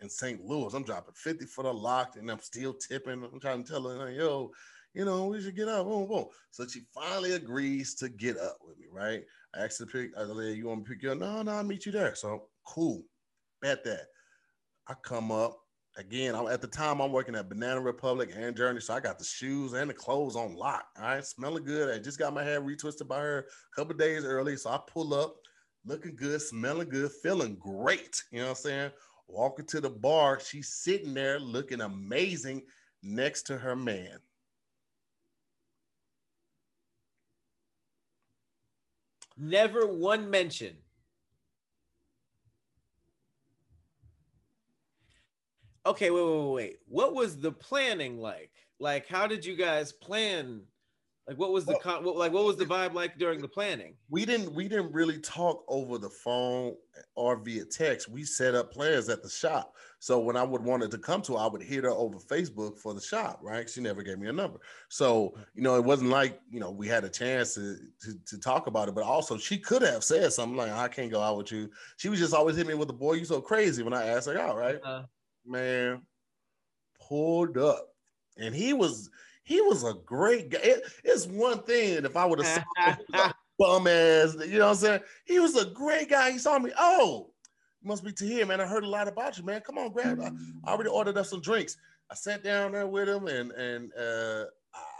in 0.00 0.08
St. 0.08 0.44
Louis. 0.44 0.72
I'm 0.72 0.84
dropping 0.84 1.14
50 1.14 1.46
for 1.46 1.64
the 1.64 1.72
lock, 1.72 2.16
and 2.16 2.30
I'm 2.30 2.40
still 2.40 2.74
tipping. 2.74 3.24
I'm 3.24 3.40
trying 3.40 3.64
to 3.64 3.70
tell 3.72 3.88
her, 3.88 4.10
yo, 4.10 4.52
you 4.94 5.04
know, 5.04 5.26
we 5.26 5.40
should 5.40 5.56
get 5.56 5.68
up. 5.68 5.86
Boom, 5.86 6.06
boom. 6.08 6.26
So 6.50 6.66
she 6.66 6.82
finally 6.94 7.32
agrees 7.32 7.94
to 7.96 8.08
get 8.08 8.38
up 8.38 8.58
with 8.66 8.78
me, 8.78 8.86
right? 8.90 9.22
I 9.54 9.64
asked 9.64 9.80
her 9.80 9.86
to 9.86 9.90
pick, 9.90 10.10
I 10.16 10.26
said, 10.26 10.56
you 10.56 10.66
want 10.66 10.84
to 10.84 10.90
pick 10.90 11.02
you 11.02 11.12
up? 11.12 11.18
No, 11.18 11.42
no, 11.42 11.52
I'll 11.52 11.64
meet 11.64 11.84
you 11.84 11.92
there. 11.92 12.14
So 12.14 12.48
cool. 12.64 13.02
Bet 13.60 13.84
that. 13.84 14.06
I 14.88 14.94
come 15.02 15.32
up. 15.32 15.58
Again, 15.96 16.34
I'm, 16.34 16.48
at 16.48 16.60
the 16.60 16.66
time 16.66 17.00
I'm 17.00 17.12
working 17.12 17.36
at 17.36 17.48
Banana 17.48 17.80
Republic 17.80 18.30
and 18.36 18.56
Journey, 18.56 18.80
so 18.80 18.94
I 18.94 19.00
got 19.00 19.16
the 19.16 19.24
shoes 19.24 19.74
and 19.74 19.88
the 19.88 19.94
clothes 19.94 20.34
on 20.34 20.56
lock. 20.56 20.86
All 20.98 21.04
right, 21.04 21.24
smelling 21.24 21.62
good. 21.62 21.94
I 21.94 22.02
just 22.02 22.18
got 22.18 22.34
my 22.34 22.42
hair 22.42 22.60
retwisted 22.60 23.06
by 23.06 23.20
her 23.20 23.38
a 23.38 23.76
couple 23.76 23.94
days 23.96 24.24
early, 24.24 24.56
so 24.56 24.70
I 24.70 24.80
pull 24.88 25.14
up, 25.14 25.36
looking 25.84 26.16
good, 26.16 26.42
smelling 26.42 26.88
good, 26.88 27.12
feeling 27.22 27.56
great. 27.60 28.20
You 28.32 28.40
know 28.40 28.46
what 28.46 28.50
I'm 28.50 28.56
saying? 28.56 28.90
Walking 29.28 29.66
to 29.66 29.80
the 29.80 29.90
bar, 29.90 30.40
she's 30.40 30.68
sitting 30.68 31.14
there 31.14 31.38
looking 31.38 31.80
amazing 31.80 32.62
next 33.04 33.44
to 33.44 33.56
her 33.56 33.76
man. 33.76 34.18
Never 39.36 39.86
one 39.86 40.30
mention. 40.30 40.76
Okay, 45.86 46.10
wait, 46.10 46.22
wait, 46.24 46.52
wait. 46.52 46.76
What 46.86 47.14
was 47.14 47.38
the 47.38 47.52
planning 47.52 48.18
like? 48.18 48.50
Like, 48.78 49.06
how 49.06 49.26
did 49.26 49.44
you 49.44 49.56
guys 49.56 49.92
plan? 49.92 50.62
Like, 51.26 51.38
what 51.38 51.52
was 51.52 51.64
the 51.64 51.72
Well- 51.72 51.80
con- 51.80 52.04
what, 52.04 52.16
like? 52.16 52.32
What 52.32 52.44
was 52.44 52.56
the 52.58 52.66
vibe 52.66 52.92
like 52.92 53.16
during 53.16 53.40
the 53.40 53.48
planning? 53.48 53.96
we 54.10 54.26
didn't 54.26 54.52
we 54.54 54.68
didn't 54.68 54.92
really 54.92 55.18
talk 55.18 55.64
over 55.68 55.96
the 55.96 56.10
phone 56.10 56.76
or 57.14 57.36
via 57.36 57.64
text. 57.64 58.08
We 58.10 58.24
set 58.24 58.54
up 58.54 58.70
plans 58.70 59.08
at 59.08 59.22
the 59.22 59.30
shop. 59.30 59.74
So 60.00 60.18
when 60.20 60.36
I 60.36 60.42
would 60.42 60.62
wanted 60.62 60.90
to 60.90 60.98
come 60.98 61.22
to, 61.22 61.32
her, 61.32 61.38
I 61.38 61.46
would 61.46 61.62
hit 61.62 61.84
her 61.84 61.90
over 61.90 62.18
Facebook 62.18 62.78
for 62.78 62.92
the 62.92 63.00
shop. 63.00 63.40
Right? 63.42 63.70
She 63.70 63.80
never 63.80 64.02
gave 64.02 64.18
me 64.18 64.28
a 64.28 64.32
number. 64.34 64.58
So 64.90 65.34
you 65.54 65.62
know, 65.62 65.76
it 65.76 65.84
wasn't 65.84 66.10
like 66.10 66.38
you 66.50 66.60
know 66.60 66.70
we 66.70 66.86
had 66.88 67.04
a 67.04 67.08
chance 67.08 67.54
to 67.54 67.78
to, 68.02 68.18
to 68.26 68.38
talk 68.38 68.66
about 68.66 68.88
it. 68.88 68.94
But 68.94 69.04
also, 69.04 69.38
she 69.38 69.56
could 69.56 69.80
have 69.80 70.04
said 70.04 70.30
something 70.34 70.58
like, 70.58 70.72
"I 70.72 70.88
can't 70.88 71.10
go 71.10 71.22
out 71.22 71.38
with 71.38 71.52
you." 71.52 71.70
She 71.96 72.10
was 72.10 72.18
just 72.18 72.34
always 72.34 72.56
hitting 72.56 72.68
me 72.72 72.74
with 72.78 72.88
the 72.88 72.94
boy. 72.94 73.14
You 73.14 73.24
so 73.24 73.40
crazy 73.40 73.82
when 73.82 73.94
I 73.94 74.04
asked 74.08 74.26
her 74.26 74.38
out. 74.38 74.56
Right? 74.58 74.78
Uh, 74.84 75.04
man 75.46 76.02
pulled 77.06 77.58
up 77.58 77.94
and 78.38 78.54
he 78.54 78.72
was 78.72 79.10
he 79.44 79.60
was 79.60 79.84
a 79.84 79.94
great 80.04 80.50
guy 80.50 80.58
it, 80.62 80.82
it's 81.04 81.26
one 81.26 81.62
thing 81.62 82.04
if 82.04 82.16
i 82.16 82.24
would 82.24 82.44
have 82.44 82.64
bum 83.58 83.86
ass 83.86 84.36
you 84.46 84.58
know 84.58 84.66
what 84.66 84.70
i'm 84.70 84.74
saying 84.74 85.00
he 85.24 85.38
was 85.38 85.56
a 85.56 85.66
great 85.66 86.10
guy 86.10 86.32
he 86.32 86.38
saw 86.38 86.58
me 86.58 86.72
oh 86.78 87.30
must 87.84 88.02
be 88.02 88.12
to 88.12 88.26
Tahir, 88.26 88.46
man. 88.46 88.60
I 88.60 88.66
heard 88.66 88.84
a 88.84 88.88
lot 88.88 89.08
about 89.08 89.36
you, 89.36 89.44
man. 89.44 89.60
Come 89.60 89.78
on, 89.78 89.92
grab. 89.92 90.20
I, 90.20 90.30
I 90.64 90.72
already 90.72 90.88
ordered 90.88 91.18
us 91.18 91.30
some 91.30 91.40
drinks. 91.40 91.76
I 92.10 92.14
sat 92.14 92.42
down 92.42 92.72
there 92.72 92.86
with 92.86 93.08
him 93.08 93.26
and 93.26 93.52
and 93.52 93.92
uh, 93.94 94.44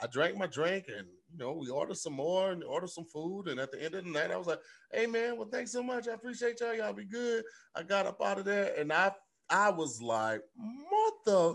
I 0.03 0.07
drank 0.13 0.37
my 0.37 0.47
drink 0.47 0.87
and 0.89 1.07
you 1.31 1.39
know 1.39 1.53
we 1.53 1.69
ordered 1.69 1.97
some 1.97 2.15
more 2.15 2.53
and 2.53 2.63
ordered 2.63 2.91
some 2.91 3.07
food. 3.07 3.49
And 3.49 3.59
at 3.59 3.73
the 3.73 3.83
end 3.83 3.95
of 3.95 4.05
the 4.05 4.11
night, 4.11 4.31
I 4.31 4.37
was 4.37 4.47
like, 4.47 4.61
"Hey, 4.93 5.07
man, 5.07 5.37
well, 5.37 5.49
thanks 5.51 5.73
so 5.73 5.83
much. 5.83 6.09
I 6.09 6.13
appreciate 6.13 6.61
y'all. 6.61 6.75
Y'all 6.75 6.93
be 6.93 7.05
good." 7.05 7.45
I 7.75 7.83
got 7.83 8.07
up 8.07 8.21
out 8.23 8.39
of 8.39 8.45
there 8.45 8.75
and 8.79 8.93
I 8.93 9.13
I 9.49 9.71
was 9.71 10.01
like, 10.01 10.43
"Mother." 10.57 11.55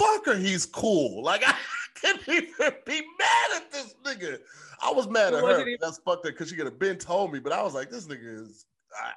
Fucker, 0.00 0.38
he's 0.38 0.66
cool. 0.66 1.22
Like 1.22 1.42
I 1.46 1.54
couldn't 1.94 2.28
even 2.28 2.72
be 2.84 3.02
mad 3.18 3.56
at 3.56 3.72
this 3.72 3.94
nigga. 4.04 4.38
I 4.82 4.92
was 4.92 5.08
mad 5.08 5.34
at 5.34 5.42
her. 5.42 5.76
That's 5.80 5.98
fucked 5.98 6.26
up 6.26 6.32
because 6.32 6.50
she 6.50 6.56
could 6.56 6.66
have 6.66 6.78
been 6.78 6.98
told 6.98 7.32
me, 7.32 7.40
but 7.40 7.52
I 7.52 7.62
was 7.62 7.74
like, 7.74 7.90
this 7.90 8.06
nigga 8.06 8.42
is. 8.42 8.66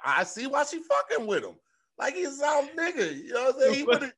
I, 0.04 0.20
I 0.20 0.24
see 0.24 0.46
why 0.46 0.64
she 0.64 0.80
fucking 0.82 1.26
with 1.26 1.44
him. 1.44 1.54
Like 1.98 2.14
he's 2.14 2.40
our 2.40 2.62
nigga. 2.76 3.24
You 3.24 3.32
know 3.32 3.44
what 3.44 3.54
I'm 3.54 3.60
saying? 3.60 3.74
He 3.74 3.82
would 3.84 4.12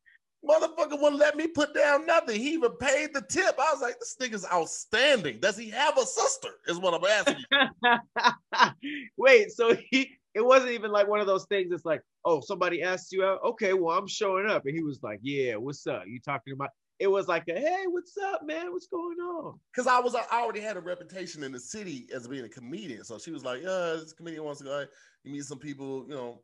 motherfucker 0.48 1.00
wouldn't 1.00 1.18
let 1.18 1.36
me 1.36 1.46
put 1.46 1.74
down 1.74 2.06
nothing. 2.06 2.40
He 2.40 2.52
even 2.52 2.72
paid 2.72 3.14
the 3.14 3.22
tip. 3.22 3.58
I 3.58 3.72
was 3.72 3.82
like, 3.82 3.98
this 3.98 4.16
nigga's 4.20 4.46
outstanding. 4.52 5.40
Does 5.40 5.56
he 5.56 5.70
have 5.70 5.96
a 5.98 6.04
sister? 6.04 6.50
Is 6.66 6.78
what 6.78 6.94
I'm 6.94 7.04
asking 7.04 7.44
you. 7.50 9.00
Wait, 9.16 9.50
so 9.52 9.76
he 9.90 10.16
it 10.35 10.45
wasn't 10.45 10.72
even 10.72 10.91
like 10.91 11.09
one 11.09 11.20
of 11.20 11.26
those 11.26 11.47
things 11.47 11.72
It's 11.72 11.85
like, 11.85 12.03
oh, 12.24 12.41
somebody 12.41 12.82
asked 12.82 13.12
you 13.12 13.24
out. 13.24 13.41
Okay, 13.45 13.72
well, 13.72 13.97
I'm 13.97 14.09
showing 14.09 14.47
up. 14.47 14.64
And 14.66 14.74
he 14.74 14.82
was 14.82 15.03
like, 15.03 15.20
Yeah, 15.22 15.57
what's 15.57 15.87
up? 15.87 16.05
You 16.07 16.20
talking 16.20 16.53
about 16.55 16.70
it 17.01 17.09
was 17.09 17.26
like 17.26 17.45
a 17.49 17.55
hey, 17.59 17.85
what's 17.89 18.16
up, 18.16 18.47
man? 18.47 18.72
What's 18.72 18.87
going 18.87 19.18
on? 19.18 19.59
Because 19.72 19.87
I 19.87 19.99
was 20.01 20.14
I 20.14 20.43
already 20.43 20.61
had 20.61 20.76
a 20.76 20.80
reputation 20.80 21.43
in 21.43 21.53
the 21.53 21.61
city 21.61 22.07
as 22.14 22.28
being 22.28 22.45
a 22.45 22.49
comedian. 22.49 23.05
So 23.05 23.18
she 23.18 23.30
was 23.30 23.45
like, 23.45 23.62
Yeah, 23.62 23.97
this 24.01 24.12
comedian 24.12 24.45
wants 24.45 24.61
to 24.61 24.64
go. 24.66 24.85
You 25.24 25.32
meet 25.32 25.45
some 25.45 25.59
people, 25.59 26.05
you 26.09 26.14
know. 26.14 26.41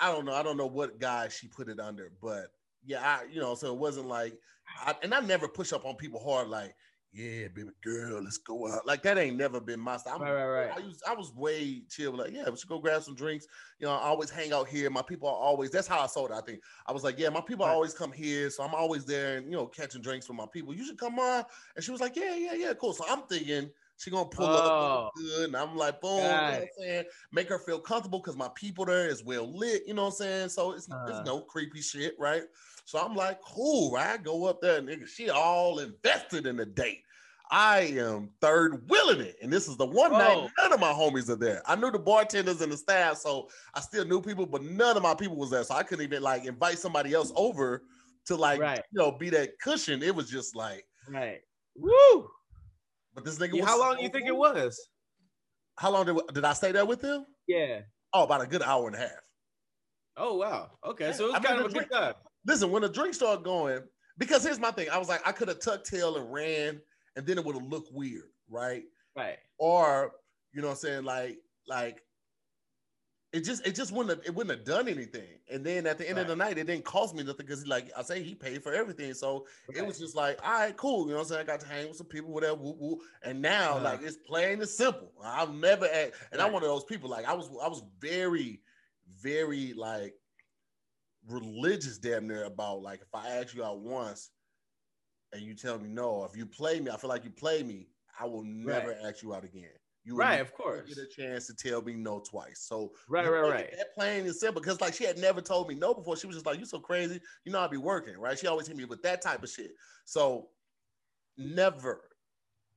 I 0.00 0.12
don't 0.12 0.24
know. 0.24 0.34
I 0.34 0.42
don't 0.42 0.56
know 0.56 0.66
what 0.66 1.00
guy 1.00 1.28
she 1.28 1.48
put 1.48 1.68
it 1.68 1.80
under, 1.80 2.12
but 2.22 2.46
yeah, 2.84 3.00
I, 3.02 3.24
you 3.30 3.40
know, 3.40 3.54
so 3.54 3.72
it 3.72 3.78
wasn't 3.78 4.06
like, 4.06 4.38
I, 4.80 4.94
and 5.02 5.12
I 5.12 5.20
never 5.20 5.48
push 5.48 5.72
up 5.72 5.84
on 5.84 5.96
people 5.96 6.20
hard 6.20 6.48
like, 6.48 6.74
yeah, 7.12 7.48
baby 7.48 7.70
girl, 7.82 8.22
let's 8.22 8.36
go 8.36 8.70
out. 8.70 8.86
Like 8.86 9.02
that 9.02 9.16
ain't 9.16 9.36
never 9.36 9.60
been 9.60 9.80
my 9.80 9.96
style. 9.96 10.18
Right, 10.18 10.32
right, 10.32 10.46
right. 10.46 10.70
I, 10.76 10.80
used, 10.80 11.02
I 11.08 11.14
was 11.14 11.32
way 11.34 11.82
chill. 11.88 12.16
Like, 12.16 12.32
yeah, 12.32 12.48
we 12.48 12.56
should 12.56 12.68
go 12.68 12.78
grab 12.78 13.02
some 13.02 13.14
drinks. 13.14 13.46
You 13.78 13.86
know, 13.86 13.92
I 13.92 14.02
always 14.02 14.30
hang 14.30 14.52
out 14.52 14.68
here. 14.68 14.90
My 14.90 15.02
people 15.02 15.28
are 15.28 15.34
always. 15.34 15.70
That's 15.70 15.88
how 15.88 16.00
I 16.00 16.06
sold 16.06 16.30
it. 16.30 16.34
I 16.34 16.42
think 16.42 16.60
I 16.86 16.92
was 16.92 17.04
like, 17.04 17.18
yeah, 17.18 17.30
my 17.30 17.40
people 17.40 17.64
right. 17.64 17.72
always 17.72 17.94
come 17.94 18.12
here, 18.12 18.50
so 18.50 18.62
I'm 18.62 18.74
always 18.74 19.04
there 19.06 19.38
and 19.38 19.46
you 19.46 19.56
know 19.56 19.66
catching 19.66 20.02
drinks 20.02 20.26
for 20.26 20.34
my 20.34 20.46
people. 20.52 20.74
You 20.74 20.84
should 20.84 20.98
come 20.98 21.18
on. 21.18 21.44
And 21.76 21.84
she 21.84 21.90
was 21.90 22.00
like, 22.00 22.14
yeah, 22.14 22.36
yeah, 22.36 22.54
yeah, 22.54 22.72
cool. 22.74 22.92
So 22.92 23.04
I'm 23.08 23.22
thinking 23.22 23.70
she 23.96 24.10
gonna 24.10 24.28
pull 24.28 24.46
oh, 24.46 25.06
up 25.06 25.12
good, 25.16 25.46
and 25.46 25.56
I'm 25.56 25.76
like, 25.76 26.00
boom, 26.00 26.18
you 26.18 26.22
know 26.22 26.28
what 26.28 26.54
I'm 26.54 26.66
saying? 26.78 27.04
Make 27.32 27.48
her 27.48 27.58
feel 27.58 27.80
comfortable 27.80 28.20
because 28.20 28.36
my 28.36 28.48
people 28.54 28.84
there 28.84 29.08
is 29.08 29.24
well 29.24 29.50
lit. 29.50 29.82
You 29.86 29.94
know 29.94 30.04
what 30.04 30.08
I'm 30.10 30.16
saying? 30.16 30.48
So 30.50 30.72
it's, 30.72 30.90
uh, 30.90 31.06
it's 31.08 31.26
no 31.26 31.40
creepy 31.40 31.80
shit, 31.80 32.14
right? 32.18 32.42
So 32.88 32.98
I'm 32.98 33.14
like, 33.14 33.42
cool, 33.42 33.92
right? 33.92 34.14
I 34.14 34.16
go 34.16 34.46
up 34.46 34.62
there, 34.62 34.80
nigga. 34.80 35.06
She 35.06 35.28
all 35.28 35.78
invested 35.78 36.46
in 36.46 36.56
the 36.56 36.64
date. 36.64 37.02
I 37.50 37.80
am 37.80 38.30
third 38.40 38.88
willing 38.88 39.20
it. 39.20 39.36
And 39.42 39.52
this 39.52 39.68
is 39.68 39.76
the 39.76 39.84
one 39.84 40.10
Whoa. 40.10 40.18
night 40.18 40.50
none 40.56 40.72
of 40.72 40.80
my 40.80 40.90
homies 40.92 41.28
are 41.28 41.36
there. 41.36 41.60
I 41.66 41.76
knew 41.76 41.90
the 41.90 41.98
bartenders 41.98 42.62
and 42.62 42.72
the 42.72 42.78
staff, 42.78 43.18
so 43.18 43.50
I 43.74 43.80
still 43.80 44.06
knew 44.06 44.22
people, 44.22 44.46
but 44.46 44.62
none 44.62 44.96
of 44.96 45.02
my 45.02 45.12
people 45.12 45.36
was 45.36 45.50
there. 45.50 45.64
So 45.64 45.74
I 45.74 45.82
couldn't 45.82 46.02
even 46.02 46.22
like 46.22 46.46
invite 46.46 46.78
somebody 46.78 47.12
else 47.12 47.30
over 47.36 47.82
to 48.24 48.36
like, 48.36 48.58
right. 48.58 48.80
you 48.90 48.98
know, 48.98 49.12
be 49.12 49.28
that 49.28 49.58
cushion. 49.62 50.02
It 50.02 50.14
was 50.14 50.30
just 50.30 50.56
like, 50.56 50.86
right. 51.10 51.40
Woo. 51.76 52.30
But 53.14 53.26
this 53.26 53.38
nigga 53.38 53.56
yeah, 53.56 53.66
How 53.66 53.78
long 53.78 53.96
do 53.96 53.98
so 53.98 54.02
you 54.04 54.08
think 54.08 54.28
cool. 54.28 54.46
it 54.46 54.54
was? 54.54 54.88
How 55.76 55.90
long 55.90 56.06
did, 56.06 56.16
did 56.32 56.44
I 56.46 56.54
stay 56.54 56.72
there 56.72 56.86
with 56.86 57.02
him? 57.02 57.26
Yeah. 57.46 57.80
Oh, 58.14 58.24
about 58.24 58.40
a 58.40 58.46
good 58.46 58.62
hour 58.62 58.86
and 58.86 58.96
a 58.96 59.00
half. 59.00 59.20
Oh 60.16 60.36
wow. 60.36 60.70
Okay. 60.86 61.12
So 61.12 61.24
it 61.24 61.32
was 61.32 61.36
I 61.36 61.40
kind 61.40 61.60
of 61.60 61.66
a 61.66 61.68
good 61.68 61.90
time. 61.90 62.14
Listen, 62.46 62.70
when 62.70 62.82
the 62.82 62.88
drink 62.88 63.14
started 63.14 63.44
going, 63.44 63.82
because 64.16 64.44
here's 64.44 64.58
my 64.58 64.70
thing. 64.70 64.88
I 64.90 64.98
was 64.98 65.08
like, 65.08 65.26
I 65.26 65.32
could 65.32 65.48
have 65.48 65.60
tucked 65.60 65.88
tail 65.88 66.16
and 66.16 66.32
ran, 66.32 66.80
and 67.16 67.26
then 67.26 67.38
it 67.38 67.44
would 67.44 67.54
have 67.54 67.66
looked 67.66 67.92
weird, 67.92 68.30
right? 68.48 68.84
Right. 69.16 69.38
Or, 69.58 70.12
you 70.52 70.60
know 70.60 70.68
what 70.68 70.74
I'm 70.74 70.78
saying? 70.78 71.04
Like, 71.04 71.38
like 71.66 72.02
it 73.32 73.44
just 73.44 73.66
it 73.66 73.74
just 73.74 73.92
wouldn't 73.92 74.18
have, 74.18 74.26
it 74.26 74.34
wouldn't 74.34 74.56
have 74.56 74.66
done 74.66 74.88
anything. 74.88 75.38
And 75.50 75.64
then 75.64 75.86
at 75.86 75.98
the 75.98 76.08
end 76.08 76.16
right. 76.16 76.22
of 76.22 76.28
the 76.28 76.36
night, 76.36 76.56
it 76.56 76.66
didn't 76.66 76.84
cost 76.84 77.14
me 77.14 77.22
nothing 77.22 77.44
because 77.44 77.66
like 77.66 77.90
I 77.96 78.02
say 78.02 78.22
he 78.22 78.34
paid 78.34 78.62
for 78.62 78.72
everything. 78.72 79.12
So 79.12 79.46
it 79.74 79.86
was 79.86 79.98
just 79.98 80.16
like, 80.16 80.38
all 80.42 80.60
right, 80.60 80.76
cool. 80.76 81.04
You 81.04 81.10
know 81.10 81.16
what 81.16 81.22
I'm 81.22 81.28
saying? 81.28 81.40
I 81.42 81.44
got 81.44 81.60
to 81.60 81.66
hang 81.66 81.88
with 81.88 81.98
some 81.98 82.06
people, 82.06 82.32
whatever. 82.32 82.56
Woo, 82.56 82.76
woo. 82.78 82.98
And 83.22 83.42
now 83.42 83.74
uh-huh. 83.74 83.84
like 83.84 84.02
it's 84.02 84.16
plain 84.16 84.60
and 84.60 84.68
simple. 84.68 85.12
I've 85.22 85.52
never 85.52 85.86
had, 85.86 86.12
and 86.32 86.40
right. 86.40 86.46
I'm 86.46 86.52
one 86.52 86.62
of 86.62 86.68
those 86.68 86.84
people. 86.84 87.10
Like 87.10 87.26
I 87.26 87.34
was 87.34 87.50
I 87.62 87.68
was 87.68 87.82
very, 88.00 88.60
very 89.20 89.74
like 89.74 90.14
religious 91.28 91.98
damn 91.98 92.26
near 92.26 92.44
about 92.44 92.82
like 92.82 93.00
if 93.00 93.14
I 93.14 93.28
ask 93.28 93.54
you 93.54 93.64
out 93.64 93.80
once 93.80 94.30
and 95.32 95.42
you 95.42 95.54
tell 95.54 95.78
me 95.78 95.88
no, 95.88 96.24
if 96.24 96.36
you 96.36 96.46
play 96.46 96.80
me, 96.80 96.90
I 96.90 96.96
feel 96.96 97.10
like 97.10 97.24
you 97.24 97.30
play 97.30 97.62
me, 97.62 97.88
I 98.18 98.24
will 98.24 98.44
never 98.44 98.88
right. 98.88 98.98
ask 99.04 99.22
you 99.22 99.34
out 99.34 99.44
again. 99.44 99.70
You 100.04 100.16
right, 100.16 100.40
of 100.40 100.54
course. 100.54 100.88
Get 100.88 101.04
a 101.04 101.06
chance 101.06 101.46
to 101.48 101.54
tell 101.54 101.82
me 101.82 101.94
no 101.94 102.20
twice. 102.20 102.64
So 102.66 102.92
right, 103.10 103.30
right, 103.30 103.40
right. 103.42 103.70
That 103.76 103.94
plain 103.94 104.24
and 104.24 104.34
simple 104.34 104.62
because 104.62 104.80
like 104.80 104.94
she 104.94 105.04
had 105.04 105.18
never 105.18 105.42
told 105.42 105.68
me 105.68 105.74
no 105.74 105.92
before. 105.92 106.16
She 106.16 106.26
was 106.26 106.36
just 106.36 106.46
like, 106.46 106.58
"You 106.58 106.64
so 106.64 106.78
crazy." 106.78 107.20
You 107.44 107.52
know, 107.52 107.60
I'd 107.60 107.70
be 107.70 107.76
working, 107.76 108.16
right? 108.16 108.38
She 108.38 108.46
always 108.46 108.66
hit 108.66 108.76
me 108.76 108.86
with 108.86 109.02
that 109.02 109.20
type 109.20 109.42
of 109.42 109.50
shit. 109.50 109.72
So 110.06 110.48
never, 111.36 112.07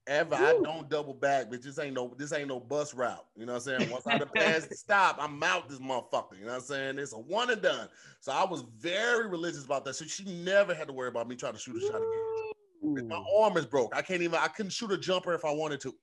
ever, 0.07 0.35
Woo. 0.35 0.45
I 0.45 0.53
don't 0.63 0.89
double 0.89 1.13
back. 1.13 1.49
But 1.49 1.61
this 1.61 1.79
ain't 1.79 1.93
no, 1.93 2.13
this 2.17 2.33
ain't 2.33 2.47
no 2.47 2.59
bus 2.59 2.93
route. 2.93 3.25
You 3.35 3.45
know 3.45 3.53
what 3.53 3.67
I'm 3.67 3.79
saying? 3.79 3.91
Once 3.91 4.07
I 4.07 4.17
pass 4.35 4.65
the 4.65 4.75
stop, 4.75 5.17
I'm 5.19 5.41
out 5.43 5.69
this 5.69 5.79
motherfucker. 5.79 6.37
You 6.37 6.45
know 6.45 6.51
what 6.51 6.55
I'm 6.55 6.61
saying? 6.61 6.99
It's 6.99 7.13
a 7.13 7.17
one 7.17 7.49
and 7.49 7.61
done. 7.61 7.87
So 8.19 8.31
I 8.31 8.45
was 8.45 8.63
very 8.77 9.27
religious 9.27 9.65
about 9.65 9.85
that. 9.85 9.95
So 9.95 10.05
she 10.05 10.25
never 10.25 10.73
had 10.73 10.87
to 10.87 10.93
worry 10.93 11.09
about 11.09 11.27
me 11.27 11.35
trying 11.35 11.53
to 11.53 11.59
shoot 11.59 11.77
a 11.77 11.81
shot 11.81 11.95
again. 11.95 13.07
My 13.07 13.23
arm 13.39 13.57
is 13.57 13.65
broke. 13.65 13.95
I 13.95 14.01
can't 14.01 14.21
even. 14.21 14.39
I 14.39 14.47
couldn't 14.47 14.71
shoot 14.71 14.91
a 14.91 14.97
jumper 14.97 15.33
if 15.33 15.45
I 15.45 15.51
wanted 15.51 15.79
to 15.81 15.93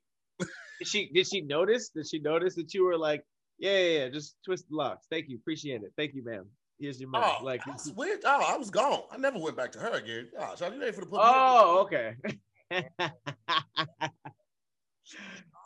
did 0.78 0.88
she 0.88 1.10
did 1.12 1.26
she 1.26 1.40
notice? 1.40 1.90
Did 1.90 2.08
she 2.08 2.20
notice 2.20 2.54
that 2.54 2.72
you 2.72 2.84
were 2.84 2.96
like, 2.96 3.24
yeah, 3.58 3.78
yeah, 3.78 3.98
yeah 3.98 4.08
just 4.08 4.36
twist 4.44 4.66
the 4.70 4.76
locks. 4.76 5.06
Thank 5.10 5.28
you, 5.28 5.36
appreciate 5.36 5.82
it. 5.82 5.92
Thank 5.96 6.14
you, 6.14 6.24
ma'am. 6.24 6.46
Here's 6.78 7.00
your 7.00 7.10
money. 7.10 7.26
Oh, 7.26 7.44
like 7.44 7.62
weird. 7.96 8.20
Oh, 8.24 8.44
I 8.46 8.56
was 8.56 8.70
gone. 8.70 9.02
I 9.10 9.16
never 9.16 9.38
went 9.38 9.56
back 9.56 9.72
to 9.72 9.80
her 9.80 9.90
again. 9.90 10.28
Oh, 10.38 10.52
so 10.54 10.72
you 10.72 10.80
ready 10.80 10.92
for 10.92 11.00
the 11.00 11.06
put 11.06 11.20
Oh, 11.20 11.80
okay. 11.82 12.14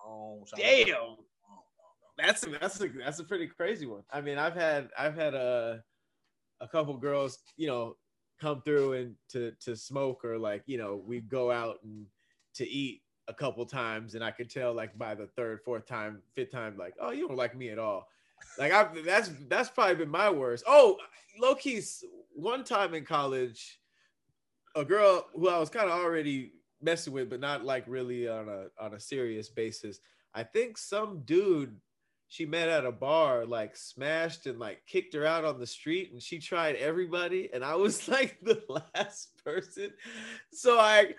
oh, 0.07 0.45
Damn. 0.57 1.17
That's 2.19 2.47
a, 2.47 2.51
that's 2.51 2.81
a 2.81 2.89
that's 2.89 3.19
a 3.19 3.25
pretty 3.25 3.47
crazy 3.47 3.87
one. 3.87 4.03
I 4.11 4.21
mean, 4.21 4.39
I've 4.39 4.55
had 4.55 4.91
I've 4.99 5.15
had 5.15 5.35
a 5.35 5.83
a 6.61 6.69
couple 6.69 6.97
girls, 6.97 7.39
you 7.57 7.67
know, 7.67 7.97
come 8.41 8.63
through 8.63 8.93
and 8.95 9.15
to 9.31 9.53
to 9.61 9.75
smoke 9.75 10.25
or 10.25 10.39
like 10.39 10.63
you 10.67 10.79
know 10.79 11.03
we 11.07 11.21
go 11.21 11.51
out 11.51 11.79
and 11.83 12.07
to 12.55 12.69
eat 12.69 13.03
a 13.29 13.35
couple 13.35 13.65
times, 13.65 14.15
and 14.15 14.23
I 14.23 14.31
could 14.31 14.51
tell 14.51 14.75
like 14.75 14.97
by 14.99 15.15
the 15.15 15.27
third, 15.27 15.61
fourth 15.65 15.87
time, 15.87 16.21
fifth 16.35 16.53
time, 16.53 16.77
like, 16.77 16.95
oh, 17.01 17.11
you 17.11 17.27
don't 17.27 17.37
like 17.37 17.57
me 17.57 17.71
at 17.71 17.79
all. 17.79 18.09
Like 18.59 18.73
I 18.73 18.89
that's 19.05 19.31
that's 19.49 19.71
probably 19.71 19.95
been 19.95 20.11
my 20.11 20.29
worst. 20.31 20.65
Oh, 20.67 20.99
low 21.41 21.55
key's 21.55 22.05
one 22.35 22.65
time 22.65 22.95
in 22.95 23.05
college, 23.05 23.81
a 24.75 24.85
girl 24.85 25.27
who 25.35 25.49
I 25.49 25.59
was 25.59 25.71
kind 25.71 25.89
of 25.89 25.99
already 25.99 26.53
messing 26.83 27.13
with, 27.13 27.31
but 27.31 27.41
not 27.41 27.65
like 27.65 27.85
really 27.87 28.29
on 28.29 28.49
a 28.49 28.67
on 28.83 28.95
a 28.95 29.01
serious 29.01 29.49
basis. 29.49 30.01
I 30.35 30.43
think 30.43 30.79
some 30.79 31.23
dude 31.25 31.77
she 32.29 32.47
met 32.47 32.71
at 32.71 32.87
a 32.87 32.93
bar 32.93 33.45
like 33.45 33.77
smashed 33.77 34.47
and 34.47 34.59
like 34.59 34.81
kicked 34.87 35.13
her 35.15 35.27
out 35.27 35.45
on 35.45 35.61
the 35.61 35.67
street 35.67 36.13
and 36.13 36.23
she 36.23 36.39
tried 36.39 36.77
everybody 36.77 37.51
and 37.53 37.63
I 37.63 37.75
was 37.75 38.09
like 38.09 38.39
the 38.43 38.63
last 38.95 39.45
person. 39.45 39.91
So 40.51 40.79
I 40.79 41.15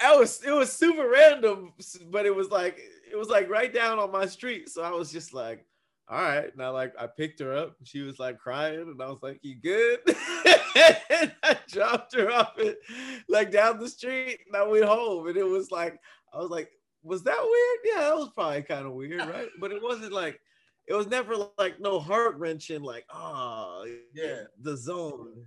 I 0.00 0.16
was 0.16 0.42
it 0.44 0.50
was 0.50 0.72
super 0.72 1.08
random, 1.08 1.72
but 2.10 2.26
it 2.26 2.34
was 2.34 2.50
like 2.50 2.80
it 3.10 3.16
was 3.16 3.28
like 3.28 3.48
right 3.48 3.72
down 3.72 3.98
on 3.98 4.10
my 4.10 4.26
street. 4.26 4.68
So 4.68 4.82
I 4.82 4.90
was 4.90 5.12
just 5.12 5.32
like, 5.32 5.64
all 6.12 6.20
right. 6.20 6.52
And 6.52 6.62
I 6.62 6.68
like 6.68 6.92
I 6.98 7.06
picked 7.06 7.40
her 7.40 7.56
up. 7.56 7.74
She 7.84 8.02
was 8.02 8.18
like 8.18 8.38
crying, 8.38 8.80
and 8.80 9.02
I 9.02 9.06
was 9.06 9.22
like, 9.22 9.40
"You 9.40 9.54
good?" 9.54 10.00
and 10.06 11.32
I 11.42 11.56
dropped 11.66 12.14
her 12.14 12.30
off 12.30 12.58
it 12.58 12.78
like 13.30 13.50
down 13.50 13.80
the 13.80 13.88
street, 13.88 14.40
and 14.46 14.54
I 14.54 14.62
went 14.66 14.84
home. 14.84 15.26
And 15.26 15.38
it 15.38 15.46
was 15.46 15.70
like 15.70 15.98
I 16.34 16.36
was 16.36 16.50
like, 16.50 16.68
"Was 17.02 17.22
that 17.22 17.40
weird?" 17.40 17.78
Yeah, 17.96 18.08
that 18.10 18.16
was 18.16 18.28
probably 18.34 18.62
kind 18.62 18.86
of 18.86 18.92
weird, 18.92 19.26
right? 19.26 19.48
But 19.58 19.72
it 19.72 19.82
wasn't 19.82 20.12
like 20.12 20.38
it 20.86 20.92
was 20.92 21.06
never 21.06 21.34
like 21.56 21.80
no 21.80 21.98
heart 21.98 22.36
wrenching. 22.36 22.82
Like, 22.82 23.06
oh 23.10 23.86
yeah, 24.14 24.42
the 24.60 24.76
zone. 24.76 25.46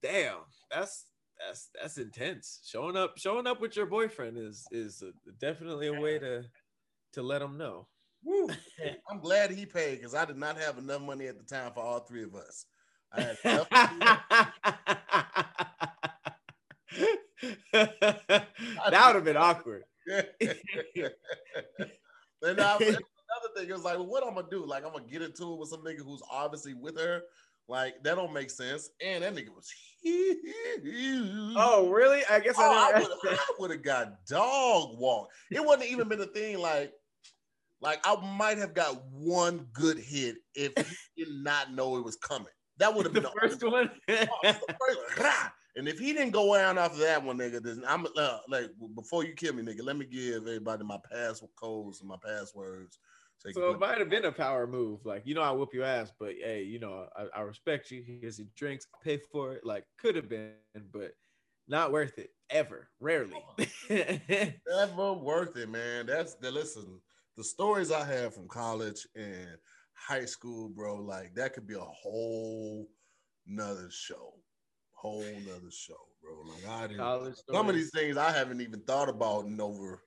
Damn, 0.00 0.42
that's 0.70 1.06
that's 1.44 1.70
that's 1.74 1.98
intense. 1.98 2.60
Showing 2.64 2.96
up, 2.96 3.18
showing 3.18 3.48
up 3.48 3.60
with 3.60 3.74
your 3.74 3.86
boyfriend 3.86 4.38
is 4.38 4.64
is 4.70 5.02
a, 5.02 5.10
definitely 5.40 5.88
a 5.88 6.00
way 6.00 6.20
to 6.20 6.44
to 7.14 7.22
let 7.22 7.40
them 7.40 7.58
know. 7.58 7.88
Woo. 8.24 8.48
I'm 9.10 9.20
glad 9.20 9.50
he 9.50 9.66
paid 9.66 9.96
because 9.96 10.14
I 10.14 10.24
did 10.24 10.36
not 10.36 10.58
have 10.58 10.78
enough 10.78 11.02
money 11.02 11.26
at 11.26 11.38
the 11.38 11.44
time 11.44 11.72
for 11.72 11.80
all 11.80 12.00
three 12.00 12.24
of 12.24 12.34
us. 12.34 12.66
I 13.12 13.20
had 13.22 13.38
that 17.72 18.46
would 19.06 19.14
have 19.16 19.24
been 19.24 19.36
awkward. 19.36 19.84
and 20.08 20.26
I, 22.60 22.76
another 22.76 22.98
nigga 23.58 23.72
was 23.72 23.84
like, 23.84 23.96
well, 23.96 24.06
what 24.06 24.26
I'm 24.26 24.34
gonna 24.34 24.46
do? 24.50 24.64
Like, 24.64 24.84
I'm 24.84 24.92
gonna 24.92 25.04
get 25.04 25.22
into 25.22 25.52
it 25.52 25.58
with 25.58 25.68
some 25.68 25.84
nigga 25.84 26.04
who's 26.04 26.22
obviously 26.30 26.74
with 26.74 26.98
her. 26.98 27.22
Like, 27.68 28.02
that 28.02 28.16
don't 28.16 28.32
make 28.32 28.50
sense. 28.50 28.90
And 29.04 29.22
that 29.22 29.34
nigga 29.34 29.50
was. 29.54 29.70
Oh, 31.56 31.88
really? 31.90 32.22
I 32.28 32.40
guess 32.40 32.56
Oh, 32.58 32.62
I 32.62 32.96
I 32.96 33.00
would 33.00 33.38
I 33.38 33.52
would 33.58 33.70
have 33.70 33.82
got 33.82 34.26
dog 34.26 34.98
walk. 34.98 35.28
It 35.50 35.64
wouldn't 35.64 35.88
even 35.88 36.08
been 36.08 36.20
a 36.20 36.26
thing 36.26 36.58
like 36.58 36.92
like 37.82 38.00
I 38.04 38.16
might 38.36 38.58
have 38.58 38.74
got 38.74 39.02
one 39.10 39.66
good 39.72 39.98
hit 39.98 40.36
if 40.54 40.72
he 40.76 41.24
did 41.24 41.34
not 41.34 41.74
know 41.74 41.96
it 41.96 42.04
was 42.04 42.16
coming. 42.16 42.52
That 42.78 42.94
would 42.94 43.04
have 43.04 43.12
been. 43.12 43.26
Oh, 43.32 43.32
the 43.34 43.48
first 43.48 43.62
one. 43.64 43.90
And 45.74 45.88
if 45.88 45.98
he 45.98 46.12
didn't 46.12 46.32
go 46.32 46.54
around 46.54 46.78
after 46.78 46.98
that 47.00 47.22
one, 47.22 47.38
nigga, 47.38 47.62
then 47.62 47.82
I'm 47.86 48.06
uh, 48.16 48.38
like 48.48 48.70
before 48.94 49.24
you 49.24 49.32
kill 49.34 49.54
me, 49.54 49.62
nigga. 49.62 49.82
Let 49.82 49.96
me 49.96 50.04
give 50.04 50.46
everybody 50.46 50.84
my 50.84 50.98
pass 51.10 51.42
codes 51.56 52.00
and 52.00 52.08
my 52.08 52.16
passwords. 52.24 52.98
So, 53.38 53.50
So 53.52 53.70
it 53.72 53.80
might 53.80 53.98
have 53.98 54.10
been 54.10 54.26
a 54.26 54.32
power 54.32 54.66
move. 54.66 55.04
Like, 55.04 55.22
you 55.24 55.34
know, 55.34 55.42
I 55.42 55.50
whoop 55.50 55.74
your 55.74 55.84
ass, 55.84 56.12
but 56.18 56.34
hey, 56.40 56.62
you 56.62 56.78
know, 56.78 57.08
I, 57.16 57.40
I 57.40 57.40
respect 57.40 57.90
you. 57.90 58.04
Here's 58.06 58.38
your 58.38 58.48
drinks, 58.56 58.86
I 58.94 58.98
pay 59.02 59.18
for 59.32 59.54
it. 59.54 59.66
Like, 59.66 59.84
could 59.98 60.14
have 60.14 60.28
been, 60.28 60.52
but 60.92 61.12
not 61.66 61.90
worth 61.90 62.18
it 62.18 62.30
ever. 62.50 62.88
Rarely. 63.00 63.42
never 63.90 65.12
worth 65.14 65.56
it, 65.56 65.68
man. 65.68 66.06
That's 66.06 66.34
the 66.34 66.50
listen. 66.50 67.00
The 67.36 67.44
stories 67.44 67.90
I 67.90 68.04
have 68.04 68.34
from 68.34 68.48
college 68.48 69.06
and 69.16 69.56
high 69.94 70.24
school, 70.24 70.68
bro, 70.68 70.96
like 70.96 71.34
that 71.34 71.54
could 71.54 71.66
be 71.66 71.74
a 71.74 71.80
whole 71.80 72.88
nother 73.46 73.88
show. 73.90 74.34
Whole 74.92 75.24
nother 75.46 75.70
show, 75.70 75.96
bro. 76.22 76.42
Like 76.52 76.68
I 76.68 76.86
didn't 76.86 76.98
College 76.98 77.34
some 77.50 77.68
of 77.68 77.74
these 77.74 77.90
things 77.90 78.16
I 78.16 78.30
haven't 78.30 78.60
even 78.60 78.80
thought 78.80 79.08
about 79.08 79.46
in 79.46 79.60
over 79.60 80.02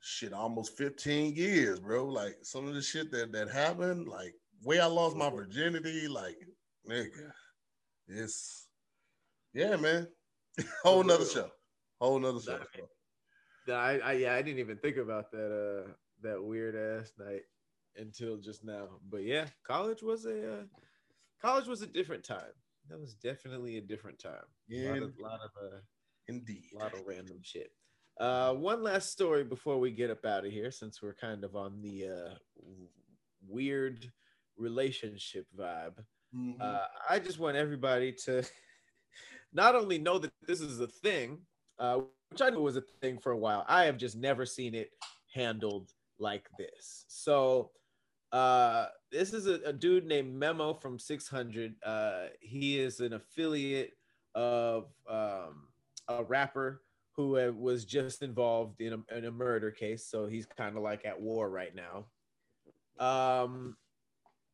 shit 0.00 0.32
almost 0.32 0.76
15 0.76 1.34
years, 1.34 1.80
bro. 1.80 2.06
Like 2.06 2.36
some 2.42 2.68
of 2.68 2.74
the 2.74 2.82
shit 2.82 3.10
that 3.12 3.32
that 3.32 3.50
happened, 3.50 4.08
like 4.08 4.34
way 4.62 4.80
I 4.80 4.86
lost 4.86 5.16
my 5.16 5.30
virginity, 5.30 6.08
like 6.08 6.36
nigga, 6.88 7.32
it's 8.08 8.68
yeah, 9.54 9.76
man. 9.76 10.08
Whole 10.82 11.02
nother 11.04 11.24
show. 11.24 11.50
Whole 12.00 12.18
nother 12.18 12.40
show. 12.40 12.58
I, 13.68 13.98
I 13.98 14.12
yeah, 14.12 14.34
I 14.34 14.42
didn't 14.42 14.58
even 14.58 14.78
think 14.78 14.96
about 14.96 15.30
that 15.32 15.86
uh 15.86 15.92
that 16.22 16.42
weird 16.42 16.76
ass 16.76 17.12
night 17.18 17.42
until 17.96 18.36
just 18.36 18.64
now. 18.64 18.88
But 19.10 19.22
yeah, 19.22 19.46
college 19.66 20.02
was 20.02 20.26
a 20.26 20.52
uh, 20.52 20.62
college 21.40 21.66
was 21.66 21.82
a 21.82 21.86
different 21.86 22.24
time. 22.24 22.52
That 22.88 23.00
was 23.00 23.14
definitely 23.14 23.76
a 23.76 23.80
different 23.80 24.18
time. 24.18 24.46
A 24.72 24.88
lot 24.88 25.02
of, 25.02 25.12
lot 25.20 25.40
of 25.44 25.50
uh, 25.62 25.76
indeed. 26.28 26.64
a 26.74 26.78
lot 26.78 26.94
of 26.94 27.00
random 27.06 27.38
shit. 27.42 27.70
Uh, 28.18 28.52
one 28.52 28.82
last 28.82 29.12
story 29.12 29.44
before 29.44 29.78
we 29.78 29.90
get 29.90 30.10
up 30.10 30.24
out 30.24 30.44
of 30.44 30.52
here, 30.52 30.70
since 30.70 31.00
we're 31.00 31.14
kind 31.14 31.44
of 31.44 31.56
on 31.56 31.80
the 31.80 32.06
uh, 32.06 32.34
weird 33.46 34.10
relationship 34.56 35.46
vibe. 35.58 36.04
Mhm. 36.34 36.60
Uh, 36.60 36.86
I 37.08 37.18
just 37.18 37.38
want 37.38 37.56
everybody 37.56 38.12
to 38.24 38.42
not 39.52 39.74
only 39.74 39.98
know 39.98 40.18
that 40.18 40.32
this 40.46 40.60
is 40.60 40.80
a 40.80 40.86
thing, 40.86 41.38
uh, 41.78 42.00
which 42.30 42.42
I 42.42 42.50
knew 42.50 42.60
was 42.60 42.76
a 42.76 42.84
thing 43.00 43.18
for 43.18 43.32
a 43.32 43.38
while. 43.38 43.64
I 43.68 43.84
have 43.84 43.96
just 43.96 44.16
never 44.16 44.44
seen 44.44 44.74
it 44.74 44.90
handled 45.34 45.92
like 46.20 46.48
this. 46.58 47.04
So, 47.08 47.70
uh, 48.32 48.86
this 49.10 49.32
is 49.32 49.46
a, 49.46 49.60
a 49.66 49.72
dude 49.72 50.06
named 50.06 50.34
Memo 50.34 50.74
from 50.74 50.98
600. 50.98 51.74
Uh, 51.84 52.26
he 52.40 52.78
is 52.78 53.00
an 53.00 53.14
affiliate 53.14 53.94
of 54.34 54.86
um, 55.08 55.68
a 56.08 56.22
rapper 56.22 56.82
who 57.12 57.38
uh, 57.38 57.50
was 57.50 57.84
just 57.84 58.22
involved 58.22 58.80
in 58.80 58.92
a, 58.92 59.16
in 59.16 59.24
a 59.24 59.30
murder 59.30 59.70
case. 59.70 60.06
So 60.06 60.26
he's 60.26 60.46
kind 60.46 60.76
of 60.76 60.82
like 60.82 61.04
at 61.04 61.20
war 61.20 61.50
right 61.50 61.74
now. 61.74 62.06
Um, 63.04 63.76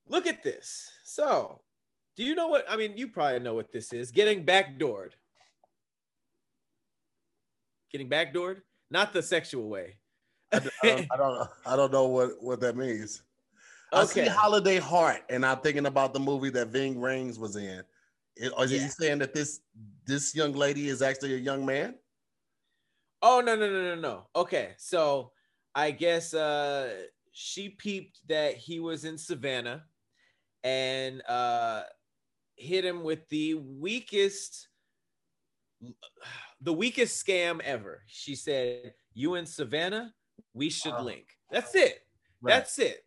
look 0.09 0.27
at 0.27 0.43
this. 0.43 0.91
So, 1.05 1.61
do 2.17 2.25
you 2.25 2.35
know 2.35 2.49
what? 2.49 2.65
I 2.69 2.77
mean, 2.77 2.97
you 2.97 3.09
probably 3.09 3.41
know 3.41 3.55
what 3.55 3.73
this 3.73 3.93
is. 3.93 4.11
Getting 4.11 4.45
backdoored. 4.45 5.13
Getting 7.93 8.09
backdoored, 8.09 8.63
not 8.91 9.13
the 9.13 9.23
sexual 9.23 9.69
way. 9.69 9.99
I, 10.57 10.61
don't, 10.83 11.07
I 11.13 11.17
don't 11.17 11.49
I 11.67 11.77
don't 11.77 11.93
know 11.93 12.07
what 12.07 12.43
what 12.43 12.61
that 12.61 12.77
means. 12.77 13.23
I 13.93 14.05
see 14.05 14.27
Holiday 14.27 14.79
Heart, 14.79 15.23
and 15.31 15.47
I'm 15.47 15.59
thinking 15.61 15.87
about 15.87 16.13
the 16.13 16.21
movie 16.21 16.51
that 16.51 16.69
Ving 16.69 16.97
Rhames 16.97 17.39
was 17.39 17.57
in. 17.57 17.83
Is, 18.37 18.53
is 18.59 18.73
Yeah. 18.73 18.83
he 18.83 18.89
saying 18.89 19.19
that 19.21 19.33
this 19.33 19.61
this 20.05 20.35
young 20.35 20.53
lady 20.53 20.89
is 20.89 21.03
actually 21.03 21.35
a 21.35 21.39
young 21.39 21.65
man? 21.65 21.95
Oh 23.23 23.41
no 23.41 23.57
no 23.57 23.69
no 23.71 23.83
no 23.83 23.95
no. 23.95 24.27
Okay, 24.35 24.75
so 24.77 25.33
I 25.75 25.91
guess 25.91 26.35
uh 26.35 26.93
she 27.33 27.71
peeped 27.71 28.21
that 28.29 28.57
he 28.57 28.81
was 28.81 29.05
in 29.05 29.17
Savannah 29.19 29.85
and 30.65 31.23
uh 31.29 31.83
hit 32.57 32.85
him 32.85 33.05
with 33.05 33.29
the 33.29 33.55
weakest 33.55 34.69
the 36.61 36.73
weakest 36.73 37.25
scam 37.25 37.61
ever. 37.63 38.03
She 38.07 38.35
said, 38.35 38.95
"You 39.15 39.35
in 39.37 39.47
Savannah? 39.47 40.13
We 40.55 40.71
should 40.71 40.93
Uh, 40.93 41.03
link." 41.03 41.39
That's 41.51 41.75
it. 41.75 42.07
Right. 42.41 42.53
That's 42.55 42.79
it. 42.79 43.05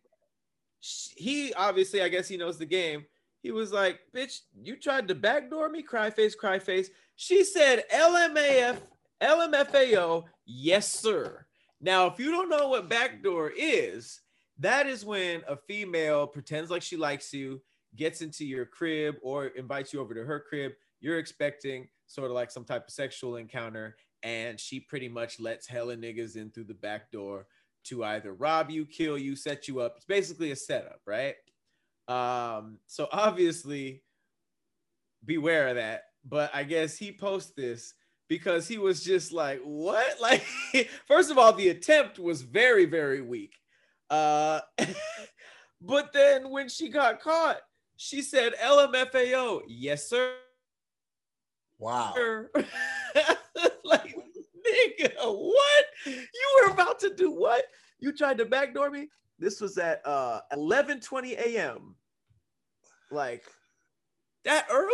He 1.16 1.52
obviously, 1.54 2.02
I 2.02 2.08
guess 2.08 2.28
he 2.28 2.36
knows 2.36 2.58
the 2.58 2.66
game. 2.66 3.06
He 3.42 3.50
was 3.52 3.72
like, 3.72 4.00
"Bitch, 4.14 4.40
you 4.62 4.76
tried 4.76 5.08
to 5.08 5.14
backdoor 5.14 5.68
me, 5.68 5.82
cry 5.82 6.10
face, 6.10 6.34
cry 6.34 6.58
face." 6.58 6.90
She 7.16 7.44
said, 7.44 7.84
"LMAF, 7.90 8.78
LMFAO, 9.20 10.24
yes 10.46 10.90
sir." 10.92 11.46
Now, 11.80 12.06
if 12.06 12.18
you 12.18 12.30
don't 12.30 12.48
know 12.50 12.68
what 12.68 12.88
backdoor 12.88 13.50
is, 13.56 14.20
that 14.58 14.86
is 14.86 15.04
when 15.04 15.42
a 15.48 15.56
female 15.56 16.26
pretends 16.26 16.70
like 16.70 16.82
she 16.82 16.96
likes 16.96 17.32
you, 17.32 17.62
gets 17.96 18.20
into 18.20 18.44
your 18.44 18.66
crib, 18.66 19.16
or 19.22 19.46
invites 19.48 19.92
you 19.92 20.00
over 20.00 20.14
to 20.14 20.24
her 20.24 20.40
crib. 20.40 20.72
You're 21.00 21.18
expecting 21.18 21.88
sort 22.06 22.30
of 22.30 22.34
like 22.34 22.50
some 22.50 22.64
type 22.64 22.86
of 22.86 22.92
sexual 22.92 23.36
encounter, 23.36 23.96
and 24.22 24.58
she 24.60 24.80
pretty 24.80 25.08
much 25.08 25.40
lets 25.40 25.66
hella 25.66 25.96
niggas 25.96 26.36
in 26.36 26.50
through 26.50 26.64
the 26.64 26.74
back 26.74 27.10
door 27.10 27.46
to 27.84 28.04
either 28.04 28.32
rob 28.34 28.70
you, 28.70 28.84
kill 28.84 29.16
you, 29.16 29.34
set 29.34 29.68
you 29.68 29.80
up. 29.80 29.94
It's 29.96 30.04
basically 30.04 30.50
a 30.50 30.56
setup, 30.56 31.00
right? 31.06 31.34
Um, 32.08 32.78
so 32.86 33.08
obviously, 33.12 34.02
beware 35.24 35.68
of 35.68 35.76
that. 35.76 36.04
But 36.24 36.50
I 36.54 36.64
guess 36.64 36.98
he 36.98 37.12
posts 37.12 37.52
this 37.56 37.94
because 38.28 38.68
he 38.68 38.78
was 38.78 39.02
just 39.02 39.32
like, 39.32 39.60
what? 39.64 40.06
Like, 40.20 40.44
first 41.06 41.30
of 41.30 41.38
all, 41.38 41.52
the 41.52 41.70
attempt 41.70 42.18
was 42.18 42.42
very, 42.42 42.84
very 42.84 43.22
weak. 43.22 43.54
Uh, 44.08 44.60
but 45.80 46.12
then 46.12 46.50
when 46.50 46.68
she 46.68 46.88
got 46.88 47.20
caught, 47.20 47.58
she 47.96 48.22
said, 48.22 48.54
LMFAO, 48.62 49.62
yes, 49.66 50.08
sir. 50.08 50.34
Wow. 51.78 52.14
Nigga, 54.80 55.12
what? 55.24 55.84
You 56.06 56.62
were 56.62 56.72
about 56.72 56.98
to 57.00 57.14
do 57.14 57.30
what? 57.30 57.64
You 57.98 58.12
tried 58.12 58.38
to 58.38 58.46
backdoor 58.46 58.90
me? 58.90 59.08
This 59.38 59.60
was 59.60 59.78
at 59.78 60.06
uh 60.06 60.40
11 60.52 61.00
20 61.00 61.34
a.m. 61.34 61.94
Like 63.10 63.44
that 64.44 64.66
early? 64.70 64.90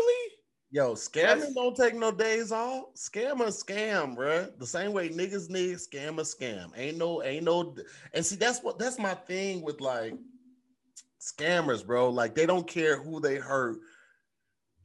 Yo, 0.70 0.94
scamming 0.94 1.54
don't 1.54 1.76
take 1.76 1.94
no 1.94 2.10
days 2.10 2.50
off. 2.50 2.94
Scam 2.96 3.40
a 3.40 3.46
scam, 3.46 4.16
bruh. 4.16 4.50
The 4.58 4.66
same 4.66 4.92
way 4.92 5.08
niggas 5.08 5.48
need 5.48 5.76
scam 5.76 6.18
a 6.18 6.22
scam. 6.22 6.76
Ain't 6.76 6.98
no, 6.98 7.22
ain't 7.22 7.44
no. 7.44 7.74
And 8.12 8.26
see, 8.26 8.36
that's 8.36 8.62
what 8.62 8.78
that's 8.78 8.98
my 8.98 9.14
thing 9.14 9.62
with 9.62 9.80
like 9.80 10.14
scammers, 11.20 11.86
bro. 11.86 12.10
Like 12.10 12.34
they 12.34 12.46
don't 12.46 12.66
care 12.66 13.00
who 13.00 13.20
they 13.20 13.36
hurt. 13.36 13.78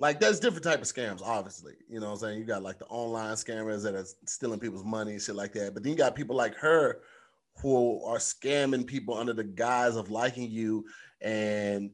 Like 0.02 0.20
there's 0.20 0.40
different 0.40 0.64
type 0.64 0.82
of 0.82 0.88
scams, 0.88 1.22
obviously. 1.24 1.74
You 1.88 2.00
know 2.00 2.08
what 2.08 2.14
I'm 2.14 2.18
saying? 2.18 2.40
You 2.40 2.46
got 2.46 2.64
like 2.64 2.80
the 2.80 2.88
online 2.88 3.36
scammers 3.36 3.84
that 3.84 3.94
are 3.94 4.06
stealing 4.26 4.60
people's 4.60 4.84
money 4.84 5.12
and 5.12 5.22
shit 5.22 5.36
like 5.36 5.54
that. 5.54 5.76
But 5.76 5.84
then 5.84 5.92
you 5.92 5.98
got 5.98 6.16
people 6.16 6.36
like 6.36 6.56
her 6.56 7.02
who 7.62 8.04
are 8.04 8.18
scamming 8.18 8.88
people 8.88 9.16
under 9.16 9.34
the 9.34 9.44
guise 9.44 9.96
of 9.96 10.10
liking 10.10 10.50
you 10.50 10.86
and 11.22 11.92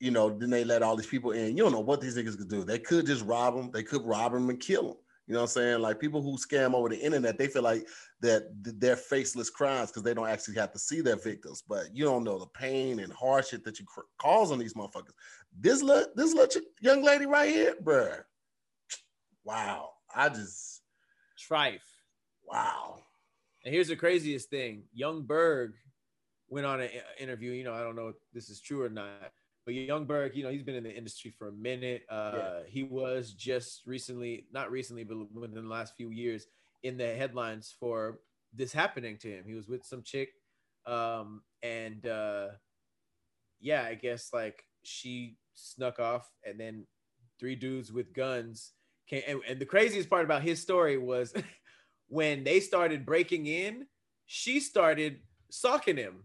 you 0.00 0.10
know, 0.10 0.30
then 0.30 0.48
they 0.48 0.64
let 0.64 0.82
all 0.82 0.96
these 0.96 1.06
people 1.06 1.32
in. 1.32 1.56
You 1.56 1.62
don't 1.62 1.72
know 1.72 1.80
what 1.80 2.00
these 2.00 2.16
niggas 2.16 2.38
could 2.38 2.48
do. 2.48 2.64
They 2.64 2.78
could 2.78 3.06
just 3.06 3.24
rob 3.24 3.54
them. 3.54 3.70
They 3.70 3.82
could 3.82 4.04
rob 4.04 4.32
them 4.32 4.48
and 4.48 4.58
kill 4.58 4.82
them. 4.88 4.96
You 5.26 5.32
know 5.34 5.40
what 5.40 5.44
I'm 5.44 5.52
saying? 5.52 5.80
Like 5.80 6.00
people 6.00 6.20
who 6.22 6.36
scam 6.36 6.74
over 6.74 6.88
the 6.88 6.98
internet, 6.98 7.38
they 7.38 7.46
feel 7.46 7.62
like 7.62 7.86
that 8.20 8.42
they're 8.78 8.96
faceless 8.96 9.48
crimes 9.48 9.90
because 9.90 10.02
they 10.02 10.12
don't 10.12 10.28
actually 10.28 10.56
have 10.56 10.72
to 10.72 10.78
see 10.78 11.00
their 11.00 11.16
victims. 11.16 11.62
But 11.66 11.94
you 11.94 12.04
don't 12.04 12.24
know 12.24 12.38
the 12.38 12.46
pain 12.46 13.00
and 13.00 13.12
hardship 13.12 13.64
that 13.64 13.78
you 13.78 13.86
cr- 13.86 14.00
cause 14.18 14.52
on 14.52 14.58
these 14.58 14.74
motherfuckers. 14.74 15.14
This 15.58 15.82
little, 15.82 16.12
this 16.14 16.34
little 16.34 16.60
young 16.80 17.02
lady 17.02 17.24
right 17.24 17.48
here, 17.50 17.74
bruh. 17.82 18.20
Wow. 19.44 19.90
I 20.14 20.28
just, 20.28 20.82
Trife. 21.38 21.80
wow. 22.46 22.98
And 23.64 23.72
here's 23.74 23.88
the 23.88 23.96
craziest 23.96 24.50
thing: 24.50 24.84
Yung 24.92 25.22
Berg 25.22 25.72
went 26.48 26.66
on 26.66 26.80
an 26.80 26.90
interview. 27.18 27.52
You 27.52 27.64
know, 27.64 27.74
I 27.74 27.80
don't 27.80 27.96
know 27.96 28.08
if 28.08 28.16
this 28.32 28.50
is 28.50 28.60
true 28.60 28.82
or 28.82 28.90
not, 28.90 29.32
but 29.64 29.74
Yung 29.74 30.04
Berg, 30.04 30.36
you 30.36 30.44
know, 30.44 30.50
he's 30.50 30.62
been 30.62 30.74
in 30.74 30.84
the 30.84 30.94
industry 30.94 31.30
for 31.30 31.48
a 31.48 31.52
minute. 31.52 32.02
Uh, 32.10 32.32
Yeah. 32.34 32.60
He 32.66 32.82
was 32.82 33.32
just 33.32 33.86
recently, 33.86 34.46
not 34.52 34.70
recently, 34.70 35.04
but 35.04 35.16
within 35.32 35.62
the 35.62 35.70
last 35.70 35.96
few 35.96 36.10
years, 36.10 36.46
in 36.82 36.98
the 36.98 37.14
headlines 37.14 37.74
for 37.80 38.20
this 38.52 38.72
happening 38.72 39.16
to 39.18 39.28
him. 39.28 39.44
He 39.46 39.54
was 39.54 39.68
with 39.68 39.84
some 39.84 40.02
chick, 40.02 40.30
um, 40.86 41.42
and 41.62 42.06
uh, 42.06 42.48
yeah, 43.60 43.84
I 43.84 43.94
guess 43.94 44.30
like 44.32 44.62
she 44.82 45.38
snuck 45.54 45.98
off, 45.98 46.30
and 46.44 46.60
then 46.60 46.86
three 47.40 47.56
dudes 47.56 47.90
with 47.90 48.12
guns 48.12 48.72
came. 49.08 49.22
And, 49.26 49.40
and 49.48 49.58
the 49.58 49.66
craziest 49.66 50.10
part 50.10 50.24
about 50.24 50.42
his 50.42 50.60
story 50.60 50.98
was 50.98 51.32
when 52.08 52.44
they 52.44 52.60
started 52.60 53.06
breaking 53.06 53.46
in, 53.46 53.86
she 54.26 54.60
started 54.60 55.20
socking 55.50 55.96
him. 55.96 56.24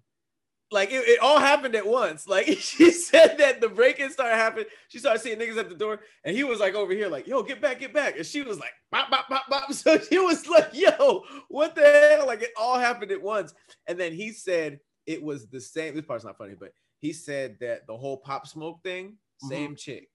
Like 0.72 0.91
it, 0.91 1.08
it 1.08 1.20
all 1.20 1.40
happened 1.40 1.76
at 1.76 1.86
once. 1.86 2.28
Like 2.28 2.46
she 2.60 2.91
said 2.91 3.38
that 3.40 3.62
the 3.62 3.70
break-in 3.70 4.12
started 4.12 4.36
happening. 4.36 4.66
She 4.88 5.00
started 5.00 5.20
seeing 5.20 5.40
niggas 5.40 5.58
at 5.58 5.70
the 5.70 5.76
door, 5.76 6.00
and 6.24 6.36
he 6.36 6.44
was 6.44 6.60
like 6.60 6.76
over 6.76 6.94
here, 6.94 7.10
like, 7.10 7.28
yo, 7.28 7.41
get 7.44 7.62
back, 7.62 7.80
get 7.80 7.94
back. 7.94 8.18
And 8.18 8.26
she 8.26 8.41
was 8.41 8.60
like, 8.60 8.72
bop, 8.91 9.10
bop, 9.10 9.28
bop, 9.30 9.50
bop. 9.50 9.74
So 9.74 9.98
she 10.00 10.20
was 10.20 10.48
like, 10.48 10.70
yo, 10.74 11.24
what 11.48 11.76
the 11.76 11.82
hell? 11.82 12.28
Like 12.28 12.41
it 12.41 12.52
all 12.58 12.78
happened 12.78 13.12
at 13.12 13.22
once. 13.22 13.54
And 13.88 14.00
then 14.00 14.14
he 14.14 14.32
said 14.32 14.80
it 15.06 15.22
was 15.22 15.48
the 15.48 15.62
same. 15.62 15.96
This 15.96 16.06
part's 16.06 16.26
not 16.26 16.38
funny, 16.38 16.56
but 16.60 16.74
he 17.00 17.14
said 17.14 17.58
that 17.62 17.88
the 17.88 17.98
whole 17.98 18.18
pop 18.18 18.46
smoke 18.46 18.84
thing, 18.84 19.12
mm-hmm. 19.44 19.50
same 19.50 19.76
chick. 19.76 20.10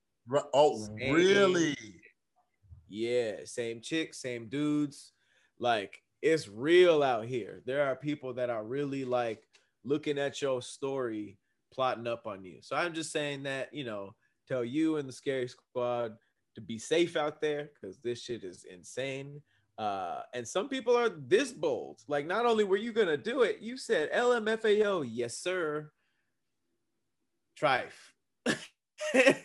Oh, 0.54 0.78
Same. 0.98 1.12
really? 1.12 1.76
Yeah, 2.88 3.40
same 3.44 3.80
chick, 3.80 4.14
same 4.14 4.48
dudes. 4.48 5.12
Like 5.58 6.00
it's 6.22 6.48
real 6.48 7.02
out 7.02 7.26
here. 7.26 7.62
There 7.66 7.86
are 7.86 7.96
people 7.96 8.34
that 8.34 8.50
are 8.50 8.64
really 8.64 9.04
like 9.04 9.42
looking 9.84 10.18
at 10.18 10.40
your 10.40 10.62
story, 10.62 11.38
plotting 11.72 12.06
up 12.06 12.26
on 12.26 12.44
you. 12.44 12.58
So 12.60 12.76
I'm 12.76 12.94
just 12.94 13.12
saying 13.12 13.44
that, 13.44 13.72
you 13.72 13.84
know, 13.84 14.14
tell 14.48 14.64
you 14.64 14.96
and 14.96 15.08
the 15.08 15.12
scary 15.12 15.48
squad 15.48 16.16
to 16.54 16.60
be 16.60 16.78
safe 16.78 17.16
out 17.16 17.40
there 17.40 17.70
because 17.74 17.98
this 17.98 18.22
shit 18.22 18.44
is 18.44 18.64
insane. 18.70 19.42
Uh, 19.76 20.20
and 20.32 20.46
some 20.46 20.68
people 20.68 20.96
are 20.96 21.08
this 21.08 21.52
bold. 21.52 22.00
Like, 22.06 22.26
not 22.26 22.46
only 22.46 22.64
were 22.64 22.76
you 22.76 22.92
gonna 22.92 23.16
do 23.16 23.42
it, 23.42 23.58
you 23.60 23.76
said 23.76 24.12
LMFAO, 24.12 25.08
yes, 25.10 25.36
sir. 25.38 25.90
Trife. 27.60 28.12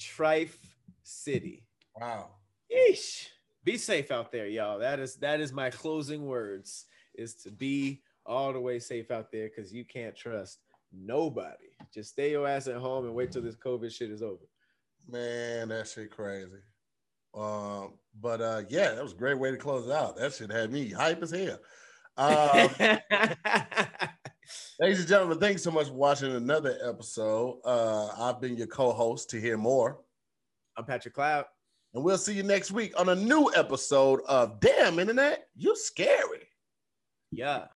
Trife 0.00 0.56
City. 1.02 1.64
Wow. 1.98 2.30
Yeesh. 2.72 3.28
Be 3.62 3.78
safe 3.78 4.10
out 4.10 4.30
there, 4.32 4.46
y'all. 4.46 4.78
That 4.78 5.00
is 5.00 5.16
that 5.16 5.40
is 5.40 5.52
my 5.52 5.70
closing 5.70 6.26
words 6.26 6.84
is 7.14 7.34
to 7.36 7.50
be 7.50 8.02
all 8.26 8.52
the 8.52 8.60
way 8.60 8.78
safe 8.78 9.10
out 9.10 9.30
there 9.32 9.48
because 9.54 9.72
you 9.72 9.84
can't 9.84 10.16
trust 10.16 10.58
nobody. 10.92 11.68
Just 11.92 12.10
stay 12.10 12.30
your 12.30 12.46
ass 12.48 12.66
at 12.68 12.76
home 12.76 13.04
and 13.06 13.14
wait 13.14 13.32
till 13.32 13.42
this 13.42 13.56
COVID 13.56 13.92
shit 13.92 14.10
is 14.10 14.22
over. 14.22 14.44
Man, 15.08 15.68
that 15.68 15.88
shit 15.88 16.10
crazy. 16.10 16.50
Um, 17.34 17.94
but 18.20 18.40
uh, 18.40 18.62
yeah, 18.68 18.92
that 18.92 19.02
was 19.02 19.12
a 19.12 19.16
great 19.16 19.38
way 19.38 19.50
to 19.50 19.56
close 19.56 19.86
it 19.86 19.92
out. 19.92 20.16
That 20.16 20.32
shit 20.32 20.50
had 20.50 20.72
me 20.72 20.90
hype 20.90 21.22
as 21.22 21.30
hell. 21.32 21.58
Um, 22.16 22.70
ladies 24.80 25.00
and 25.00 25.08
gentlemen, 25.08 25.38
thanks 25.40 25.62
so 25.62 25.70
much 25.72 25.88
for 25.88 25.94
watching 25.94 26.32
another 26.34 26.78
episode. 26.84 27.58
Uh, 27.64 28.08
I've 28.18 28.40
been 28.40 28.56
your 28.56 28.68
co-host 28.68 29.30
Tahir 29.30 29.56
Moore, 29.58 29.98
I'm 30.76 30.84
Patrick 30.84 31.14
Cloud. 31.14 31.44
and 31.92 32.04
we'll 32.04 32.18
see 32.18 32.34
you 32.34 32.44
next 32.44 32.70
week 32.70 32.98
on 32.98 33.08
a 33.08 33.14
new 33.16 33.50
episode 33.56 34.20
of 34.28 34.60
Damn 34.60 34.98
Internet, 35.00 35.48
You're 35.56 35.76
Scary. 35.76 36.48
Yeah. 37.32 37.64